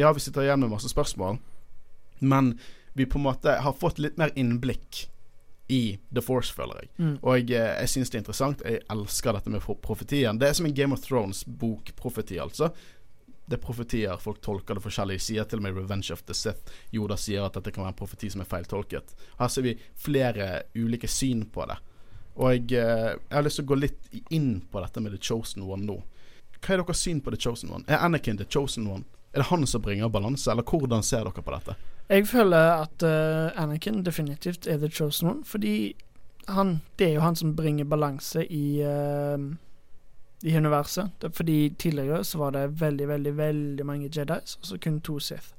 Ja, 0.00 0.12
vi 0.12 0.20
sitter 0.24 0.46
igjen 0.46 0.62
med 0.64 0.72
masse 0.72 0.90
spørsmål, 0.90 1.38
men 2.18 2.54
vi 2.92 3.06
på 3.06 3.18
en 3.18 3.26
måte 3.28 3.54
har 3.64 3.74
fått 3.76 4.00
litt 4.02 4.18
mer 4.20 4.32
innblikk 4.36 5.06
i 5.72 5.98
The 6.14 6.22
Force, 6.22 6.52
føler 6.54 6.82
jeg. 6.82 6.90
Mm. 6.98 7.14
Og 7.22 7.38
jeg, 7.38 7.50
eh, 7.56 7.76
jeg 7.80 7.92
syns 7.94 8.10
det 8.10 8.18
er 8.18 8.24
interessant. 8.24 8.64
Jeg 8.66 8.82
elsker 8.92 9.36
dette 9.36 9.52
med 9.52 9.64
profetien. 9.84 10.40
Det 10.40 10.48
er 10.48 10.58
som 10.58 10.68
en 10.68 10.74
Game 10.76 10.92
of 10.92 11.04
Thrones-bokprofeti, 11.06 12.36
altså. 12.42 12.72
Det 13.46 13.58
er 13.58 13.62
profetier, 13.62 14.16
folk 14.22 14.40
tolker 14.40 14.78
det 14.78 14.84
forskjellig. 14.84 15.18
Sier 15.20 15.44
til 15.44 15.58
og 15.58 15.62
med 15.62 15.74
'Revenge 15.74 16.12
of 16.12 16.22
the 16.22 16.34
Sith'. 16.34 16.70
Yoda 16.94 17.16
sier 17.16 17.44
at 17.44 17.54
dette 17.54 17.70
kan 17.70 17.84
være 17.84 17.92
en 17.92 17.98
profeti 17.98 18.30
som 18.30 18.40
er 18.40 18.50
feiltolket. 18.50 19.14
Her 19.38 19.48
ser 19.48 19.62
vi 19.62 19.78
flere 19.96 20.62
ulike 20.76 21.08
syn 21.08 21.44
på 21.46 21.66
det. 21.66 21.76
Og 22.36 22.52
jeg, 22.52 22.72
eh, 22.72 23.16
jeg 23.28 23.36
har 23.36 23.42
lyst 23.42 23.56
til 23.56 23.64
å 23.64 23.68
gå 23.68 23.80
litt 23.80 24.22
inn 24.30 24.62
på 24.70 24.80
dette 24.80 25.00
med 25.00 25.12
The 25.12 25.18
Chosen 25.18 25.62
One 25.62 25.86
nå. 25.86 26.02
Hva 26.60 26.74
er 26.74 26.82
deres 26.82 27.02
syn 27.02 27.20
på 27.20 27.30
The 27.30 27.40
Chosen 27.40 27.70
One? 27.70 27.84
Er 27.88 27.98
Anakin 27.98 28.38
The 28.38 28.46
Chosen 28.46 28.86
One? 28.86 29.04
Er 29.34 29.38
det 29.38 29.48
han 29.48 29.66
som 29.66 29.82
bringer 29.82 30.08
balanse, 30.08 30.50
eller 30.50 30.62
hvordan 30.62 31.02
ser 31.02 31.24
dere 31.24 31.42
på 31.42 31.54
dette? 31.54 31.74
Jeg 32.08 32.26
føler 32.28 32.82
at 32.82 33.02
uh, 33.02 33.62
Anakin 33.62 34.02
definitivt 34.04 34.66
er 34.66 34.78
the 34.78 34.90
chosen 34.90 35.28
one, 35.28 35.44
fordi 35.44 35.94
han, 36.48 36.82
det 36.98 37.06
er 37.06 37.14
jo 37.14 37.20
han 37.20 37.36
som 37.36 37.56
bringer 37.56 37.84
balanse 37.84 38.42
i 38.50 38.82
eh, 38.82 39.38
i 40.42 40.56
universet. 40.56 41.10
Det, 41.20 41.30
er 41.30 41.36
fordi 41.36 41.58
tidligere 41.78 42.24
så 42.24 42.38
var 42.38 42.54
det 42.56 42.80
veldig, 42.80 43.08
veldig 43.08 43.36
veldig 43.36 43.86
mange 43.86 44.10
Jedis, 44.10 44.56
og 44.60 44.66
så 44.66 44.78
kun 44.78 45.00
to 45.00 45.18
Sith. 45.22 45.54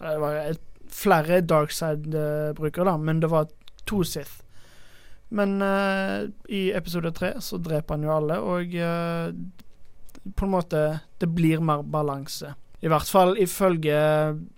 Det 0.00 0.16
var 0.20 0.40
et, 0.42 0.62
flere 0.94 1.40
Darkside-brukere, 1.40 2.84
da, 2.90 2.96
men 2.96 3.20
det 3.22 3.30
var 3.30 3.48
to 3.86 4.02
Sith. 4.04 4.42
Men 5.34 5.62
uh, 5.62 6.26
i 6.48 6.68
episode 6.76 7.10
tre 7.12 7.34
så 7.42 7.58
dreper 7.58 7.96
han 7.96 8.04
jo 8.06 8.12
alle, 8.14 8.40
og 8.42 8.74
uh, 8.74 9.30
på 10.34 10.46
en 10.46 10.52
måte 10.52 10.82
Det 11.18 11.28
blir 11.28 11.60
mer 11.60 11.82
balanse. 11.82 12.54
I 12.84 12.90
hvert 12.92 13.08
fall 13.08 13.38
ifølge 13.40 13.96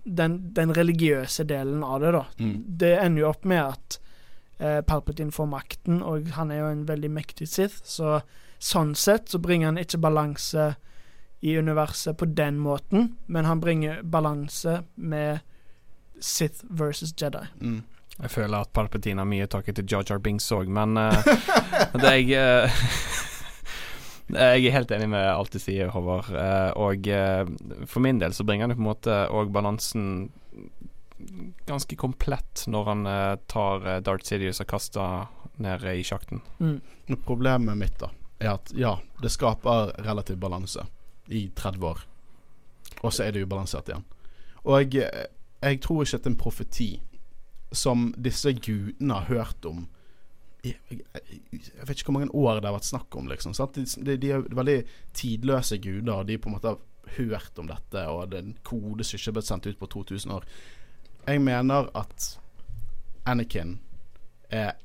den, 0.03 0.37
den 0.53 0.73
religiøse 0.75 1.45
delen 1.47 1.83
av 1.83 2.01
det, 2.03 2.11
da. 2.11 2.25
Mm. 2.39 2.57
Det 2.67 2.91
ender 2.99 3.23
jo 3.23 3.29
opp 3.29 3.45
med 3.47 3.63
at 3.63 3.99
uh, 4.59 4.81
Palpatine 4.81 5.31
får 5.31 5.49
makten, 5.49 6.01
og 6.03 6.27
han 6.35 6.51
er 6.51 6.61
jo 6.61 6.73
en 6.73 6.85
veldig 6.89 7.13
mektig 7.13 7.47
Sith, 7.47 7.79
så 7.87 8.19
sånn 8.59 8.95
sett 8.95 9.29
så 9.29 9.39
bringer 9.41 9.71
han 9.71 9.81
ikke 9.81 9.99
balanse 10.01 10.75
i 11.39 11.57
universet 11.57 12.17
på 12.17 12.25
den 12.25 12.57
måten, 12.59 13.15
men 13.25 13.45
han 13.45 13.61
bringer 13.61 14.01
balanse 14.03 14.81
med 14.95 15.39
Sith 16.19 16.65
versus 16.69 17.13
Jedi. 17.17 17.45
Mm. 17.61 17.83
Jeg 18.17 18.33
føler 18.33 18.65
at 18.65 18.73
Palpatine 18.73 19.21
har 19.21 19.29
mye 19.29 19.45
takket 19.49 19.77
til 19.77 19.85
Jar 19.91 20.07
Jar 20.09 20.21
Binks 20.23 20.49
òg, 20.55 20.69
men 20.73 20.97
uh, 21.01 21.21
det 22.01 22.15
jeg 22.17 22.33
uh, 22.41 22.81
Jeg 24.27 24.65
er 24.67 24.73
helt 24.73 24.89
enig 24.91 25.05
med 25.07 25.23
alt 25.23 25.53
du 25.53 25.61
sier, 25.61 25.87
Håvard. 25.93 26.27
Uh, 26.33 26.73
og 26.75 27.05
for 27.87 28.03
min 28.03 28.17
del 28.19 28.33
så 28.35 28.43
bringer 28.43 28.67
han 28.67 28.75
på 28.75 28.81
en 28.81 28.89
måte 28.89 29.19
òg 29.31 29.53
balansen 29.55 30.27
ganske 31.69 31.95
komplett 31.95 32.65
når 32.67 32.89
han 32.91 33.07
tar 33.47 33.87
Darth 34.03 34.27
Sidious 34.27 34.59
og 34.61 34.67
kaster 34.69 35.29
ned 35.63 35.85
i 35.93 36.03
sjakten. 36.05 36.43
Mm. 36.59 36.81
Problemet 37.23 37.79
mitt 37.79 37.95
da 38.03 38.11
er 38.39 38.53
at 38.53 38.71
ja, 38.77 38.97
det 39.21 39.31
skaper 39.33 39.93
relativ 40.05 40.37
balanse 40.41 40.85
i 41.27 41.47
30 41.55 41.87
år. 41.87 42.05
Og 43.01 43.13
så 43.13 43.25
er 43.25 43.33
det 43.33 43.43
ubalansert 43.45 43.89
igjen. 43.89 44.05
Og 44.63 44.93
jeg, 44.93 45.27
jeg 45.61 45.81
tror 45.81 46.03
ikke 46.03 46.19
at 46.21 46.29
en 46.29 46.39
profeti 46.39 46.89
som 47.75 48.09
disse 48.17 48.53
gudene 48.53 49.19
har 49.19 49.27
hørt 49.29 49.65
om 49.67 49.85
jeg, 50.63 50.75
jeg, 50.89 51.01
jeg 51.53 51.87
vet 51.87 51.99
ikke 51.99 52.11
hvor 52.11 52.17
mange 52.19 52.35
år 52.35 52.59
det 52.59 52.69
har 52.69 52.75
vært 52.75 52.87
snakk 52.87 53.15
om, 53.15 53.27
liksom. 53.29 53.53
De, 53.75 54.15
de, 54.17 54.31
er 54.33 54.47
veldig 54.57 54.77
tidløse 55.15 55.77
guder, 55.79 56.13
og 56.13 56.27
de 56.27 56.37
på 56.41 56.49
en 56.49 56.55
måte 56.57 56.73
har 56.73 57.13
hørt 57.17 57.61
om 57.61 57.69
dette, 57.69 58.03
og 58.09 58.31
det 58.31 58.39
er 58.39 58.47
en 58.49 58.57
kode 58.67 59.05
som 59.05 59.19
ikke 59.19 59.35
blitt 59.37 59.47
sendt 59.47 59.69
ut 59.69 59.79
på 59.79 59.89
2000 59.93 60.33
år. 60.33 60.47
Jeg 61.27 61.43
mener 61.43 61.91
at 61.97 62.27
Anakin 63.27 63.77
er 64.49 64.75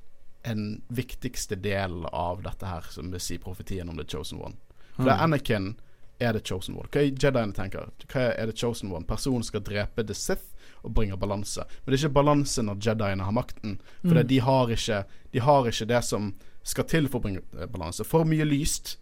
en 0.45 0.83
viktigste 0.89 1.57
del 1.57 2.05
av 2.13 2.43
dette 2.43 2.67
her, 2.67 2.87
som 2.91 3.11
vil 3.13 3.21
si 3.23 3.39
profetien 3.39 3.89
om 3.89 3.97
The 3.97 4.05
Chosen 4.05 4.41
One. 4.43 4.57
For 4.97 5.05
det 5.07 5.13
er 5.15 5.23
Anakin 5.25 5.75
er 6.21 6.33
The 6.37 6.43
Chosen 6.45 6.75
One. 6.77 6.89
Hva 6.93 7.01
er 7.03 7.13
Jediene 7.15 7.55
tenker? 7.57 7.89
Hva 8.11 8.25
er 8.37 8.51
The 8.51 8.57
Chosen 8.57 8.91
One? 8.93 9.07
Personen 9.09 9.43
skal 9.47 9.63
drepe 9.65 10.05
The 10.07 10.15
Sith 10.15 10.49
og 10.83 10.95
bringe 10.95 11.17
balanse. 11.17 11.65
Men 11.85 11.93
det 11.93 11.99
er 12.01 12.07
ikke 12.09 12.15
balanse 12.19 12.63
når 12.67 12.81
Jediene 12.83 13.25
har 13.25 13.33
makten. 13.33 13.79
For 14.03 14.15
Mm. 14.19 14.27
de, 14.29 14.39
har 14.41 14.69
ikke, 14.71 15.05
de 15.33 15.39
har 15.41 15.67
ikke 15.71 15.87
det 15.87 16.03
som 16.05 16.35
skal 16.63 16.85
til 16.85 17.09
for 17.09 17.19
å 17.19 17.23
bringe 17.23 17.43
eh, 17.59 17.67
balanse. 17.67 18.05
For 18.05 18.25
mye 18.25 18.45
lyst, 18.45 18.97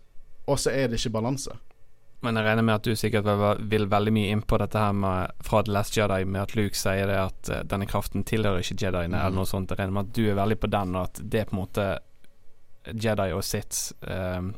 og 0.47 0.59
så 0.59 0.71
er 0.71 0.89
det 0.89 1.01
ikke 1.01 1.13
balanse. 1.19 1.57
Men 2.21 2.37
jeg 2.37 2.45
regner 2.45 2.67
med 2.67 2.75
at 2.75 2.85
du 2.85 2.97
sikkert 2.99 3.29
vil, 3.73 3.87
veldig 3.89 4.13
mye 4.13 4.33
inn 4.35 4.43
på 4.45 4.59
dette 4.61 4.81
her 4.81 4.93
med 4.93 5.45
fra 5.45 5.63
The 5.65 5.73
Last 5.73 5.97
Jedi, 5.97 6.25
med 6.29 6.43
at 6.43 6.55
Luke 6.59 6.77
sier 6.77 7.09
det 7.09 7.17
at 7.17 7.53
eh, 7.53 7.63
denne 7.69 7.89
kraften 7.89 8.27
tilhører 8.29 8.61
ikke 8.61 8.77
Jediene, 8.77 9.15
mm. 9.17 9.21
eller 9.23 9.39
noe 9.41 9.49
sånt. 9.49 9.73
Jeg 9.73 9.81
regner 9.81 9.97
med 9.97 10.11
at 10.11 10.17
du 10.19 10.27
er 10.29 10.37
veldig 10.37 10.59
på 10.61 10.73
den, 10.75 10.97
og 10.99 11.07
at 11.09 11.23
det 11.33 11.47
på 11.49 11.57
en 11.57 11.63
måte 11.63 11.87
Jedi 12.93 13.31
og 13.37 13.45
Sith 13.45 13.95
eh, 14.05 14.51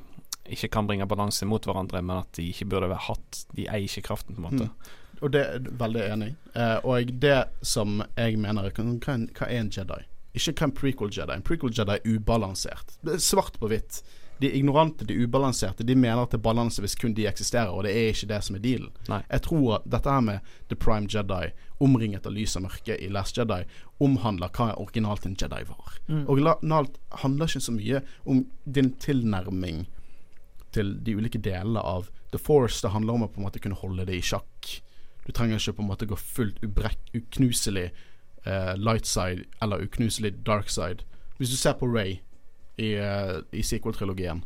ikke 0.53 0.73
kan 0.75 0.89
bringe 0.91 1.07
balanse 1.07 1.47
mot 1.47 1.63
hverandre, 1.69 2.03
men 2.03 2.25
at 2.25 2.35
de 2.39 2.49
ikke 2.51 2.67
burde 2.73 2.91
være 2.91 3.07
hatt 3.07 3.45
De 3.55 3.69
eier 3.69 3.87
ikke 3.87 4.09
kraften, 4.11 4.35
på 4.35 4.43
en 4.43 4.49
måte. 4.49 4.67
Mm. 4.67 4.99
Og 5.23 5.31
det 5.31 5.43
er 5.47 5.69
veldig 5.79 6.03
enig. 6.09 6.33
Eh, 6.59 6.79
og 6.83 7.13
det 7.23 7.45
som 7.63 8.01
jeg 8.17 8.41
mener 8.43 8.67
er, 8.67 8.75
hva, 8.75 9.21
hva 9.39 9.47
er 9.47 9.61
en 9.61 9.71
Jedi? 9.71 10.01
Ikke 10.35 10.57
hva 10.57 10.67
en 10.67 10.75
prequel 10.75 11.15
Jedi. 11.15 11.37
En 11.37 11.47
prequel 11.47 11.75
Jedi 11.77 11.95
er 12.01 12.09
ubalansert. 12.11 12.97
Det 13.07 13.21
er 13.21 13.23
svart 13.23 13.61
på 13.63 13.71
hvitt. 13.71 14.03
De 14.43 14.48
ignorante, 14.59 15.06
de 15.06 15.14
ubalanserte, 15.23 15.85
de 15.86 15.94
mener 15.94 16.24
at 16.24 16.32
det 16.35 16.40
er 16.40 16.43
balanse 16.43 16.82
hvis 16.82 16.97
kun 16.98 17.12
de 17.14 17.28
eksisterer, 17.31 17.70
og 17.70 17.85
det 17.86 17.93
er 17.94 18.09
ikke 18.10 18.27
det 18.32 18.40
som 18.43 18.56
er 18.59 18.62
dealen. 18.64 18.90
Nei. 19.06 19.20
Jeg 19.28 19.44
tror 19.47 19.69
at 19.77 19.85
dette 19.94 20.14
her 20.16 20.24
med 20.27 20.55
The 20.73 20.78
Prime 20.82 21.06
Jedi, 21.06 21.52
omringet 21.82 22.27
av 22.27 22.35
lys 22.35 22.56
og 22.59 22.64
mørke 22.66 22.97
i 22.98 23.10
Last 23.12 23.39
Jedi, 23.39 23.60
omhandler 24.02 24.51
hva 24.56 24.73
originalt 24.82 25.28
en 25.28 25.36
Jedi 25.39 25.62
var. 25.69 25.98
Mm. 26.09 26.24
Originalt 26.27 26.98
handler 27.23 27.51
ikke 27.52 27.66
så 27.69 27.77
mye 27.77 28.02
om 28.27 28.43
din 28.66 28.90
tilnærming 29.05 29.85
til 30.74 30.97
de 31.05 31.14
ulike 31.14 31.39
delene 31.39 31.81
av 31.81 32.10
The 32.32 32.40
Force. 32.43 32.81
Det 32.82 32.93
handler 32.97 33.14
om 33.14 33.27
å 33.27 33.31
på 33.31 33.40
en 33.40 33.47
måte 33.47 33.62
kunne 33.62 33.78
holde 33.78 34.09
det 34.09 34.19
i 34.19 34.27
sjakk. 34.32 34.73
Du 35.27 35.31
trenger 35.31 35.60
ikke 35.60 35.78
på 35.78 35.85
en 35.85 35.90
måte 35.93 36.09
gå 36.10 36.19
fullt 36.19 36.59
ubrekk, 36.64 36.98
uknuselig 37.14 37.93
uh, 38.47 38.74
light 38.74 39.06
side 39.06 39.47
eller 39.62 39.86
uknuselig 39.86 40.35
dark 40.47 40.73
side. 40.73 41.06
Hvis 41.39 41.55
du 41.55 41.59
ser 41.60 41.78
på 41.78 41.86
Ray 41.86 42.19
i, 42.83 42.95
eh, 42.99 43.39
i 43.53 43.63
sequel-trilogien 43.63 44.43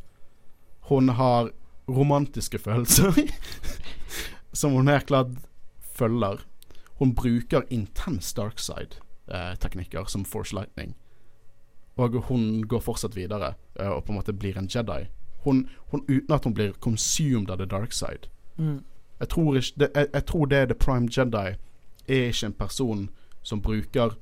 Hun 0.91 1.09
har 1.09 1.51
romantiske 1.89 2.59
følelser 2.59 3.15
som 4.53 4.73
hun 4.73 4.89
helt 4.89 5.07
klart 5.07 5.33
følger. 5.97 6.41
Hun 6.99 7.15
bruker 7.15 7.63
intens 7.71 8.33
dark 8.35 8.59
side-teknikker 8.59 10.05
som 10.05 10.25
Force 10.25 10.55
Lightning. 10.55 10.95
Og 11.97 12.17
hun 12.29 12.63
går 12.69 12.81
fortsatt 12.81 13.17
videre 13.17 13.55
eh, 13.81 13.89
og 13.89 14.05
på 14.05 14.13
en 14.13 14.19
måte 14.19 14.33
blir 14.33 14.59
en 14.59 14.69
Jedi. 14.69 15.07
Hun, 15.45 15.69
hun 15.91 16.05
Uten 16.09 16.35
at 16.35 16.45
hun 16.45 16.55
blir 16.55 16.73
consumed 16.81 17.51
av 17.51 17.59
the 17.59 17.67
dark 17.67 17.93
side. 17.93 18.29
Mm. 18.57 18.85
Jeg 19.21 19.29
tror, 19.29 19.57
ikke, 19.57 19.73
det, 19.79 19.91
jeg, 19.95 20.07
jeg 20.15 20.27
tror 20.27 20.47
det 20.47 20.59
er 20.59 20.67
The 20.67 20.75
Prime 20.75 21.09
Jedi 21.17 21.57
er 22.09 22.29
ikke 22.29 22.47
en 22.47 22.53
person 22.53 23.09
som 23.43 23.63
bruker 23.63 24.17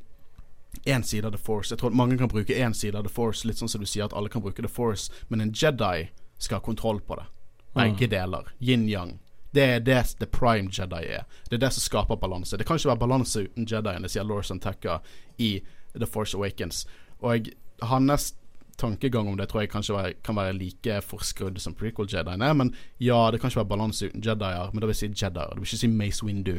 én 0.84 1.04
side 1.04 1.26
av 1.26 1.32
The 1.32 1.38
Force. 1.38 1.72
Jeg 1.72 1.78
tror 1.78 1.92
at 1.92 1.96
mange 1.96 2.18
kan 2.18 2.28
bruke 2.28 2.54
én 2.54 2.74
side 2.74 2.98
av 2.98 3.04
The 3.06 3.12
Force, 3.12 3.46
litt 3.48 3.58
sånn 3.58 3.70
som 3.70 3.80
du 3.80 3.86
sier 3.86 4.04
at 4.04 4.16
alle 4.16 4.28
kan 4.32 4.42
bruke 4.42 4.62
The 4.62 4.70
Force, 4.70 5.12
men 5.28 5.40
en 5.40 5.52
Jedi 5.52 6.08
skal 6.38 6.58
ha 6.58 6.64
kontroll 6.64 7.00
på 7.00 7.18
det. 7.20 7.26
Begge 7.74 8.06
deler. 8.10 8.52
Yin-yang. 8.60 9.18
Det 9.54 9.62
er 9.62 9.80
det 9.80 10.16
The 10.18 10.26
Prime 10.26 10.70
Jedi 10.72 11.02
er. 11.14 11.26
Det 11.50 11.58
er 11.58 11.66
det 11.66 11.72
som 11.74 11.82
skaper 11.82 12.18
balanse. 12.18 12.56
Det 12.58 12.66
kan 12.66 12.78
ikke 12.78 12.90
være 12.90 13.02
balanse 13.04 13.46
uten 13.46 13.66
Jediene, 13.70 14.10
sier 14.10 14.26
Lawson 14.26 14.60
Tekka 14.60 14.98
i 15.38 15.60
The 15.94 16.06
Force 16.06 16.36
Awakens. 16.36 16.86
Og 17.22 17.50
hans 17.82 18.32
tankegang 18.76 19.28
om 19.28 19.36
det 19.38 19.48
tror 19.50 19.62
jeg 19.62 19.70
kanskje 19.70 19.94
være, 19.94 20.14
kan 20.26 20.36
være 20.36 20.56
like 20.58 21.00
forskrudd 21.06 21.60
som 21.62 21.76
prequel-Jediene. 21.78 22.50
Men 22.54 22.72
ja, 22.98 23.30
det 23.30 23.40
kan 23.40 23.50
ikke 23.50 23.62
være 23.62 23.72
balanse 23.76 24.10
uten 24.10 24.24
Jedier, 24.24 24.72
men 24.72 24.82
da 24.82 24.88
vil 24.88 24.96
jeg 24.96 25.02
si 25.02 25.24
Jedier. 25.24 25.52
Det 25.52 25.60
vil 25.60 25.68
ikke 25.68 25.82
si 25.84 25.92
Mace 25.92 26.26
Windu. 26.26 26.56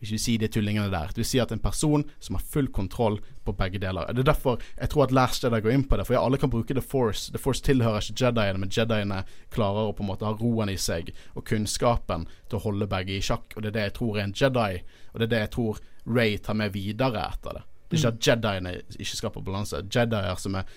Det 0.00 0.12
vi 0.12 0.18
sier 0.22 0.38
de 0.38 0.48
tullingene 0.48 0.90
der. 0.92 1.10
Det 1.10 1.22
vil 1.22 1.26
si 1.26 1.40
at 1.42 1.52
en 1.52 1.62
person 1.62 2.04
som 2.22 2.36
har 2.38 2.44
full 2.46 2.68
kontroll 2.74 3.18
på 3.44 3.54
begge 3.58 3.80
deler. 3.82 4.06
Det 4.14 4.22
er 4.22 4.30
derfor 4.30 4.62
jeg 4.76 4.92
tror 4.92 5.08
at 5.08 5.14
Last 5.16 5.42
Jedi 5.42 5.60
går 5.64 5.74
inn 5.74 5.86
på 5.90 5.98
det. 5.98 6.06
For 6.06 6.14
ja, 6.14 6.22
alle 6.22 6.38
kan 6.38 6.52
bruke 6.52 6.76
The 6.76 6.84
Force. 6.84 7.32
The 7.34 7.40
Force 7.42 7.64
tilhører 7.66 8.04
ikke 8.04 8.22
Jediene, 8.22 8.62
men 8.62 8.70
Jediene 8.74 9.24
klarer 9.54 9.88
å 9.88 9.96
på 9.96 10.04
en 10.04 10.12
måte 10.12 10.28
ha 10.28 10.36
roen 10.38 10.70
i 10.70 10.78
seg 10.78 11.10
og 11.34 11.46
kunnskapen 11.48 12.28
til 12.48 12.60
å 12.60 12.64
holde 12.68 12.90
begge 12.90 13.16
i 13.16 13.24
sjakk. 13.24 13.56
Og 13.56 13.64
det 13.64 13.72
er 13.72 13.78
det 13.78 13.86
jeg 13.88 13.96
tror 13.98 14.18
er 14.18 14.28
en 14.28 14.36
Jedi, 14.38 14.70
og 15.12 15.18
det 15.18 15.28
er 15.28 15.34
det 15.34 15.42
jeg 15.46 15.52
tror 15.58 15.82
Ray 16.08 16.38
tar 16.38 16.56
med 16.58 16.72
videre 16.76 17.26
etter 17.26 17.58
det. 17.58 17.66
Det 17.88 17.96
er 17.96 18.00
ikke 18.04 18.14
at 18.14 18.26
Jediene 18.30 18.74
ikke 18.94 19.18
skaper 19.18 19.44
balanse. 19.44 19.82
Jedier 19.88 20.40
som 20.40 20.58
er 20.60 20.74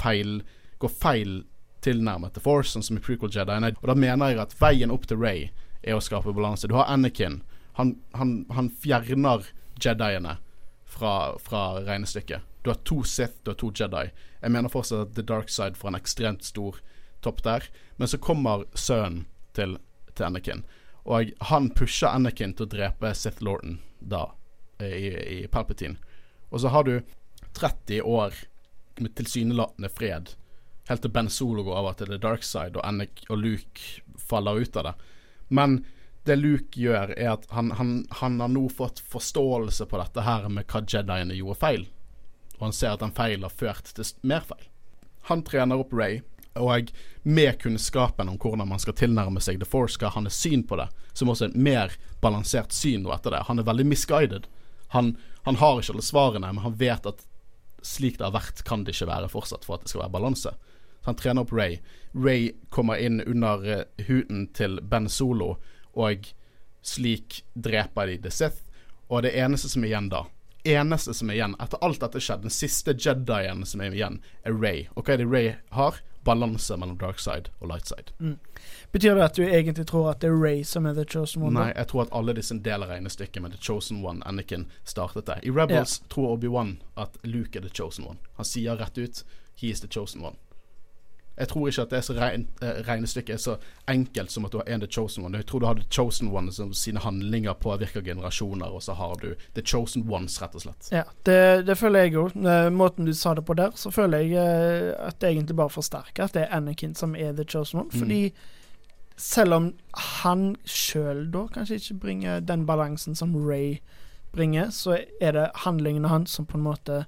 feil 0.00 0.40
går 0.82 0.90
feil 0.90 1.42
tilnærmet 1.82 2.34
til 2.34 2.44
Force, 2.44 2.72
sånn 2.72 2.84
som 2.86 2.98
i 2.98 3.02
prequel 3.02 3.32
Jediene. 3.34 3.74
Og 3.80 3.90
da 3.90 3.96
mener 3.98 4.32
jeg 4.32 4.42
at 4.42 4.54
veien 4.60 4.94
opp 4.94 5.06
til 5.10 5.20
Ray 5.20 5.48
er 5.82 5.98
å 5.98 6.02
skape 6.02 6.34
balanse. 6.34 6.70
Du 6.70 6.76
har 6.78 6.90
Anakin. 6.90 7.40
Han, 7.78 7.96
han, 8.12 8.44
han 8.52 8.70
fjerner 8.70 9.46
Jediene 9.82 10.36
fra, 10.92 11.38
fra 11.38 11.80
regnestykket. 11.80 12.40
Du 12.62 12.70
har 12.70 12.74
to 12.74 13.02
Sith, 13.02 13.34
du 13.42 13.50
har 13.50 13.54
to 13.54 13.72
Jedi. 13.74 14.10
Jeg 14.40 14.52
mener 14.52 14.70
fortsatt 14.70 15.08
at 15.08 15.14
The 15.16 15.24
Dark 15.26 15.50
Side 15.50 15.78
får 15.78 15.90
en 15.90 15.98
ekstremt 15.98 16.44
stor 16.44 16.78
topp 17.24 17.42
der. 17.42 17.66
Men 17.96 18.08
så 18.08 18.20
kommer 18.22 18.66
sønnen 18.74 19.24
til, 19.56 19.78
til 20.14 20.28
Anakin, 20.28 20.62
og 21.04 21.32
han 21.50 21.70
pusher 21.74 22.12
Anakin 22.12 22.54
til 22.54 22.68
å 22.68 22.72
drepe 22.76 23.10
Sith 23.18 23.42
Lorden 23.42 23.80
da, 23.98 24.28
i, 24.78 25.10
i 25.42 25.48
Palpatine. 25.50 25.98
Og 26.52 26.62
så 26.62 26.70
har 26.70 26.86
du 26.86 27.00
30 27.58 28.02
år 28.06 28.36
med 29.00 29.14
tilsynelatende 29.18 29.90
fred, 29.90 30.34
helt 30.88 31.02
til 31.02 31.12
Ben 31.14 31.30
Solo 31.30 31.64
går 31.66 31.80
over 31.80 31.98
til 31.98 32.12
The 32.12 32.20
Dark 32.22 32.46
Side, 32.46 32.76
og, 32.76 32.84
Anakin 32.86 33.32
og 33.32 33.42
Luke 33.42 34.04
faller 34.20 34.62
ut 34.62 34.78
av 34.78 34.90
det. 34.90 34.94
Men 35.50 35.80
det 36.24 36.36
Luke 36.38 36.78
gjør, 36.78 37.14
er 37.18 37.32
at 37.34 37.48
han, 37.50 37.72
han, 37.78 37.94
han 38.20 38.40
har 38.40 38.50
nå 38.52 38.68
fått 38.70 39.02
forståelse 39.10 39.88
på 39.90 39.98
dette 39.98 40.22
her 40.26 40.46
med 40.48 40.68
hva 40.70 40.82
Jediene 40.86 41.34
gjorde 41.38 41.58
feil. 41.62 41.86
Og 42.58 42.68
han 42.68 42.76
ser 42.76 42.94
at 42.94 43.02
den 43.02 43.14
feilen 43.16 43.46
har 43.48 43.54
ført 43.54 43.90
til 43.96 44.06
mer 44.22 44.44
feil. 44.46 44.68
Han 45.30 45.42
trener 45.46 45.82
opp 45.82 45.94
Ray, 45.94 46.20
og 46.58 46.90
med 47.22 47.58
kunnskapen 47.62 48.28
om 48.28 48.38
hvordan 48.38 48.68
man 48.68 48.82
skal 48.82 48.96
tilnærme 48.98 49.40
seg 49.40 49.60
The 49.60 49.68
Force, 49.68 49.96
skal 49.96 50.12
han 50.14 50.28
ha 50.28 50.32
syn 50.34 50.62
på 50.68 50.76
det, 50.78 50.88
som 51.12 51.30
også 51.32 51.48
er 51.48 51.52
et 51.54 51.64
mer 51.68 51.94
balansert 52.22 52.74
syn 52.76 53.06
nå 53.06 53.14
etter 53.14 53.34
det. 53.34 53.44
Han 53.48 53.58
er 53.62 53.66
veldig 53.66 53.86
misguided. 53.88 54.46
Han, 54.92 55.16
han 55.46 55.58
har 55.62 55.80
ikke 55.80 55.96
alle 55.96 56.04
svarene, 56.04 56.52
men 56.52 56.64
han 56.66 56.76
vet 56.78 57.06
at 57.08 57.24
slik 57.82 58.18
det 58.18 58.28
har 58.28 58.36
vært, 58.36 58.62
kan 58.68 58.84
det 58.84 58.94
ikke 58.94 59.10
være 59.10 59.30
fortsatt 59.32 59.66
for 59.66 59.76
at 59.76 59.86
det 59.86 59.92
skal 59.92 60.04
være 60.04 60.16
balanse. 60.18 60.52
Så 61.02 61.10
han 61.10 61.18
trener 61.18 61.42
opp 61.42 61.54
Ray. 61.56 61.80
Ray 62.14 62.52
kommer 62.70 63.00
inn 63.00 63.22
under 63.24 63.64
uh, 63.66 64.04
huden 64.06 64.46
til 64.54 64.78
Ben 64.86 65.08
Solo, 65.10 65.56
og 65.94 66.28
slik 66.82 67.42
dreper 67.54 68.06
de 68.06 68.20
The 68.22 68.30
Sith. 68.30 68.62
Og 69.08 69.22
det 69.22 69.34
eneste 69.38 69.68
som 69.68 69.84
er 69.84 69.92
igjen 69.92 70.08
da, 70.12 70.24
eneste 70.64 71.14
som 71.14 71.30
er 71.30 71.40
igjen 71.40 71.56
etter 71.60 71.82
alt 71.84 72.00
dette 72.00 72.22
skjedde, 72.22 72.46
den 72.48 72.54
siste 72.54 72.94
Jedien 72.94 73.66
som 73.66 73.82
er 73.82 73.94
igjen, 73.94 74.20
er 74.46 74.56
Ray. 74.56 74.86
Og 74.96 75.04
hva 75.04 75.16
er 75.16 75.22
det 75.22 75.28
Ray 75.30 75.54
har? 75.76 76.00
Balanse 76.22 76.76
mellom 76.78 76.94
dark 77.00 77.18
side 77.18 77.50
og 77.58 77.66
light 77.72 77.88
side. 77.90 78.12
Mm. 78.22 78.36
Betyr 78.94 79.16
det 79.18 79.24
at 79.24 79.36
du 79.36 79.42
egentlig 79.42 79.86
tror 79.90 80.12
at 80.12 80.20
det 80.22 80.30
er 80.30 80.36
Ray 80.38 80.62
som 80.62 80.86
er 80.86 80.94
the 80.94 81.04
chosen 81.04 81.42
one? 81.42 81.56
Nei, 81.56 81.72
jeg 81.74 81.88
tror 81.90 82.04
at 82.04 82.12
alle 82.14 82.34
disse 82.38 82.54
deler 82.54 82.86
regnestykket 82.86 83.42
med 83.42 83.56
the 83.56 83.58
chosen 83.58 84.04
one 84.06 84.22
Anakin 84.26 84.68
startet 84.84 85.26
det. 85.26 85.40
I 85.42 85.50
Rebels 85.50 85.98
yeah. 85.98 86.08
tror 86.14 86.36
Obi-Wan 86.36 86.76
at 86.96 87.18
Luke 87.24 87.58
er 87.58 87.66
the 87.66 87.74
chosen 87.74 88.06
one. 88.06 88.22
Han 88.38 88.46
sier 88.46 88.78
rett 88.78 88.98
ut 88.98 89.24
'he 89.58 89.70
is 89.70 89.80
the 89.80 89.88
chosen 89.88 90.22
one'. 90.22 90.38
Jeg 91.38 91.48
tror 91.48 91.68
ikke 91.68 91.82
at 91.82 91.90
det 91.90 91.96
er 91.96 92.04
så 92.04 92.14
regn, 92.18 92.46
eh, 92.60 92.80
regnestykket 92.88 93.34
er 93.34 93.40
så 93.40 93.56
enkelt 93.88 94.30
som 94.30 94.44
at 94.44 94.52
du 94.52 94.58
har 94.60 94.68
en 94.68 94.80
The 94.80 94.88
Chosen 94.90 95.24
One. 95.24 95.36
Jeg 95.36 95.46
tror 95.46 95.60
du 95.60 95.66
har 95.66 95.74
The 95.74 95.86
Chosen 95.90 96.28
One 96.28 96.52
som 96.52 96.74
sine 96.76 97.00
handlinger 97.00 97.52
påvirker 97.52 98.04
generasjoner, 98.04 98.66
og 98.66 98.82
så 98.82 98.92
har 98.92 99.14
du 99.22 99.34
The 99.54 99.62
Chosen 99.64 100.04
Ones, 100.10 100.42
rett 100.42 100.54
og 100.54 100.64
slett. 100.66 100.90
Ja, 100.92 101.04
det, 101.26 101.66
det 101.66 101.78
føler 101.78 102.04
jeg 102.04 102.14
jo. 102.14 102.28
Måten 102.70 103.08
du 103.08 103.14
sa 103.16 103.34
det 103.34 103.46
på 103.48 103.56
der, 103.56 103.70
så 103.74 103.90
føler 103.90 104.18
jeg 104.18 104.36
eh, 104.36 104.92
at 105.08 105.20
det 105.20 105.30
egentlig 105.30 105.56
bare 105.56 105.72
forsterker 105.72 106.24
at 106.24 106.34
det 106.36 106.42
er 106.42 106.56
Anakin 106.56 106.94
som 106.94 107.16
er 107.16 107.32
The 107.32 107.48
Chosen 107.48 107.80
One. 107.80 107.90
Fordi 107.90 108.22
mm. 108.28 109.16
selv 109.16 109.54
om 109.54 109.72
han 110.20 110.56
sjøl 110.64 111.30
da 111.32 111.46
kanskje 111.54 111.80
ikke 111.80 112.00
bringer 112.04 112.40
den 112.40 112.66
balansen 112.66 113.16
som 113.16 113.32
Ray 113.36 113.78
bringer, 114.32 114.70
så 114.70 114.98
er 115.20 115.32
det 115.32 115.48
handlingene 115.64 116.08
hans 116.08 116.30
som 116.30 116.46
på 116.46 116.58
en 116.60 116.68
måte 116.68 117.04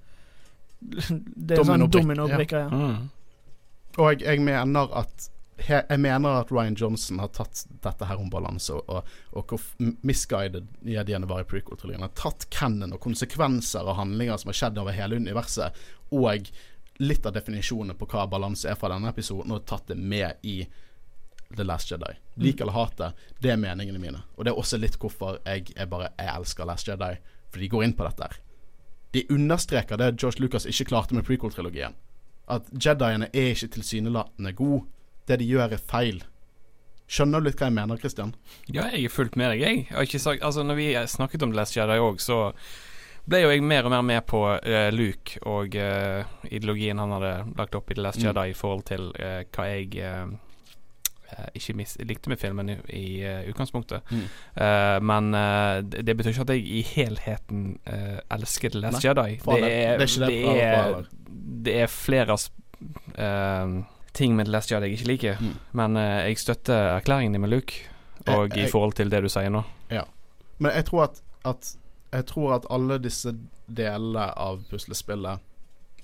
Det 1.49 1.57
er 1.57 1.65
sånn 1.65 1.87
dominobrikker, 1.89 2.67
ja. 2.67 2.73
Mm. 2.73 3.11
Og 4.01 4.23
jeg 4.23 4.43
mener 4.43 4.91
at 4.99 5.31
jeg 5.69 6.01
mener 6.03 6.41
at 6.41 6.51
Ryan 6.53 6.75
Johnson 6.75 7.21
har 7.23 7.31
tatt 7.33 7.62
dette 7.85 8.07
her 8.09 8.19
om 8.19 8.31
balanse, 8.31 8.75
og, 8.75 9.07
og, 9.31 9.45
hvor 9.53 9.93
misguided 10.03 10.66
jediene 10.83 11.29
var 11.31 11.45
i 11.45 11.47
prequel-trilogien. 11.49 12.03
Har 12.03 12.15
tatt 12.19 12.49
canon 12.51 12.97
og 12.97 13.01
konsekvenser 13.05 13.87
av 13.87 14.01
handlinger 14.01 14.41
som 14.41 14.51
har 14.51 14.59
skjedd 14.59 14.81
over 14.83 14.97
hele 14.97 15.21
universet, 15.23 15.79
og 16.11 16.51
litt 16.99 17.27
av 17.27 17.37
definisjonen 17.37 17.97
på 17.99 18.09
hva 18.11 18.27
balanse 18.31 18.69
er 18.71 18.79
fra 18.79 18.91
denne 18.93 19.12
episoden, 19.15 19.55
og 19.55 19.66
tatt 19.69 19.93
det 19.93 19.99
med 19.99 20.43
i 20.43 20.59
The 21.55 21.66
Last 21.66 21.93
Jedi. 21.93 22.12
Lik 22.43 22.61
eller 22.61 22.75
hate, 22.75 23.12
det 23.39 23.55
er 23.55 23.61
meningene 23.61 24.03
mine. 24.03 24.25
Og 24.35 24.45
det 24.45 24.53
er 24.53 24.59
også 24.59 24.81
litt 24.83 24.99
hvorfor 24.99 25.39
jeg, 25.45 25.71
jeg 25.71 25.91
bare 25.91 26.11
jeg 26.19 26.33
elsker 26.35 26.66
Last 26.66 26.91
Jedi, 26.91 27.15
for 27.55 27.62
de 27.62 27.71
går 27.71 27.87
inn 27.87 27.95
på 27.95 28.09
dette 28.09 28.27
her. 28.27 28.41
De 29.15 29.23
understreker 29.31 30.01
det 30.01 30.16
George 30.19 30.43
Lucas 30.43 30.66
ikke 30.66 30.91
klarte 30.91 31.15
med 31.15 31.23
prequel-trilogien 31.29 31.95
at 32.51 32.69
Jediene 32.73 33.31
er 33.33 33.53
ikke 33.55 33.73
tilsynelatende 33.79 34.53
gode. 34.57 34.85
Det 35.29 35.39
de 35.41 35.49
gjør, 35.49 35.73
er 35.73 35.85
feil. 35.91 36.23
Skjønner 37.09 37.41
du 37.41 37.49
litt 37.49 37.61
hva 37.61 37.69
jeg 37.69 37.77
mener, 37.77 38.01
Christian? 38.01 38.35
Ja, 38.69 38.89
jeg 38.93 39.07
er 39.07 39.12
fullt 39.12 39.37
med 39.41 39.55
deg, 39.55 39.62
jeg. 39.65 39.87
jeg 39.93 40.21
sagt, 40.21 40.45
altså, 40.45 40.65
når 40.65 40.81
vi 40.81 40.89
snakket 41.09 41.45
om 41.45 41.53
The 41.53 41.61
Last 41.61 41.77
Jedi 41.77 42.01
òg, 42.01 42.21
så 42.21 42.39
ble 43.29 43.41
jo 43.41 43.53
jeg 43.53 43.65
mer 43.65 43.87
og 43.89 43.93
mer 43.95 44.05
med 44.05 44.25
på 44.29 44.41
uh, 44.45 44.89
Luke 44.93 45.41
og 45.49 45.77
uh, 45.81 46.25
ideologien 46.51 47.01
han 47.01 47.12
hadde 47.16 47.35
lagt 47.57 47.77
opp 47.77 47.93
i 47.93 47.97
The 47.97 48.05
Last 48.05 48.21
mm. 48.21 48.27
Jedi 48.29 48.51
i 48.53 48.57
forhold 48.57 48.85
til 48.89 49.09
uh, 49.16 49.45
hva 49.49 49.69
jeg 49.71 50.05
ikke 51.55 51.77
mis 51.78 51.97
likte 52.02 52.31
med 52.32 52.40
filmen 52.40 52.70
i, 52.70 52.77
i 52.94 53.06
utgangspunktet. 53.51 54.02
Mm. 54.11 54.24
men 55.06 55.31
det, 55.90 56.05
det, 56.06 56.16
betyr 56.16 56.31
ikke 56.31 56.47
at 56.47 56.52
jeg 56.55 56.66
i 56.66 56.82
helheten 56.89 57.65
elsker 58.32 58.74
The 58.74 58.82
Last 58.85 59.01
Nei, 59.01 59.09
Jedi. 59.09 59.39
Det 59.44 59.70
er, 59.70 59.98
det, 59.98 60.09
er, 60.09 60.27
det, 60.28 60.62
er, 60.65 61.09
det 61.65 61.77
er 61.82 61.90
flere 61.93 62.36
uh, 63.19 63.85
ting 64.12 64.36
med 64.36 64.44
The 64.44 64.52
Last 64.52 64.73
Jedi 64.73 64.86
jeg 64.86 64.98
ikke 64.98 65.09
liker, 65.09 65.40
mm. 65.40 65.55
men 65.73 65.97
uh, 65.97 66.02
jeg 66.02 66.39
støtter 66.39 66.97
erklæringen 66.97 67.32
din 67.32 67.40
med 67.40 67.51
Luke, 67.51 67.74
og 68.27 68.48
jeg, 68.48 68.56
jeg, 68.56 68.69
i 68.69 68.70
forhold 68.70 68.93
til 68.93 69.11
det 69.11 69.23
du 69.23 69.28
sier 69.28 69.51
nå. 69.51 69.65
Ja. 69.90 70.05
Men 70.59 70.73
jeg 70.73 70.85
tror 70.85 71.02
at, 71.09 71.23
at 71.44 71.77
jeg 72.12 72.27
tror 72.27 72.55
at 72.55 72.66
alle 72.70 72.98
disse 73.02 73.35
delene 73.66 74.28
av 74.39 74.62
puslespillet, 74.70 75.43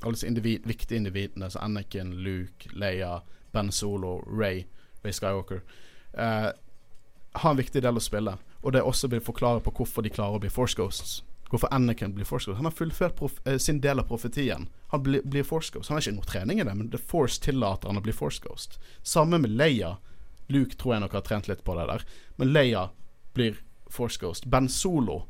alle 0.02 0.16
disse 0.16 0.26
individ, 0.26 0.66
viktige 0.66 0.98
individene 0.98 1.50
som 1.50 1.64
Anakin, 1.64 2.12
Luke, 2.24 2.70
Leia, 2.72 3.20
Ben 3.52 3.70
Solo, 3.72 4.18
Ray, 4.26 4.64
Ray 5.04 5.14
Skywalker, 5.16 5.64
uh, 6.18 6.50
har 7.40 7.50
en 7.50 7.60
viktig 7.60 7.82
del 7.82 7.96
å 7.96 8.04
spille. 8.04 8.36
Og 8.60 8.74
det 8.74 8.84
også 8.84 9.08
vil 9.08 9.24
forklare 9.24 9.62
på 9.64 9.72
hvorfor 9.78 10.04
de 10.04 10.12
klarer 10.12 10.36
å 10.36 10.42
bli 10.42 10.52
Force 10.52 10.76
Ghosts 10.76 11.20
hvorfor 11.50 11.68
Anakin 11.74 12.14
blir 12.14 12.24
Force 12.24 12.46
Ghost. 12.46 12.56
Han 12.56 12.64
har 12.64 12.72
fullført 12.72 13.18
eh, 13.44 13.58
sin 13.58 13.80
del 13.80 13.98
av 13.98 14.06
profetien. 14.08 14.68
Han 14.88 15.02
blir, 15.02 15.22
blir 15.24 15.42
Force 15.42 15.72
Ghost. 15.74 15.88
Han 15.88 15.98
har 15.98 16.04
ikke 16.04 16.16
noe 16.16 16.30
trening 16.30 16.60
i 16.60 16.66
det, 16.66 16.74
men 16.74 16.90
The 16.92 16.98
Force 16.98 17.40
tillater 17.42 17.90
han 17.90 17.98
å 17.98 18.04
bli 18.04 18.14
Force 18.14 18.42
Ghost. 18.44 18.78
Samme 19.02 19.40
med 19.42 19.56
Leia. 19.58 19.96
Luke 20.50 20.78
tror 20.78 20.94
jeg 20.94 21.04
nok 21.04 21.18
har 21.18 21.26
trent 21.26 21.50
litt 21.50 21.64
på 21.66 21.76
det 21.78 21.86
der, 21.86 22.06
men 22.38 22.50
Leia 22.50 22.88
blir 23.38 23.60
Force 23.90 24.18
Ghost. 24.18 24.46
Ben 24.50 24.68
Solo 24.70 25.24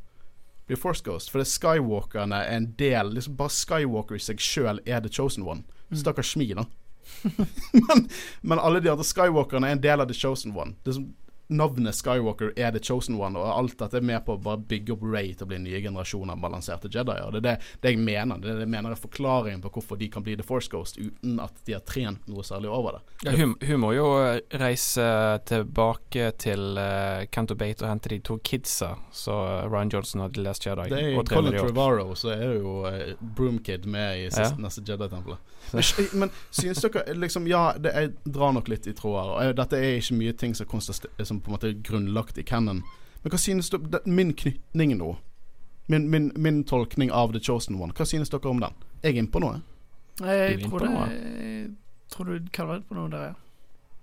blir 0.69 0.79
Force 0.81 1.03
Ghost. 1.05 1.29
For 1.29 1.41
det 1.41 1.47
er 1.47 1.53
Skywalkerne 1.55 2.43
er 2.45 2.55
en 2.57 2.71
del 2.77 3.15
liksom 3.17 3.37
Bare 3.37 3.53
Skywalker 3.53 4.17
i 4.17 4.23
seg 4.23 4.41
sjøl 4.41 4.81
er 4.85 5.01
The 5.01 5.13
Chosen 5.13 5.45
One. 5.45 5.65
Stakkars 5.93 6.33
Shmi, 6.33 6.51
da. 6.57 6.65
men, 7.87 8.05
men 8.41 8.59
alle 8.59 8.81
de 8.83 8.91
andre 8.91 9.05
Skywalkerne 9.07 9.69
er 9.69 9.77
en 9.77 9.83
del 9.83 10.03
av 10.03 10.09
The 10.09 10.17
Chosen 10.17 10.55
One. 10.57 10.75
Det 10.83 10.93
er 10.93 10.99
som 10.99 11.09
Navnet 11.51 11.95
Skywalker 11.97 12.53
er 12.55 12.71
The 12.71 12.79
Chosen 12.83 13.17
One, 13.19 13.39
og 13.39 13.51
alt 13.51 13.77
dette 13.79 13.99
er 13.99 14.05
med 14.07 14.23
på 14.25 14.37
å 14.37 14.41
bare 14.41 14.61
bygge 14.71 14.95
opp 14.95 15.03
Ray 15.03 15.33
til 15.35 15.45
å 15.45 15.49
bli 15.51 15.59
nye 15.65 15.81
generasjoner 15.83 16.39
balanserte 16.39 16.87
Jedier. 16.91 17.27
Det 17.35 17.41
er 17.41 17.45
det, 17.45 17.55
det 17.83 17.91
jeg 17.93 17.99
mener. 17.99 18.39
Det 18.39 18.53
er 18.53 18.61
det 18.61 18.67
jeg 18.67 18.71
mener 18.71 18.95
er 18.95 19.01
forklaringen 19.01 19.63
på 19.63 19.71
hvorfor 19.75 19.99
de 19.99 20.07
kan 20.13 20.23
bli 20.23 20.37
The 20.39 20.45
Force 20.47 20.71
Ghost 20.71 20.99
uten 21.01 21.39
at 21.43 21.59
de 21.67 21.75
har 21.75 21.83
trent 21.87 22.27
noe 22.31 22.45
særlig 22.47 22.71
over 22.71 22.97
det. 22.97 23.17
Ja, 23.27 23.35
hun, 23.41 23.57
hun 23.67 23.81
må 23.83 23.91
jo 23.97 24.07
reise 24.61 25.07
tilbake 25.49 26.31
til 26.41 26.79
uh, 26.79 27.25
Canto 27.31 27.57
Bate 27.59 27.83
og 27.85 27.91
hente 27.91 28.13
de 28.13 28.21
to 28.23 28.39
kidsa 28.43 28.93
så 29.11 29.37
Ryan 29.67 29.91
Johnson 29.93 30.23
hadde 30.25 30.43
lest 30.45 30.65
Jedi. 30.65 30.87
Det 30.91 31.01
er 31.11 31.27
Colin 31.29 31.57
Trevorrow, 31.59 32.13
så 32.15 32.31
er 32.35 32.55
jo 32.61 32.77
uh, 32.87 33.11
Broomkid 33.19 33.85
med 33.91 34.23
i 34.23 34.29
siste, 34.29 34.55
Ja. 34.55 34.63
neste 34.63 34.85
Jedi-tempelet. 34.87 35.51
Men, 35.71 35.83
men 36.19 36.31
synes 36.49 36.81
dere 36.81 37.13
liksom 37.13 37.45
Ja, 37.47 37.73
det, 37.77 37.91
jeg 37.93 38.33
drar 38.33 38.55
nok 38.55 38.69
litt 38.71 38.87
i 38.89 38.95
tråder. 38.97 39.53
Dette 39.57 39.77
er 39.77 39.99
ikke 39.99 40.17
mye 40.17 40.33
ting 40.37 40.55
som, 40.57 40.81
som 40.81 41.40
på 41.41 41.51
en 41.51 41.57
måte 41.57 41.69
er 41.71 41.81
grunnlagt 41.83 42.37
i 42.37 42.45
canon. 42.47 42.83
Men 43.21 43.33
hva 43.33 43.39
synes 43.41 43.69
dere 43.69 44.01
Min 44.05 44.33
knytning 44.33 44.95
nå, 44.97 45.15
min, 45.91 46.09
min, 46.09 46.31
min 46.35 46.63
tolkning 46.63 47.11
av 47.11 47.33
The 47.33 47.41
Chosen 47.43 47.75
One, 47.81 47.93
hva 47.97 48.05
synes 48.07 48.31
dere 48.31 48.49
om 48.49 48.61
den? 48.63 48.73
Er 49.01 49.11
jeg 49.11 49.23
inne 49.23 49.33
på 49.33 49.41
noe? 49.43 49.61
Jeg 50.21 50.61
Du 50.61 50.65
er 50.65 50.69
tror, 50.69 50.85
det, 50.85 50.91
jeg 51.41 51.65
tror 52.13 52.29
du 52.29 52.51
kan 52.53 52.69
være 52.69 52.81
inne 52.81 52.89
på 52.89 52.97
noe 52.99 53.11
der, 53.11 53.25
ja. 53.31 53.33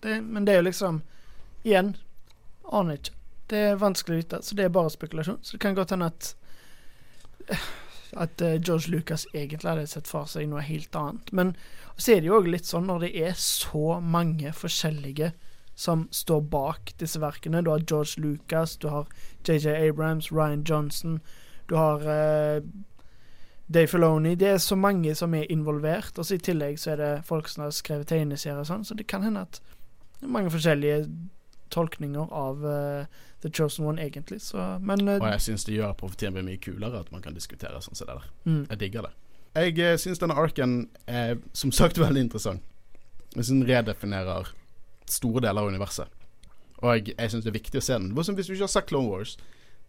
Det, 0.03 0.19
men 0.23 0.45
det 0.47 0.55
er 0.55 0.61
jo 0.63 0.69
liksom 0.69 1.01
Igjen, 1.67 1.97
aner 2.71 3.01
ikke. 3.01 3.15
Det 3.51 3.59
er 3.71 3.81
vanskelig 3.81 4.15
å 4.15 4.21
vite, 4.21 4.39
så 4.45 4.55
det 4.55 4.69
er 4.69 4.75
bare 4.77 4.93
spekulasjon. 4.93 5.41
Så 5.43 5.57
det 5.57 5.63
kan 5.65 5.75
godt 5.75 5.91
hende 5.97 6.13
at 6.13 6.35
At 8.13 8.41
eh, 8.41 8.61
George 8.61 8.89
Lucas 8.93 9.27
egentlig 9.35 9.69
hadde 9.69 9.87
sett 9.91 10.09
for 10.09 10.29
seg 10.31 10.49
noe 10.49 10.63
helt 10.65 10.95
annet. 10.97 11.33
Men 11.33 11.55
så 11.97 12.15
er 12.15 12.23
det 12.23 12.31
jo 12.31 12.39
òg 12.39 12.49
litt 12.49 12.69
sånn 12.69 12.87
når 12.89 13.03
det 13.05 13.11
er 13.27 13.35
så 13.37 13.99
mange 14.01 14.53
forskjellige 14.57 15.33
som 15.79 16.09
står 16.11 16.41
bak 16.51 16.93
disse 16.99 17.21
verkene. 17.23 17.63
Du 17.63 17.71
har 17.71 17.85
George 17.87 18.19
Lucas, 18.21 18.77
du 18.77 18.89
har 18.91 19.07
JJ 19.47 19.77
Abrams, 19.89 20.33
Ryan 20.33 20.65
Johnson, 20.67 21.21
du 21.71 21.77
har 21.79 22.03
eh, 22.03 22.63
Dave 23.69 23.87
Filoni. 23.87 24.35
Det 24.35 24.49
er 24.49 24.59
så 24.59 24.75
mange 24.77 25.15
som 25.15 25.35
er 25.35 25.47
involvert. 25.53 26.19
Og 26.19 26.27
så 26.27 26.35
i 26.35 26.43
tillegg 26.43 26.81
så 26.83 26.97
er 26.97 27.03
det 27.03 27.13
folk 27.29 27.49
som 27.49 27.63
har 27.67 27.77
skrevet 27.77 28.11
tegneserier 28.11 28.59
og 28.59 28.67
sånn, 28.67 28.83
så 28.89 28.99
det 28.99 29.07
kan 29.07 29.23
hende 29.23 29.47
at 29.47 29.61
det 30.19 30.27
er 30.27 30.35
mange 30.35 30.51
forskjellige 30.51 31.03
tolkninger 31.71 32.33
av 32.35 32.65
uh, 32.65 33.25
The 33.45 33.51
Chosen 33.55 33.87
One, 33.87 34.03
egentlig. 34.03 34.41
Så, 34.43 34.59
men 34.83 35.07
uh, 35.07 35.21
Og 35.21 35.29
jeg 35.31 35.45
syns 35.47 35.69
det 35.69 35.77
gjør 35.79 35.95
profetien 36.01 36.35
mye 36.35 36.59
kulere 36.59 37.05
at 37.05 37.13
man 37.15 37.23
kan 37.23 37.37
diskutere 37.37 37.79
sånn 37.85 37.95
som 37.95 38.09
det 38.09 38.17
der. 38.17 38.31
mm, 38.51 38.63
Jeg 38.73 38.81
digger 38.83 39.07
det. 39.07 39.13
Jeg 39.55 39.79
uh, 39.79 39.99
syns 40.01 40.19
denne 40.19 40.35
arken 40.35 40.81
er 41.07 41.37
som 41.53 41.71
sagt 41.71 42.01
veldig 42.07 42.27
interessant. 42.27 42.65
Hvis 43.37 43.53
den 43.53 43.63
redefinerer 43.69 44.51
store 45.13 45.41
deler 45.45 45.63
av 45.63 45.69
universet. 45.73 46.09
Og 46.83 46.93
jeg, 46.95 47.15
jeg 47.19 47.31
syns 47.33 47.45
det 47.45 47.51
er 47.51 47.59
viktig 47.61 47.81
å 47.81 47.85
se 47.85 47.93
den. 47.99 48.11
Det 48.13 48.17
var 48.21 48.23
som 48.29 48.37
Hvis 48.39 48.47
du 48.47 48.53
ikke 48.55 48.67
har 48.69 48.75
sett 48.77 48.87
Clone 48.91 49.09
Wars, 49.11 49.37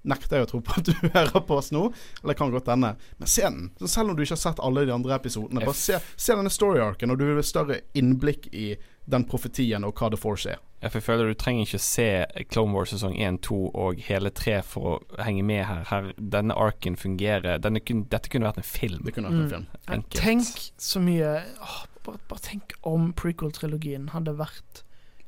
nekter 0.10 0.38
jeg 0.40 0.48
å 0.48 0.50
tro 0.54 0.60
på 0.64 0.78
at 0.80 0.86
du 0.88 0.94
hører 1.18 1.42
på 1.46 1.58
oss 1.60 1.72
nå. 1.76 1.90
Eller 2.24 2.34
kan 2.40 2.50
godt 2.54 2.66
denne. 2.72 2.96
Men 3.20 3.28
se 3.28 3.44
den. 3.44 3.68
Så 3.82 3.88
selv 3.92 4.10
om 4.10 4.16
du 4.18 4.24
ikke 4.24 4.38
har 4.38 4.42
sett 4.46 4.62
alle 4.64 4.86
de 4.88 4.94
andre 4.96 5.18
episodene, 5.20 5.62
bare 5.66 5.76
se, 5.78 6.00
se 6.16 6.34
denne 6.40 6.50
story-arken, 6.54 7.12
og 7.12 7.20
du 7.20 7.26
vil 7.28 7.38
ha 7.42 7.44
større 7.46 7.82
innblikk 8.00 8.48
i 8.56 8.72
den 9.10 9.26
profetien 9.26 9.84
og 9.86 9.94
hva 10.00 10.10
The 10.14 10.18
Force 10.22 10.50
er. 10.56 10.60
Ja, 10.80 10.88
for 10.88 11.02
jeg 11.02 11.06
føler 11.10 11.28
du 11.28 11.36
trenger 11.36 11.66
ikke 11.68 11.82
se 11.84 12.06
Clone 12.54 12.72
Wars 12.78 12.94
sesong 12.94 13.18
1, 13.20 13.42
2 13.44 13.56
og 13.76 13.98
hele 14.08 14.30
3 14.32 14.60
for 14.64 14.88
å 14.96 15.24
henge 15.28 15.44
med 15.44 15.66
her. 15.68 15.82
her 15.90 16.12
denne 16.16 16.56
arken 16.56 16.96
fungerer 16.96 17.60
denne 17.60 17.82
Dette 17.84 18.32
kunne 18.32 18.48
vært 18.48 18.62
en 18.62 18.70
film. 18.70 19.02
Det 19.04 19.14
kunne 19.18 19.28
vært 19.28 19.42
en 19.42 19.44
Mm. 19.44 19.50
film. 19.52 19.66
Enkelt. 19.98 20.22
tenk 20.24 20.70
så 20.80 21.02
mye 21.04 21.34
åh, 21.60 21.82
bare, 22.06 22.22
bare 22.32 22.40
tenk 22.46 22.78
om 22.88 23.12
prequel-trilogien 23.14 24.10
hadde 24.14 24.38
vært 24.40 24.86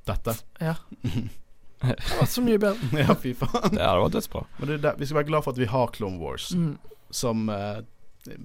Dette. 0.09 0.33
Ja. 0.61 0.75
Det 1.01 1.87
hadde 1.87 2.17
vært 2.19 2.29
så 2.33 2.43
mye 2.45 2.59
bedre. 2.61 2.89
ja, 3.03 3.15
fy 3.17 3.31
faen. 3.37 3.73
Det 3.73 3.81
hadde 3.81 4.03
vært 4.03 4.15
dødsbra. 4.19 4.41
Men 4.59 4.69
det 4.71 4.77
det, 4.83 4.91
vi 5.01 5.07
skal 5.09 5.19
være 5.21 5.29
glad 5.31 5.45
for 5.45 5.55
at 5.55 5.61
vi 5.61 5.69
har 5.71 5.93
Clone 5.95 6.19
Wars, 6.21 6.51
Mm. 6.57 6.75
som 7.11 7.49
eh, 7.49 7.79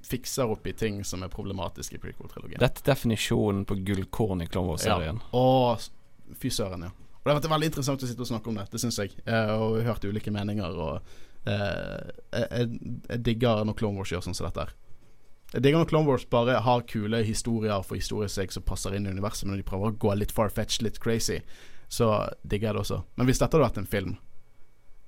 fikser 0.08 0.48
opp 0.54 0.66
i 0.66 0.72
ting 0.72 1.02
som 1.04 1.22
er 1.22 1.28
problematiske 1.32 1.98
i 1.98 2.00
prequel-trilogien. 2.00 2.60
Dette 2.62 2.80
er 2.80 2.88
definisjonen 2.94 3.66
på 3.68 3.76
gullkorn 3.84 4.40
i 4.42 4.48
Clone 4.48 4.72
Wars-serien. 4.72 5.20
Ja. 5.20 5.42
Å, 5.42 6.32
fy 6.40 6.48
søren, 6.50 6.86
ja. 6.88 6.92
Og 6.96 7.26
Det 7.26 7.34
har 7.34 7.40
vært 7.42 7.50
veldig 7.56 7.68
interessant 7.72 8.02
å 8.02 8.08
sitte 8.08 8.22
og 8.24 8.28
snakke 8.30 8.48
om 8.52 8.56
det, 8.60 8.68
det 8.72 8.80
syns 8.80 8.98
jeg. 9.02 9.12
Eh, 9.26 9.52
og 9.58 9.76
vi 9.76 9.82
har 9.84 9.92
hørt 9.96 10.04
ulike 10.08 10.32
meninger. 10.32 10.76
Og 10.80 11.14
eh, 11.50 12.10
jeg, 12.32 12.46
jeg, 12.46 13.00
jeg 13.10 13.22
digger 13.26 13.64
når 13.66 13.76
Clone 13.80 13.98
Wars 14.00 14.12
gjør 14.14 14.24
sånn 14.28 14.36
som 14.38 14.46
dette 14.48 14.64
her. 14.64 14.72
Digger 15.54 15.78
når 15.78 15.88
Clone 15.92 16.10
Wars 16.10 16.26
bare 16.28 16.58
har 16.64 16.84
kule 16.90 17.22
historier 17.24 17.84
for 17.86 17.98
historiens 17.98 18.34
seg 18.34 18.52
som 18.52 18.64
passer 18.66 18.96
inn 18.96 19.06
i 19.06 19.14
universet, 19.14 19.46
men 19.46 19.54
når 19.54 19.62
de 19.62 19.68
prøver 19.70 19.92
å 19.92 19.98
gå 20.02 20.14
litt 20.18 20.34
far-fetched, 20.34 20.82
litt 20.84 20.98
crazy, 21.02 21.38
så 21.88 22.26
digger 22.42 22.72
jeg 22.72 22.76
det 22.76 22.82
også. 22.82 23.00
Men 23.16 23.28
hvis 23.28 23.40
dette 23.40 23.54
hadde 23.54 23.68
vært 23.68 23.80
en 23.80 23.90
film, 23.90 24.16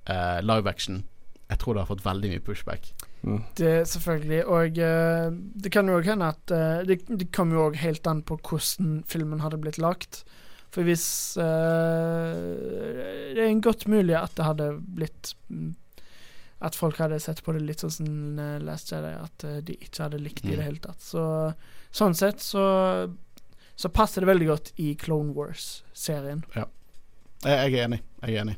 eh, 0.07 0.39
live 0.45 0.71
action, 0.71 1.03
jeg 1.49 1.59
tror 1.59 1.75
det 1.75 1.81
har 1.81 1.89
fått 1.89 2.05
veldig 2.05 2.29
mye 2.31 2.43
pushback. 2.45 2.91
Mm. 3.25 3.39
Det 3.57 3.73
selvfølgelig. 3.89 4.41
Og 4.45 4.77
uh, 4.77 5.31
det 5.33 5.71
kan 5.73 5.89
jo 5.89 5.97
òg 5.97 6.09
hende 6.11 6.29
at 6.29 6.53
uh, 6.53 6.85
det, 6.85 7.01
det 7.09 7.31
kommer 7.35 7.57
jo 7.57 7.65
òg 7.69 7.79
helt 7.81 8.07
an 8.07 8.21
på 8.21 8.37
hvordan 8.37 8.99
filmen 9.09 9.41
hadde 9.41 9.57
blitt 9.61 9.81
lagt. 9.81 10.21
For 10.69 10.85
hvis 10.85 11.07
uh, 11.41 12.37
Det 13.33 13.41
er 13.41 13.47
en 13.49 13.65
godt 13.65 13.87
mulig 13.89 14.13
at 14.13 14.35
det 14.37 14.45
hadde 14.45 14.69
blitt 14.77 15.33
mm, 15.49 15.73
At 16.61 16.75
folk 16.75 16.97
hadde 16.99 17.19
sett 17.23 17.39
på 17.45 17.53
det 17.55 17.61
litt 17.63 17.79
sånn 17.79 17.91
som 17.93 18.39
eh, 18.39 18.57
Last 18.59 18.91
Jedi, 18.91 19.13
at 19.15 19.43
eh, 19.47 19.61
de 19.63 19.77
ikke 19.79 20.03
hadde 20.03 20.19
likt 20.19 20.43
det 20.43 20.49
i 20.49 20.53
Mm. 20.53 20.57
det 20.59 20.65
hele 20.65 20.79
tatt. 20.83 21.01
Så 21.01 21.23
sånn 21.91 22.15
sett 22.15 22.39
så 22.43 23.15
så 23.79 23.87
passer 23.95 24.19
det 24.21 24.27
veldig 24.27 24.47
godt 24.49 24.71
i 24.75 24.89
Clone 24.99 25.31
Wars-serien. 25.33 26.41
Ja. 26.53 26.65
jeg 27.45 27.73
er 27.79 27.85
enig. 27.87 28.01
Jeg 28.25 28.35
er 28.35 28.41
enig. 28.41 28.57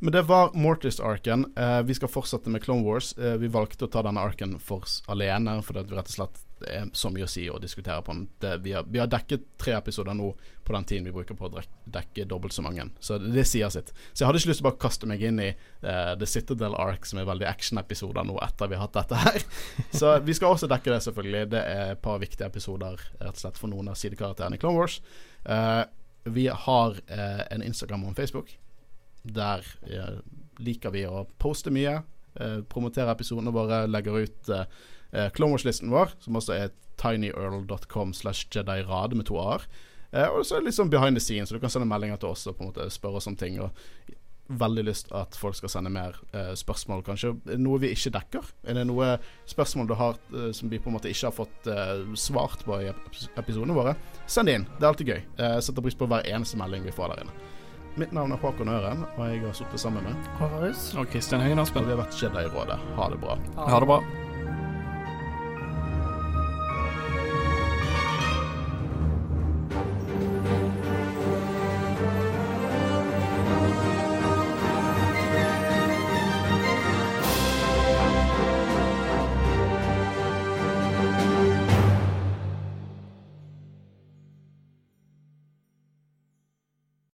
Men 0.00 0.12
det 0.14 0.22
var 0.30 0.54
Mortis-arken. 0.56 1.44
Eh, 1.60 1.82
vi 1.84 1.92
skal 1.94 2.08
fortsette 2.08 2.48
med 2.48 2.62
Clone 2.64 2.82
Wars. 2.86 3.12
Eh, 3.18 3.36
vi 3.36 3.48
valgte 3.52 3.84
å 3.84 3.90
ta 3.92 4.00
denne 4.02 4.20
arken 4.24 4.58
for 4.58 4.80
alene, 5.12 5.58
fordi 5.62 5.84
vi 5.90 5.96
rett 5.98 6.08
og 6.08 6.14
slett 6.16 6.40
det 6.60 6.72
er 6.76 6.88
så 6.96 7.08
mye 7.12 7.24
å 7.24 7.30
si 7.30 7.46
og 7.48 7.60
diskutere 7.62 8.02
på. 8.04 8.14
Det, 8.42 8.50
vi, 8.64 8.74
har, 8.76 8.84
vi 8.84 9.00
har 9.00 9.08
dekket 9.08 9.46
tre 9.60 9.72
episoder 9.78 10.16
nå 10.16 10.28
på 10.66 10.74
den 10.74 10.84
tiden 10.84 11.06
vi 11.08 11.14
bruker 11.14 11.36
på 11.38 11.48
å 11.48 11.62
dekke 11.90 12.26
dobbelt 12.28 12.52
så 12.52 12.64
mange. 12.64 12.84
Så 13.00 13.16
det, 13.18 13.30
det 13.34 13.46
sier 13.48 13.72
sitt. 13.72 13.92
Så 14.12 14.22
jeg 14.22 14.28
hadde 14.28 14.42
ikke 14.42 14.50
lyst 14.50 14.60
til 14.60 14.66
å 14.66 14.68
bare 14.68 14.82
kaste 14.84 15.08
meg 15.08 15.24
inn 15.24 15.40
i 15.40 15.48
uh, 15.54 16.12
The 16.20 16.28
Citadel 16.28 16.76
Arc, 16.78 17.08
som 17.08 17.22
er 17.22 17.28
veldig 17.30 17.48
action-episoder 17.48 18.28
nå 18.28 18.36
etter 18.44 18.70
vi 18.70 18.76
har 18.76 18.84
hatt 18.84 18.98
dette 18.98 19.22
her. 19.22 19.46
Så 20.02 20.12
vi 20.26 20.36
skal 20.36 20.56
også 20.56 20.68
dekke 20.70 20.92
det, 20.92 21.00
selvfølgelig. 21.06 21.42
Det 21.56 21.64
er 21.72 21.94
et 21.94 22.04
par 22.04 22.20
viktige 22.20 22.50
episoder 22.52 23.00
rett 23.00 23.32
og 23.32 23.42
slett 23.42 23.60
for 23.62 23.72
noen 23.72 23.88
av 23.90 23.98
sidekarakterene 24.00 24.60
i 24.60 24.62
Clone 24.62 24.82
Wars. 24.82 25.00
Uh, 25.48 25.82
vi 26.28 26.46
har 26.52 27.00
uh, 27.00 27.42
en 27.48 27.64
Instagram 27.64 28.04
og 28.04 28.12
en 28.12 28.20
Facebook. 28.20 28.52
Der 29.24 29.64
liker 30.60 30.92
vi 30.92 31.02
å 31.08 31.26
poste 31.40 31.72
mye. 31.72 31.98
Promotere 32.72 33.12
episodene 33.12 33.52
våre. 33.52 33.82
Legger 33.90 34.16
ut 34.24 34.48
eh, 35.12 35.28
Clone 35.36 35.52
Wars-listen 35.56 35.90
vår, 35.92 36.14
som 36.24 36.36
også 36.40 36.56
er 36.56 36.70
tinyearl.com 37.00 38.12
slash 38.14 38.46
jedirad 38.54 39.14
med 39.16 39.26
to 39.30 39.38
a-er. 39.40 39.66
Eh, 40.12 40.26
og 40.28 40.42
så 40.44 40.56
er 40.56 40.60
det 40.64 40.70
litt 40.70 40.78
sånn 40.80 40.90
behind 40.92 41.16
the 41.16 41.22
scenes, 41.22 41.48
så 41.50 41.56
du 41.56 41.62
kan 41.62 41.70
sende 41.72 41.86
meldinger 41.88 42.18
til 42.20 42.32
oss 42.34 42.46
og 42.50 42.56
på 42.58 42.64
en 42.66 42.72
måte 42.72 42.88
spørre 42.90 43.20
oss 43.20 43.28
om 43.30 43.36
ting. 43.38 43.60
Og 43.62 43.70
veldig 44.50 44.82
lyst 44.88 45.12
at 45.14 45.36
folk 45.38 45.54
skal 45.54 45.70
sende 45.70 45.92
mer 45.94 46.16
eh, 46.34 46.50
spørsmål, 46.58 47.04
kanskje. 47.06 47.30
Noe 47.62 47.78
vi 47.84 47.92
ikke 47.94 48.10
dekker? 48.16 48.48
Er 48.66 48.80
det 48.80 48.82
noe 48.90 49.12
spørsmål 49.46 49.86
du 49.86 49.94
har 50.00 50.18
eh, 50.34 50.48
som 50.58 50.72
vi 50.72 50.80
på 50.82 50.90
en 50.90 50.96
måte 50.96 51.12
ikke 51.12 51.28
har 51.28 51.36
fått 51.36 51.70
eh, 51.70 52.02
svart 52.18 52.64
på 52.66 52.80
i 52.82 52.88
ep- 52.90 53.38
episodene 53.38 53.76
våre? 53.76 53.94
Send 54.26 54.50
det 54.50 54.56
inn. 54.58 54.66
Det 54.74 54.82
er 54.82 54.90
alltid 54.90 55.12
gøy. 55.14 55.20
Eh, 55.38 55.56
setter 55.62 55.86
pris 55.86 55.94
på 56.00 56.10
hver 56.10 56.26
eneste 56.26 56.58
melding 56.58 56.82
vi 56.88 56.96
får 56.96 57.14
der 57.14 57.22
inne. 57.28 57.36
Mitt 57.98 58.12
navn 58.14 58.34
er 58.34 58.42
Håkon 58.42 58.68
Øren, 58.70 59.04
og 59.16 59.22
jeg 59.30 59.40
har 59.46 59.54
sittet 59.58 59.82
sammen 59.82 60.02
med 60.06 60.28
Horus. 60.42 60.88
Og 60.98 61.06
Kristian 61.14 61.42
Høyen 61.46 61.58
Og 61.62 61.66
Aspen. 61.68 61.86
vi 61.86 61.94
har 61.94 62.02
vært 62.02 62.18
Jedi-rådet. 62.18 62.80
Ha 62.98 63.08
det 63.14 63.22
bra. 63.22 63.38
Ha 63.70 63.78
det 63.82 63.90
bra. 63.94 64.02